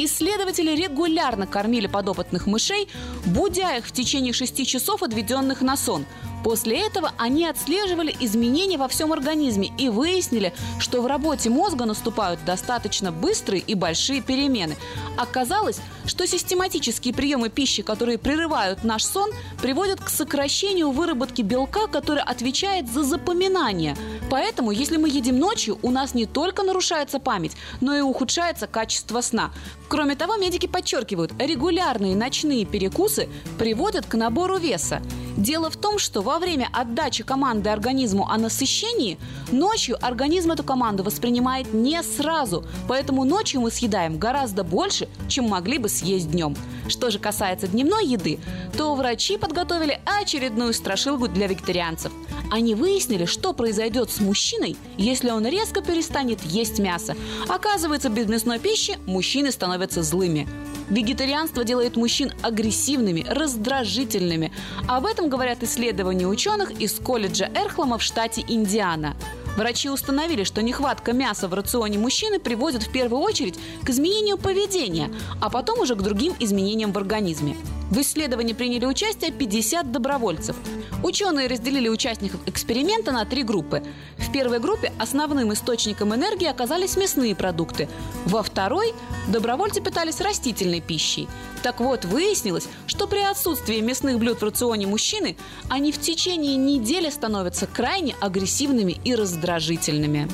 [0.00, 2.88] Исследователи регулярно кормили подопытных мышей,
[3.26, 6.06] будя их в течение 6 часов, отведенных на сон.
[6.44, 12.44] После этого они отслеживали изменения во всем организме и выяснили, что в работе мозга наступают
[12.44, 14.76] достаточно быстрые и большие перемены.
[15.16, 22.22] Оказалось, что систематические приемы пищи, которые прерывают наш сон, приводят к сокращению выработки белка, который
[22.22, 23.96] отвечает за запоминание.
[24.30, 29.20] Поэтому, если мы едим ночью, у нас не только нарушается память, но и ухудшается качество
[29.20, 29.50] сна.
[29.88, 35.02] Кроме того, медики подчеркивают, регулярные ночные перекусы приводят к набору веса.
[35.36, 39.16] Дело в том, что во время отдачи команды организму о насыщении,
[39.50, 45.78] ночью организм эту команду воспринимает не сразу, поэтому ночью мы съедаем гораздо больше, чем могли
[45.78, 46.54] бы съесть днем.
[46.86, 48.40] Что же касается дневной еды,
[48.76, 52.12] то врачи подготовили очередную страшилку для вегетарианцев.
[52.50, 57.16] Они выяснили, что произойдет с мужчиной, если он резко перестанет есть мясо.
[57.48, 60.46] Оказывается, без мясной пищи мужчины становятся злыми.
[60.90, 64.52] Вегетарианство делает мужчин агрессивными, раздражительными.
[64.86, 69.14] Об этом говорят исследования ученых из колледжа Эрхлама в штате Индиана.
[69.58, 75.10] Врачи установили, что нехватка мяса в рационе мужчины приводит в первую очередь к изменению поведения,
[75.40, 77.56] а потом уже к другим изменениям в организме.
[77.90, 80.54] В исследовании приняли участие 50 добровольцев.
[81.02, 83.82] Ученые разделили участников эксперимента на три группы.
[84.16, 87.88] В первой группе основным источником энергии оказались мясные продукты.
[88.26, 88.94] Во второй
[89.26, 91.28] добровольцы питались растительной пищей.
[91.62, 95.36] Так вот, выяснилось, что при отсутствии мясных блюд в рационе мужчины
[95.68, 100.28] они в течение недели становятся крайне агрессивными и раздражительными.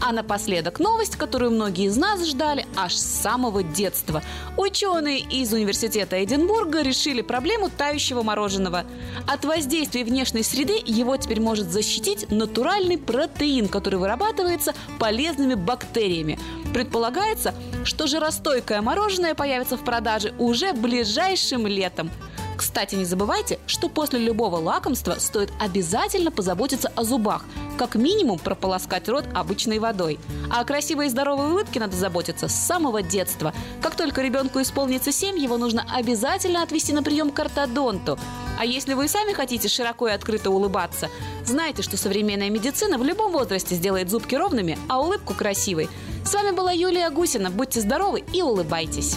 [0.00, 4.22] А напоследок новость, которую многие из нас ждали аж с самого детства.
[4.56, 8.84] Ученые из Университета Эдинбурга решили проблему тающего мороженого.
[9.26, 16.38] От воздействия внешней среды его теперь может защитить натуральный протеин, который вырабатывается полезными бактериями.
[16.72, 22.10] Предполагается, что жиростойкое мороженое появится в продаже уже ближайшим летом.
[22.56, 27.44] Кстати, не забывайте, что после любого лакомства стоит обязательно позаботиться о зубах.
[27.78, 30.18] Как минимум прополоскать рот обычной водой.
[30.50, 33.52] А о красивой и здоровой улыбке надо заботиться с самого детства.
[33.82, 38.18] Как только ребенку исполнится 7, его нужно обязательно отвести на прием к ортодонту.
[38.58, 41.10] А если вы сами хотите широко и открыто улыбаться,
[41.44, 45.90] знайте, что современная медицина в любом возрасте сделает зубки ровными, а улыбку красивой.
[46.24, 47.50] С вами была Юлия Гусина.
[47.50, 49.16] Будьте здоровы и улыбайтесь.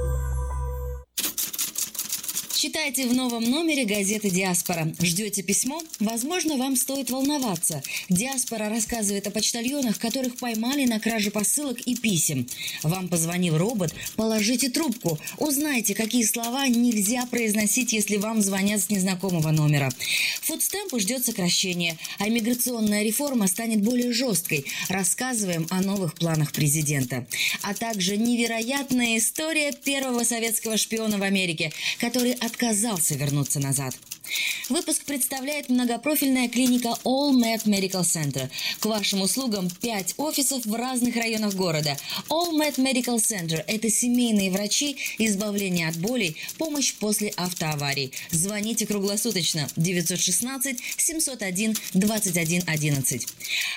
[2.61, 4.93] Читайте в новом номере газеты «Диаспора».
[5.01, 5.81] Ждете письмо?
[5.99, 7.81] Возможно, вам стоит волноваться.
[8.07, 12.47] «Диаспора» рассказывает о почтальонах, которых поймали на краже посылок и писем.
[12.83, 13.95] Вам позвонил робот?
[14.15, 15.17] Положите трубку.
[15.39, 19.89] Узнайте, какие слова нельзя произносить, если вам звонят с незнакомого номера.
[20.43, 24.65] Фудстемпу ждет сокращение, а миграционная реформа станет более жесткой.
[24.87, 27.25] Рассказываем о новых планах президента.
[27.63, 33.95] А также невероятная история первого советского шпиона в Америке, который отказался вернуться назад.
[34.69, 38.49] Выпуск представляет многопрофильная клиника All Med Medical Center.
[38.79, 41.97] К вашим услугам 5 офисов в разных районах города.
[42.29, 48.13] All Med Medical Center– это семейные врачи, избавление от болей, помощь после автоаварий.
[48.29, 53.27] Звоните круглосуточно 916 701 21 11.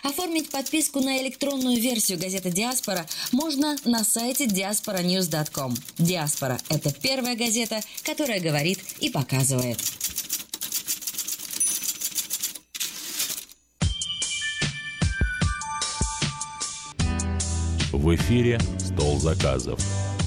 [0.05, 5.77] Оформить подписку на электронную версию газеты «Диаспора» можно на сайте diasporanews.com.
[5.99, 9.81] «Диаспора»– это первая газета, которая говорит и показывает.
[17.95, 19.79] В эфире «Стол заказов».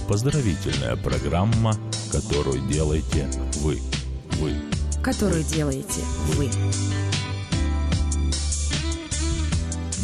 [0.08, 1.76] Поздравительная программа,
[2.14, 3.82] которую делаете вы.
[4.40, 4.54] Вы.
[5.04, 6.00] Которую делаете
[6.38, 6.50] вы.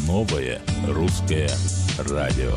[0.06, 1.50] Новое русское
[1.98, 2.53] радио.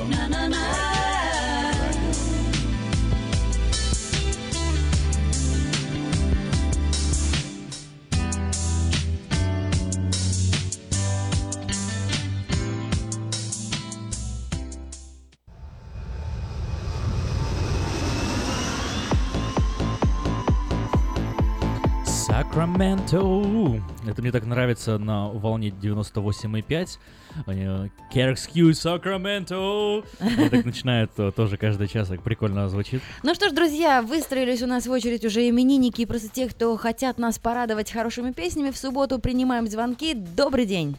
[22.57, 23.83] Sacramento.
[24.09, 26.99] Это мне так нравится на волне 98,5.
[27.47, 30.02] Они, э, Care excuse Sacramento.
[30.20, 33.02] Они так начинают э, тоже каждый час, так прикольно звучит.
[33.23, 36.75] Ну что ж, друзья, выстроились у нас в очередь уже именинники и просто те, кто
[36.78, 38.70] хотят нас порадовать хорошими песнями.
[38.70, 40.15] В субботу принимаем звонки.
[40.15, 40.97] Добрый день.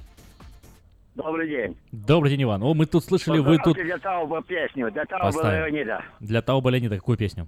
[1.15, 1.75] Добрый день.
[1.91, 2.61] Добрый день, Иван.
[2.61, 3.75] О, мы тут слышали, вы тут...
[3.77, 5.73] Для Тауба песню, для Тауба Поставим.
[5.73, 6.05] Леонида.
[6.19, 7.47] Для Тауба Леонида какую песню?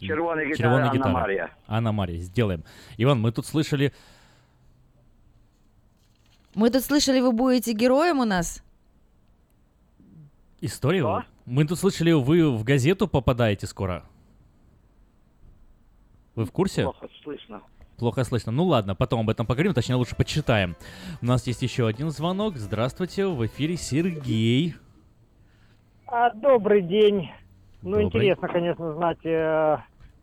[0.00, 1.12] Червоная гитара, Червоная Анна гитара.
[1.12, 1.50] Мария.
[1.66, 2.64] Анна Мария, сделаем.
[2.96, 3.92] Иван, мы тут слышали...
[6.54, 8.62] Мы тут слышали, вы будете героем у нас.
[10.60, 11.24] Историю?
[11.46, 14.04] Мы тут слышали, вы в газету попадаете скоро.
[16.34, 16.84] Вы в курсе?
[16.84, 17.62] Плохо слышно.
[17.96, 18.52] Плохо слышно.
[18.52, 20.76] Ну ладно, потом об этом поговорим, точнее лучше почитаем.
[21.22, 22.56] У нас есть еще один звонок.
[22.56, 24.74] Здравствуйте, в эфире Сергей.
[26.06, 27.30] А, добрый день.
[27.84, 28.04] Ну, Добрый.
[28.06, 29.76] интересно, конечно, знать, э,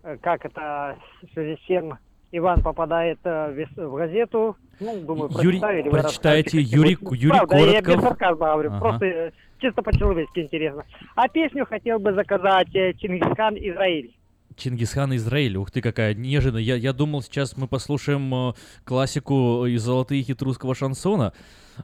[0.03, 1.97] э, как это в связи с чем
[2.31, 4.55] Иван попадает э, в газету.
[4.79, 6.97] Ну, думаю, Юрий- вы прочитайте, Юрий-.
[6.99, 8.79] Юрий Правда, я без сарказма говорю, Ага.
[8.79, 10.85] просто чисто по-человечески интересно.
[11.15, 14.15] А песню хотел бы заказать Чингисхан Израиль.
[14.55, 15.57] Чингисхан Израиль.
[15.57, 16.59] Ух ты, какая неожиданно.
[16.59, 18.53] Я, я думал, сейчас мы послушаем э,
[18.85, 21.33] классику и золотые хиты русского шансона.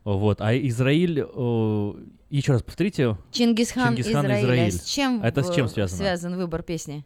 [0.04, 0.42] Вот.
[0.42, 1.20] А Израиль...
[1.28, 1.94] э,
[2.30, 3.18] еще раз повторите.
[3.32, 4.44] Чингисхан, Чингисхан Израиль.
[4.44, 4.68] Израиль.
[4.68, 5.98] А с чем, Это с чем связано?
[5.98, 7.06] связан выбор песни?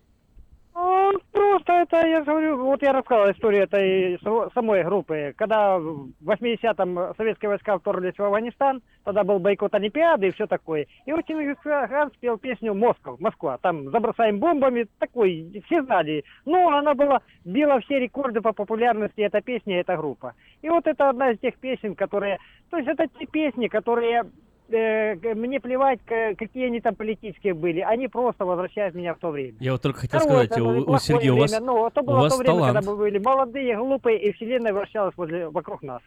[1.31, 5.33] Просто это, я говорю, вот я рассказал историю этой само- самой группы.
[5.38, 10.88] Когда в 80-м советские войска вторглись в Афганистан, тогда был бойкот Олимпиады и все такое.
[11.06, 13.57] И вот Чингисхан спел песню «Москва», Москва.
[13.57, 16.23] Там «Забросаем бомбами», такой, все знали.
[16.45, 20.33] Но она была, била все рекорды по популярности, эта песня, эта группа.
[20.61, 22.38] И вот это одна из тех песен, которые...
[22.69, 24.23] То есть это те песни, которые
[24.72, 27.82] мне плевать, какие они там политические были.
[27.82, 29.58] Они просто возвращают меня в то время.
[29.59, 31.59] Я вот только хотел Хорошее, сказать, у, у Сергея у вас.
[31.59, 32.75] Ну, это у было вас то время, талант.
[32.75, 36.01] когда мы были молодые, глупые, и вселенная вращалась возле, вокруг нас.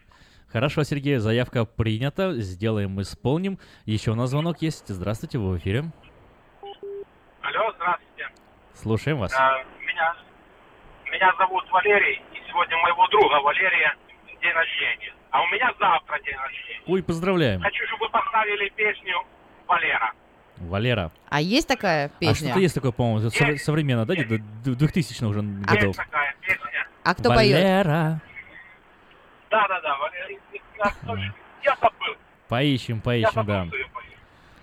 [0.49, 2.33] Хорошо, Сергей, заявка принята.
[2.35, 3.59] Сделаем, исполним.
[3.87, 4.89] Еще у нас звонок есть.
[4.89, 5.85] Здравствуйте, вы в эфире.
[7.41, 8.29] Алло, здравствуйте.
[8.75, 9.33] Слушаем вас.
[9.37, 10.15] А, меня,
[11.13, 13.95] меня зовут Валерий, и сегодня у моего друга Валерия
[14.45, 15.13] день рождения.
[15.35, 16.81] А у меня завтра день рождения.
[16.87, 17.61] Ой, поздравляем.
[17.61, 19.17] Хочу, чтобы вы поставили песню
[19.67, 20.13] Валера.
[20.59, 21.11] Валера.
[21.29, 22.47] А есть такая А песня?
[22.51, 25.97] что-то есть такое, по-моему, совре- современно, да, где-то 2000 уже годов.
[25.97, 26.87] Такая песня.
[27.03, 27.53] А кто поет?
[27.57, 28.21] Валера.
[29.51, 30.39] Да-да-да, Валерий.
[31.65, 32.15] Я забыл.
[32.49, 33.69] Поищем, Я поищем, забыл, да.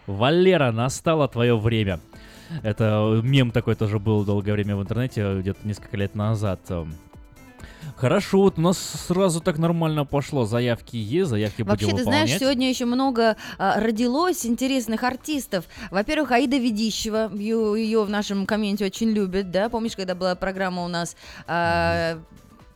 [0.07, 1.99] Валера, настало твое время.
[2.63, 6.61] Это мем такой тоже был долгое время в интернете, где-то несколько лет назад.
[8.01, 10.47] Хорошо, вот у нас сразу так нормально пошло.
[10.47, 12.39] Заявки есть, заявки Вообще, будем ты знаешь, выполнять.
[12.39, 15.65] сегодня еще много а, родилось интересных артистов.
[15.91, 19.69] Во-первых, Аида Ведищева, ее, в нашем комменте очень любят, да?
[19.69, 21.15] Помнишь, когда была программа у нас
[21.45, 22.17] а,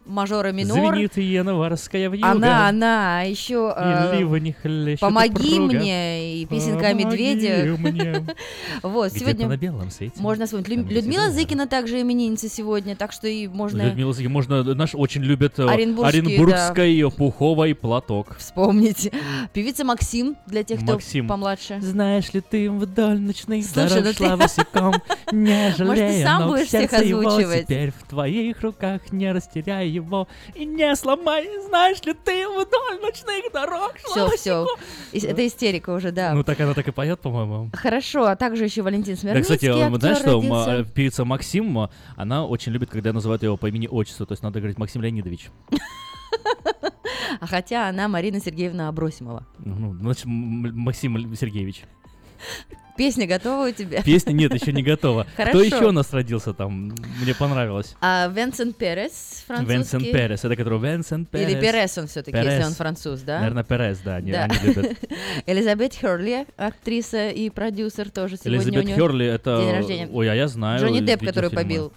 [0.06, 0.78] мажора минор?
[0.78, 2.32] Знаменитая наварская вьюга.
[2.32, 5.74] Она, она, а еще И ливни хлещет помоги упруга.
[5.80, 7.80] мне и песенка о Помоги медведях.
[7.80, 8.26] мне.
[8.84, 10.14] Вот Где-то сегодня на белом свете.
[10.22, 10.68] можно вспомнить.
[10.70, 15.24] Лю- Людмила Зыкина также именинница сегодня, так что и можно Людмила Зыкина, можно, наш очень
[15.24, 18.36] любят э, Оренбургский, оренбургской пуховый платок.
[18.38, 19.12] вспомнить.
[19.54, 21.28] Певица Максим для тех, кто Максим.
[21.28, 21.80] помладше.
[21.82, 24.94] Знаешь ли ты вдоль ночных Слушай, дорог ну шла ты- босиком,
[25.32, 27.64] не Может, ты жалея сам будешь всех озвучивать?
[27.64, 31.48] теперь в твоих руках, не растеряй его и не сломай.
[31.68, 34.68] Знаешь ли ты вдоль ночных дорог Все, все.
[35.14, 36.34] Это истерика уже, да.
[36.34, 37.70] Ну так она так и поет, по-моему.
[37.74, 41.90] Хорошо, а также еще Валентин Да, Смирницкий, кстати, вы знаете, актер, что певица Максим, м,
[42.16, 45.50] она очень любит, когда называют его по имени-отчеству, то есть надо говорить Максим Леонидович.
[47.40, 49.46] А хотя она Марина Сергеевна Абросимова.
[49.60, 51.84] Ну, значит, Максим Сергеевич.
[52.98, 54.02] Песня готова у тебя?
[54.02, 55.26] Песня нет, еще не готова.
[55.34, 55.64] Кто Хорошо.
[55.64, 56.94] еще у нас родился там?
[57.22, 57.96] Мне понравилось.
[58.00, 59.74] А Венсент Перес, французский.
[59.74, 61.50] Венсент Перес, это который Венсент Перес.
[61.50, 63.40] Или Перес он все-таки, если он француз, да?
[63.40, 64.44] Наверное, Перес, да, они, Да.
[64.46, 64.98] они любят.
[65.46, 69.62] Элизабет Херли, актриса и продюсер тоже сегодня Элизабет Херли, это...
[69.62, 70.10] день рождения.
[70.12, 70.82] Ой, а я знаю.
[70.82, 71.92] Джонни Депп, который побил.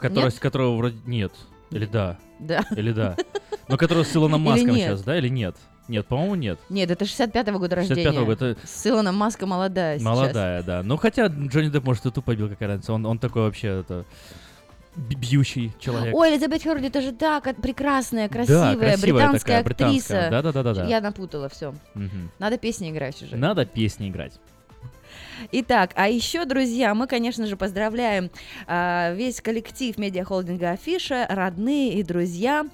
[0.00, 1.32] Который, которого вроде нет.
[1.70, 2.18] Или да.
[2.40, 2.64] Да.
[2.74, 3.16] Или да.
[3.68, 5.56] Но который с Илоном Маском сейчас, да, или нет?
[5.88, 6.58] Нет, по-моему, нет.
[6.68, 8.24] Нет, это 65-го года 65-го рождения.
[8.24, 10.04] года, это- С Илоном Маска молодая сейчас.
[10.06, 10.82] Молодая, да.
[10.82, 12.92] Ну, хотя Джонни Депп, может, и ту побил, какая разница.
[12.92, 14.04] Он, он такой вообще, это...
[14.96, 16.12] Бьющий человек.
[16.14, 18.96] Ой, Элизабет Херли, это же так прекрасная, красивая, красивая
[19.28, 19.84] британская такая, актриса.
[19.84, 20.30] британская.
[20.30, 20.86] Да-да-да-да-да.
[20.88, 21.72] Я напутала все.
[21.94, 22.32] Мгм.
[22.40, 23.36] Надо песни играть уже.
[23.36, 24.32] Надо песни играть.
[25.52, 28.30] Итак, а еще, друзья, мы, конечно же, поздравляем
[28.66, 32.66] а, весь коллектив медиахолдинга Афиша, родные и друзья.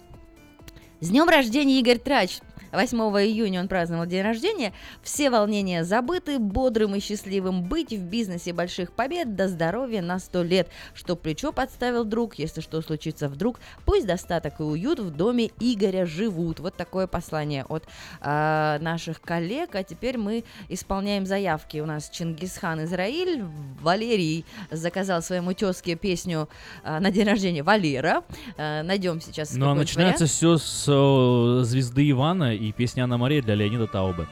[1.01, 2.39] С днем рождения, Игорь Трач!
[2.75, 4.73] 8 июня он праздновал день рождения.
[5.03, 10.43] Все волнения забыты, бодрым и счастливым быть в бизнесе больших побед, до здоровья на 100
[10.43, 10.69] лет.
[10.95, 16.07] Чтоб плечо подставил друг, если что случится вдруг, пусть достаток и уют в доме Игоря
[16.07, 16.61] живут.
[16.61, 17.85] Вот такое послание от
[18.21, 19.75] а, наших коллег.
[19.75, 21.79] А теперь мы исполняем заявки.
[21.79, 23.45] У нас Чингисхан Израиль,
[23.81, 26.49] Валерий заказал своему тезке песню
[26.83, 28.25] а, на день рождения Валера.
[28.57, 30.31] А, найдем сейчас Ну, а начинается вариант.
[30.31, 34.27] все с э, звезды Ивана и песни Анна Мария для Леонида Таубы.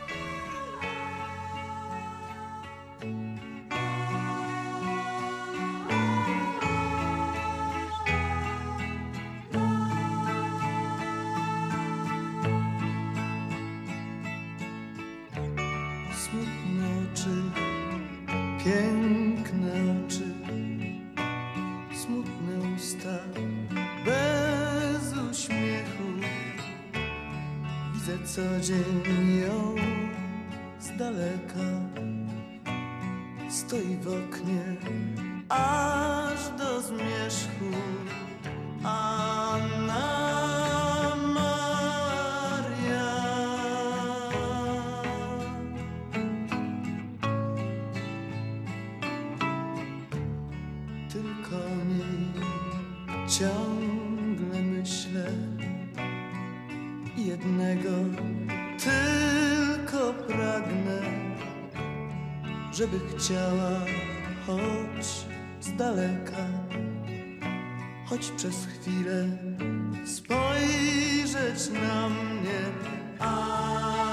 [28.37, 29.75] Co dzień ją
[30.81, 31.69] z daleka,
[33.51, 34.77] stoi w oknie,
[35.49, 37.71] aż do zmierzchu.
[38.85, 40.82] Anna Maria.
[58.79, 61.03] Tylko pragnę,
[62.73, 63.81] żeby chciała
[64.47, 65.07] choć
[65.61, 66.47] z daleka,
[68.07, 69.25] choć przez chwilę
[70.05, 72.61] spojrzeć na mnie.
[73.19, 74.12] Anna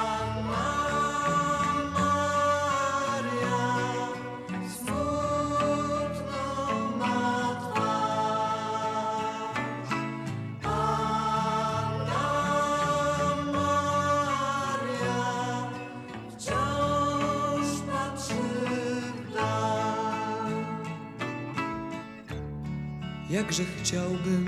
[23.39, 24.45] Jakże chciałbym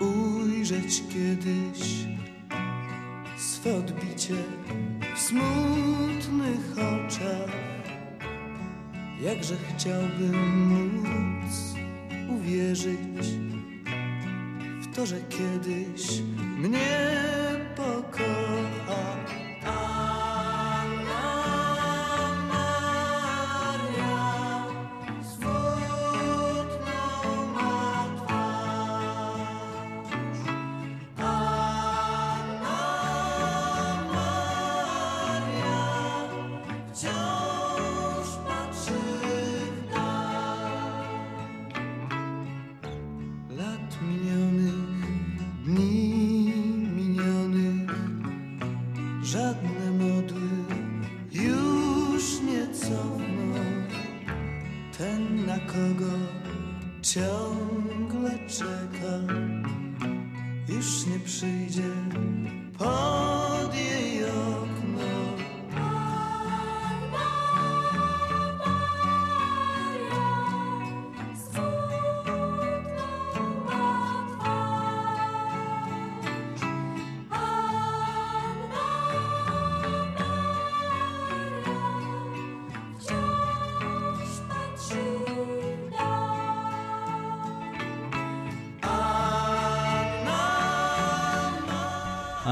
[0.00, 2.06] ujrzeć kiedyś
[3.38, 4.34] swe odbicie
[5.16, 7.50] w smutnych oczach.
[9.20, 10.36] Jakże chciałbym
[10.68, 11.74] móc
[12.28, 13.26] uwierzyć
[14.82, 16.22] w to, że kiedyś
[16.58, 16.98] mnie
[17.76, 18.35] pokocha.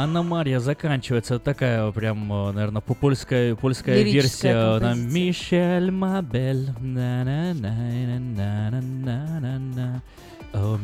[0.04, 4.78] аномария заканчивается, такая прям, э, наверное, по польская, польская версия.
[4.78, 6.70] Там, Мишель Мабель.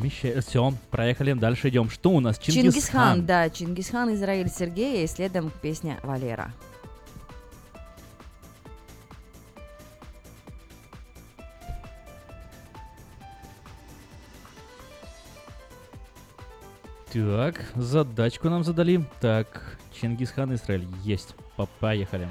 [0.03, 1.91] Мишель, все, проехали, дальше идем.
[1.91, 2.39] Что у нас?
[2.39, 2.73] Чингисхан.
[2.73, 5.05] Чингисхан, да, Чингисхан, Израиль, Сергей.
[5.05, 6.53] и следом песня Валера.
[17.13, 19.05] Так, задачку нам задали.
[19.21, 20.87] Так, Чингисхан Израиль.
[21.03, 21.35] Есть.
[21.81, 22.29] Поехали.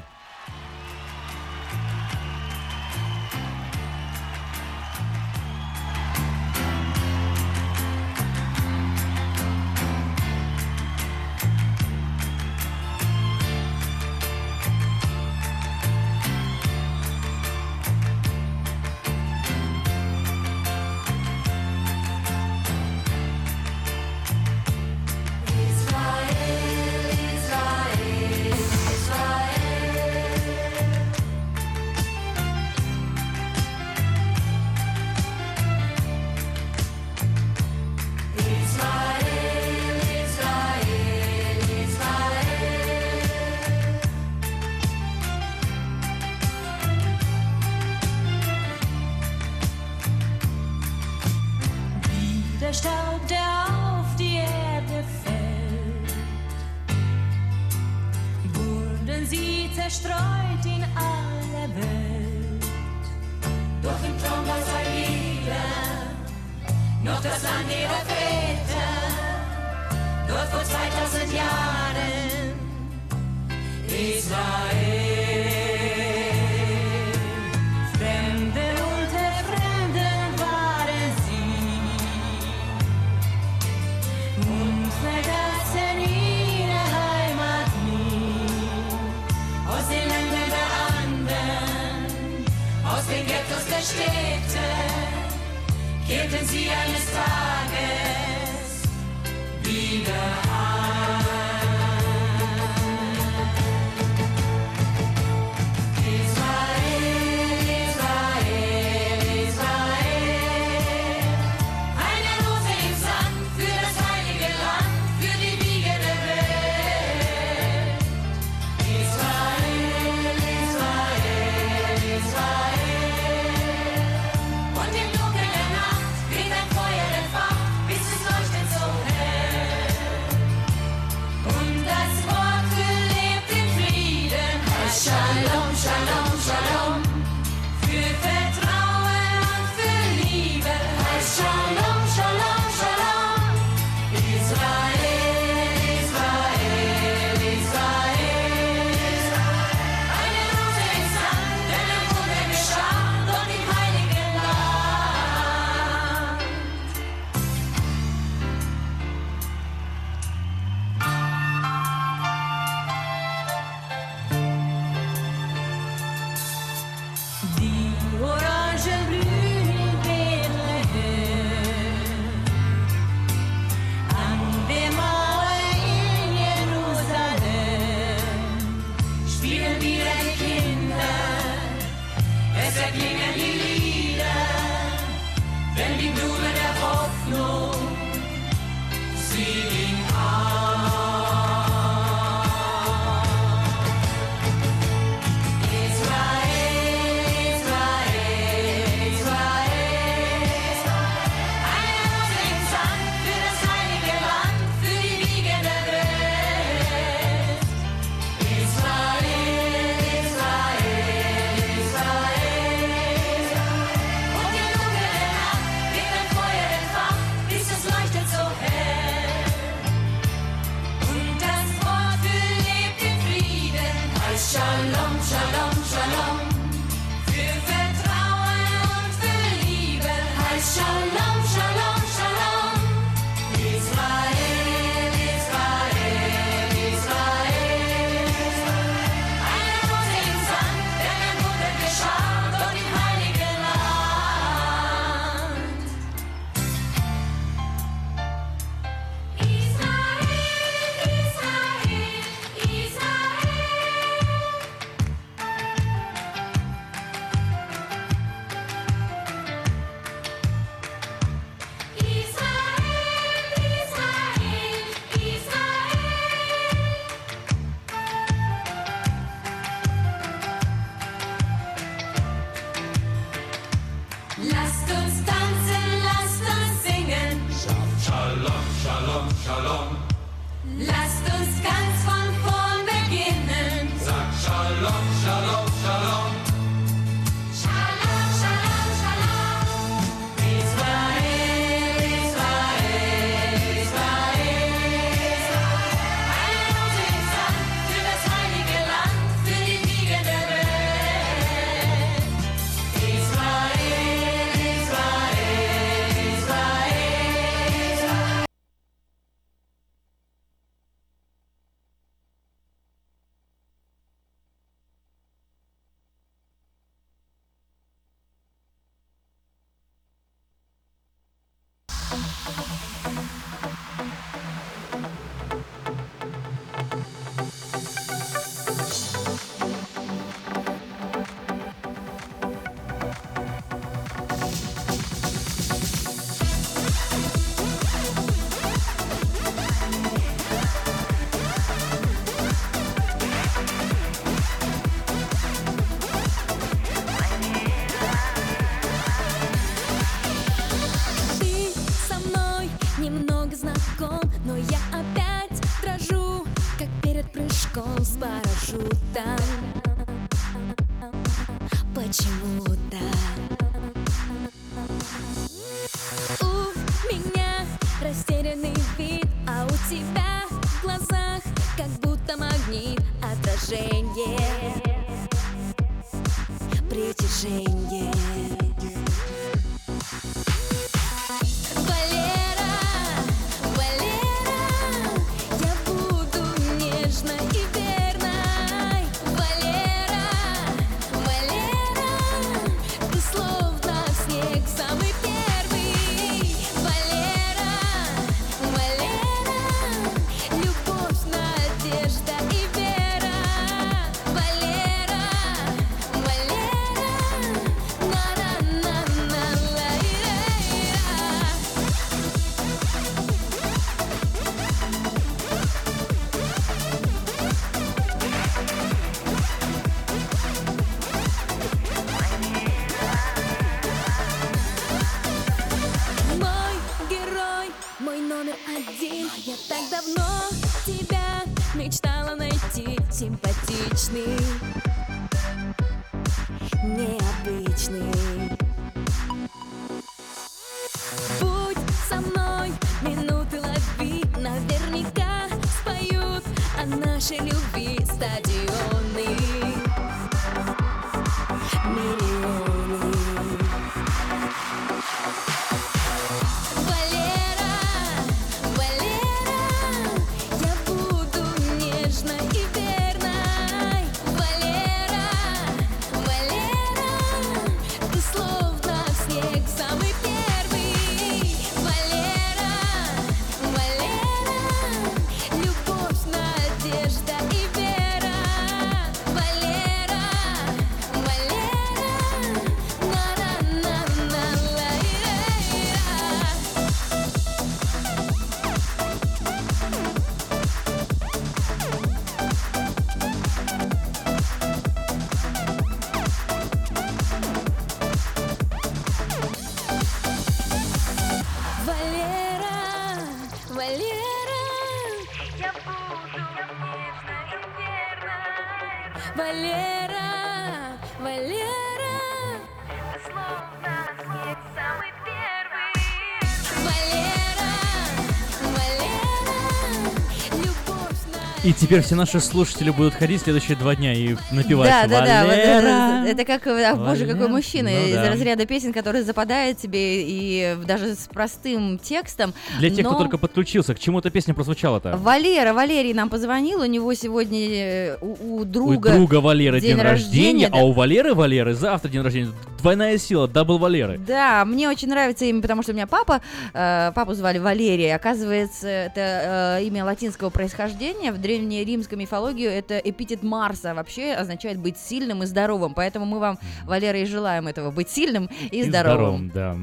[521.69, 525.41] И теперь все наши слушатели будут ходить следующие два дня и напевать Да, да, да.
[525.43, 526.23] вот «Валера».
[526.25, 527.47] это, это как, а, боже, какой Валера.
[527.47, 528.27] мужчина Ну из да.
[528.31, 532.55] разряда песен, который западает тебе и даже с простым текстом.
[532.79, 533.11] Для тех, но...
[533.11, 535.15] кто только подключился, к чему эта песня прозвучала-то?
[535.17, 540.01] Валера, Валерий нам позвонил, у него сегодня э, у, у друга, у друга Валеры день,
[540.01, 540.79] рождения, да.
[540.79, 542.51] а у Валеры Валеры завтра день рождения.
[542.81, 544.17] Двойная сила, double Валеры.
[544.17, 546.41] Да, мне очень нравится имя, потому что у меня папа,
[546.73, 548.13] э, папу звали Валерий.
[548.13, 551.31] Оказывается, это э, имя латинского происхождения.
[551.31, 553.93] В древнеримской мифологии это эпитет Марса.
[553.93, 555.93] Вообще означает быть сильным и здоровым.
[555.93, 557.91] Поэтому мы вам, Валера, и желаем этого.
[557.91, 559.49] Быть сильным и, здоровым.
[559.49, 559.75] да.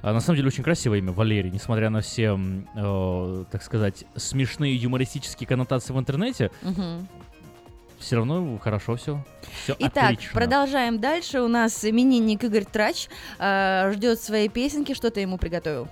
[0.00, 2.38] А, на самом деле очень красивое имя Валерий, несмотря на все,
[2.74, 6.50] э, так сказать, смешные юмористические коннотации в интернете.
[6.62, 7.08] Мгм.
[8.02, 9.24] Все равно хорошо все.
[9.62, 10.34] Все Итак, отлично.
[10.34, 11.40] продолжаем дальше.
[11.40, 13.08] У нас именинник Игорь Трач
[13.38, 14.92] э, ждет своей песенки.
[14.92, 15.88] Что ты ему приготовил?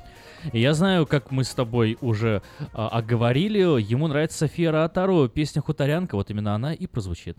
[0.53, 6.15] Я знаю, как мы с тобой уже а, оговорили, ему нравится София Ротару, песня «Хуторянка»,
[6.17, 7.37] вот именно она и прозвучит.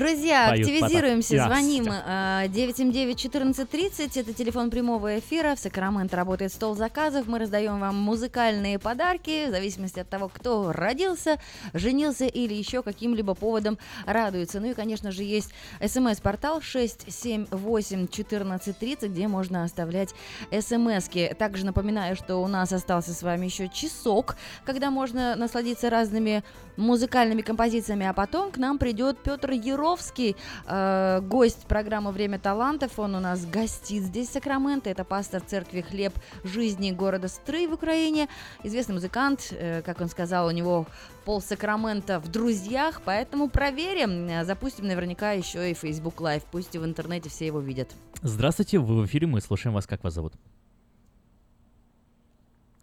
[0.00, 1.52] Друзья, поют активизируемся, потом.
[1.52, 2.42] звоним Ясно.
[2.46, 8.78] э, 979-1430, это телефон прямого эфира, в Сакраменто работает стол заказов, мы раздаем вам музыкальные
[8.78, 11.38] подарки, в зависимости от того, кто родился,
[11.74, 14.58] женился или еще каким-либо поводом радуется.
[14.60, 15.52] Ну и, конечно же, есть
[15.86, 20.14] смс-портал 678-1430, где можно оставлять
[20.50, 21.34] смски.
[21.38, 26.42] Также напоминаю, что у нас остался с вами еще часок, когда можно насладиться разными
[26.80, 30.36] музыкальными композициями, а потом к нам придет Петр Яровский,
[30.66, 32.98] э, гость программы «Время талантов».
[32.98, 34.90] Он у нас гостит здесь, в Сакраменто.
[34.90, 38.28] Это пастор церкви «Хлеб жизни» города Строй в Украине.
[38.64, 40.86] Известный музыкант, э, как он сказал, у него
[41.24, 44.44] пол Сакрамента в друзьях, поэтому проверим.
[44.44, 46.42] Запустим наверняка еще и Facebook Live.
[46.50, 47.90] Пусть и в интернете все его видят.
[48.22, 50.32] Здравствуйте, вы в эфире, мы слушаем вас, как вас зовут?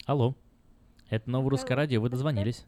[0.06, 0.36] Алло.
[1.10, 2.66] Это новое русское радио, вы дозвонились.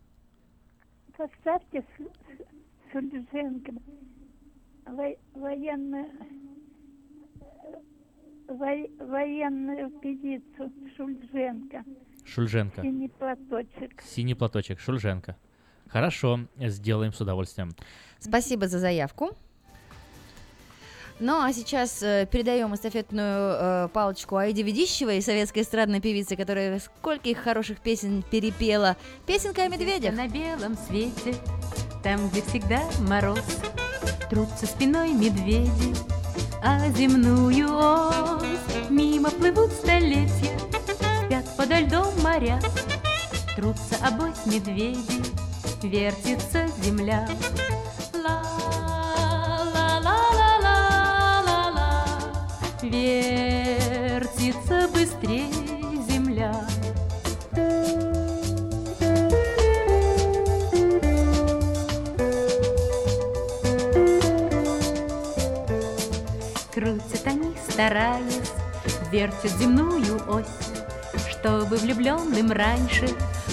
[1.20, 3.74] Поставьте С- С- Сульженко.
[4.86, 6.08] Во- военно...
[8.48, 11.84] во- военную певицу Шульженко.
[12.26, 12.82] Шульженко.
[12.82, 14.02] Синий платочек.
[14.02, 15.36] Синий платочек, Шульженко.
[15.88, 17.72] Хорошо, сделаем с удовольствием.
[18.20, 19.32] Спасибо за заявку.
[21.20, 27.40] Ну а сейчас э, передаем эстафетную э, палочку Айде Ведищевой, советской эстрадной певице, которая скольких
[27.40, 28.96] хороших песен перепела.
[29.26, 30.16] Песенка о медведях.
[30.16, 31.36] На белом свете,
[32.04, 33.44] там, где всегда мороз,
[34.30, 35.96] Трутся спиной медведи,
[36.64, 40.58] а земную ось Мимо плывут столетия,
[41.26, 42.62] спят подо льдом моря,
[43.58, 45.22] Трутся обось медведи,
[45.84, 47.28] вертится земля.
[52.82, 55.52] Вертится быстрее
[56.08, 56.56] земля.
[66.74, 68.24] Крутят они, стараясь,
[69.12, 70.46] вертят земную ось,
[71.30, 73.10] Чтобы влюбленным раньше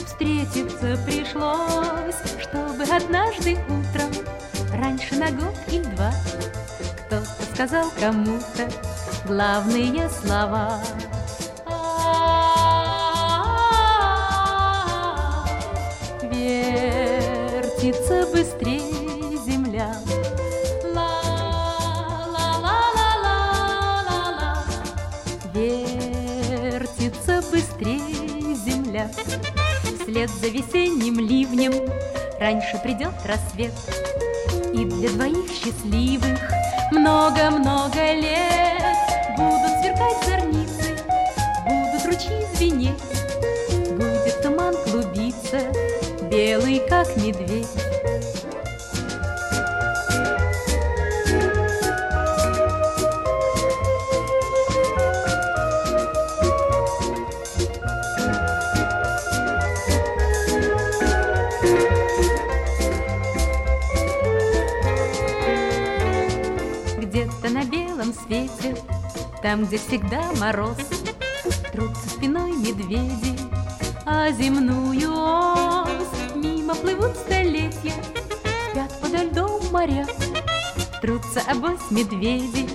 [0.06, 4.12] встретиться пришлось, Чтобы однажды утром,
[4.72, 6.12] раньше на год или два,
[7.08, 8.70] Кто-то сказал кому-то
[9.26, 10.80] главные слова.
[16.22, 17.46] Вертится
[18.32, 19.92] быстрее земля.
[25.52, 29.10] Вертится быстрее земля.
[30.00, 31.72] Вслед за весенним ливнем
[32.38, 33.74] раньше придет рассвет.
[34.72, 36.38] И для двоих счастливых
[36.92, 38.65] много-много лет
[39.96, 40.96] сверкать зорницы,
[41.64, 42.92] будут ручьи звенеть,
[43.90, 45.60] Будет туман клубиться,
[46.30, 47.66] белый как медведь.
[66.98, 68.76] Где-то на белом свете,
[69.42, 70.76] там, где всегда мороз,
[71.72, 73.36] Трутся спиной медведи,
[74.04, 75.12] а земную
[75.84, 77.94] ось Мимо плывут столетия,
[78.70, 80.06] спят подо льдом моря,
[81.00, 82.68] Трутся обось медведи,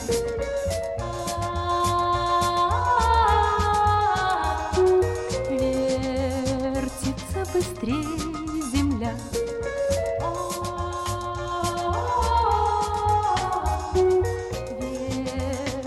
[7.82, 8.04] Быстрее
[8.70, 9.12] земля.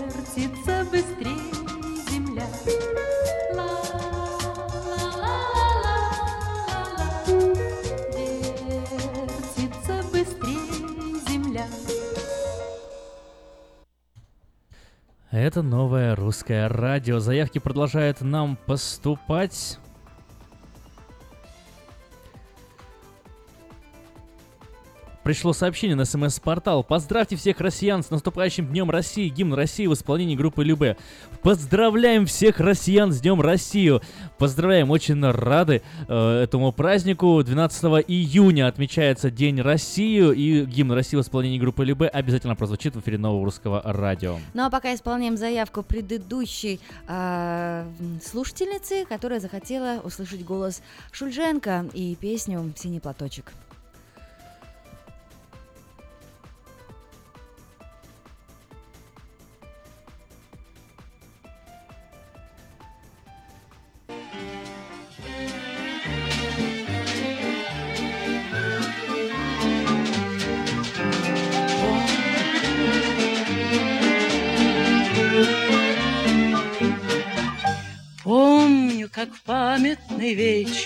[0.04, 1.52] Вертится быстрее
[2.10, 2.46] земля.
[9.56, 11.66] Вертится быстрее земля.
[15.30, 17.20] Это новое русское радио.
[17.20, 19.78] Заявки продолжают нам поступать.
[25.26, 26.84] Пришло сообщение на смс-портал.
[26.84, 29.28] Поздравьте всех россиян с наступающим Днем России.
[29.28, 30.96] Гимн России в исполнении группы Любе.
[31.42, 34.02] Поздравляем всех россиян с Днем Россию.
[34.38, 37.42] Поздравляем, очень рады э, этому празднику.
[37.42, 40.32] 12 июня отмечается День России.
[40.32, 44.38] И гимн России в исполнении группы Любе обязательно прозвучит в эфире нового русского радио.
[44.54, 52.72] Ну а пока исполняем заявку предыдущей м, слушательницы, которая захотела услышать голос Шульженко и песню
[52.76, 53.52] «Синий платочек».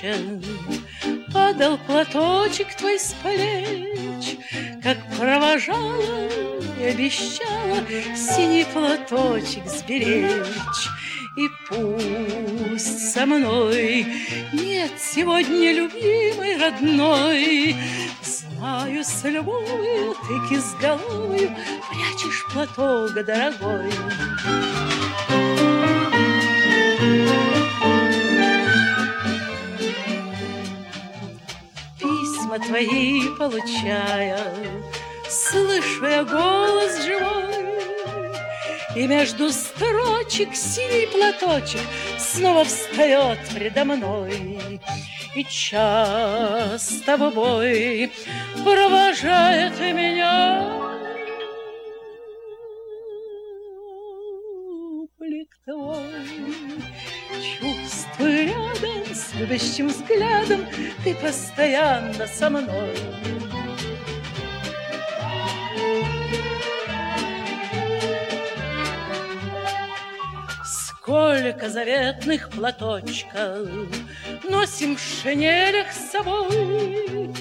[0.03, 0.17] Вечер
[1.33, 4.37] Падал платочек твой с плеч,
[4.83, 6.29] Как провожала
[6.79, 7.79] и обещала
[8.17, 10.89] Синий платочек сберечь.
[11.37, 14.05] И пусть со мной
[14.53, 17.77] нет сегодня любимой родной,
[18.23, 21.57] Знаю, с любовью ты кизголовью
[21.89, 23.91] Прячешь платок дорогой.
[32.81, 34.39] Твои получая,
[35.29, 37.77] Слышу я голос живой,
[38.97, 41.81] И между строчек синий платочек
[42.19, 44.81] Снова встает предо мной.
[45.35, 48.11] И часто в бой
[48.65, 50.90] провожает меня
[59.51, 60.65] любящим взглядом
[61.03, 62.95] Ты постоянно со мной.
[70.65, 73.69] Сколько заветных платочков
[74.49, 77.35] Носим в шинелях с собой.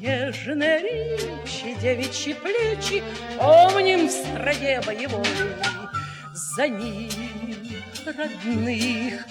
[0.00, 3.04] Нежные речи, девичьи плечи
[3.38, 5.24] Помним в стране боевой.
[6.34, 7.08] За ним
[8.06, 9.26] родных,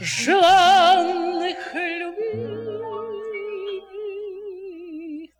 [0.00, 2.54] желанных любви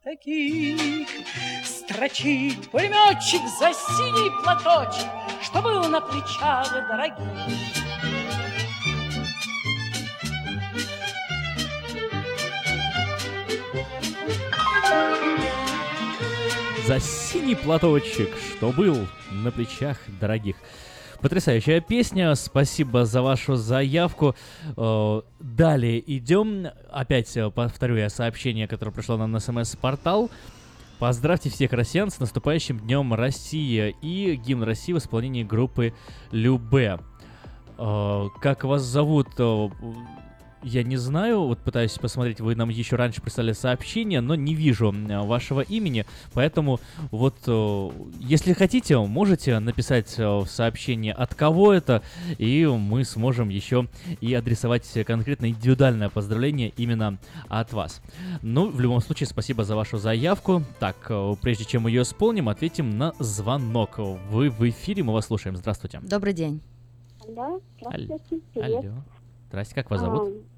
[0.02, 1.08] таких
[1.64, 5.08] Строчит пулеметчик за синий платочек,
[5.42, 7.18] Что был на плечах дорогих.
[16.86, 20.56] За синий платочек, что был на плечах дорогих.
[21.24, 24.36] Потрясающая песня, спасибо за вашу заявку.
[24.76, 26.66] Э, Далее идем.
[26.90, 30.30] Опять э, повторю я сообщение, которое пришло нам на смс-портал.
[30.98, 35.94] Поздравьте всех россиян с наступающим Днем России и гимн России в исполнении группы
[36.30, 37.00] Любе.
[37.78, 39.28] Э, Как вас зовут?
[40.64, 44.92] Я не знаю, вот пытаюсь посмотреть, вы нам еще раньше прислали сообщение, но не вижу
[44.92, 51.74] э, вашего имени, поэтому вот, э, если хотите, можете написать э, в сообщении, от кого
[51.74, 52.02] это,
[52.38, 53.88] и мы сможем еще
[54.22, 57.18] и адресовать конкретно индивидуальное поздравление именно
[57.48, 58.00] от вас.
[58.40, 60.62] Ну, в любом случае, спасибо за вашу заявку.
[60.80, 63.98] Так, э, прежде чем ее исполним, ответим на звонок.
[64.30, 65.58] Вы в эфире, мы вас слушаем.
[65.58, 66.00] Здравствуйте.
[66.02, 66.62] Добрый день.
[67.28, 68.40] Алло, здравствуйте.
[68.62, 68.82] Алло.
[69.50, 70.53] Здрасте, как вас зовут?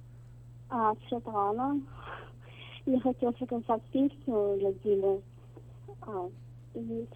[0.68, 1.80] А, Светлана.
[2.86, 5.20] Я хотела заказать песню для Димы.
[6.02, 6.28] А,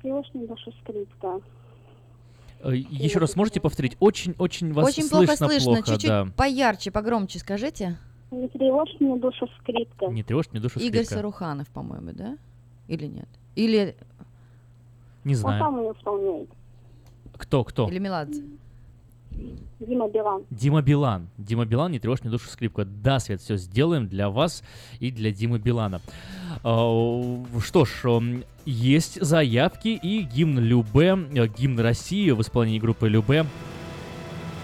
[0.03, 1.41] «Тревожная душа скрипка».
[2.62, 3.97] Э, Еще раз можете повторить?
[4.01, 5.73] Очень-очень вас Очень плохо слышно, слышно.
[5.75, 6.27] плохо, Чуть-чуть да.
[6.37, 7.97] поярче, погромче скажите.
[8.31, 10.07] Не тревожь меня, душа скрипка.
[10.07, 11.15] Не тревожь мне душу Игорь скрипка.
[11.15, 12.37] Саруханов, по-моему, да?
[12.89, 13.29] Или нет?
[13.57, 13.97] Или,
[15.25, 15.61] Не Он знаю.
[15.62, 16.49] сам ее исполняет.
[17.37, 17.89] Кто, кто?
[17.89, 18.45] или Меладзе?
[19.81, 20.43] Дима Билан.
[20.51, 21.28] Дима Билан.
[21.39, 22.85] Дима Билан, не тревожь мне душу скрипка.
[22.85, 24.62] Да, Свет, все сделаем для вас
[24.99, 26.01] и для Димы Билана.
[26.62, 28.35] А, Что ж,
[28.67, 33.47] есть заявки и гимн Любе, э, гимн России в исполнении группы Любе.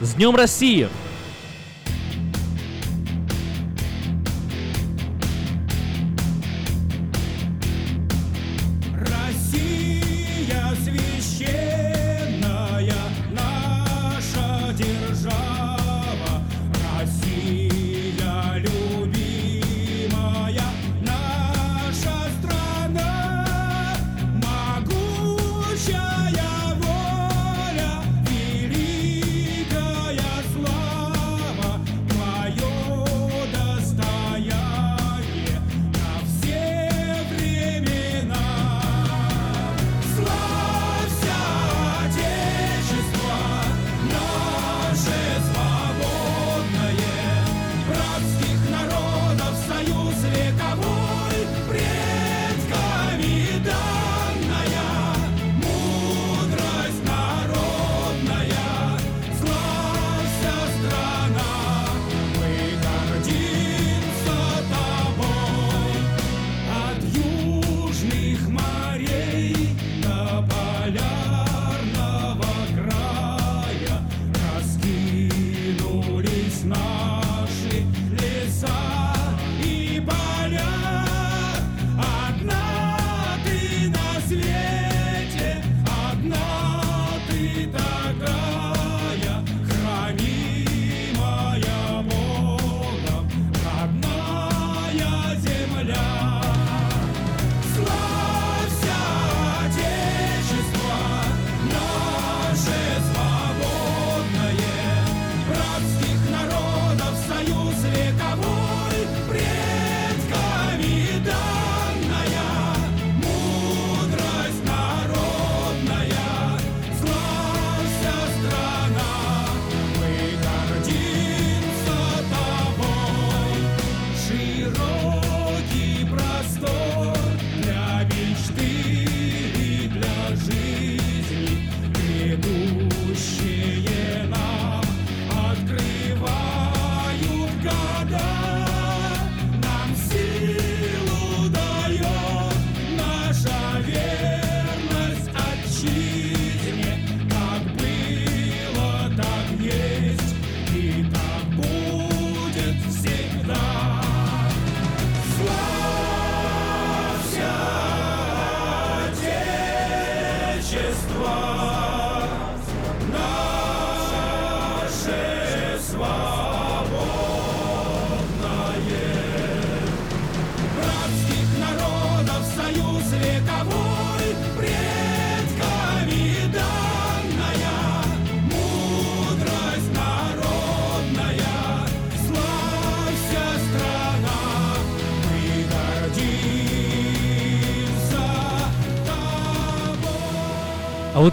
[0.00, 0.88] С Днем России!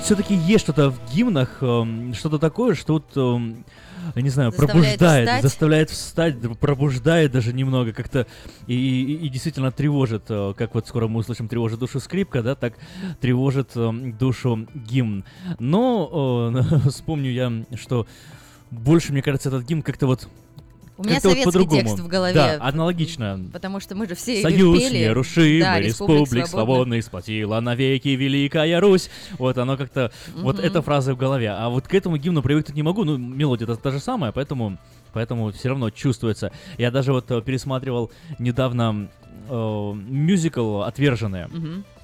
[0.04, 3.66] Все-таки есть что-то в гимнах, эм, что-то такое, что вот, эм,
[4.16, 4.58] не знаю, Заставляет
[5.00, 5.42] пробуждает, встать.
[5.42, 8.28] заставляет встать, пробуждает даже немного как-то
[8.68, 12.56] и, и- и действительно тревожит, э, как вот скоро мы услышим, тревожит душу скрипка, да,
[12.56, 12.74] так
[13.22, 15.24] тревожит эм, душу гимн.
[15.60, 18.06] Но э, вспомню я, что
[18.72, 20.28] больше, мне кажется, этот гимн как-то вот
[20.96, 21.82] У меня вот советский по-другому.
[21.82, 22.34] текст в голове.
[22.36, 23.40] Да, аналогично.
[23.52, 25.00] Потому что мы же все Союз пели.
[25.06, 29.10] нерушимый, Да, республик свободный, сплотила навеки Великая Русь.
[29.40, 30.66] Вот оно как-то, вот Мгм.
[30.66, 31.50] эта фраза в голове.
[31.52, 34.78] А вот к этому гимну привыкнуть не могу, ну, мелодия это та же самая, поэтому,
[35.14, 36.52] поэтому все равно чувствуется.
[36.78, 39.10] Я даже вот э, пересматривал недавно
[39.50, 41.50] э, мюзикл «Отверженные».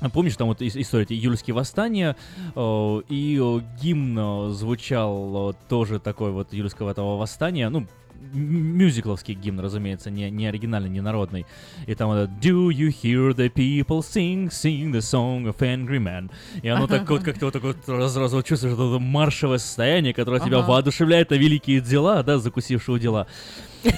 [0.01, 2.16] А Помнишь, там вот ис- история июльские восстания,
[2.56, 7.85] э, и гимн звучал тоже такой вот июльского этого восстания, ну,
[8.33, 11.45] мюзикловский гимн, разумеется, не, не оригинальный, не народный.
[11.88, 16.32] И там вот Do you hear the people sing, sing the song of angry man?
[16.61, 20.14] И оно так вот как-то вот так вот раз, раз вот чувствуешь это маршевое состояние,
[20.14, 23.27] которое тебя воодушевляет на великие дела, да, закусившего дела.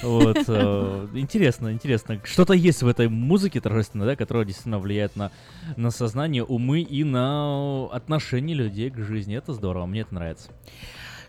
[0.03, 2.19] Вот, э, интересно, интересно.
[2.23, 5.31] Что-то есть в этой музыке торжественной, да, которая действительно влияет на,
[5.75, 9.35] на сознание, умы и на отношение людей к жизни.
[9.35, 10.51] Это здорово, мне это нравится.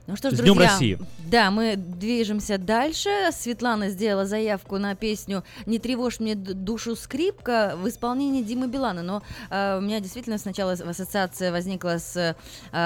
[0.08, 0.98] Ну что ж, С Днем друзья, России.
[1.30, 3.08] да, мы движемся дальше.
[3.30, 9.02] Светлана сделала заявку на песню «Не тревожь мне душу скрипка» в исполнении Димы Билана.
[9.02, 12.34] Но э, у меня действительно сначала ассоциация возникла с э,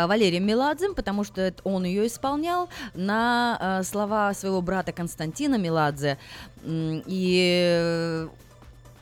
[0.07, 6.19] Валерием Меладзем, потому что он ее исполнял на э, слова своего брата Константина Меладзе.
[6.67, 8.29] И э,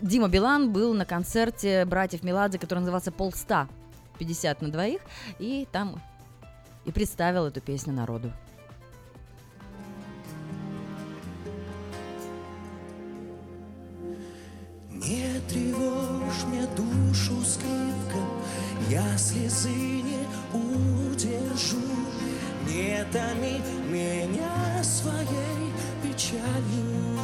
[0.01, 3.69] Дима Билан был на концерте братьев Меладзе, который назывался «Полста».
[4.19, 5.01] 50 на двоих,
[5.41, 6.01] и там
[6.85, 8.33] и представил эту песню народу.
[14.91, 18.25] Не тревожь мне душу скрипка,
[18.89, 21.77] я слезы не удержу.
[22.67, 25.73] Не томи меня своей
[26.03, 27.19] печалью.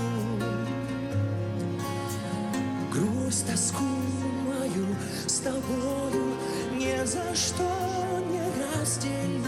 [2.93, 3.85] Грусть, тоску
[4.47, 4.87] мою
[5.27, 6.35] с тобою
[6.73, 8.20] ни за что
[8.75, 9.45] разделю.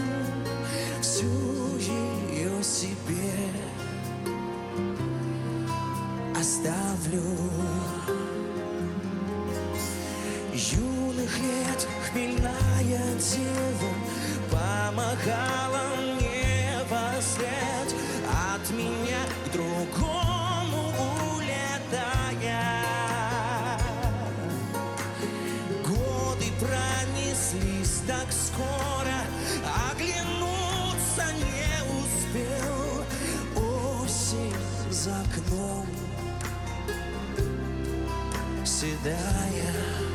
[1.01, 3.31] Всю ее себе
[6.39, 7.23] оставлю.
[10.53, 13.93] Юных лет хмельная дева
[14.51, 17.95] Помогала мне во след
[18.29, 19.12] От меня
[35.03, 35.85] за окном
[38.63, 40.12] седая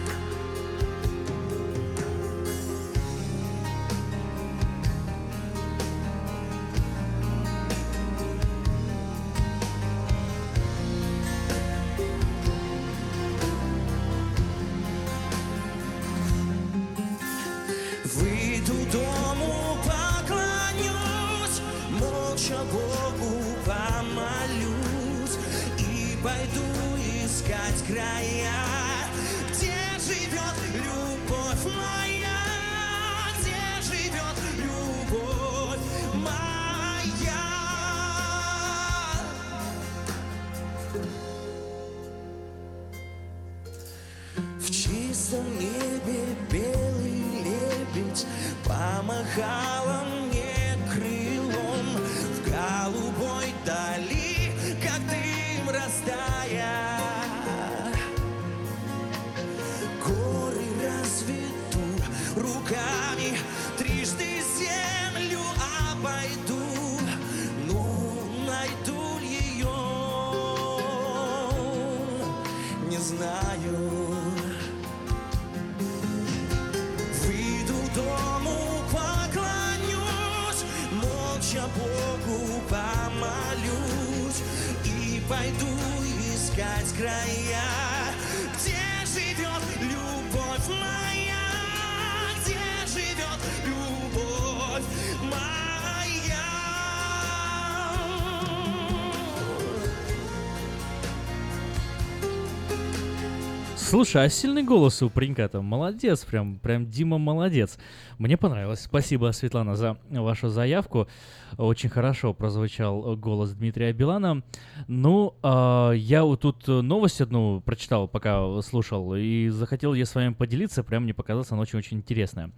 [103.98, 107.80] Слушай, а сильный голос у паренька-то, молодец, прям, прям Дима молодец.
[108.18, 108.82] Мне понравилось.
[108.82, 111.08] Спасибо, Светлана, за вашу заявку.
[111.56, 114.44] Очень хорошо прозвучал голос Дмитрия Билана.
[114.86, 120.32] Ну, а, я вот тут новость одну прочитал, пока слушал, и захотел я с вами
[120.32, 122.52] поделиться, прям мне показалось, она очень-очень интересная.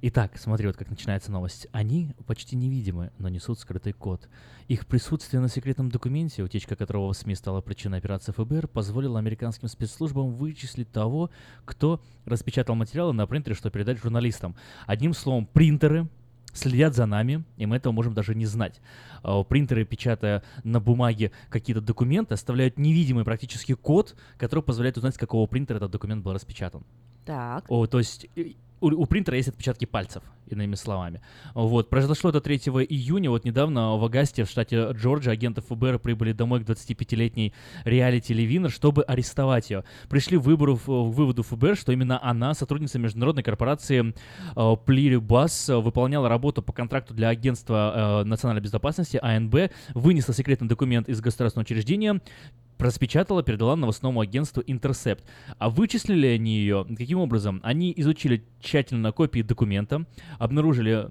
[0.00, 1.66] Итак, смотри, вот как начинается новость.
[1.72, 4.30] Они почти невидимы, но несут скрытый код.
[4.68, 9.68] Их присутствие на секретном документе, утечка которого в СМИ стала причиной операции ФБР, позволило американским
[9.68, 11.30] спецслужбам вычислить того,
[11.64, 14.56] кто распечатал материалы на принтере, что передать журналистам.
[14.86, 16.08] Одним словом, принтеры
[16.52, 18.80] следят за нами, и мы этого можем даже не знать.
[19.22, 25.18] А, Принтеры, печатая на бумаге какие-то документы, оставляют невидимый практически код, который позволяет узнать, с
[25.18, 26.82] какого принтера этот документ был распечатан.
[27.24, 27.66] Так.
[27.68, 28.26] О, то есть
[28.80, 31.20] у, у принтера есть отпечатки пальцев, иными словами.
[31.54, 36.32] Вот, произошло это 3 июня, вот недавно в Агасте, в штате Джорджия, агенты ФБР прибыли
[36.32, 37.52] домой к 25-летней
[37.84, 39.84] реалити Левинер, чтобы арестовать ее.
[40.08, 44.14] Пришли выбору, к выводу ФБР, что именно она, сотрудница международной корпорации
[44.56, 50.68] э, Плирибас, э, выполняла работу по контракту для агентства э, национальной безопасности АНБ, вынесла секретный
[50.68, 52.20] документ из государственного учреждения,
[52.78, 55.20] распечатала, передала новостному агентству Intercept.
[55.58, 57.60] А вычислили они ее каким образом?
[57.62, 60.04] Они изучили тщательно копии документа,
[60.38, 61.08] обнаружили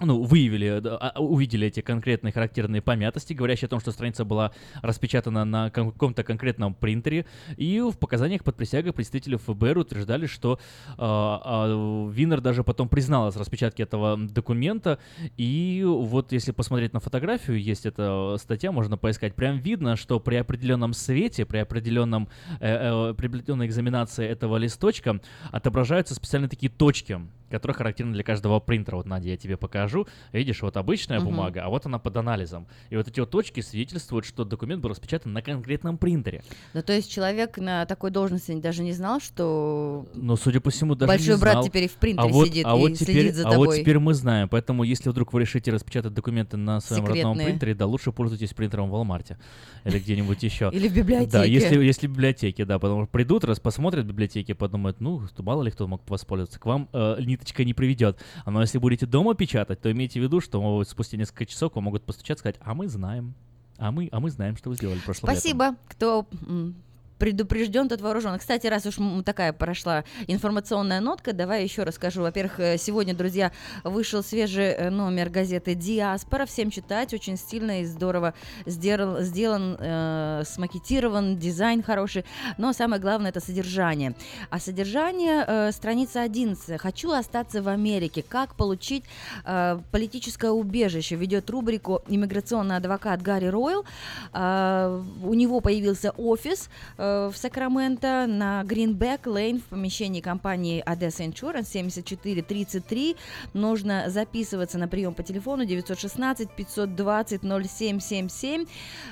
[0.00, 4.52] ну, выявили, да, а, увидели эти конкретные характерные помятости, говорящие о том, что страница была
[4.80, 10.58] распечатана на каком-то конкретном принтере, и в показаниях под присягой представители ФБР утверждали, что
[10.96, 14.98] а, а, Винер даже потом призналась в распечатке этого документа,
[15.36, 20.36] и вот если посмотреть на фотографию, есть эта статья, можно поискать, прям видно, что при
[20.36, 22.28] определенном свете, при определенном,
[22.60, 27.20] э, э, при определенной экзаменации этого листочка отображаются специально такие точки,
[27.52, 28.96] которые характерны для каждого принтера.
[28.96, 30.06] Вот, Надя, я тебе покажу.
[30.32, 31.26] Видишь, вот обычная Мгм.
[31.26, 32.66] бумага, а вот она под анализом.
[32.90, 36.42] И вот эти вот точки свидетельствуют, что документ был распечатан на конкретном принтере.
[36.74, 40.94] Ну, то есть человек на такой должности даже не знал, что Но, судя по всему,
[40.94, 41.64] даже Большой не брат знал.
[41.64, 43.64] теперь и в принтере а вот, сидит а и вот следит теперь, за А вот
[43.64, 43.78] тобой.
[43.80, 44.48] теперь мы знаем.
[44.48, 47.46] Поэтому, если вдруг вы решите распечатать документы на своем родном Секретные.
[47.46, 49.36] принтере, да, лучше пользуйтесь принтером в Walmart
[49.84, 50.70] или где-нибудь еще.
[50.72, 51.52] Или в Да, библиотеке.
[51.52, 55.62] если, если в библиотеке, да, потому что придут, раз посмотрят в библиотеке, подумают, ну, мало
[55.62, 58.18] ли кто мог воспользоваться, к вам э, ниточка не приведет.
[58.44, 61.84] А Но если будете дома печатать, то имейте в виду, что спустя несколько часов вам
[61.84, 63.34] могут постучать и сказать, а мы знаем,
[63.78, 65.40] а мы, а мы знаем, что вы сделали прошлым летом».
[65.40, 66.74] Спасибо, кто м,
[67.22, 68.36] предупрежден, тот вооружен.
[68.36, 72.22] Кстати, раз уж такая прошла информационная нотка, давай еще расскажу.
[72.22, 73.52] Во-первых, э, сегодня, друзья,
[73.84, 76.46] вышел свежий э, номер газеты «Диаспора».
[76.46, 78.34] Всем читать, очень стильно и здорово
[78.66, 82.24] сделан, сделан э, смакетирован, дизайн хороший.
[82.58, 84.16] Но самое главное– это содержание.
[84.50, 86.80] А содержание, э, страница 11.
[86.80, 88.24] «Хочу остаться в Америке.
[88.28, 89.04] Как получить
[89.44, 93.84] э, политическое убежище?» Ведет рубрику иммиграционный адвокат Гарри Ройл.
[94.32, 96.68] А, у него появился офис
[96.98, 103.16] э, в Сакраменто на Greenback Lane в помещении компании Odessa Insurance 7433.
[103.54, 108.66] Нужно записываться на прием по телефону 916 520 0777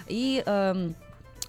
[0.08, 0.94] и эм,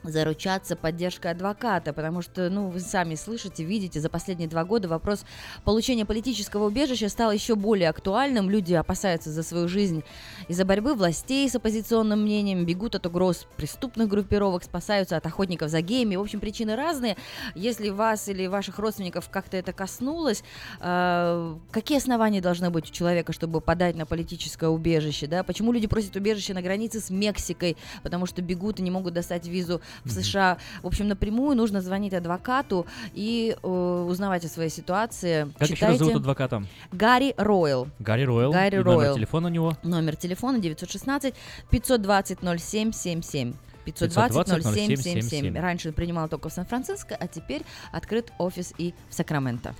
[0.03, 5.25] заручаться поддержкой адвоката, потому что, ну, вы сами слышите, видите, за последние два года вопрос
[5.63, 8.49] получения политического убежища стал еще более актуальным.
[8.49, 10.03] Люди опасаются за свою жизнь
[10.47, 15.81] из-за борьбы властей с оппозиционным мнением, бегут от угроз преступных группировок, спасаются от охотников за
[15.81, 16.15] геями.
[16.15, 17.17] В общем, причины разные.
[17.55, 20.43] Если вас или ваших родственников как-то это коснулось,
[20.80, 25.43] э, какие основания должны быть у человека, чтобы подать на политическое убежище, да?
[25.43, 29.47] Почему люди просят убежище на границе с Мексикой, потому что бегут и не могут достать
[29.47, 30.57] визу в США.
[30.81, 33.67] В общем, напрямую нужно звонить адвокату и э,
[34.07, 35.51] узнавать о своей ситуации.
[35.57, 36.63] Как еще раз зовут адвоката?
[36.91, 37.87] Гарри Ройл.
[37.99, 38.51] Гарри Ройл.
[38.51, 39.15] Гарри И номер Ройл.
[39.15, 39.77] телефона у него?
[39.83, 41.33] Номер телефона 916
[41.69, 43.53] 520 0777.
[43.85, 44.95] 520 520 0777.
[44.95, 45.57] 0777.
[45.61, 49.73] Раньше он принимал только в Сан-Франциско, а теперь открыт офис и в Сакраменто.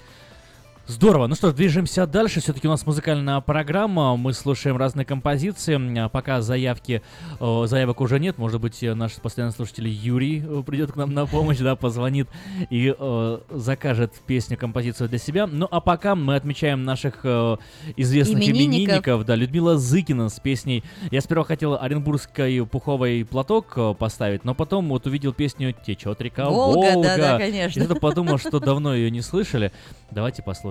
[0.88, 1.27] Здорово.
[1.27, 2.42] Ну что ж, движемся дальше.
[2.42, 4.18] Все-таки у нас музыкальная программа.
[4.18, 5.80] Мы слушаем разные композиции.
[6.10, 7.01] Пока заявки,
[7.40, 8.38] заявок уже нет.
[8.38, 12.27] Может быть, э, наш постоянный слушатель Юрий э, придет к нам на помощь, да, позвонит
[12.69, 15.48] и э, закажет песню, композицию для себя.
[15.48, 17.58] Ну а пока мы отмечаем наших э,
[17.95, 18.74] известных Именинников.
[18.74, 19.26] именинников.
[19.26, 20.84] Да, Людмила Зыкина с песней.
[21.11, 26.93] Я сперва хотел оренбургский пуховый платок поставить, но потом вот увидел песню «Течет река Волга»,
[26.93, 27.08] Волга».
[27.08, 27.84] да-да, конечно.
[27.84, 29.72] И подумал, что давно ее не слышали.
[30.10, 30.70] Давайте послушаем.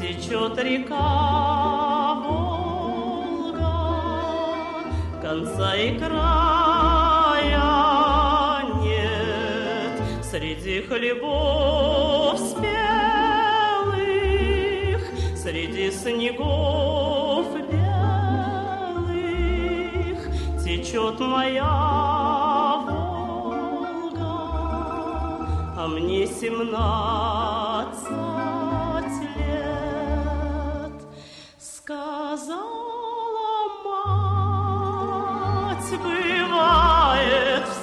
[0.00, 1.49] течет река
[5.20, 6.20] конца и края
[8.82, 12.73] нет среди хлебов спелых,
[15.36, 19.00] среди снегов белых
[20.65, 24.24] течет моя Волга,
[25.76, 28.08] а мне семнадцать
[29.36, 30.99] лет.
[31.58, 32.90] Сказала
[35.99, 37.80] мать,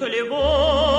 [0.00, 0.89] среди хлебов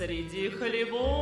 [0.00, 1.19] Среди хлебов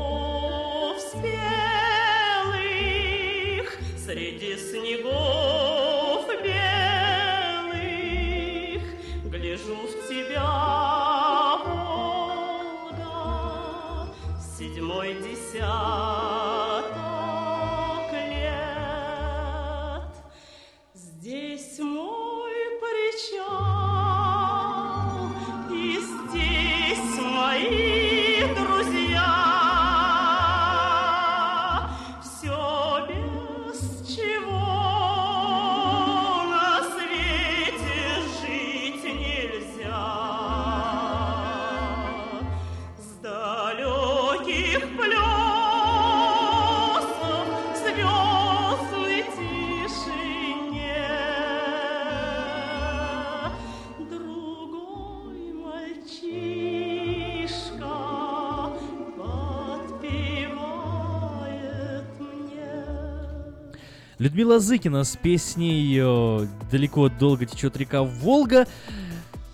[64.38, 68.68] Людмила Зыкина с песней э, «Далеко долго течет река Волга».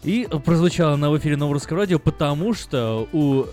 [0.02, 3.46] И прозвучала она в эфире Нового Русского Радио, потому что у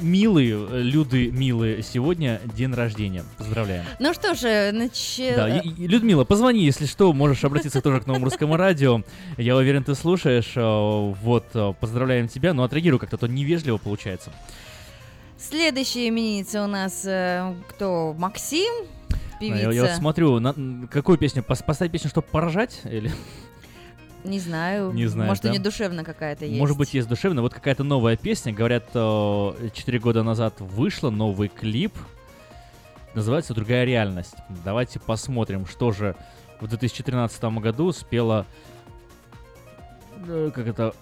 [0.00, 3.22] Милы, э, Люды Милы сегодня день рождения.
[3.36, 3.84] Поздравляем.
[4.00, 5.36] Ну что же, значит...
[5.36, 9.02] Да, и- и, Людмила, позвони, если что, можешь обратиться тоже к Новому Русскому Радио.
[9.36, 10.52] Я уверен, ты слушаешь.
[10.56, 14.32] э, Вот, э, поздравляем тебя, но отреагируй как-то, то невежливо получается.
[15.38, 17.00] Следующая именинница у нас
[17.68, 18.14] кто?
[18.16, 18.72] Максим,
[19.50, 19.70] певица.
[19.70, 21.42] Я, я вот смотрю, на- какую песню?
[21.42, 22.80] Пос- Поставить песню, чтобы поражать?
[22.84, 23.10] Или...
[24.24, 24.92] Не знаю.
[24.92, 25.52] Не знаешь, Может, у да?
[25.54, 26.58] нее душевно какая-то есть.
[26.58, 27.42] Может быть, есть душевно.
[27.42, 28.52] Вот какая-то новая песня.
[28.52, 31.92] Говорят, 4 года назад вышла новый клип.
[33.14, 34.34] Называется «Другая реальность».
[34.64, 36.14] Давайте посмотрим, что же
[36.60, 38.46] в 2013 году спела...
[40.28, 40.94] э, Как это...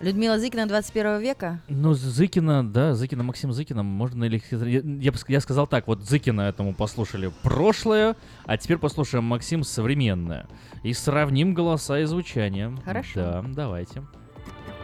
[0.00, 1.60] Людмила Зыкина 21 века?
[1.68, 4.42] Ну, Зыкина, да, Зыкина, Максим Зыкина, можно или...
[4.50, 10.46] Я, я, я сказал так, вот Зыкина этому послушали прошлое, а теперь послушаем Максим современное.
[10.82, 12.76] И сравним голоса и звучание.
[12.84, 13.14] Хорошо.
[13.14, 14.02] Да, давайте.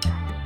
[0.02, 0.41] Другая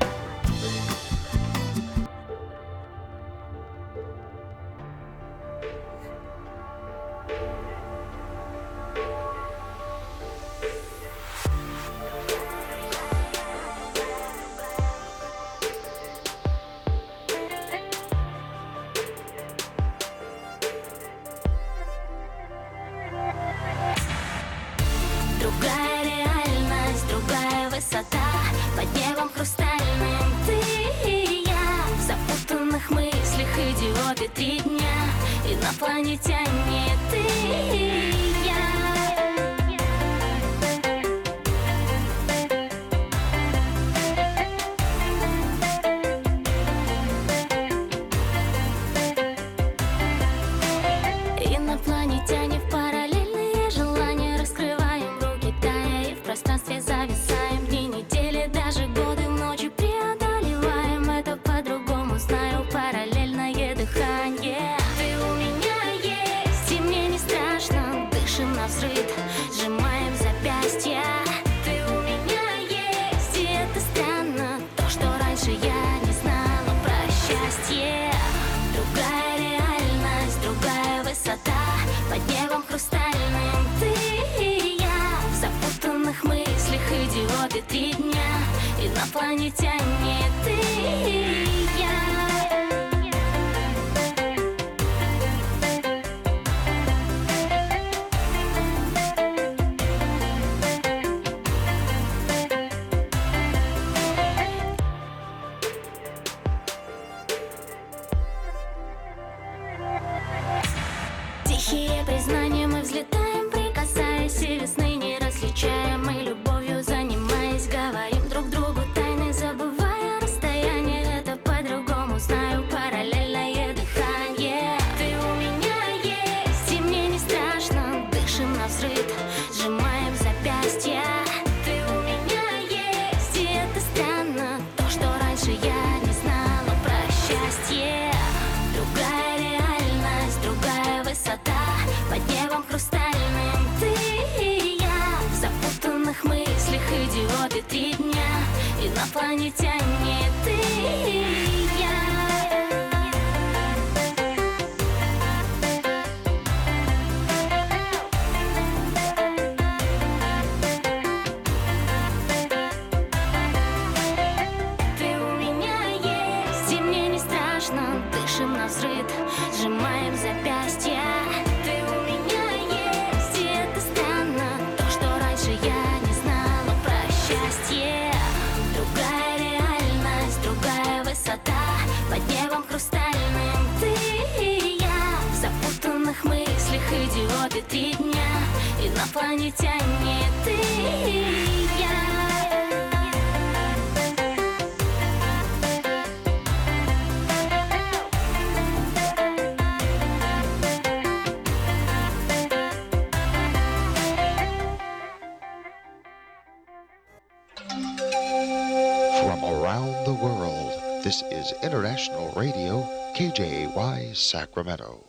[214.17, 215.05] Sacramento.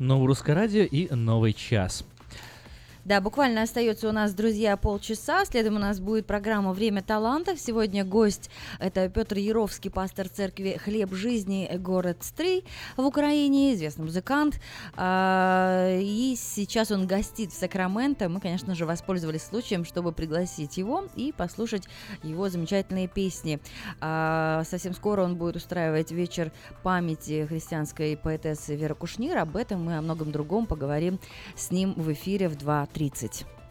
[0.00, 2.04] Новое русское радио и новый час.
[3.04, 5.44] Да, буквально остается у нас, друзья, полчаса.
[5.44, 7.60] Следом у нас будет программа «Время талантов».
[7.60, 12.64] Сегодня гость– это Петр Яровский, пастор церкви «Хлеб жизни», город Стрий
[12.96, 14.60] в Украине, известный музыкант.
[14.96, 18.28] А, И сейчас он гостит в Сакраменто.
[18.28, 21.84] Мы, конечно же, воспользовались случаем, чтобы пригласить его и послушать
[22.22, 23.60] его замечательные песни.
[24.00, 29.38] А, Совсем скоро он будет устраивать вечер памяти христианской поэтессы Веры Кушнир.
[29.38, 31.18] Об этом мы о многом другом поговорим
[31.56, 33.63] с ним в эфире в 2.30.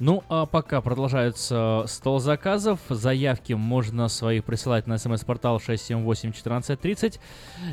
[0.00, 2.80] Ну, а пока продолжается стол заказов.
[2.88, 7.20] Заявки можно свои присылать на смс-портал 678-1430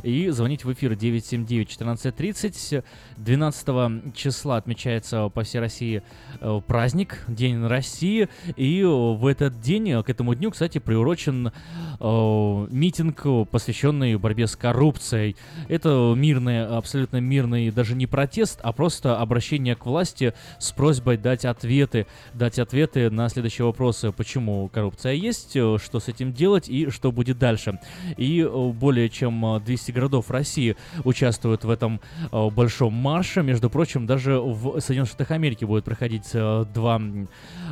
[0.03, 2.83] и звонить в эфир 979-1430.
[3.15, 6.03] 12 числа отмечается по всей России
[6.41, 8.27] э, праздник, День России.
[8.57, 11.53] И в этот день, э, к этому дню, кстати, приурочен
[11.97, 15.38] э, митинг, посвященный борьбе с коррупцией.
[15.69, 21.45] Это мирный, абсолютно мирный, даже не протест, а просто обращение к власти с просьбой дать
[21.45, 26.89] ответы дать ответы на следующие вопросы, почему коррупция есть, э, что с этим делать и
[26.89, 27.79] что будет дальше.
[28.17, 31.99] И э, более чем э, 200 городов России участвуют в этом
[32.31, 33.43] э, большом марше.
[33.43, 37.01] Между прочим, даже в Соединенных Штатах Америки будет проходить э, два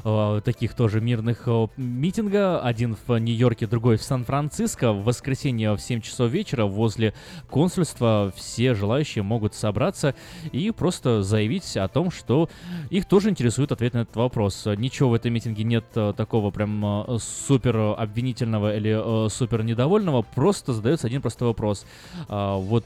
[0.04, 2.60] э, таких тоже мирных э, митинга.
[2.60, 4.92] Один в Нью-Йорке, другой в Сан-Франциско.
[4.92, 7.14] В воскресенье в 7 часов вечера возле
[7.50, 10.16] консульства все желающие могут собраться
[10.52, 12.50] и просто заявить о том, что
[12.90, 14.35] их тоже интересует ответ на этот вопрос.
[14.76, 20.24] Ничего в этом митинге нет э, такого прям э, супер обвинительного или э, супер недовольного,
[20.24, 21.86] просто задается один простой вопрос.
[22.28, 22.86] А, Вот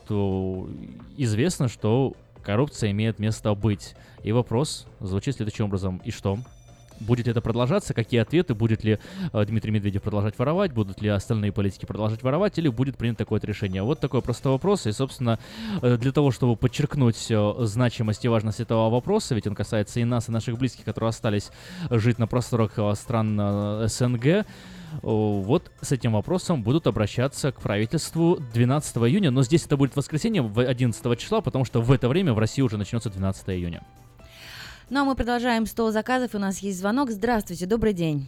[1.17, 2.13] известно, что
[2.43, 3.95] коррупция имеет место быть.
[4.23, 6.01] И вопрос звучит следующим образом.
[6.05, 6.37] И что?
[6.99, 7.93] Будет это продолжаться?
[7.93, 8.53] Какие ответы?
[8.53, 8.99] Будет ли
[9.31, 10.73] э, Дмитрий Медведев продолжать воровать?
[10.73, 12.57] Будут ли остальные политики продолжать воровать?
[12.57, 13.83] Или будет принято такое решение?
[13.83, 14.85] Вот такой простой вопрос.
[14.85, 15.39] И, собственно,
[15.81, 20.03] э, для того, чтобы подчеркнуть э, значимость и важность этого вопроса, ведь он касается и
[20.03, 21.51] нас, и наших близких, которые остались
[21.89, 24.45] жить на просторах э, стран э, СНГ,
[25.01, 30.41] Вот с этим вопросом будут обращаться к правительству 12 июня, но здесь это будет воскресенье
[30.41, 33.83] в 11 числа, потому что в это время в России уже начнется 12 июня.
[34.89, 36.33] Ну а мы продолжаем стол заказов.
[36.33, 37.11] У нас есть звонок.
[37.11, 38.27] Здравствуйте, добрый день.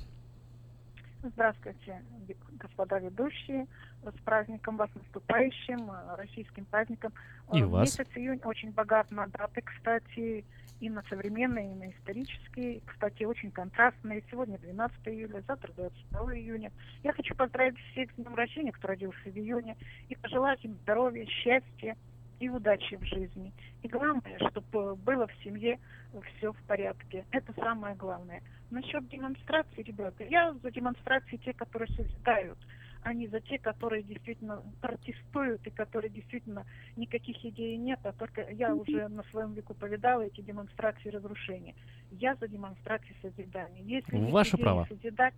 [1.24, 2.04] Здравствуйте,
[2.52, 3.66] господа ведущие.
[4.04, 7.14] С праздником вас наступающим, э, российским праздником.
[7.52, 7.98] И Э, вас.
[7.98, 10.46] Месяц июнь очень богат на даты, кстати,
[10.80, 12.82] и на современные, и на исторические.
[12.86, 14.24] Кстати, очень контрастные.
[14.30, 16.72] Сегодня 12 июля, завтра 22 июня.
[17.04, 19.78] Я хочу поздравить всех с днем рождения, кто родился в июне,
[20.10, 21.96] и пожелать им здоровья, счастья
[22.42, 23.54] и удачи в жизни.
[23.84, 25.78] И главное, чтобы было в семье
[26.24, 27.26] все в порядке.
[27.30, 28.42] Это самое главное.
[28.72, 32.58] Насчет демонстрации, ребята, я за демонстрации те, которые созидают,
[33.04, 38.50] а не за те, которые действительно протестуют и которые действительно никаких идей нет, а только
[38.50, 41.76] я уже на своем веку повидала эти демонстрации разрушения.
[42.10, 43.84] Я за демонстрации созидания.
[43.84, 44.88] Если Ваше право.
[44.90, 45.36] созидать,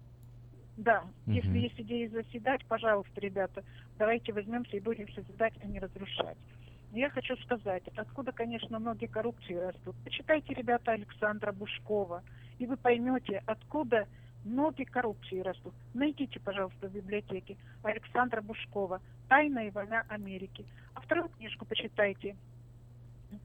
[0.77, 1.57] да, если Мгм.
[1.57, 3.63] есть идеи заседать, пожалуйста, ребята,
[3.97, 6.37] давайте возьмемся и будем созидать, а не разрушать.
[6.93, 9.95] Я хочу сказать, откуда, конечно, ноги коррупции растут.
[10.03, 12.21] Почитайте, ребята, Александра Бушкова,
[12.59, 14.07] и вы поймете, откуда
[14.45, 15.73] ноги коррупции растут.
[15.95, 20.67] Найдите, пожалуйста, в библиотеке Александра Бушкова «Тайная война Америки».
[20.93, 22.35] А вторую книжку почитайте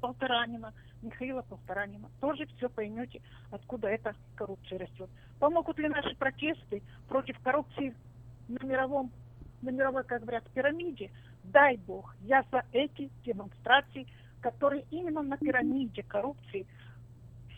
[0.03, 2.11] Полторанина, Михаила Полторанина.
[2.21, 5.09] Тоже все поймете, откуда эта коррупция растет.
[5.39, 7.95] Помогут ли наши протесты против коррупции
[8.47, 9.11] на мировом,
[9.63, 11.11] на мировой, как говорят, пирамиде?
[11.53, 14.07] Дай Бог, я за эти демонстрации,
[14.41, 16.67] которые именно на пирамиде коррупции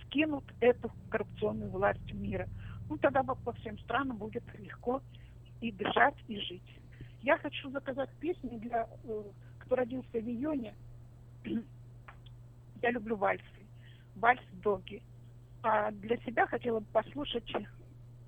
[0.05, 2.49] скинут эту коррупционную власть мира.
[2.89, 5.03] Ну, тогда по всем странам будет легко
[5.61, 6.79] и дышать, и жить.
[7.23, 9.23] Я хочу заказать песню для, э,
[9.59, 10.75] кто родился в июне.
[12.83, 13.45] Я люблю вальсы.
[14.17, 15.03] Вальс Доги.
[15.63, 17.47] А для себя хотела бы послушать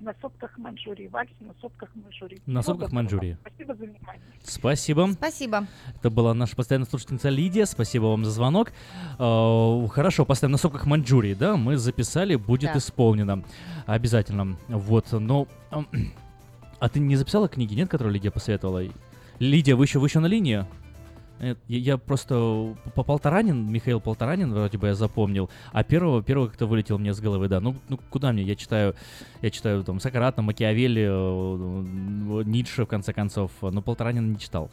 [0.03, 1.07] на сопках Манчжурии.
[1.09, 2.43] Вальс на сопках Манчжурии.
[2.47, 2.95] На сопках доброго.
[3.03, 3.39] Манчжурии.
[3.41, 4.23] Спасибо за внимание.
[4.43, 5.09] Спасибо.
[5.13, 5.67] Спасибо.
[5.97, 7.67] Это была наша постоянная слушательница Лидия.
[7.67, 8.73] Спасибо вам за звонок.
[9.19, 11.57] Э, Хорошо, поставим на сопках Маньчжурии, да?
[11.57, 12.79] Мы записали, будет Да.
[12.79, 13.45] исполнено.
[13.87, 14.57] Обязательно.
[14.69, 15.47] Вот, но...
[15.71, 15.87] эм,
[16.81, 18.83] А ты не записала книги, нет, которые Лидия посоветовала?
[19.39, 20.65] Лидия, вы еще, вы еще на линии?
[21.43, 26.67] Нет, Я, просто по Полторанин, Михаил Полторанин, вроде бы я запомнил, а первого, первого как-то
[26.67, 27.59] вылетел мне с головы, да.
[27.59, 28.45] Ну, ну куда мне?
[28.45, 28.95] Я читаю,
[29.43, 34.71] я читаю там Сократа, Макиавелли, э, Ницше, в конце концов, но Полторанин не читал.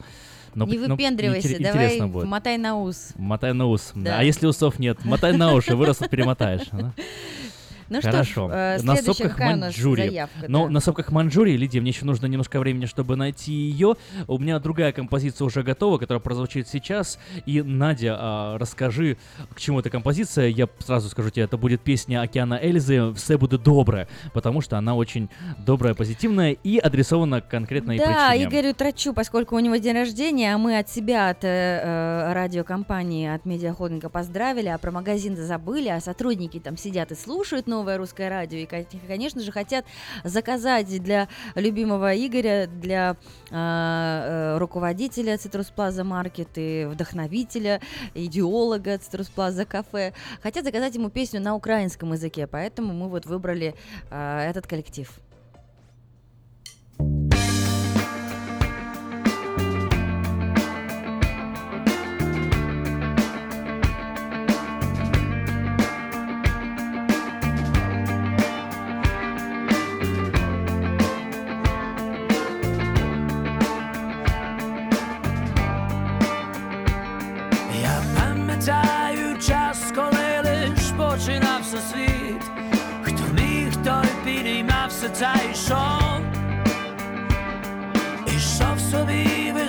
[0.53, 2.27] Но, не но выпендривайся, интерес- давай будет.
[2.27, 3.13] мотай на ус.
[3.15, 3.91] Мотай на ус.
[3.95, 4.19] Да.
[4.19, 5.03] А если усов нет?
[5.05, 6.67] Мотай на уши, вырастут, перемотаешь.
[7.89, 8.49] Ну что ж, Хорошо.
[8.51, 10.69] э, на сопках какая у нас заявка, Но да?
[10.71, 13.95] на сопках Маньчжурии, Лидия, мне еще нужно немножко времени, чтобы найти ее.
[14.27, 17.19] У меня другая композиция уже готова, которая прозвучит сейчас.
[17.45, 19.17] И, Надя, а, расскажи,
[19.53, 20.47] к чему эта композиция.
[20.47, 24.95] Я сразу скажу тебе, это будет песня Океана Эльзы «Все будет доброе», потому что она
[24.95, 28.49] очень добрая, позитивная и адресована конкретной Да, причине.
[28.49, 33.29] Игорю Трачу, поскольку у него день рождения, а мы от себя, от э, э, радиокомпании,
[33.29, 37.78] от медиахолдинга поздравили, а про магазин забыли, а сотрудники там сидят и слушают новости.
[37.79, 38.57] Новое русское радио.
[38.59, 39.85] И, кон- конечно же, хотят
[40.23, 43.15] заказать для любимого Игоря, для
[43.51, 47.81] а, э, руководителя Citrus Plaza Market и вдохновителя,
[48.13, 50.13] идеолога Citrus Plaza Кафе.
[50.43, 53.75] Хотят заказать ему песню на украинском языке, поэтому мы вот выбрали
[54.11, 55.09] а, этот коллектив.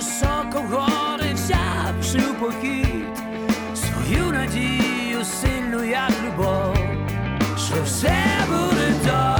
[0.00, 3.06] високо вгори, взявши у похід
[3.74, 6.76] свою надію сильну, як любов,
[7.56, 8.14] що все
[8.48, 9.39] буде добре.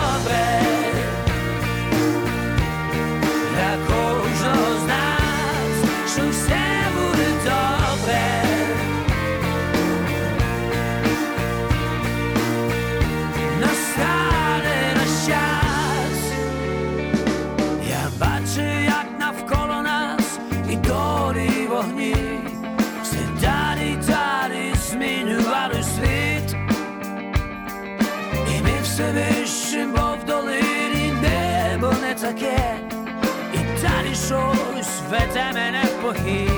[34.31, 36.50] choses, vêtements n'importe.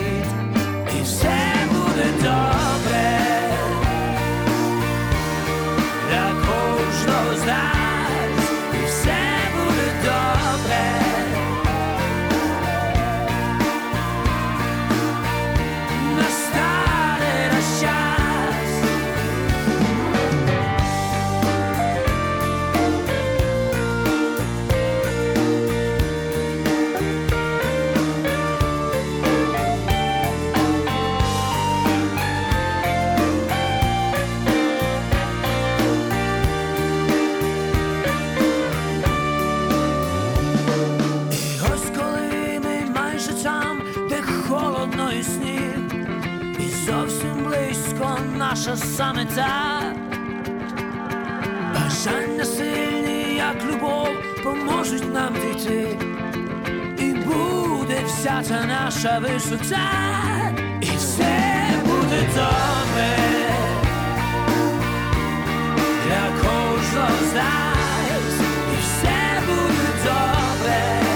[48.92, 49.82] наша самета.
[51.74, 54.08] Бажання сильні, як любов,
[54.44, 55.98] поможуть нам дійти.
[56.98, 59.90] І буде вся та наша висота,
[60.80, 63.16] і все буде добре.
[66.06, 68.40] Для кожного з нас,
[68.72, 71.11] і все буде добре.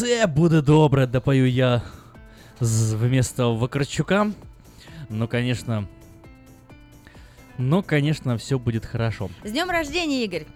[0.00, 1.82] Все буде добре, допою я
[2.60, 4.32] вместо Вакарчука.
[5.10, 5.86] Ну, конечно...
[7.58, 9.28] Ну, конечно, все будет хорошо.
[9.44, 10.46] С днем рождения, Игорь!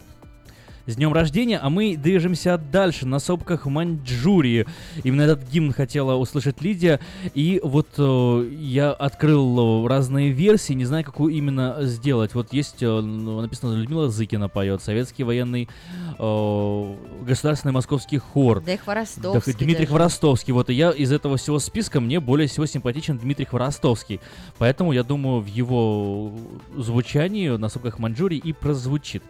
[0.86, 4.66] С днем рождения, а мы движемся дальше, на сопках Маньчжурии.
[5.02, 7.00] Именно этот гимн хотела услышать Лидия.
[7.32, 12.34] И вот э, я открыл э, разные версии, не знаю, какую именно сделать.
[12.34, 15.70] Вот есть, э, ну, написано, Людмила Зыкина поет, советский военный
[16.18, 18.62] э, государственный московский хор.
[18.62, 19.88] Да и Хворостовский Да, Дмитрий даже.
[19.88, 20.52] Хворостовский.
[20.52, 24.20] Вот и я из этого всего списка мне более всего симпатичен Дмитрий Хворостовский.
[24.58, 26.30] Поэтому я думаю, в его
[26.76, 29.22] звучании на сопках Маньчжурии и прозвучит.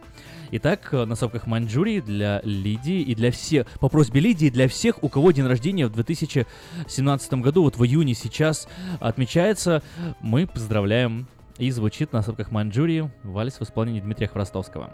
[0.57, 5.03] Итак, э, на сопках Маньчжурии для Лидии и для всех, по просьбе Лидии, для всех,
[5.03, 8.69] у кого день рождения в 2017 году, вот в июне сейчас
[9.01, 9.83] отмечается,
[10.21, 11.27] мы поздравляем.
[11.59, 14.93] И звучит на сопках Маньчжурии вальс в исполнении Дмитрия Хворостовского.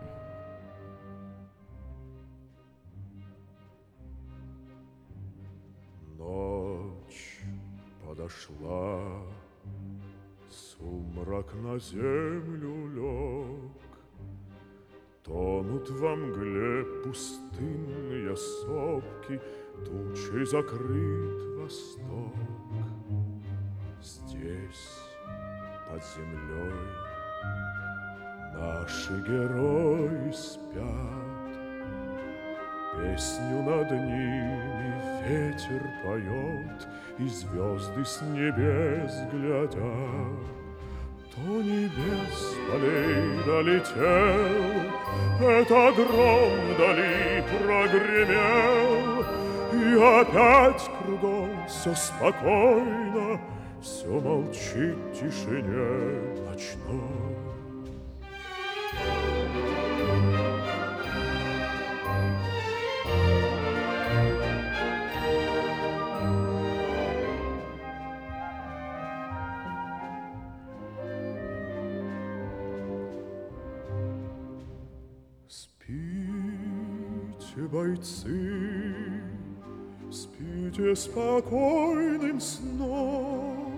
[6.17, 7.43] Ночь
[8.07, 9.03] подошла,
[10.51, 13.80] сумрак на землю лег,
[15.31, 19.41] Тонут во мгле пустынные сопки,
[19.85, 22.35] Тучей закрыт восток.
[24.03, 24.99] Здесь,
[25.89, 26.75] под землей,
[28.55, 31.55] наши герои спят,
[32.97, 34.91] Песню над ними
[35.29, 40.60] ветер поет, И звезды с небес глядят.
[41.35, 44.91] То небес полей долетел,
[45.41, 49.25] Это гром вдали прогремел,
[49.73, 53.41] И опять кругом все спокойно,
[53.81, 57.40] Все молчит в тишине ночной.
[77.71, 79.23] Бойцы,
[80.11, 83.75] спите спокойным сном.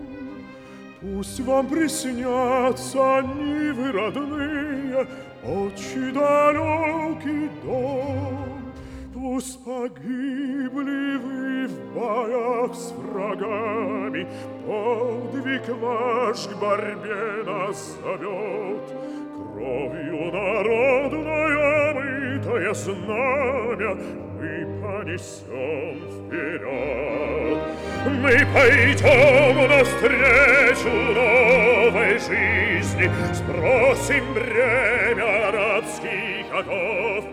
[1.01, 5.07] Пусть вам приснятся нивы родные,
[5.43, 8.73] Отчи далекий дом.
[9.13, 14.27] Пусть погибли вы в боях с врагами,
[14.65, 19.22] Подвиг ваш к борьбе нас зовет.
[19.62, 23.94] Кровью народное мытое знамя
[24.40, 27.58] Мы понесем вперед.
[28.04, 37.24] Мы пойдем навстречу новой жизни, Сбросим бремя рабских оков,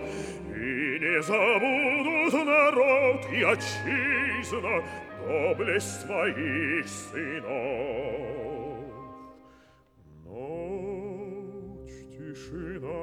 [0.55, 4.83] И не забудут народ и отчизна
[5.27, 8.05] Доблесть своих сынов.
[10.25, 10.98] Ночь,
[12.31, 13.02] тишина,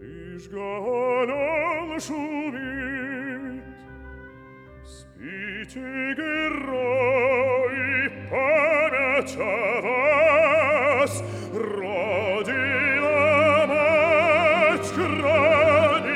[0.00, 3.64] лишь гален шумит,
[4.84, 13.16] Спите, герои, память о вас, Родина,
[13.68, 16.12] мать хранит.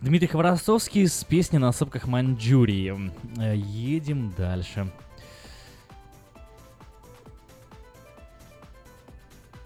[0.00, 3.10] Дмитрий Хворостовский с песней на сопках Маньчжурии.
[3.38, 4.86] Э, Едем дальше.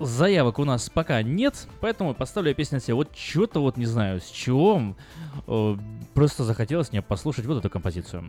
[0.05, 2.95] Заявок у нас пока нет, поэтому поставлю песню себе.
[2.95, 4.97] Вот что-то вот не знаю, с чего
[5.47, 5.77] э,
[6.13, 8.25] просто захотелось мне послушать вот эту композицию.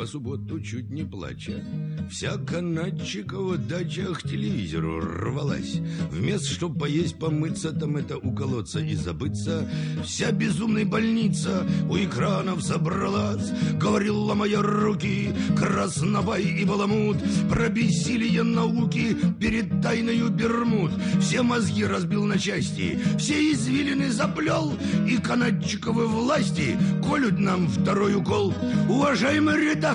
[0.00, 1.62] Во субботу чуть не плача.
[2.10, 5.74] Вся канадчикова дача к телевизору рвалась.
[6.10, 9.70] Вместо чтоб поесть, помыться Там это уколоться и забыться.
[10.02, 13.50] Вся безумная больница у экранов собралась.
[13.78, 17.18] Говорила моя руки Краснобай и баламут
[17.50, 20.92] Про бессилие науки Перед тайною Бермуд.
[21.20, 24.72] Все мозги разбил на части Все извилины заплел
[25.06, 28.54] И канадчиковы власти Колют нам второй укол.
[28.88, 29.89] Уважаемый редактор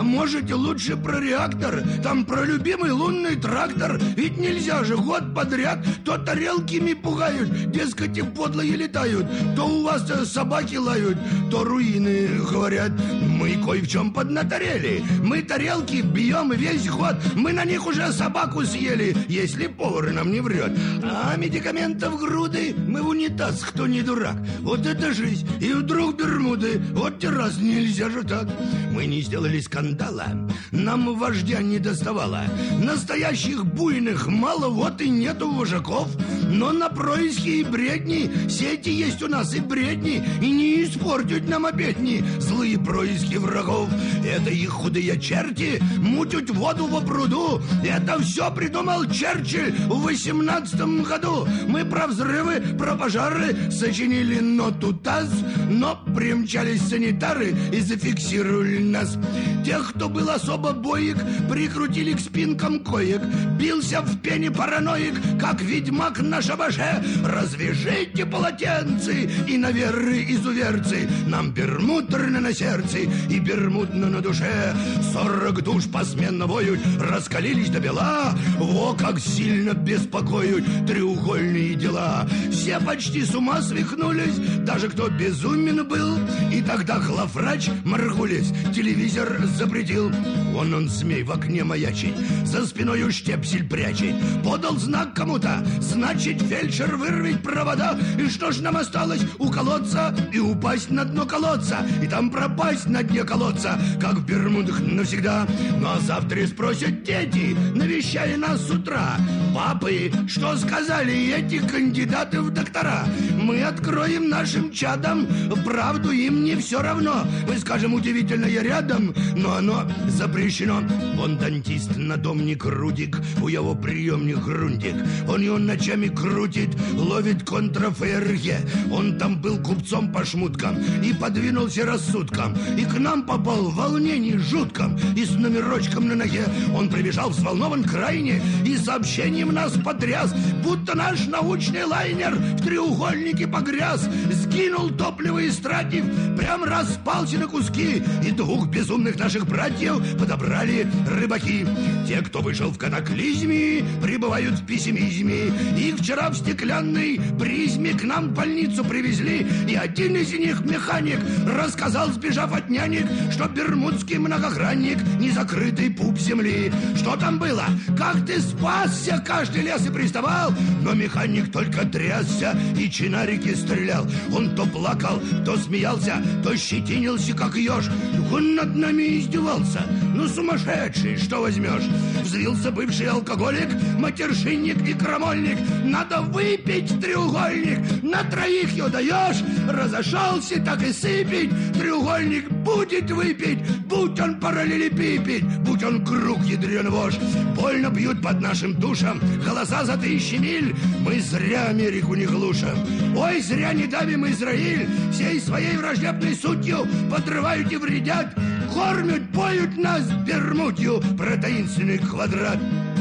[0.00, 1.82] Можете лучше про реактор.
[2.02, 3.98] Там про любимый лунный трактор.
[4.16, 9.26] Ведь нельзя же год подряд То тарелками пугают Дескать, и подлые летают.
[9.56, 11.18] То у вас э, собаки лают
[11.50, 12.92] То руины говорят.
[13.22, 15.02] Мы кое в чем поднаторели.
[15.22, 17.16] Мы тарелки бьем весь год.
[17.34, 20.72] Мы на них уже собаку съели Если повар нам не врет.
[21.02, 24.36] А медикаментов груды Мы в унитаз, кто не дурак.
[24.60, 25.48] Вот это жизнь.
[25.60, 27.58] И вдруг Бермуды Вот раз.
[27.58, 28.46] Нельзя же так.
[28.92, 30.26] Мы не сделали скандала.
[30.70, 32.44] Нам вождя не доставало.
[32.82, 36.08] Настоящих буйных мало Вот и нету вожаков.
[36.48, 41.66] Но на происки и бредни Сети есть у нас и бредни И не испортят нам
[41.66, 43.88] обедни Злые происки врагов.
[44.24, 47.60] Это их худые черти Мутят воду во пруду.
[47.84, 51.46] Это все придумал Черчилль В восемнадцатом году.
[51.66, 55.30] Мы про взрывы, про пожары Сочинили ноту ТАСС
[55.68, 59.18] Но примчались санитары И зафиксировали нас.
[59.64, 61.16] Тех, кто был особо боек
[61.50, 63.22] Прикрутили к спинкам коек.
[63.58, 67.02] Бился в пене параноик Как ведьмак на шабаше.
[67.24, 71.08] Развяжите полотенцы И на веры изуверцы.
[71.26, 72.98] Нам пермутрно на сердце
[73.30, 74.74] И бермудно на душе.
[75.12, 78.34] Сорок душ посменно воют Раскалились до бела.
[78.58, 82.28] Во как сильно беспокоят Треугольные дела.
[82.50, 86.18] Все почти с ума свихнулись Даже кто безумен был.
[86.52, 90.10] И тогда главврач Маргулец Телевизор запретил.
[90.50, 94.16] Вон он смей в окне маячить За спиною штепсель прячет.
[94.44, 97.96] Подал знак кому-то Значит фельдшер вырвет провода.
[98.18, 99.22] И что ж нам осталось?
[99.38, 101.86] Уколоться И упасть на дно колодца.
[102.02, 105.46] И там пропасть на дне колодца Как в Бермудах навсегда.
[105.80, 109.16] Ну а завтра спросят дети Навещая нас с утра.
[109.54, 113.04] Папы, что сказали эти кандидаты в доктора?
[113.40, 115.28] Мы откроем нашим чадам
[115.72, 117.24] Правду им не все равно.
[117.48, 120.82] Мы скажем удивительно рядом Но оно запрещено.
[121.16, 124.94] Вон дантист надомник Рудик У его приемник Грундик
[125.28, 128.92] Он его ночами крутит Ловит контра ФРГ.
[128.92, 132.56] Он там был купцом по шмуткам И подвинулся рассудком.
[132.78, 136.44] И к нам попал в волнении жутком И с номерочком на ноге.
[136.74, 140.32] Он прибежал взволнован крайне И сообщением нас потряс
[140.62, 146.04] Будто наш научный лайнер В треугольнике погряз Сгинул топливо истратив
[146.36, 148.02] Прям распался на куски.
[148.22, 151.66] И Двух безумных наших братьев подобрали рыбаки.
[152.06, 155.46] Те, кто вышел в катаклизме, пребывают в пессимизме.
[155.76, 159.46] Их вчера в стеклянной призме к нам в больницу привезли.
[159.68, 166.18] И один из них, механик, рассказал, сбежав от нянек, что бермудский многогранник не закрытый пуп
[166.18, 166.72] земли.
[166.96, 167.64] Что там было?
[167.96, 169.22] Как ты спасся?
[169.26, 170.52] Каждый лес и приставал.
[170.82, 174.06] Но механик только трясся и чинарики стрелял.
[174.34, 177.88] Он то плакал, то смеялся, то щетинился, как еж.
[178.32, 179.82] Он над нами издевался.
[180.14, 181.88] Ну, сумасшедший, что возьмешь?
[182.22, 185.58] Взвился бывший алкоголик, матершинник и крамольник.
[185.84, 189.42] Надо выпить треугольник, на троих ее даешь.
[189.68, 191.50] Разошелся, так и сыпить.
[191.74, 197.14] Треугольник будет выпить, будь он параллелепипед, будь он круг ядрен вож.
[197.56, 200.74] Больно бьют под нашим душам, голоса за тысячи миль.
[201.00, 202.76] Мы зря Америку не глушим.
[203.16, 208.31] Ой, зря не давим Израиль, всей своей враждебной сутью подрывают и вредят.
[208.72, 212.58] Кормят, поют нас бермудью про таинственный квадрат.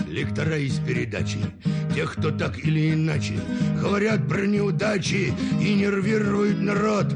[0.07, 1.39] Лектора из передачи,
[1.95, 3.39] тех, кто так или иначе
[3.81, 7.07] говорят про неудачи и нервируют народ.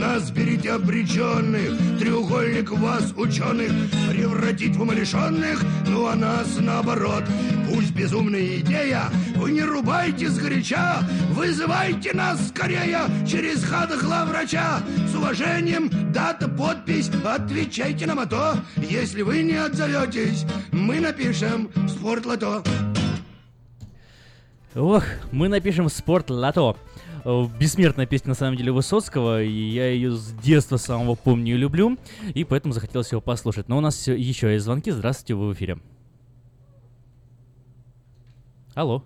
[0.00, 3.72] Нас берите обреченных, треугольник вас, ученых,
[4.08, 7.24] превратить в умалишенных, ну а нас наоборот.
[7.68, 9.10] Пусть безумная идея,
[9.44, 11.00] вы не рубайте сгоряча,
[11.32, 14.80] вызывайте нас скорее через хат главврача.
[15.06, 21.88] С уважением, дата, подпись, отвечайте нам, а то, если вы не отзоветесь, мы напишем в
[21.90, 22.62] спортлото.
[24.74, 26.78] Ох, мы напишем «Спорт Лото».
[27.60, 31.98] Бессмертная песня, на самом деле, Высоцкого, и я ее с детства самого помню и люблю,
[32.32, 33.68] и поэтому захотелось его послушать.
[33.68, 34.90] Но у нас еще есть звонки.
[34.90, 35.78] Здравствуйте, вы в эфире.
[38.74, 39.04] Алло.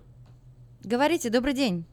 [0.93, 1.85] Говорите, добрый день.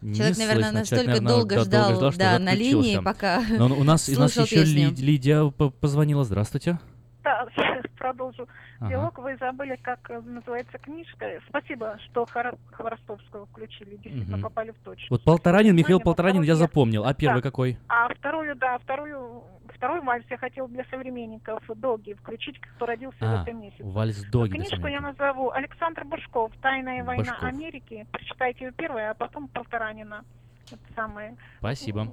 [0.00, 0.78] Не Человек, наверное, слышно.
[0.78, 4.12] настолько наверное, долго да, ждал, ждал, что да, на линии, пока Но у нас, у
[4.20, 4.90] нас слушал еще песню.
[4.90, 6.22] Лид- Лидия по- позвонила.
[6.24, 6.78] Здравствуйте.
[7.24, 7.46] Да,
[7.98, 8.46] продолжу.
[8.78, 8.90] Ага.
[8.90, 11.26] Диалог вы забыли, как э, называется книжка.
[11.48, 13.90] Спасибо, что Хора- Хворостовского включили.
[13.96, 14.42] Действительно, Мгм.
[14.42, 15.06] попали в точку.
[15.10, 17.04] Вот Полторанин, Михаил Полторанин я запомнил.
[17.04, 17.48] А первый Да.
[17.48, 17.76] какой?
[17.88, 19.42] А вторую, да, вторую,
[19.82, 23.82] второй вальс я хотел для современников Доги включить, кто родился в А, этом месяце.
[23.82, 27.42] вальс Доги Книжку я назову Александр Бушков «Тайная война Бушков.
[27.42, 28.06] Америки».
[28.12, 30.24] Прочитайте ее первое, а потом Полторанина.
[30.70, 31.36] Это самое.
[31.58, 32.06] Спасибо.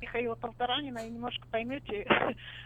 [0.00, 2.06] Михаила Полторанина и немножко поймете.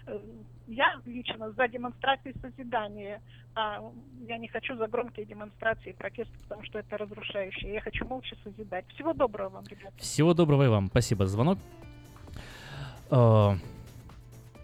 [0.69, 3.21] Я лично за демонстрации созидания.
[3.57, 3.83] А
[4.29, 7.75] я не хочу за громкие демонстрации и протесты, потому что это разрушающее.
[7.75, 8.87] Я хочу молча созидать.
[8.95, 9.93] Всего доброго вам, ребята.
[9.99, 10.87] Всего доброго и вам.
[10.87, 11.59] Спасибо за звонок.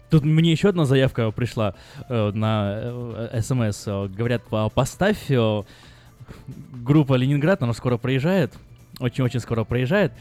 [0.09, 1.75] Тут мне еще одна заявка пришла
[2.07, 3.85] э, на СМС.
[3.85, 5.63] Говорят, «А, поставь э,
[6.73, 8.53] группа Ленинград, она скоро проезжает.
[8.99, 10.11] Очень-очень скоро проезжает.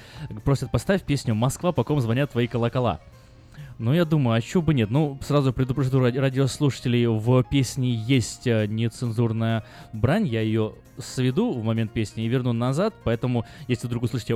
[0.44, 3.00] Просят поставь песню «Москва, по ком звонят твои колокола».
[3.78, 4.90] Ну, я думаю, а чё бы нет?
[4.90, 11.62] Ну, сразу предупрежу ради- радиослушателей, в песне есть э, нецензурная брань, я ее сведу в
[11.62, 14.34] момент песни и верну назад, поэтому, если вдруг услышите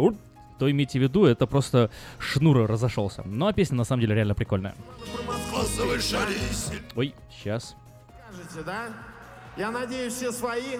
[0.62, 3.24] то имейте в виду, это просто шнур разошелся.
[3.24, 4.76] Ну, а песня на самом деле реально прикольная.
[6.94, 7.74] Ой, сейчас.
[8.30, 8.84] Скажете, да?
[9.56, 10.78] Я надеюсь, все свои.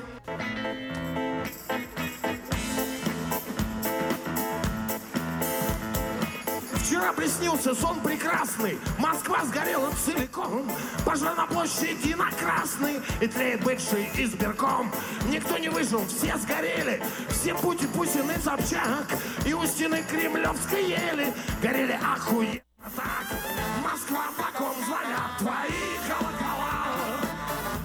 [6.93, 10.71] Вчера приснился сон прекрасный, Москва сгорела целиком,
[11.07, 14.93] Пожар на площади на Красный, И тлеет бывший избирком.
[15.31, 19.07] Никто не выжил, все сгорели, Все пути Путин и Собчак,
[19.47, 22.61] И у стены Кремлевской ели Горели охуенно
[22.95, 23.39] так.
[23.83, 26.89] Москва, по ком звонят твои колокола?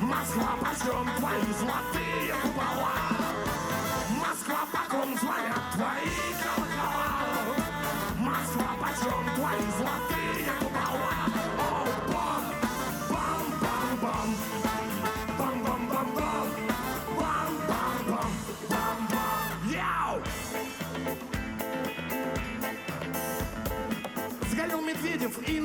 [0.02, 2.92] Москва, почем твои золотые купола?
[4.20, 6.27] Москва, по ком звонят твои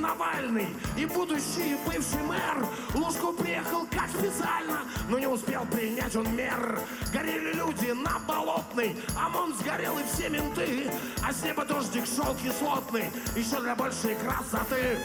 [0.03, 0.67] Навальный,
[0.97, 2.67] и будущий бывший мэр.
[2.93, 6.81] Лужку приехал как специально, но не успел принять он мер.
[7.13, 10.91] Горели люди на Болотной, ОМОН сгорел и все менты.
[11.25, 14.99] А с неба дождик шел кислотный, еще для большей красоты.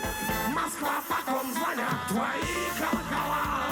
[0.51, 3.67] Москва, по ком звонят твои колокола?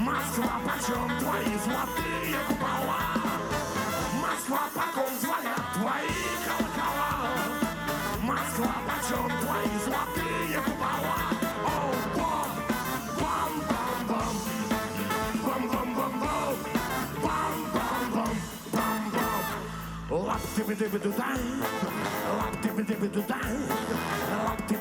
[0.00, 3.14] Москва, почем твои золотые купола?
[4.20, 7.30] Москва, по ком звонят твои колокола?
[8.22, 8.91] Москва,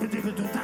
[0.08, 0.62] ты бы туда.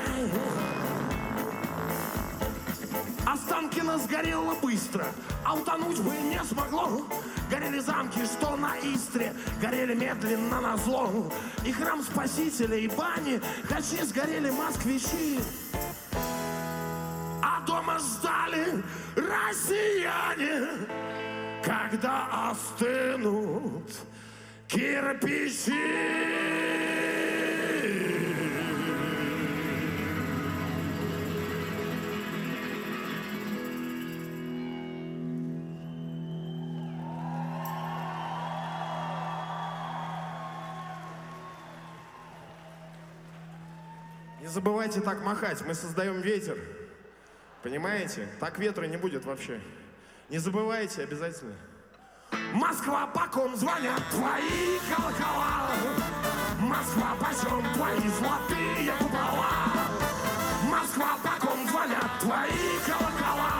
[3.25, 5.05] Останкино сгорело быстро,
[5.45, 7.07] а утонуть бы не смогло.
[7.49, 11.31] Горели замки, что на Истре, горели медленно на зло.
[11.65, 15.39] И храм Спасителя, и бани, хачи сгорели москвичи.
[17.41, 18.83] А дома ждали
[19.15, 20.67] россияне,
[21.63, 23.91] когда остынут
[24.67, 25.71] кирпичи.
[44.41, 46.57] Не забывайте так махать, мы создаем ветер.
[47.63, 48.27] Понимаете?
[48.39, 49.59] Так ветра не будет вообще.
[50.29, 51.55] Не забывайте обязательно.
[52.53, 55.69] Москва, по ком звонят твои колокола?
[56.59, 59.74] Москва, почем твои золотые купола?
[60.64, 63.53] Москва, по ком звонят твои колокола?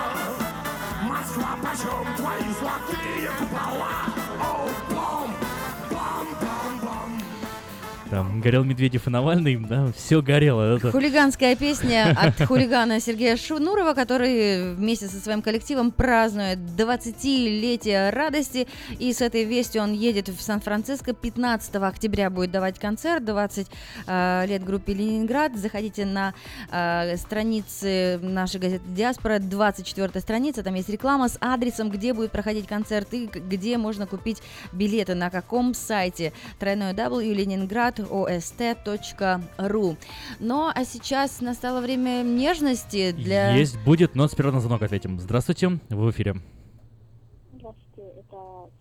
[1.04, 4.06] Москва, почем твои золотые купола?
[4.42, 5.37] О, бом, бом, бом, бом.
[8.18, 10.78] Там горел Медведев и Навальный, да, все горело.
[10.78, 10.90] Это...
[10.92, 18.68] Хулиганская песня от хулигана Сергея Шунурова, который вместе со своим коллективом празднует 20-летие радости.
[18.98, 21.14] И с этой вестью он едет в Сан-Франциско.
[21.14, 23.24] 15 октября будет давать концерт.
[23.24, 23.68] 20
[24.08, 25.56] э, лет группе Ленинград.
[25.56, 26.34] Заходите на
[26.72, 29.38] э, страницы нашей газеты Диаспора.
[29.38, 30.64] 24 страница.
[30.64, 35.14] Там есть реклама с адресом, где будет проходить концерт и где можно купить билеты.
[35.14, 36.34] На каком сайте.
[36.58, 39.98] Тройной W Ленинград ost.ru.
[40.40, 43.56] Ну, а сейчас настало время нежности для...
[43.56, 45.20] Есть, будет, но сперва на звонок ответим.
[45.20, 46.36] Здравствуйте, вы в эфире.
[47.54, 48.38] Здравствуйте, это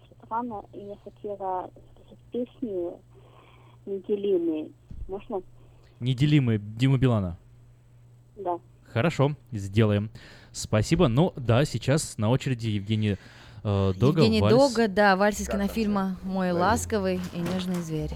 [0.07, 3.01] Светлана, и я хотела записать песню
[3.87, 4.71] «Неделимые».
[5.09, 5.43] Можно?
[6.01, 7.39] Неделимые Дима Билана.
[8.37, 8.59] Да.
[8.93, 10.11] Хорошо, сделаем.
[10.53, 11.09] Спасибо.
[11.09, 13.17] Ну да, сейчас на очереди Евгений
[13.63, 14.23] э, Дога.
[14.23, 14.55] Евгений вальс.
[14.55, 18.13] Дога, да, вальс из кинофильма «Мой ласковый и нежный зверь».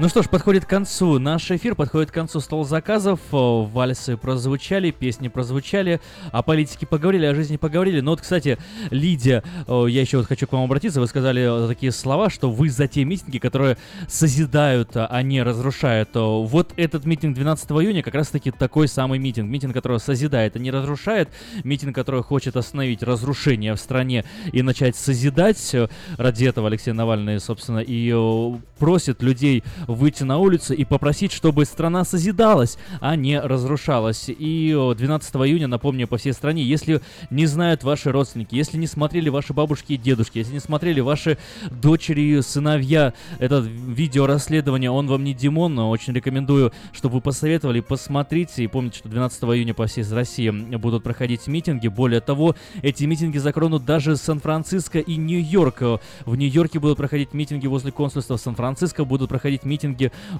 [0.00, 3.20] Ну что ж, подходит к концу наш эфир, подходит к концу стол заказов.
[3.32, 6.00] О, Вальсы прозвучали, песни прозвучали,
[6.32, 8.00] о политике поговорили, о жизни поговорили.
[8.00, 8.56] Но вот, кстати,
[8.90, 11.02] Лидия, о, я еще вот хочу к вам обратиться.
[11.02, 13.76] Вы сказали э, такие слова, что вы за те митинги, которые
[14.08, 16.08] созидают, а не разрушают.
[16.14, 19.50] Вот этот митинг 12 июня как раз-таки такой самый митинг.
[19.50, 21.28] Митинг, который созидает, а не разрушает.
[21.62, 25.74] Митинг, который хочет остановить разрушение в стране и начать созидать.
[25.74, 29.62] Э, Ради этого Алексей Навальный, собственно, и э, просит людей
[29.94, 34.26] выйти на улицу и попросить, чтобы страна созидалась, а не разрушалась.
[34.28, 38.86] И о, 12 июня, напомню, по всей стране, если не знают ваши родственники, если не
[38.86, 41.38] смотрели ваши бабушки и дедушки, если не смотрели ваши
[41.70, 47.80] дочери, сыновья, это видео расследование «Он вам не Димон», но очень рекомендую, чтобы вы посоветовали,
[47.80, 48.64] посмотрите.
[48.64, 51.88] И помните, что 12 июня по всей России будут проходить митинги.
[51.88, 56.00] Более того, эти митинги закронут даже Сан-Франциско и Нью-Йорк.
[56.24, 59.79] В Нью-Йорке будут проходить митинги возле консульства, Сан-Франциско будут проходить митинги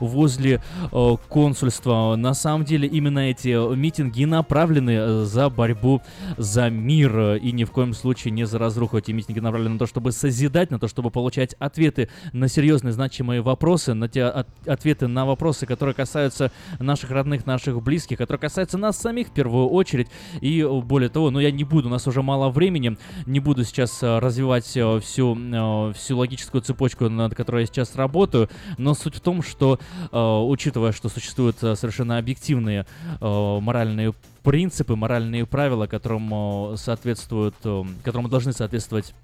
[0.00, 0.62] возле
[0.92, 2.14] э, консульства.
[2.16, 6.02] На самом деле именно эти митинги направлены э, за борьбу
[6.36, 8.98] за мир и ни в коем случае не за разруху.
[8.98, 13.40] Эти митинги направлены на то, чтобы созидать, на то, чтобы получать ответы на серьезные значимые
[13.42, 18.78] вопросы, на те от- ответы на вопросы, которые касаются наших родных, наших близких, которые касаются
[18.78, 20.08] нас самих в первую очередь.
[20.40, 22.96] И более того, ну я не буду, у нас уже мало времени,
[23.26, 28.94] не буду сейчас э, развивать всю, всю логическую цепочку, над которой я сейчас работаю, но
[28.94, 29.78] суть в том, что,
[30.10, 32.86] э, учитывая, что существуют э, совершенно объективные
[33.20, 39.14] э, моральные принципы, моральные правила, которым э, соответствуют, э, которым должны соответствовать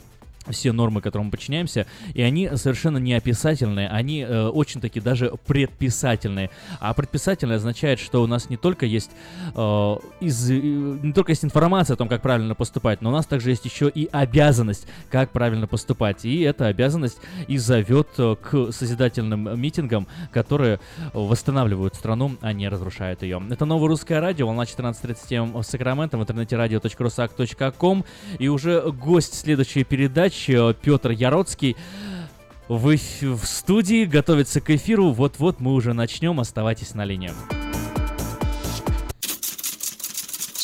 [0.51, 5.33] все нормы, которым мы подчиняемся, и они совершенно не описательные, они э, очень таки даже
[5.47, 6.51] предписательные.
[6.81, 9.11] А предписательное означает, что у нас не только есть
[9.55, 13.27] э, из, э, не только есть информация о том, как правильно поступать, но у нас
[13.27, 16.25] также есть еще и обязанность, как правильно поступать.
[16.25, 17.19] И эта обязанность
[17.49, 20.81] и зовет э, к созидательным митингам, которые
[21.13, 23.43] восстанавливают страну, а не разрушают ее.
[23.51, 28.05] Это новое русское радио, волна 14.37 в Сакраменто, в интернете radio.rusak.com.
[28.39, 30.36] И уже гость следующей передачи
[30.83, 31.77] Петр Яроцкий
[32.69, 35.11] в, эф- в студии готовится к эфиру.
[35.13, 36.41] Вот-вот мы уже начнем.
[36.41, 37.31] Оставайтесь на линии.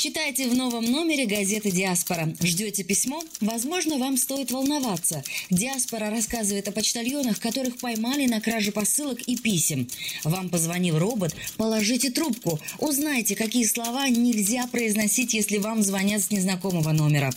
[0.02, 2.34] Читайте в новом номере газеты «Диаспора».
[2.42, 3.22] Ждете письмо?
[3.40, 5.22] Возможно, вам стоит волноваться.
[5.48, 9.86] «Диаспора» рассказывает о почтальонах, которых поймали на краже посылок и писем.
[10.24, 11.36] Вам позвонил робот?
[11.56, 12.58] Положите трубку.
[12.78, 17.30] Узнайте, какие слова нельзя произносить, если вам звонят с незнакомого номера.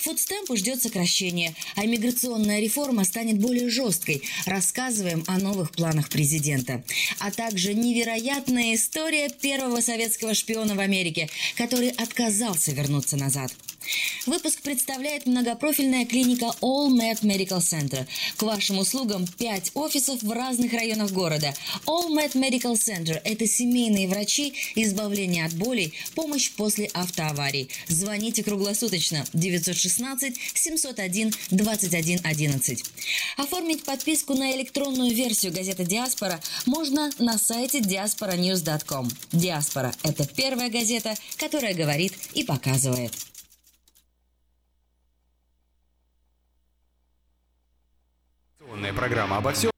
[0.00, 4.22] Фудстемпу ждет сокращение, а миграционная реформа станет более жесткой.
[4.44, 6.82] Рассказываем о новых планах президента.
[7.20, 13.52] А также невероятная история первого советского шпиона в Америке, который отказался вернуться назад.
[14.26, 18.06] Выпуск представляет многопрофильная клиника All Med Medical Center.
[18.36, 21.54] К вашим услугам 5 офисов в разных районах города.
[21.86, 27.70] All Med Medical Center– это семейные врачи, избавление от болей, помощь после автоаварий.
[27.86, 32.84] Звоните круглосуточно 916 701 21 11.
[33.36, 39.10] Оформить подписку на электронную версию газеты «Диаспора» можно на сайте diasporanews.com.
[39.32, 43.14] «Диаспора»– это первая газета, которая говорит и показывает.
[48.92, 49.70] Программа обо всем.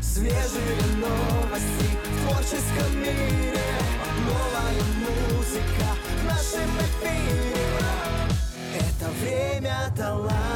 [0.00, 3.58] Свежие новости в творческом мире.
[4.26, 7.64] Новая музыка в нашем эфире.
[8.78, 10.49] Это время таланта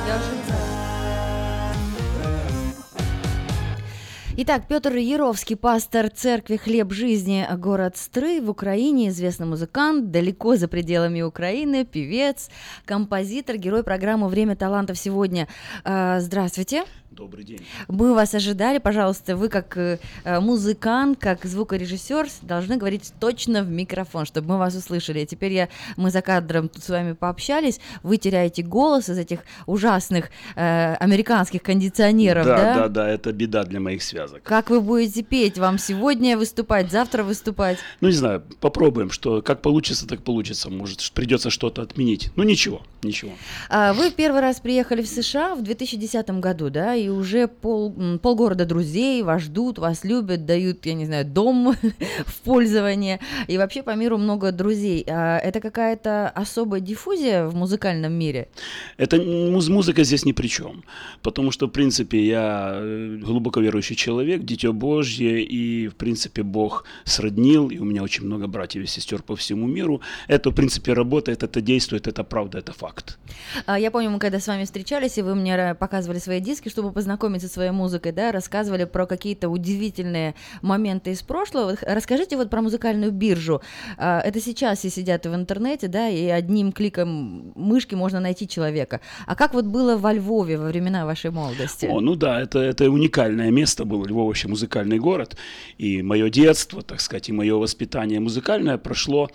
[4.36, 10.66] Итак, Петр Яровский, пастор церкви «Хлеб жизни», город Стры в Украине, известный музыкант, далеко за
[10.66, 12.50] пределами Украины, певец,
[12.84, 15.46] композитор, герой программы «Время талантов» сегодня.
[15.84, 16.82] А, Здравствуйте.
[17.16, 17.60] Добрый день.
[17.86, 23.70] Мы вас ожидали, пожалуйста, вы как э, э, музыкант, как звукорежиссер должны говорить точно в
[23.70, 25.24] микрофон, чтобы мы вас услышали.
[25.24, 30.30] Теперь я, мы за кадром тут с вами пообщались, вы теряете голос из этих ужасных
[30.56, 32.56] э, американских кондиционеров, да?
[32.56, 34.42] да, да, да, это беда для моих связок.
[34.42, 35.56] Как вы будете петь?
[35.56, 37.78] Вам сегодня выступать, завтра выступать?
[38.00, 40.68] Ну, не знаю, попробуем, что как получится, так получится.
[40.68, 42.32] Может, придется что-то отменить.
[42.34, 43.30] Ну, ничего, ничего.
[43.68, 48.64] А, Вы первый раз приехали в США в 2010 году, да, и уже пол, полгорода
[48.64, 51.74] друзей вас ждут, вас любят, дают, я не знаю, дом
[52.26, 55.04] в пользование, и вообще по миру много друзей.
[55.08, 58.48] А Это какая-то особая диффузия в музыкальном мире?
[58.96, 60.84] Это муз- музыка здесь ни при чем.
[61.22, 66.84] Потому что, в принципе, я э, глубоко верующий человек, дитё Божье, и, в принципе, Бог
[67.04, 70.00] сроднил, и у меня очень много братьев и сестер по всему миру.
[70.28, 73.18] Это, в принципе, работает, это действует, это правда, это факт.
[73.66, 76.92] А, Я помню, мы когда с вами встречались, и вы мне показывали свои диски, чтобы
[76.94, 81.76] познакомить со своей музыкой, да, рассказывали про какие-то удивительные моменты из прошлого.
[81.82, 83.60] Расскажите вот про музыкальную биржу.
[83.98, 89.00] А, Это сейчас все сидят в интернете, да, и одним кликом мышки можно найти человека.
[89.26, 91.86] А как вот было во Львове во времена вашей молодости?
[91.86, 95.36] О, ну да, это, это уникальное место было, Львов вообще музыкальный город,
[95.78, 99.28] и мое детство, так сказать, и мое воспитание музыкальное прошло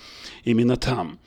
[0.45, 1.19] именно там.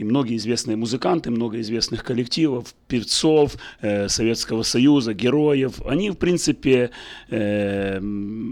[0.00, 6.90] И многие известные музыканты, много известных коллективов, певцов э, Советского Союза, героев, они, в принципе,
[7.28, 8.00] э,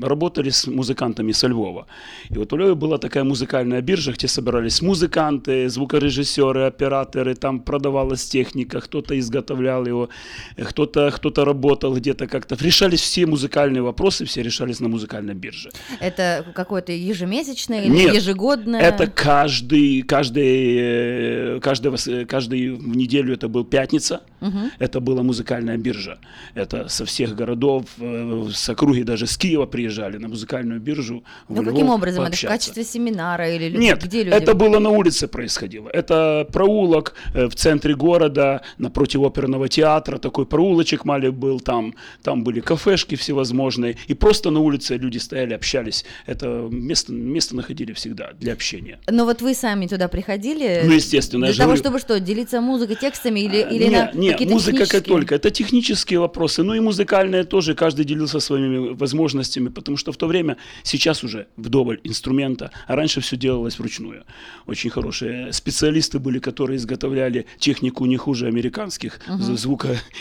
[0.02, 1.86] работали с музыкантами со Львова.
[2.28, 8.28] И вот у Львова была такая музыкальная биржа, где собирались музыканты, звукорежиссеры, операторы, там продавалась
[8.28, 10.10] техника, кто-то изготовлял его,
[10.56, 12.56] э, кто-то кто работал где-то как-то.
[12.60, 15.70] Решались все музыкальные вопросы, все решались на музыкальной бирже.
[16.00, 18.82] Это какое-то ежемесячное или Нет, ежегодное?
[18.82, 24.20] Это каждый, каждый, э, э, каждый в неделю это был пятница.
[24.40, 24.70] Мгм.
[24.78, 26.18] Это была музыкальная биржа.
[26.54, 31.22] Это со всех городов, э, с округи, даже с Киева приезжали на музыкальную биржу.
[31.48, 32.22] Ну, каким образом?
[32.22, 32.46] Это в пообщаться.
[32.48, 34.36] качестве семинара или лю- Нет, где люди?
[34.36, 35.88] это было на улице происходило.
[35.88, 42.44] Это проулок э, в центре города, напротив оперного театра, такой проулочек маленький был, там, там
[42.44, 46.04] были кафешки всевозможные, и просто на улице люди стояли, общались.
[46.26, 48.98] Это место, место находили всегда для общения.
[49.10, 50.82] Но вот вы сами туда приходили?
[50.84, 54.10] Ну, естественно, я Для того, говорю- чтобы что, делиться музыкой, текстами или, или не, на
[54.14, 55.34] не, какие-то музыка как только.
[55.34, 57.74] Это технические вопросы, ну и музыкальные тоже.
[57.74, 63.20] Каждый делился своими возможностями, потому что в то время, сейчас уже вдоволь инструмента, а раньше
[63.20, 64.24] все делалось вручную.
[64.66, 69.42] Очень хорошие специалисты были, которые изготовляли технику не хуже американских Мгм.
[69.42, 69.56] з-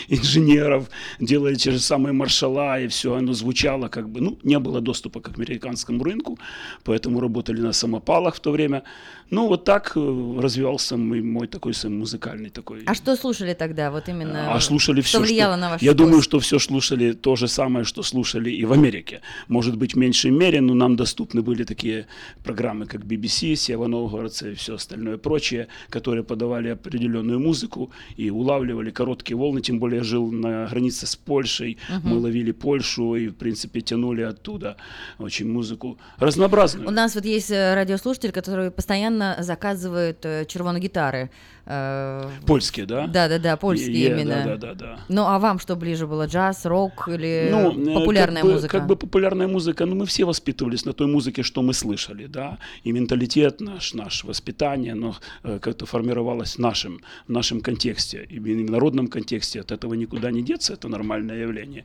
[0.08, 0.88] звукоинженеров,
[1.20, 5.20] делали те же самые маршала, и все оно звучало как бы, ну, не было доступа
[5.20, 6.38] к американскому рынку,
[6.84, 8.82] поэтому работали на самопалах в то время.
[9.30, 13.90] Ну, вот так э, развивался мой, мой такой сам музыкальный такой А что слушали тогда,
[13.90, 14.54] вот именно?
[14.54, 15.98] а слушали все, Что влияло на ваш Я вкус?
[15.98, 19.20] думаю, что все слушали то же самое, что слушали и в Америке.
[19.48, 22.06] Может быть, в меньшей мере, но нам доступны были такие
[22.44, 28.90] программы, как BBC, Сева Новгородца и все остальное прочее, которые подавали определенную музыку и улавливали
[28.90, 29.60] короткие волны.
[29.60, 32.08] Тем более я жил на границе с Польшей, Мгм.
[32.08, 34.76] мы ловили Польшу и, в принципе, тянули оттуда
[35.18, 36.88] очень музыку разнообразную.
[36.88, 41.30] У нас вот есть э, радиослушатель, который постоянно заказывает э, червоные гитары.
[41.70, 43.06] Э, Польские, да?
[43.06, 44.42] Да, да, да, польские Е- именно.
[44.44, 45.00] Да, да, да.
[45.08, 46.26] Ну, а вам что ближе было?
[46.26, 48.78] Джаз, рок или Ну, э, популярная как бы, музыка?
[48.78, 52.56] Как бы популярная музыка, ну, мы все воспитывались на той музыке, что мы слышали, да,
[52.84, 58.38] и менталитет наш, наше воспитание, оно э, как-то формировалось в нашем, в нашем контексте, и
[58.38, 61.84] в народном контексте, от этого никуда не деться, это нормальное явление.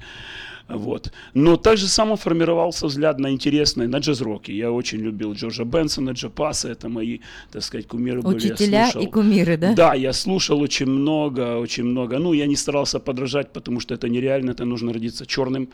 [0.69, 1.11] Вот.
[1.33, 4.51] Но также само формировался взгляд на интересное, на джаз-роки.
[4.51, 7.19] Я очень любил Джорджа Бенсона, Джо Пасса, это мои,
[7.51, 8.47] так сказать, кумиры были.
[8.47, 9.72] я Учителя и кумиры, да?
[9.75, 12.19] Да, я слушал очень много, очень много.
[12.19, 15.69] Ну, я не старался подражать, потому что это нереально, это нужно родиться черным,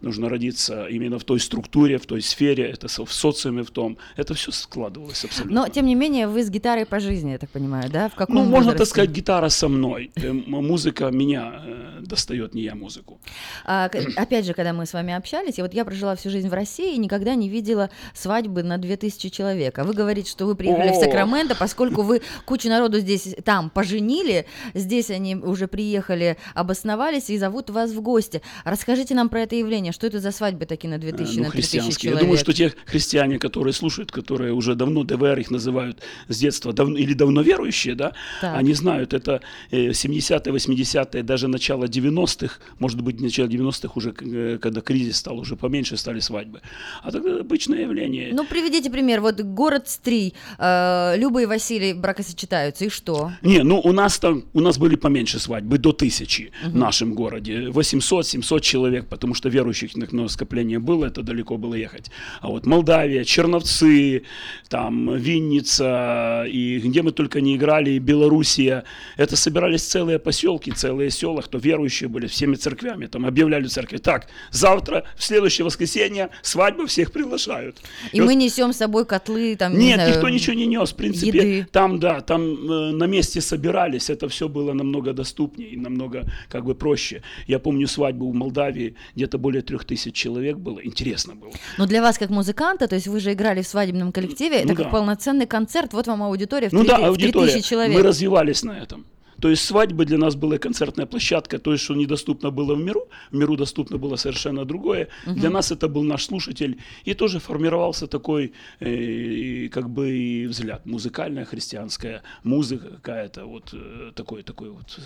[0.00, 3.98] нужно родиться именно в той структуре, в той сфере, это в социуме в том.
[4.16, 5.62] Это все складывалось абсолютно.
[5.62, 8.08] Но, тем не менее, вы с гитарой по жизни, я так понимаю, да?
[8.08, 8.78] В каком ну, можно возрасте?
[8.78, 10.10] так сказать, гитара со мной.
[10.16, 13.18] Э, м- Музыка меня э, достает, не я музыку.
[13.64, 16.52] А, опять же, когда мы с вами общались, и вот я прожила всю жизнь в
[16.52, 19.78] России и никогда не видела свадьбы на 2000 человек.
[19.78, 21.00] А вы говорите, что вы приехали в О!
[21.00, 27.70] Сакраменто, поскольку вы кучу народу здесь, там поженили, здесь они уже приехали, обосновались и зовут
[27.70, 28.42] вас в гости.
[28.64, 31.50] Расскажите нам про это явление, что это за свадьбы такие на 2000, Э, на ну,
[31.52, 31.94] 3000 христианские.
[32.10, 32.20] человек?
[32.20, 36.72] Я думаю, что те христиане, которые слушают, которые уже давно, ДВР их называют с детства,
[36.72, 38.56] давно, или давно верующие, да, Так.
[38.56, 39.40] они знают, это
[39.70, 45.38] э, 70-е, 80-е, даже начало 90-х, может быть, начало 90-х уже, э, когда кризис стал,
[45.38, 46.60] уже поменьше стали свадьбы.
[47.02, 48.30] А тогда обычное явление.
[48.32, 49.20] Ну, приведите пример.
[49.20, 53.32] Вот город Стрий, э, Люба и Василий бракосочетаются, и что?
[53.42, 56.78] Не, ну у нас там, у нас были поменьше свадьбы, до тысячи в Мгм.
[56.78, 57.68] нашем городе.
[57.70, 59.48] 800-700 человек, потому что
[59.82, 62.10] верующих на скопление было, это далеко было ехать.
[62.40, 64.22] А вот Молдавия, Черновцы,
[64.68, 68.84] там Винница, и где мы только не играли, и Белоруссия,
[69.16, 74.28] это собирались целые поселки, целые села, кто верующие были, всеми церквями, там объявляли церкви, так,
[74.50, 77.76] завтра, в следующее воскресенье, свадьба, всех приглашают.
[78.12, 80.92] И, мы несем с собой котлы, там, не Нет, знаю, никто ничего не нес.
[80.92, 81.68] В принципе, еды.
[81.70, 84.10] там, да, там э, на месте собирались.
[84.10, 87.22] Это все было намного доступнее и намного как бы проще.
[87.46, 90.84] Я помню свадьбу в Молдавии, где-то более трех тысяч человек было.
[90.84, 91.52] Интересно было.
[91.76, 94.74] Но для вас как музыканта, то есть вы же играли в свадебном коллективе, это Ну
[94.74, 94.90] как да.
[94.90, 97.52] полноценный концерт, вот вам аудитория в, Ну 3, да, аудитория.
[97.52, 97.96] 3000 человек.
[97.96, 99.04] Мы развивались на этом.
[99.40, 103.08] То есть свадьба для нас была концертная площадка, то есть что недоступно было в миру,
[103.30, 105.08] в миру доступно было совершенно другое.
[105.26, 105.40] Мгм.
[105.40, 111.44] Для нас это был наш слушатель, и тоже формировался такой, э, как бы взгляд, музыкальная
[111.44, 114.98] христианская музыка какая-то, вот э, такой такой вот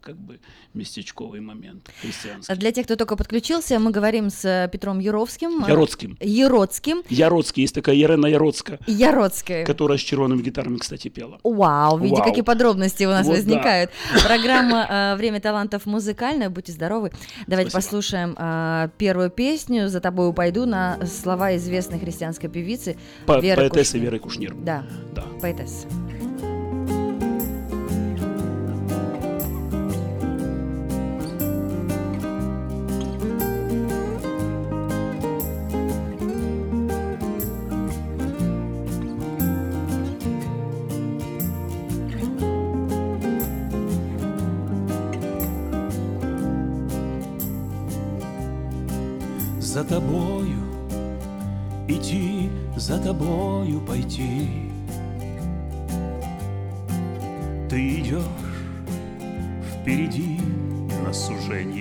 [0.00, 0.38] как бы
[0.74, 2.54] местечковый момент христианский.
[2.54, 5.64] Для тех, кто только подключился, мы говорим с э, Петром Яровским.
[5.66, 6.16] Яроцким.
[6.20, 7.02] Яроцким.
[7.08, 9.64] Яроцкий, есть такая Ярена Яроцка, Яроцкая.
[9.64, 11.38] которая с червоными гитарами, кстати, пела.
[11.42, 12.28] Вау, видите, Вау.
[12.28, 13.77] какие подробности у нас Вот да.
[13.86, 13.90] Возникают.
[14.24, 17.10] Программа э, «Время талантов» музыкальная, будьте здоровы.
[17.46, 17.86] Давайте Спасибо.
[17.86, 22.96] послушаем э, первую песню «За тобою пойду» на слова известной христианской певицы
[23.26, 24.02] Веры поэтессы Кушнир.
[24.02, 24.54] Веры Кушнир.
[24.54, 25.24] Да, Да.
[25.40, 25.86] поэтесса.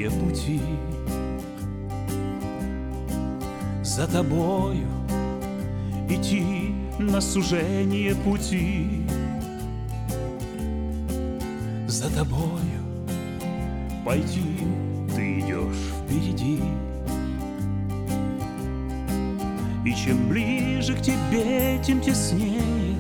[0.08, 0.62] Сужение пути.
[3.84, 4.88] За тобою
[6.10, 9.06] идти на сужение пути.
[11.88, 12.82] За тобою
[14.06, 14.44] пойти,
[15.16, 16.60] ты идешь впереди.
[19.86, 22.96] И чем ближе к тебе, тем теснее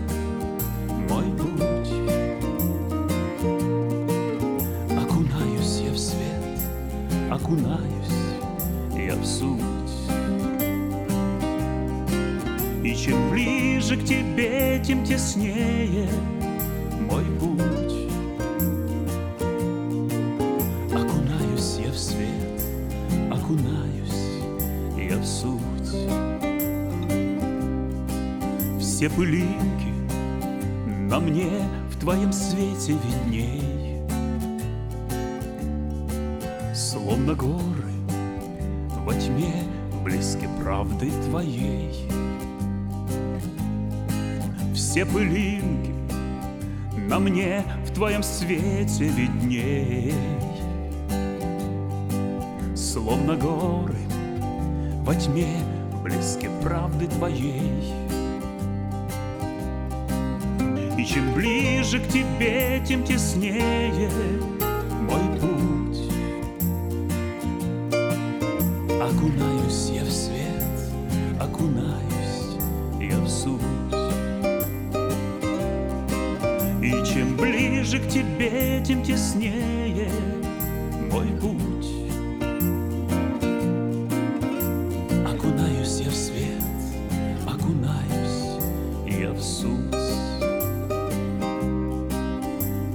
[7.47, 7.85] окунаюсь
[8.94, 9.62] я в суть.
[12.83, 16.10] И чем ближе к тебе, тем теснее
[17.10, 18.12] мой путь.
[20.94, 22.62] Окунаюсь я в свет,
[23.31, 24.42] окунаюсь
[24.97, 25.62] я в суть.
[28.80, 29.94] Все пылинки
[31.10, 31.49] на мне
[31.90, 33.76] в твоем свете видней,
[37.27, 37.92] Словно горы
[39.06, 39.51] во тьме
[40.01, 42.10] блеске правды твоей.
[44.74, 45.92] Все пылинки
[47.10, 50.13] на мне в твоем свете видней,
[52.77, 53.99] Словно горы
[55.01, 55.49] во тьме
[56.06, 57.93] блеске правды твоей.
[60.97, 64.10] И чем ближе к тебе, тем теснее
[78.88, 80.10] тем теснее
[81.12, 81.92] мой путь.
[85.26, 86.64] Окунаюсь я в свет,
[87.46, 88.62] окунаюсь
[89.06, 89.94] я в суть.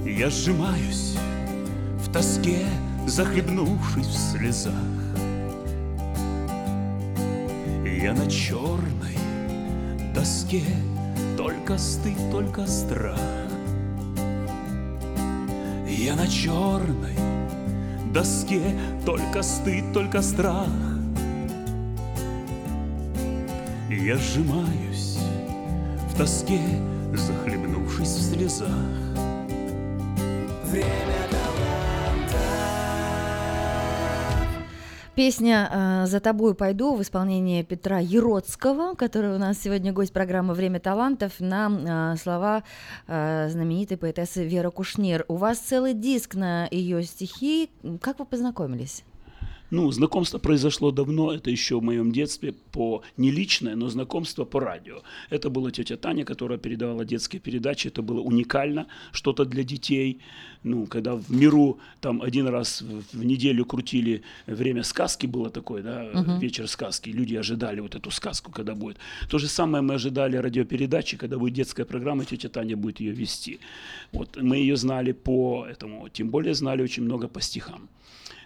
[0.03, 1.15] Я сжимаюсь
[2.03, 2.65] в тоске,
[3.05, 4.73] захлебнувшись в слезах.
[7.85, 9.19] Я на черной
[10.15, 10.63] доске,
[11.37, 13.19] только стыд, только страх.
[16.03, 17.15] Я на черной
[18.13, 18.61] доске,
[19.05, 20.67] только стыд, только страх.
[23.89, 25.17] Я сжимаюсь
[26.11, 26.59] в тоске,
[27.13, 29.02] захлебнувшись в слезах.
[35.15, 40.55] Песня э, «За тобой пойду» в исполнении Петра Ероцкого, который у нас сегодня гость программы
[40.55, 42.63] «Время талантов» на э, слова
[43.05, 45.23] э, знаменитой поэтессы Веры Кушнир.
[45.27, 47.69] У вас целый диск на ее стихи.
[48.01, 49.03] Как вы познакомились?
[49.73, 54.59] Ну, знакомство произошло давно, это еще в моем детстве, по не личное, но знакомство по
[54.59, 55.01] радио.
[55.31, 60.21] Это была тетя Таня, которая передавала детские передачи, это было уникально, что-то для детей.
[60.63, 62.81] Ну, когда в миру там один раз
[63.13, 66.39] в, неделю крутили время сказки, было такое, да, Мгм.
[66.39, 68.97] вечер сказки, люди ожидали вот эту сказку, когда будет.
[69.29, 73.59] То же самое мы ожидали радиопередачи, когда будет детская программа, тетя Таня будет ее вести.
[74.13, 77.89] Вот мы ее знали по этому, тем более знали очень много по стихам.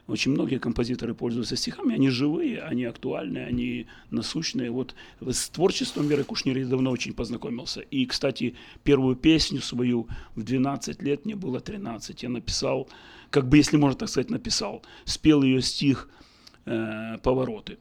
[0.07, 4.71] Очень многие композиторы пользуются стихами, они живые, они актуальные, они насущные.
[4.71, 7.81] Вот с творчеством Веры Кушнир я давно очень познакомился.
[7.81, 12.87] И, кстати, первую песню свою в 12 лет, мне было 13, я написал,
[13.29, 16.09] как бы, если можно так сказать, написал, спел ее стих
[16.65, 17.77] э, «Повороты».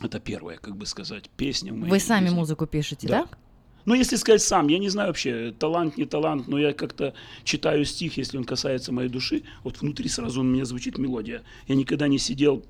[0.00, 3.22] Это первая, как бы сказать, песня Вы сами музыку пишете, Да.
[3.24, 3.38] да?
[3.84, 7.84] Ну, если сказать сам, я не знаю вообще, талант, не талант, но я как-то читаю
[7.84, 11.42] стих, если он касается моей души, вот внутри сразу у меня звучит мелодия.
[11.66, 12.64] Я никогда не сидел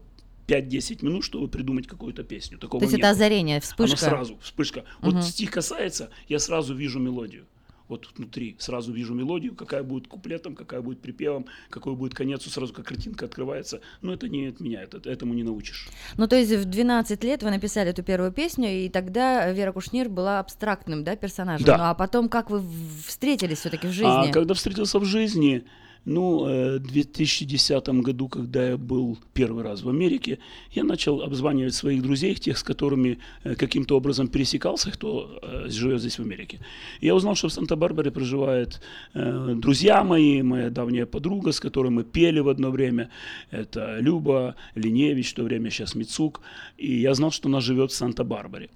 [0.47, 2.59] 5-10 минут, чтобы придумать какую-то песню.
[2.59, 4.07] Такого То есть не это озарение, вспышка.
[4.07, 4.85] Оно сразу, вспышка.
[5.01, 5.13] Мгм.
[5.13, 7.47] Вот стих касается, я сразу вижу мелодию.
[7.93, 12.73] Вот внутри сразу вижу мелодию, какая будет куплетом, какая будет припевом, какой будет конец, сразу
[12.73, 13.83] как картинка открывается.
[14.01, 15.91] Но это не от меня, это, этому не научишь.
[16.17, 20.09] Ну, то есть в 12 лет вы написали эту первую песню, и тогда Вера Кушнир
[20.09, 21.67] была абстрактным, да, персонажем.
[21.67, 21.77] Да.
[21.77, 22.63] Ну, а потом как вы
[23.07, 24.31] встретились все-таки в жизни?
[24.31, 25.67] А когда встретился в жизни,
[26.05, 30.39] ну, э, в 2010 году, когда я был первый раз в Америке,
[30.73, 36.01] я начал обзванивать своих друзей, тех, с которыми э, каким-то образом пересекался, кто э, живет
[36.01, 36.59] здесь в Америке.
[37.01, 38.81] Я узнал, что в Санта-Барбаре проживают
[39.15, 43.11] друзья мои, моя давняя подруга, с которой мы пели в одно время.
[43.51, 46.41] Это Люба Линевич, в то время сейчас Мицук.
[46.79, 48.71] И я знал, что она живет в Санта-Барбаре.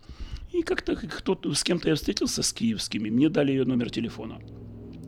[0.52, 4.38] И как-то кто-то, с кем-то я встретился, с киевскими, мне дали ее номер телефона.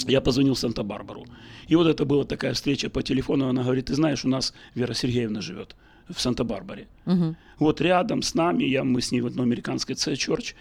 [0.07, 1.27] Я позвонил в Санта-Барбару.
[1.67, 3.49] И вот это была такая встреча по телефону.
[3.49, 5.77] Она говорит, ты знаешь, у нас Вера Сергеевна живет
[6.09, 6.87] в Санта-Барбаре.
[7.05, 7.37] Мгм.
[7.59, 10.55] Вот рядом с нами, я, мы с ней в одной американской Church.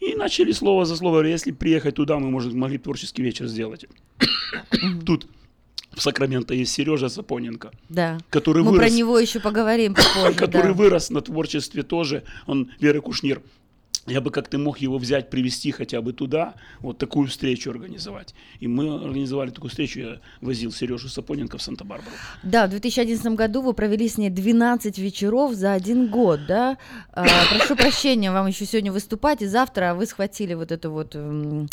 [0.00, 1.24] И начали слово за слово.
[1.26, 3.86] Если приехать туда, мы, может, могли творческий вечер сделать.
[5.04, 5.26] Тут
[5.94, 7.70] в Сакраменто есть Сережа Сапоненко.
[7.88, 8.18] Да.
[8.30, 10.34] Который Мы вырос, про него еще поговорим попозже.
[10.38, 10.72] который да.
[10.72, 12.24] вырос на творчестве тоже.
[12.46, 13.42] Он Вера Кушнир.
[14.06, 18.34] Я бы как-то мог его взять, привести хотя бы туда, вот такую встречу организовать.
[18.60, 22.14] И мы организовали такую встречу, я возил Сережу Сапоненко в Санта-Барбару.
[22.42, 26.76] Да, в 2011 году вы провели с ней 12 вечеров за один год, да?
[27.12, 31.68] А, прошу прощения, вам еще сегодня выступать, и завтра вы схватили вот эту вот м,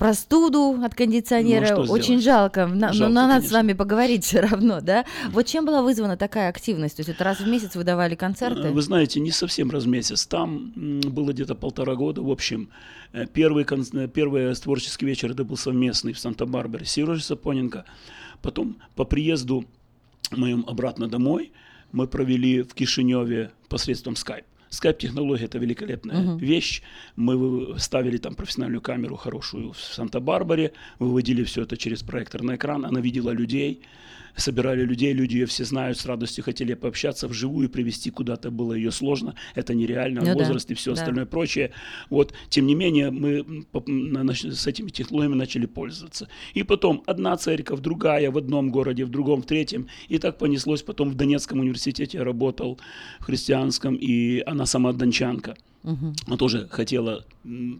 [0.00, 1.76] простуду от кондиционера.
[1.76, 3.58] Ну, что Очень жалко, на- Жалко, но надо с конечно.
[3.58, 5.04] вами поговорить все равно, да?
[5.30, 6.96] Вот чем была вызвана такая активность?
[6.96, 8.70] То есть это раз в месяц вы давали концерты?
[8.70, 10.26] Вы знаете, не совсем раз в месяц.
[10.26, 12.22] Там было где-то полтора года.
[12.22, 12.70] В общем,
[13.12, 17.84] э, первый, э, первый творческий вечер это был совместный в Санта-Барбаре с Сережей Сапоненко.
[18.40, 19.66] Потом по приезду
[20.34, 21.52] моем обратно домой
[21.92, 24.46] мы провели в Кишиневе посредством скайп.
[24.70, 26.38] Скайп-технология– это великолепная Мгм.
[26.38, 26.82] вещь.
[27.16, 32.86] Мы ставили там профессиональную камеру хорошую в Санта-Барбаре, выводили все это через проектор на экран,
[32.86, 33.82] она видела людей,
[34.36, 38.90] собирали людей, люди ее все знают, с радостью хотели пообщаться вживую, привести куда-то было ее
[38.90, 41.00] сложно, это нереально, Ну да, возраст и все да.
[41.00, 41.72] остальное прочее.
[42.08, 46.28] Вот, тем не менее, мы с этими технологиями начали пользоваться.
[46.54, 49.88] И потом одна церковь, другая в одном городе, в другом, в третьем.
[50.08, 50.82] И так понеслось.
[50.82, 52.78] Потом в Донецком университете я работал,
[53.20, 55.56] в христианском, и она сама дончанка.
[55.82, 56.14] Мгм.
[56.26, 57.24] Она тоже хотела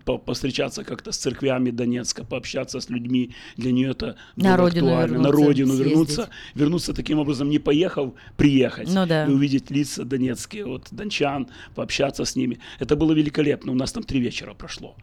[0.07, 3.31] по- повстречаться как-то с церквями Донецка, пообщаться с людьми.
[3.59, 5.19] Для нее это На было родину актуально.
[5.19, 5.91] На вернуться, родину съездить.
[5.91, 6.31] вернуться.
[6.55, 8.89] Вернуться таким образом, не поехав, приехать.
[8.93, 9.27] Ну да.
[9.27, 12.59] И увидеть лица донецкие, вот дончан, пообщаться с ними.
[12.79, 13.73] Это было великолепно.
[13.73, 14.95] У нас там три вечера прошло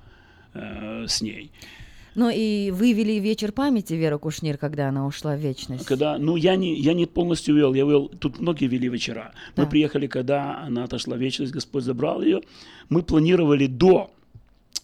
[0.56, 1.52] э, с ней.
[2.18, 5.86] Ну и вы вели вечер памяти Веры Кушнир, когда она ушла в вечность.
[5.86, 9.34] Когда, ну, я не, я не полностью вел, я вел, тут многие вели вечера.
[9.56, 9.70] Мы Да.
[9.70, 12.42] приехали, когда она отошла в вечность, Господь забрал ее.
[12.90, 14.10] Мы планировали до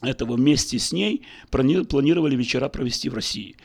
[0.04, 1.22] этого вместе с ней,
[1.52, 3.56] плани- планировали вечера провести в России.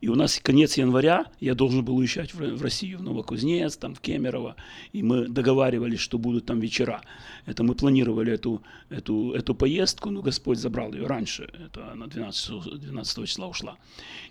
[0.00, 3.76] И у нас конец января, я должен был уезжать в, Ро- в Россию, в Новокузнец,
[3.76, 4.56] там, в Кемерово,
[4.92, 7.02] и мы договаривались, что будут там вечера.
[7.46, 12.80] Это мы планировали эту, эту, эту поездку, но Господь забрал ее раньше, это она 12,
[12.80, 13.76] 12 числа ушла.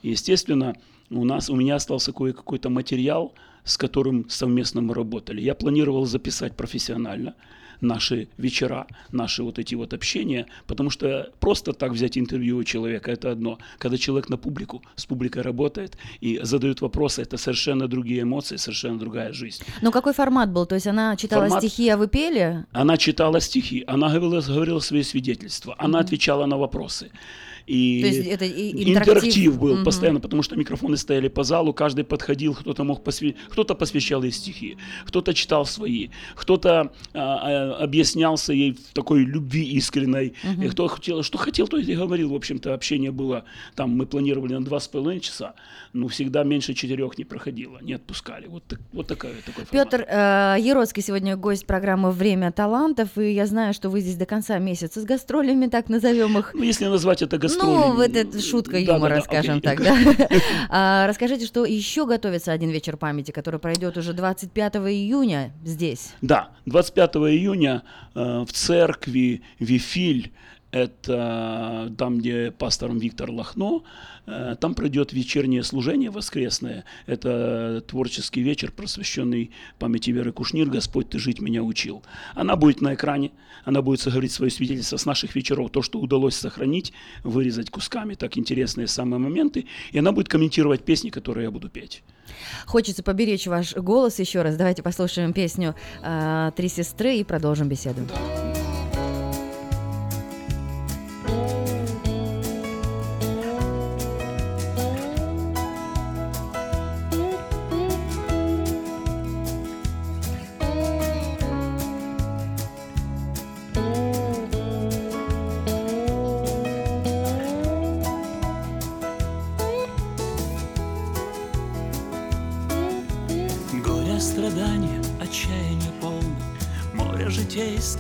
[0.04, 0.76] И, естественно,
[1.10, 5.42] у нас, у меня остался кое- какой-то материал, с которым совместно мы работали.
[5.42, 7.36] Я планировал записать профессионально
[7.84, 13.12] наши вечера, наши вот эти вот общения, потому что просто так взять интервью у человека–
[13.14, 13.60] это одно.
[13.78, 18.98] Когда человек на публику, с публикой работает и задает вопросы, это совершенно другие эмоции, совершенно
[18.98, 19.64] другая жизнь.
[19.82, 20.66] Ну какой формат был?
[20.66, 22.66] То есть она читала Формат- стихи, а вы пели?
[22.72, 27.12] Она читала стихи, она говорила, говорила свои свидетельства, она отвечала на вопросы.
[27.68, 29.58] И То есть это и- интерактив.
[29.60, 29.84] был Мгм.
[29.86, 33.34] постоянно, потому что микрофоны стояли по залу, каждый подходил, кто-то мог посвя...
[33.50, 37.20] кто-то посвящал ей стихи, кто-то читал свои, кто-то а,
[37.78, 40.64] а, объяснялся ей в такой любви искренней, Мгм.
[40.64, 42.30] и кто хотел, что хотел, то и говорил.
[42.32, 43.44] В общем-то, общение было
[43.76, 45.54] там, мы планировали на два с половиной часа,
[45.94, 48.48] но всегда меньше четырех не проходило, не отпускали.
[48.48, 49.66] Вот, так- вот такая, такой.
[49.72, 54.26] Петр э, Яроцкий сегодня гость программы «Время талантов», и я знаю, что вы здесь до
[54.26, 56.52] конца месяца с гастролями, так назовем их.
[56.54, 57.53] Ну, если назвать это гастролями.
[57.58, 59.76] Ну, это шутка Да, да, юмора, да, скажем окей.
[59.78, 60.28] так, да.
[60.70, 66.14] А, Расскажите, что еще готовится один вечер памяти, который пройдет уже 25 июня здесь.
[66.22, 67.84] Да, 25 июня
[68.16, 70.32] э, в церкви Вифиль
[70.74, 73.84] это там, где пастором Виктор Лохно,
[74.26, 76.84] э, там пройдет вечернее служение воскресное.
[77.06, 82.02] Это творческий вечер, посвященный памяти Веры Кушнир «Господь, ты жить меня учил».
[82.34, 83.32] Она будет на экране,
[83.64, 86.92] она будет соговорить свое свидетельство с наших вечеров, то, что удалось сохранить,
[87.24, 92.04] вырезать кусками, так интересные самые моменты, и она будет комментировать песни, которые я буду петь.
[92.66, 94.56] Хочется поберечь ваш голос еще раз.
[94.56, 98.02] Давайте послушаем песню э, «Три сестры» и продолжим беседу.
[98.08, 98.63] Горе,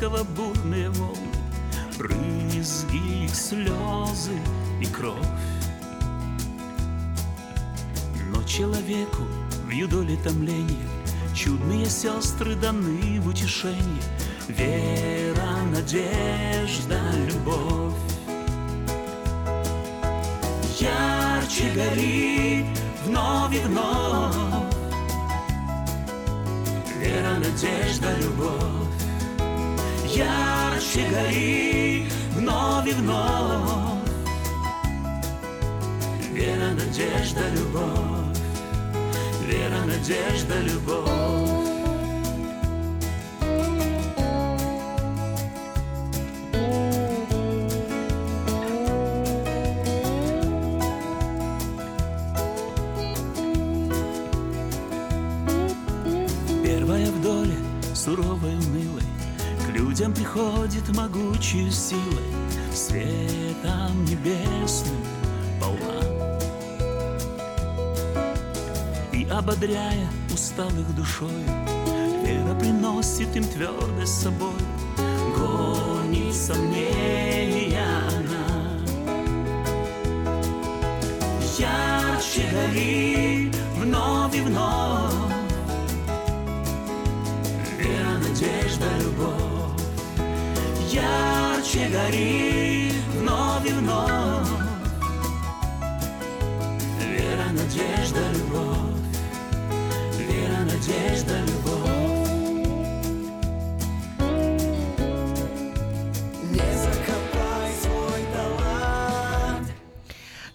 [0.03, 1.17] житейского бурные волны,
[1.97, 4.37] Брызги, слезы
[4.81, 5.15] и кровь.
[8.29, 9.23] Но человеку
[9.65, 10.87] в юдоле томления
[11.33, 14.03] Чудные сестры даны в утешение,
[14.47, 17.93] Вера, надежда, любовь.
[20.79, 22.65] Ярче горит
[23.05, 24.35] вновь и вновь
[26.99, 28.82] Вера, надежда, любовь
[30.15, 34.09] Ярче гори вновь и вновь.
[36.31, 38.37] Вера, надежда, любовь.
[39.47, 41.62] Вера, надежда, любовь
[60.23, 62.23] Приходит могучей силой,
[62.73, 64.95] Светом небесным
[65.59, 66.01] полна.
[69.11, 71.27] И ободряя усталых душой,
[72.23, 74.55] Вера приносит им твердость собой,
[75.35, 78.79] Гонит сомнения она.
[81.59, 83.12] Ярче гори
[90.93, 94.47] Ярче гори вновь и вновь.
[96.99, 98.77] Вера, надежда, любовь.
[100.19, 101.62] Вера, надежда, любовь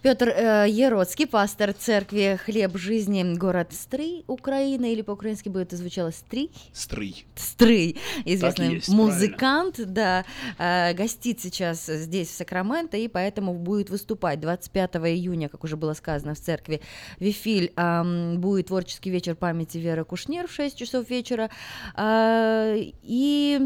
[0.09, 6.13] Петр э, Ероцкий, пастор церкви «Хлеб жизни», город Стрий, Украина, или по-украински будет это звучало
[6.13, 6.51] «Стрий»?
[6.73, 7.27] Стрый.
[7.37, 10.25] Стрый, известный есть, музыкант, да,
[10.57, 15.93] э, гостит сейчас здесь, в Сакраменто, и поэтому будет выступать 25 июня, как уже было
[15.93, 16.81] сказано, в церкви
[17.19, 17.75] Вифиль,
[18.39, 21.51] будет творческий вечер памяти Веры Кушнир в 6 часов вечера,
[21.95, 23.61] А, и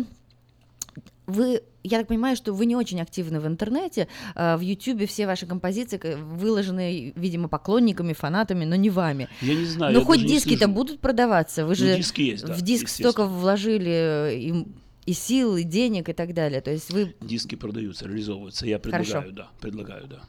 [1.29, 5.27] вы, я так понимаю, что вы не очень активны в интернете, а, в Ютубе все
[5.27, 9.29] ваши композиции выложены, видимо, поклонниками, фанатами, но не вами.
[9.41, 12.53] Я не знаю, Но я хоть диски-то будут продаваться, вы Ну, же диски есть, да,
[12.55, 14.67] в диск столько вложили и,
[15.05, 16.61] и сил, и денег, и так далее.
[16.61, 18.67] То есть вы Диски продаются, реализовываются.
[18.67, 19.31] Я предлагаю, Хорошо.
[19.33, 20.21] да, предлагаю, да.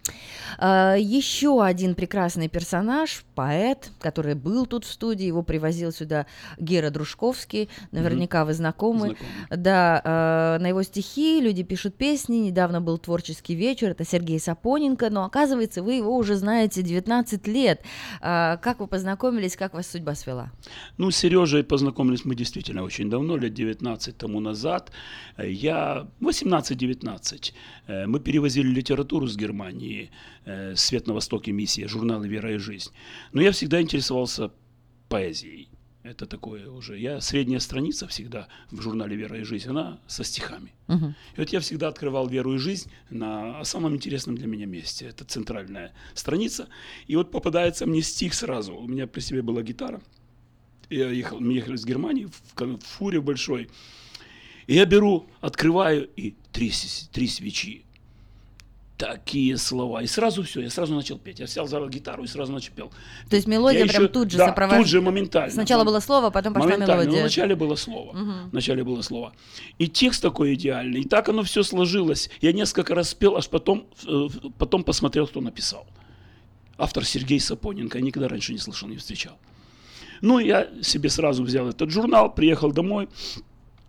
[0.57, 6.25] А, Еще один прекрасный персонаж, поэт, который был тут в студии, его привозил сюда
[6.57, 9.15] Гера Дружковский, наверняка вы знакомы.
[9.49, 15.09] Да, а, на его стихи люди пишут песни, недавно был творческий вечер, это Сергей Сапоненко,
[15.11, 17.81] но оказывается, вы его уже знаете 19 лет.
[18.21, 20.51] А, Как вы познакомились, как вас судьба свела?
[20.97, 24.62] Ну, с Сережей познакомились мы действительно очень давно, лет 19 тому назад.
[25.37, 27.53] Э, Я 18-19.
[27.87, 30.09] Э, Мы перевозили литературу с Германии,
[30.45, 31.51] э, «Свет на Востоке.
[31.51, 32.91] Миссия», журнал «Вера и жизнь».
[33.33, 34.51] Но я всегда интересовался
[35.09, 35.69] поэзией.
[36.03, 36.99] Это такое уже.
[36.99, 40.73] Я средняя страница всегда в журнале «Вера и жизнь», она со стихами.
[40.87, 41.15] Мгм.
[41.37, 45.05] И вот я всегда открывал «Веру и жизнь» на самом интересном для меня месте.
[45.05, 46.67] Это центральная страница.
[47.07, 48.75] И вот попадается мне стих сразу.
[48.75, 50.01] У меня при себе была гитара.
[50.89, 53.69] Я ехал, мы ехали с Германии в, в фуре большой.
[54.67, 56.71] И я беру, открываю, и три,
[57.11, 57.85] три свечи.
[58.97, 60.01] Такие слова.
[60.03, 61.39] И сразу все, я сразу начал петь.
[61.39, 62.91] Я взял за гитару и сразу начал пел.
[63.29, 65.51] То есть мелодия Я прям еще- тут же да, сопровожд- тут же моментально.
[65.51, 66.95] Сначала было слово, потом пошла Моментально.
[67.03, 67.21] Ну, мелодия.
[67.23, 68.13] вначале было слово.
[68.13, 68.49] Мгм.
[68.51, 69.33] Вначале было слово.
[69.79, 71.01] И текст такой идеальный.
[71.01, 72.29] И так оно все сложилось.
[72.39, 75.85] Я несколько раз спел, аж потом, э, потом посмотрел, кто написал.
[76.77, 77.97] Автор Сергей Сапоненко.
[77.97, 79.37] Я никогда раньше не слышал, не встречал.
[80.21, 83.09] Ну, я себе сразу взял этот журнал, приехал домой.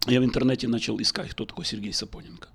[0.07, 2.49] Я в интернете начал искать, кто такой Сергей Сапоненко.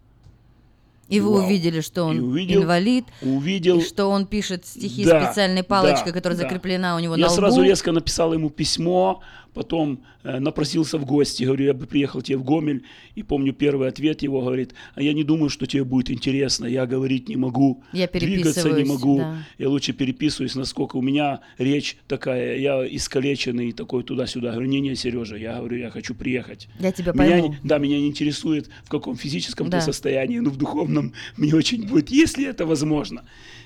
[1.08, 1.44] И вы Вау.
[1.46, 6.12] увидели, что он И увидел, инвалид, увидел, и что он пишет стихи Да, специальной палочкой,
[6.12, 6.44] да, которая да.
[6.44, 7.36] закреплена у него Я на лбу.
[7.36, 9.22] сразу резко написал ему письмо,
[9.54, 12.84] потом э, напросился в гости, говорю, я бы приехал тебе в Гомель,
[13.16, 16.86] и помню первый ответ его, говорит, а я не думаю, что тебе будет интересно, я
[16.86, 19.44] говорить не могу, Я двигаться не могу, да.
[19.58, 24.52] я лучше переписываюсь, насколько у меня речь такая, я искалеченный, такой туда-сюда.
[24.52, 26.68] Говорю, не-не, Сережа, я говорю, я хочу приехать.
[26.80, 27.56] Я тебя Меня пойму.
[27.64, 29.80] да, меня не интересует, в каком физическом Да.
[29.80, 33.24] ты состоянии, но в духовном мне очень будет, если это возможно.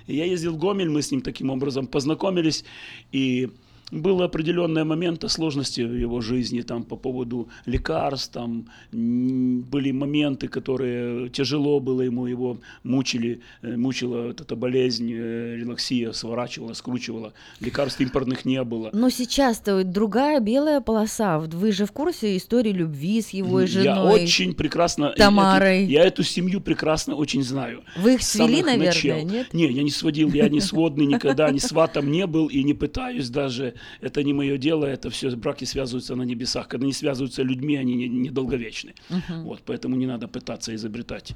[0.08, 2.66] Я ездил в Гомель, мы с ним таким образом познакомились,
[3.12, 3.50] и
[3.92, 11.30] было определенные моменты сложности в его жизни там по поводу лекарств, там были моменты, которые
[11.30, 18.02] тяжело было ему, его мучили, э, мучила вот эта болезнь, э, релаксия, сворачивала, скручивала, лекарств
[18.02, 18.90] импортных не было.
[18.94, 21.40] Но сейчас-то другая белая полоса.
[21.40, 23.86] Вы же в курсе истории любви с его женой.
[23.86, 25.06] Я очень прекрасно...
[25.06, 25.86] эту- Тамарой.
[25.86, 27.84] я эту семью прекрасно очень знаю.
[27.98, 29.28] Вы их свели, наверное, начал.
[29.28, 29.54] нет?
[29.54, 33.30] Не, я не сводил, я не сводный никогда, ни сватом не был и не пытаюсь
[33.30, 33.73] даже.
[34.02, 36.68] Это не мое дело, это все браки связываются на небесах.
[36.68, 38.94] Когда не связываются людьми, они не- недолговечны.
[39.10, 39.44] Мгм.
[39.44, 41.34] Вот, поэтому не надо пытаться изобретать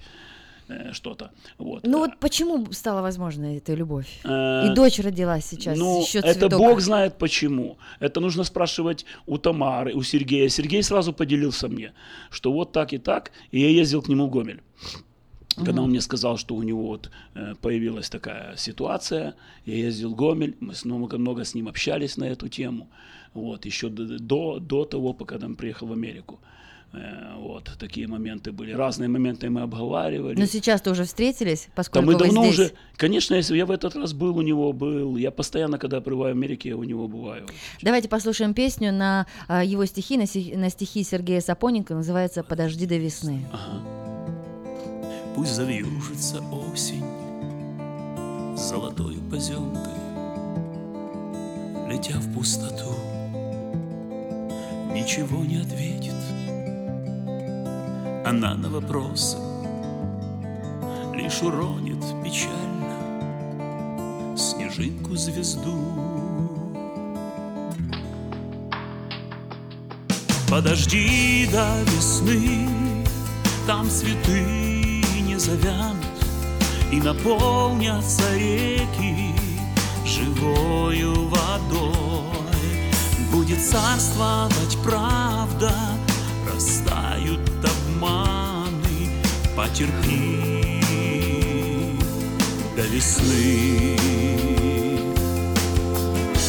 [0.70, 1.32] э, что-то.
[1.58, 1.88] Вот.
[1.88, 4.20] Ну вот почему стала возможна эта любовь?
[4.26, 6.50] Э, И дочь родилась сейчас, Ну, еще это.
[6.50, 7.78] Бог знает почему.
[8.02, 10.50] Это нужно спрашивать у Тамары, у Сергея.
[10.50, 11.92] Сергей сразу поделился мне,
[12.32, 14.60] что вот так и так, и я ездил к нему в Гомель.
[15.66, 20.16] Когда он мне сказал, что у него вот э, появилась такая ситуация, я ездил в
[20.16, 22.90] Гомель, мы с много, много с ним общались на эту тему,
[23.34, 26.40] вот, еще до, до, того, пока он приехал в Америку.
[26.94, 28.72] Э, вот, такие моменты были.
[28.72, 30.40] Разные моменты мы обговаривали.
[30.40, 32.54] Но сейчас-то уже встретились, Да поскольку мы вы давно здесь.
[32.54, 36.34] уже, конечно, если я в этот раз был у него, был, я постоянно, когда пребываю
[36.34, 37.48] в Америке, я у него бываю.
[37.82, 43.46] Давайте послушаем песню на а, его стихи, на, стихи Сергея Сапоненко, называется «Подожди до весны».
[45.38, 47.06] Пусть завьюжится осень
[48.58, 49.94] Золотой поземкой
[51.88, 52.96] Летя в пустоту
[54.92, 56.16] Ничего не ответит.
[58.26, 59.38] Она на вопросы
[61.14, 62.98] Лишь уронит печально
[64.36, 65.78] Снежинку звезду.
[70.50, 72.68] Подожди до весны
[73.68, 74.67] Там цветы
[75.38, 76.06] не завянут
[76.92, 79.36] И наполнятся реки
[80.06, 82.24] Живою водой.
[83.32, 85.72] Будет царствовать правда
[86.53, 89.10] Растают обманы
[89.56, 90.44] Потерпи
[92.76, 93.98] до весны.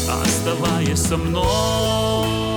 [0.09, 2.48] Оставаясь со мной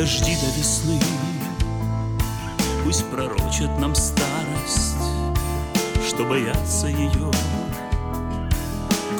[0.00, 0.98] Подожди до весны,
[2.82, 4.96] пусть пророчит нам старость,
[6.08, 7.30] что бояться ее,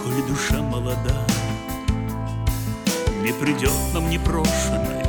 [0.02, 1.26] коли душа молода,
[3.22, 5.04] не придет нам непрошенной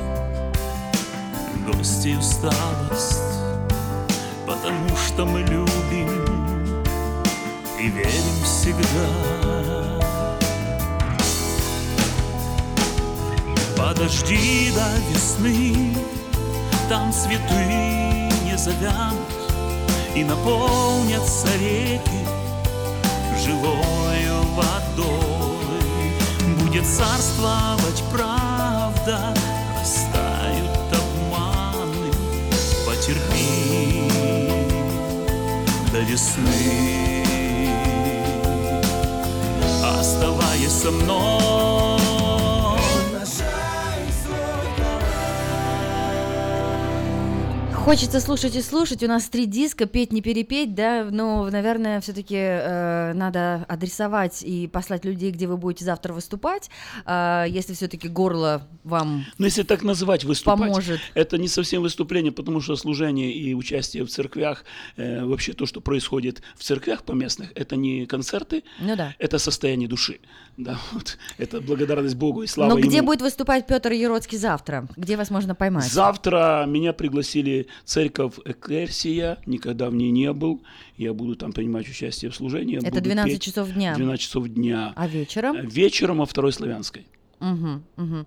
[1.65, 3.21] гостей усталость,
[4.45, 6.83] потому что мы любим
[7.79, 9.70] и верим всегда.
[13.93, 15.93] Подожди до весны,
[16.87, 19.19] там цветы не завянут
[20.15, 22.25] И наполнятся реки
[23.45, 25.57] живою водой.
[26.57, 29.35] Будет царствовать правда,
[29.77, 32.13] растают обманы.
[32.85, 34.09] Потерпи
[35.91, 37.25] до весны,
[39.83, 41.90] оставаясь со мной.
[47.85, 49.03] Хочется слушать и слушать.
[49.03, 52.35] У нас три диска, петь не перепеть, да, но, наверное, все-таки
[53.17, 56.69] надо адресовать и послать людей, где вы будете завтра выступать,
[57.05, 60.99] А, если все-таки горло вам Ну, если так называть выступать, Поможет.
[61.15, 64.63] это не совсем выступление, потому что служение и участие в церквях,
[64.95, 69.15] э, вообще то, что происходит в церквях поместных, это не концерты, Ну да.
[69.17, 70.19] это состояние души.
[70.63, 71.17] Да, вот.
[71.37, 73.07] Это благодарность Богу и слава Но где Ему.
[73.07, 74.87] будет выступать Петр Ероцкий завтра?
[74.95, 75.91] Где вас можно поймать?
[75.91, 80.61] Завтра меня пригласили церковь Экерсия, никогда в ней не был.
[80.97, 82.77] Я буду там принимать участие в служении.
[82.77, 83.95] Это буду 12 петь часов дня.
[83.95, 84.93] 12 часов дня.
[84.95, 85.67] А вечером?
[85.67, 87.07] Вечером во Второй Славянской.
[87.39, 88.25] Мгм, мгм.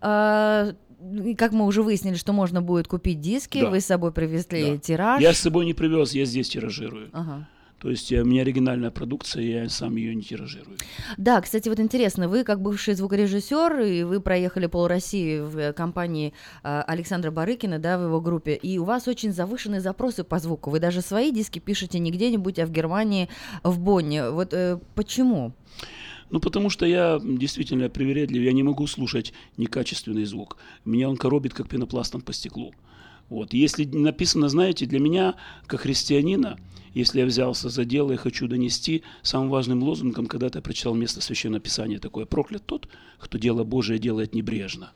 [0.00, 0.72] А,
[1.36, 3.68] как мы уже выяснили, что можно будет купить диски, Да.
[3.70, 4.78] вы с собой привезли Да.
[4.78, 5.20] тираж.
[5.20, 7.10] Я с собой не привез, я здесь тиражирую.
[7.12, 7.46] Ага.
[7.80, 10.76] То есть э, у меня оригинальная продукция, я сам ее не тиражирую.
[11.16, 15.72] Да, кстати, вот интересно, вы как бывший звукорежиссер, и вы проехали пол России в э,
[15.72, 20.38] компании а, Александра Барыкина, да, в его группе, и у вас очень завышенные запросы по
[20.38, 20.70] звуку.
[20.70, 23.28] Вы даже свои диски пишете не где-нибудь, а в Германии,
[23.62, 24.30] в Бонне.
[24.30, 25.52] Вот э, почему?
[26.30, 30.58] Ну, потому что я действительно привередлив, я не могу слушать некачественный звук.
[30.84, 32.74] Меня он коробит, как пенопластом по стеклу.
[33.28, 33.52] Вот.
[33.52, 35.34] Если написано, знаете, для меня,
[35.66, 36.58] как христианина,
[36.98, 41.60] если я взялся за дело и хочу донести, самым важным лозунгом, когда-то прочитал место Священного
[41.60, 42.88] Писания такое, проклят тот,
[43.20, 44.90] кто дело Божие делает небрежно.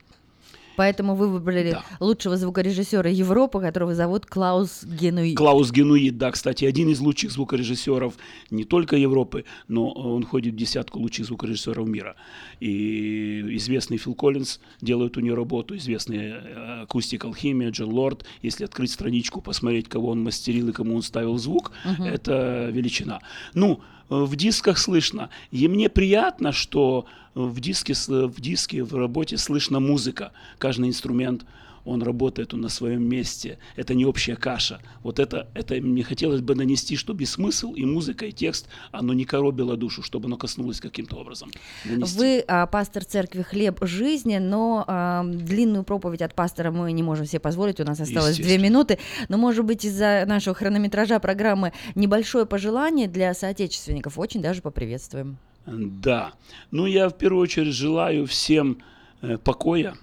[0.77, 5.35] Поэтому вы выбрали лучшего звукорежиссера Европы, которого зовут Клаус Генуи.
[5.35, 8.15] Клаус Генуид, да, кстати, один из лучших звукорежиссеров
[8.51, 12.17] не только Европы, но он входит в десятку лучших звукорежиссеров мира.
[12.61, 18.25] И известный Фил Коллинз делает у него работу, известный э, Акустик Алхимия, Джон Лорд.
[18.43, 22.05] Если открыть страничку, посмотреть, кого он мастерил и кому он ставил звук, Мгм.
[22.05, 23.21] это величина.
[23.55, 25.31] Ну, э, в дисках слышно.
[25.51, 30.33] И мне приятно, что в диске, в диске, в работе слышно музыка.
[30.59, 31.45] Каждый инструмент,
[31.85, 33.59] он работает он на своем месте.
[33.77, 34.81] Это не общая каша.
[35.03, 39.13] Вот это, это мне хотелось бы донести, чтобы и смысл, и музыка, и текст, оно
[39.13, 41.51] не коробило душу, чтобы оно коснулось каким-то образом.
[41.85, 42.19] Донести.
[42.19, 47.27] Вы а, пастор церкви «Хлеб жизни», но а, длинную проповедь от пастора мы не можем
[47.27, 48.99] себе позволить, у нас осталось две минуты,
[49.29, 55.39] но, может быть, из-за нашего хронометража программы небольшое пожелание для соотечественников очень даже поприветствуем.
[55.67, 56.33] Да.
[56.71, 58.79] Ну, я в первую очередь желаю всем
[59.21, 59.97] э, покоя,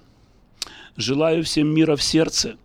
[0.99, 2.57] желаю всем мира в сердце,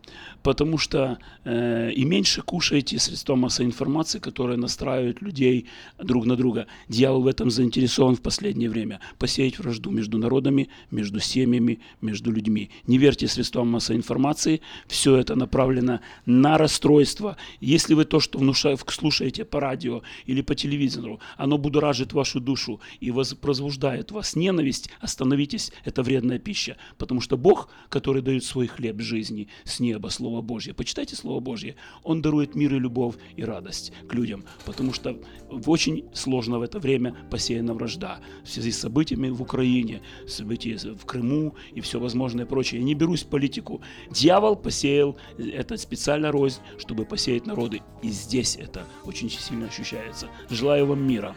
[0.44, 5.66] потому что э, и меньше кушайте средства массовой информации, которые настраивают людей
[5.98, 6.66] друг на друга.
[6.86, 9.00] Дьявол в этом заинтересован в последнее время.
[9.18, 12.70] Посеять вражду между народами, между семьями, между людьми.
[12.86, 14.60] Не верьте средствам массовой информации.
[14.86, 17.38] Все это направлено на расстройство.
[17.60, 22.80] Если вы то, что внуша- слушаете по радио или по телевизору, оно будоражит вашу душу
[23.00, 26.76] и воз- возбуждает вас ненависть, остановитесь, это вредная пища.
[26.98, 31.76] Потому что Бог, который дает свой хлеб жизни с неба, Слово Божье, почитайте Слово Божье,
[32.02, 34.44] Он дарует мир и любовь и радость к людям.
[34.64, 35.16] Потому что
[35.50, 40.76] в- очень сложно в это время посеяна вражда в связи с событиями в Украине, события
[40.76, 42.80] в Крыму и все возможное прочее.
[42.80, 43.80] Я не берусь в политику.
[44.10, 47.82] Дьявол посеял это специально рознь, чтобы посеять народы.
[48.02, 50.28] И здесь это очень сильно ощущается.
[50.50, 51.34] Желаю вам мира.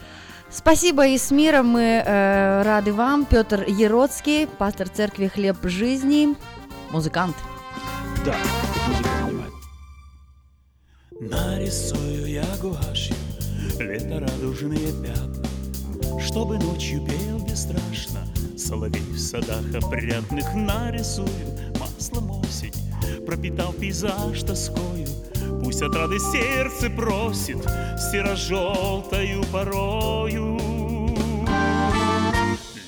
[0.50, 3.26] Спасибо и с миром мы э, рады вам.
[3.26, 6.36] Петр Ероцкий, пастор церкви «Хлеб жизни»,
[6.92, 7.36] музыкант.
[8.28, 8.36] Да,
[8.86, 9.54] музыка понимает.
[11.22, 13.16] Нарисую я гуашью
[13.80, 15.48] лето радужные пятна,
[16.20, 18.28] Чтобы ночью пел бесстрашно
[18.58, 20.54] соловей в садах опрятных.
[20.54, 21.30] Нарисую
[21.80, 22.74] маслом осень,
[23.26, 25.08] пропитал пейзаж тоскою,
[25.64, 27.64] Пусть отрады сердце просит
[28.12, 30.58] серо-желтою порою.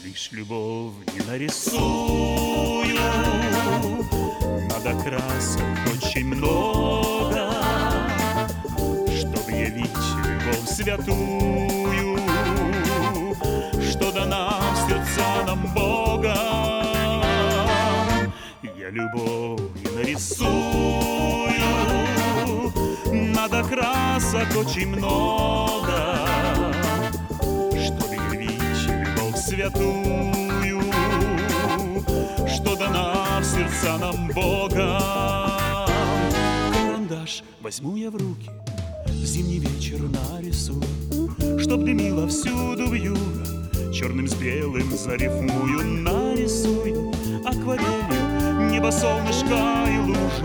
[0.03, 2.97] Лишь любовь не нарисую,
[4.83, 5.62] надо красок
[5.94, 7.51] очень много,
[9.08, 9.90] Чтоб явить
[10.26, 12.17] любовь святую,
[13.90, 16.35] Что дана в сердца нам Бога.
[18.78, 19.62] Я любовь
[19.95, 20.49] нарисую,
[23.12, 26.28] Надо красок очень много,
[27.72, 30.38] Чтоб явить любовь святую,
[33.97, 34.99] в нам Бога.
[36.73, 38.49] Карандаш возьму я в руки,
[39.05, 40.83] в зимний вечер нарисую,
[41.59, 47.11] Чтоб дымило всюду вьюга, черным с белым зарифмую, нарисую
[47.45, 50.29] акварелью небо, солнышко и лужи,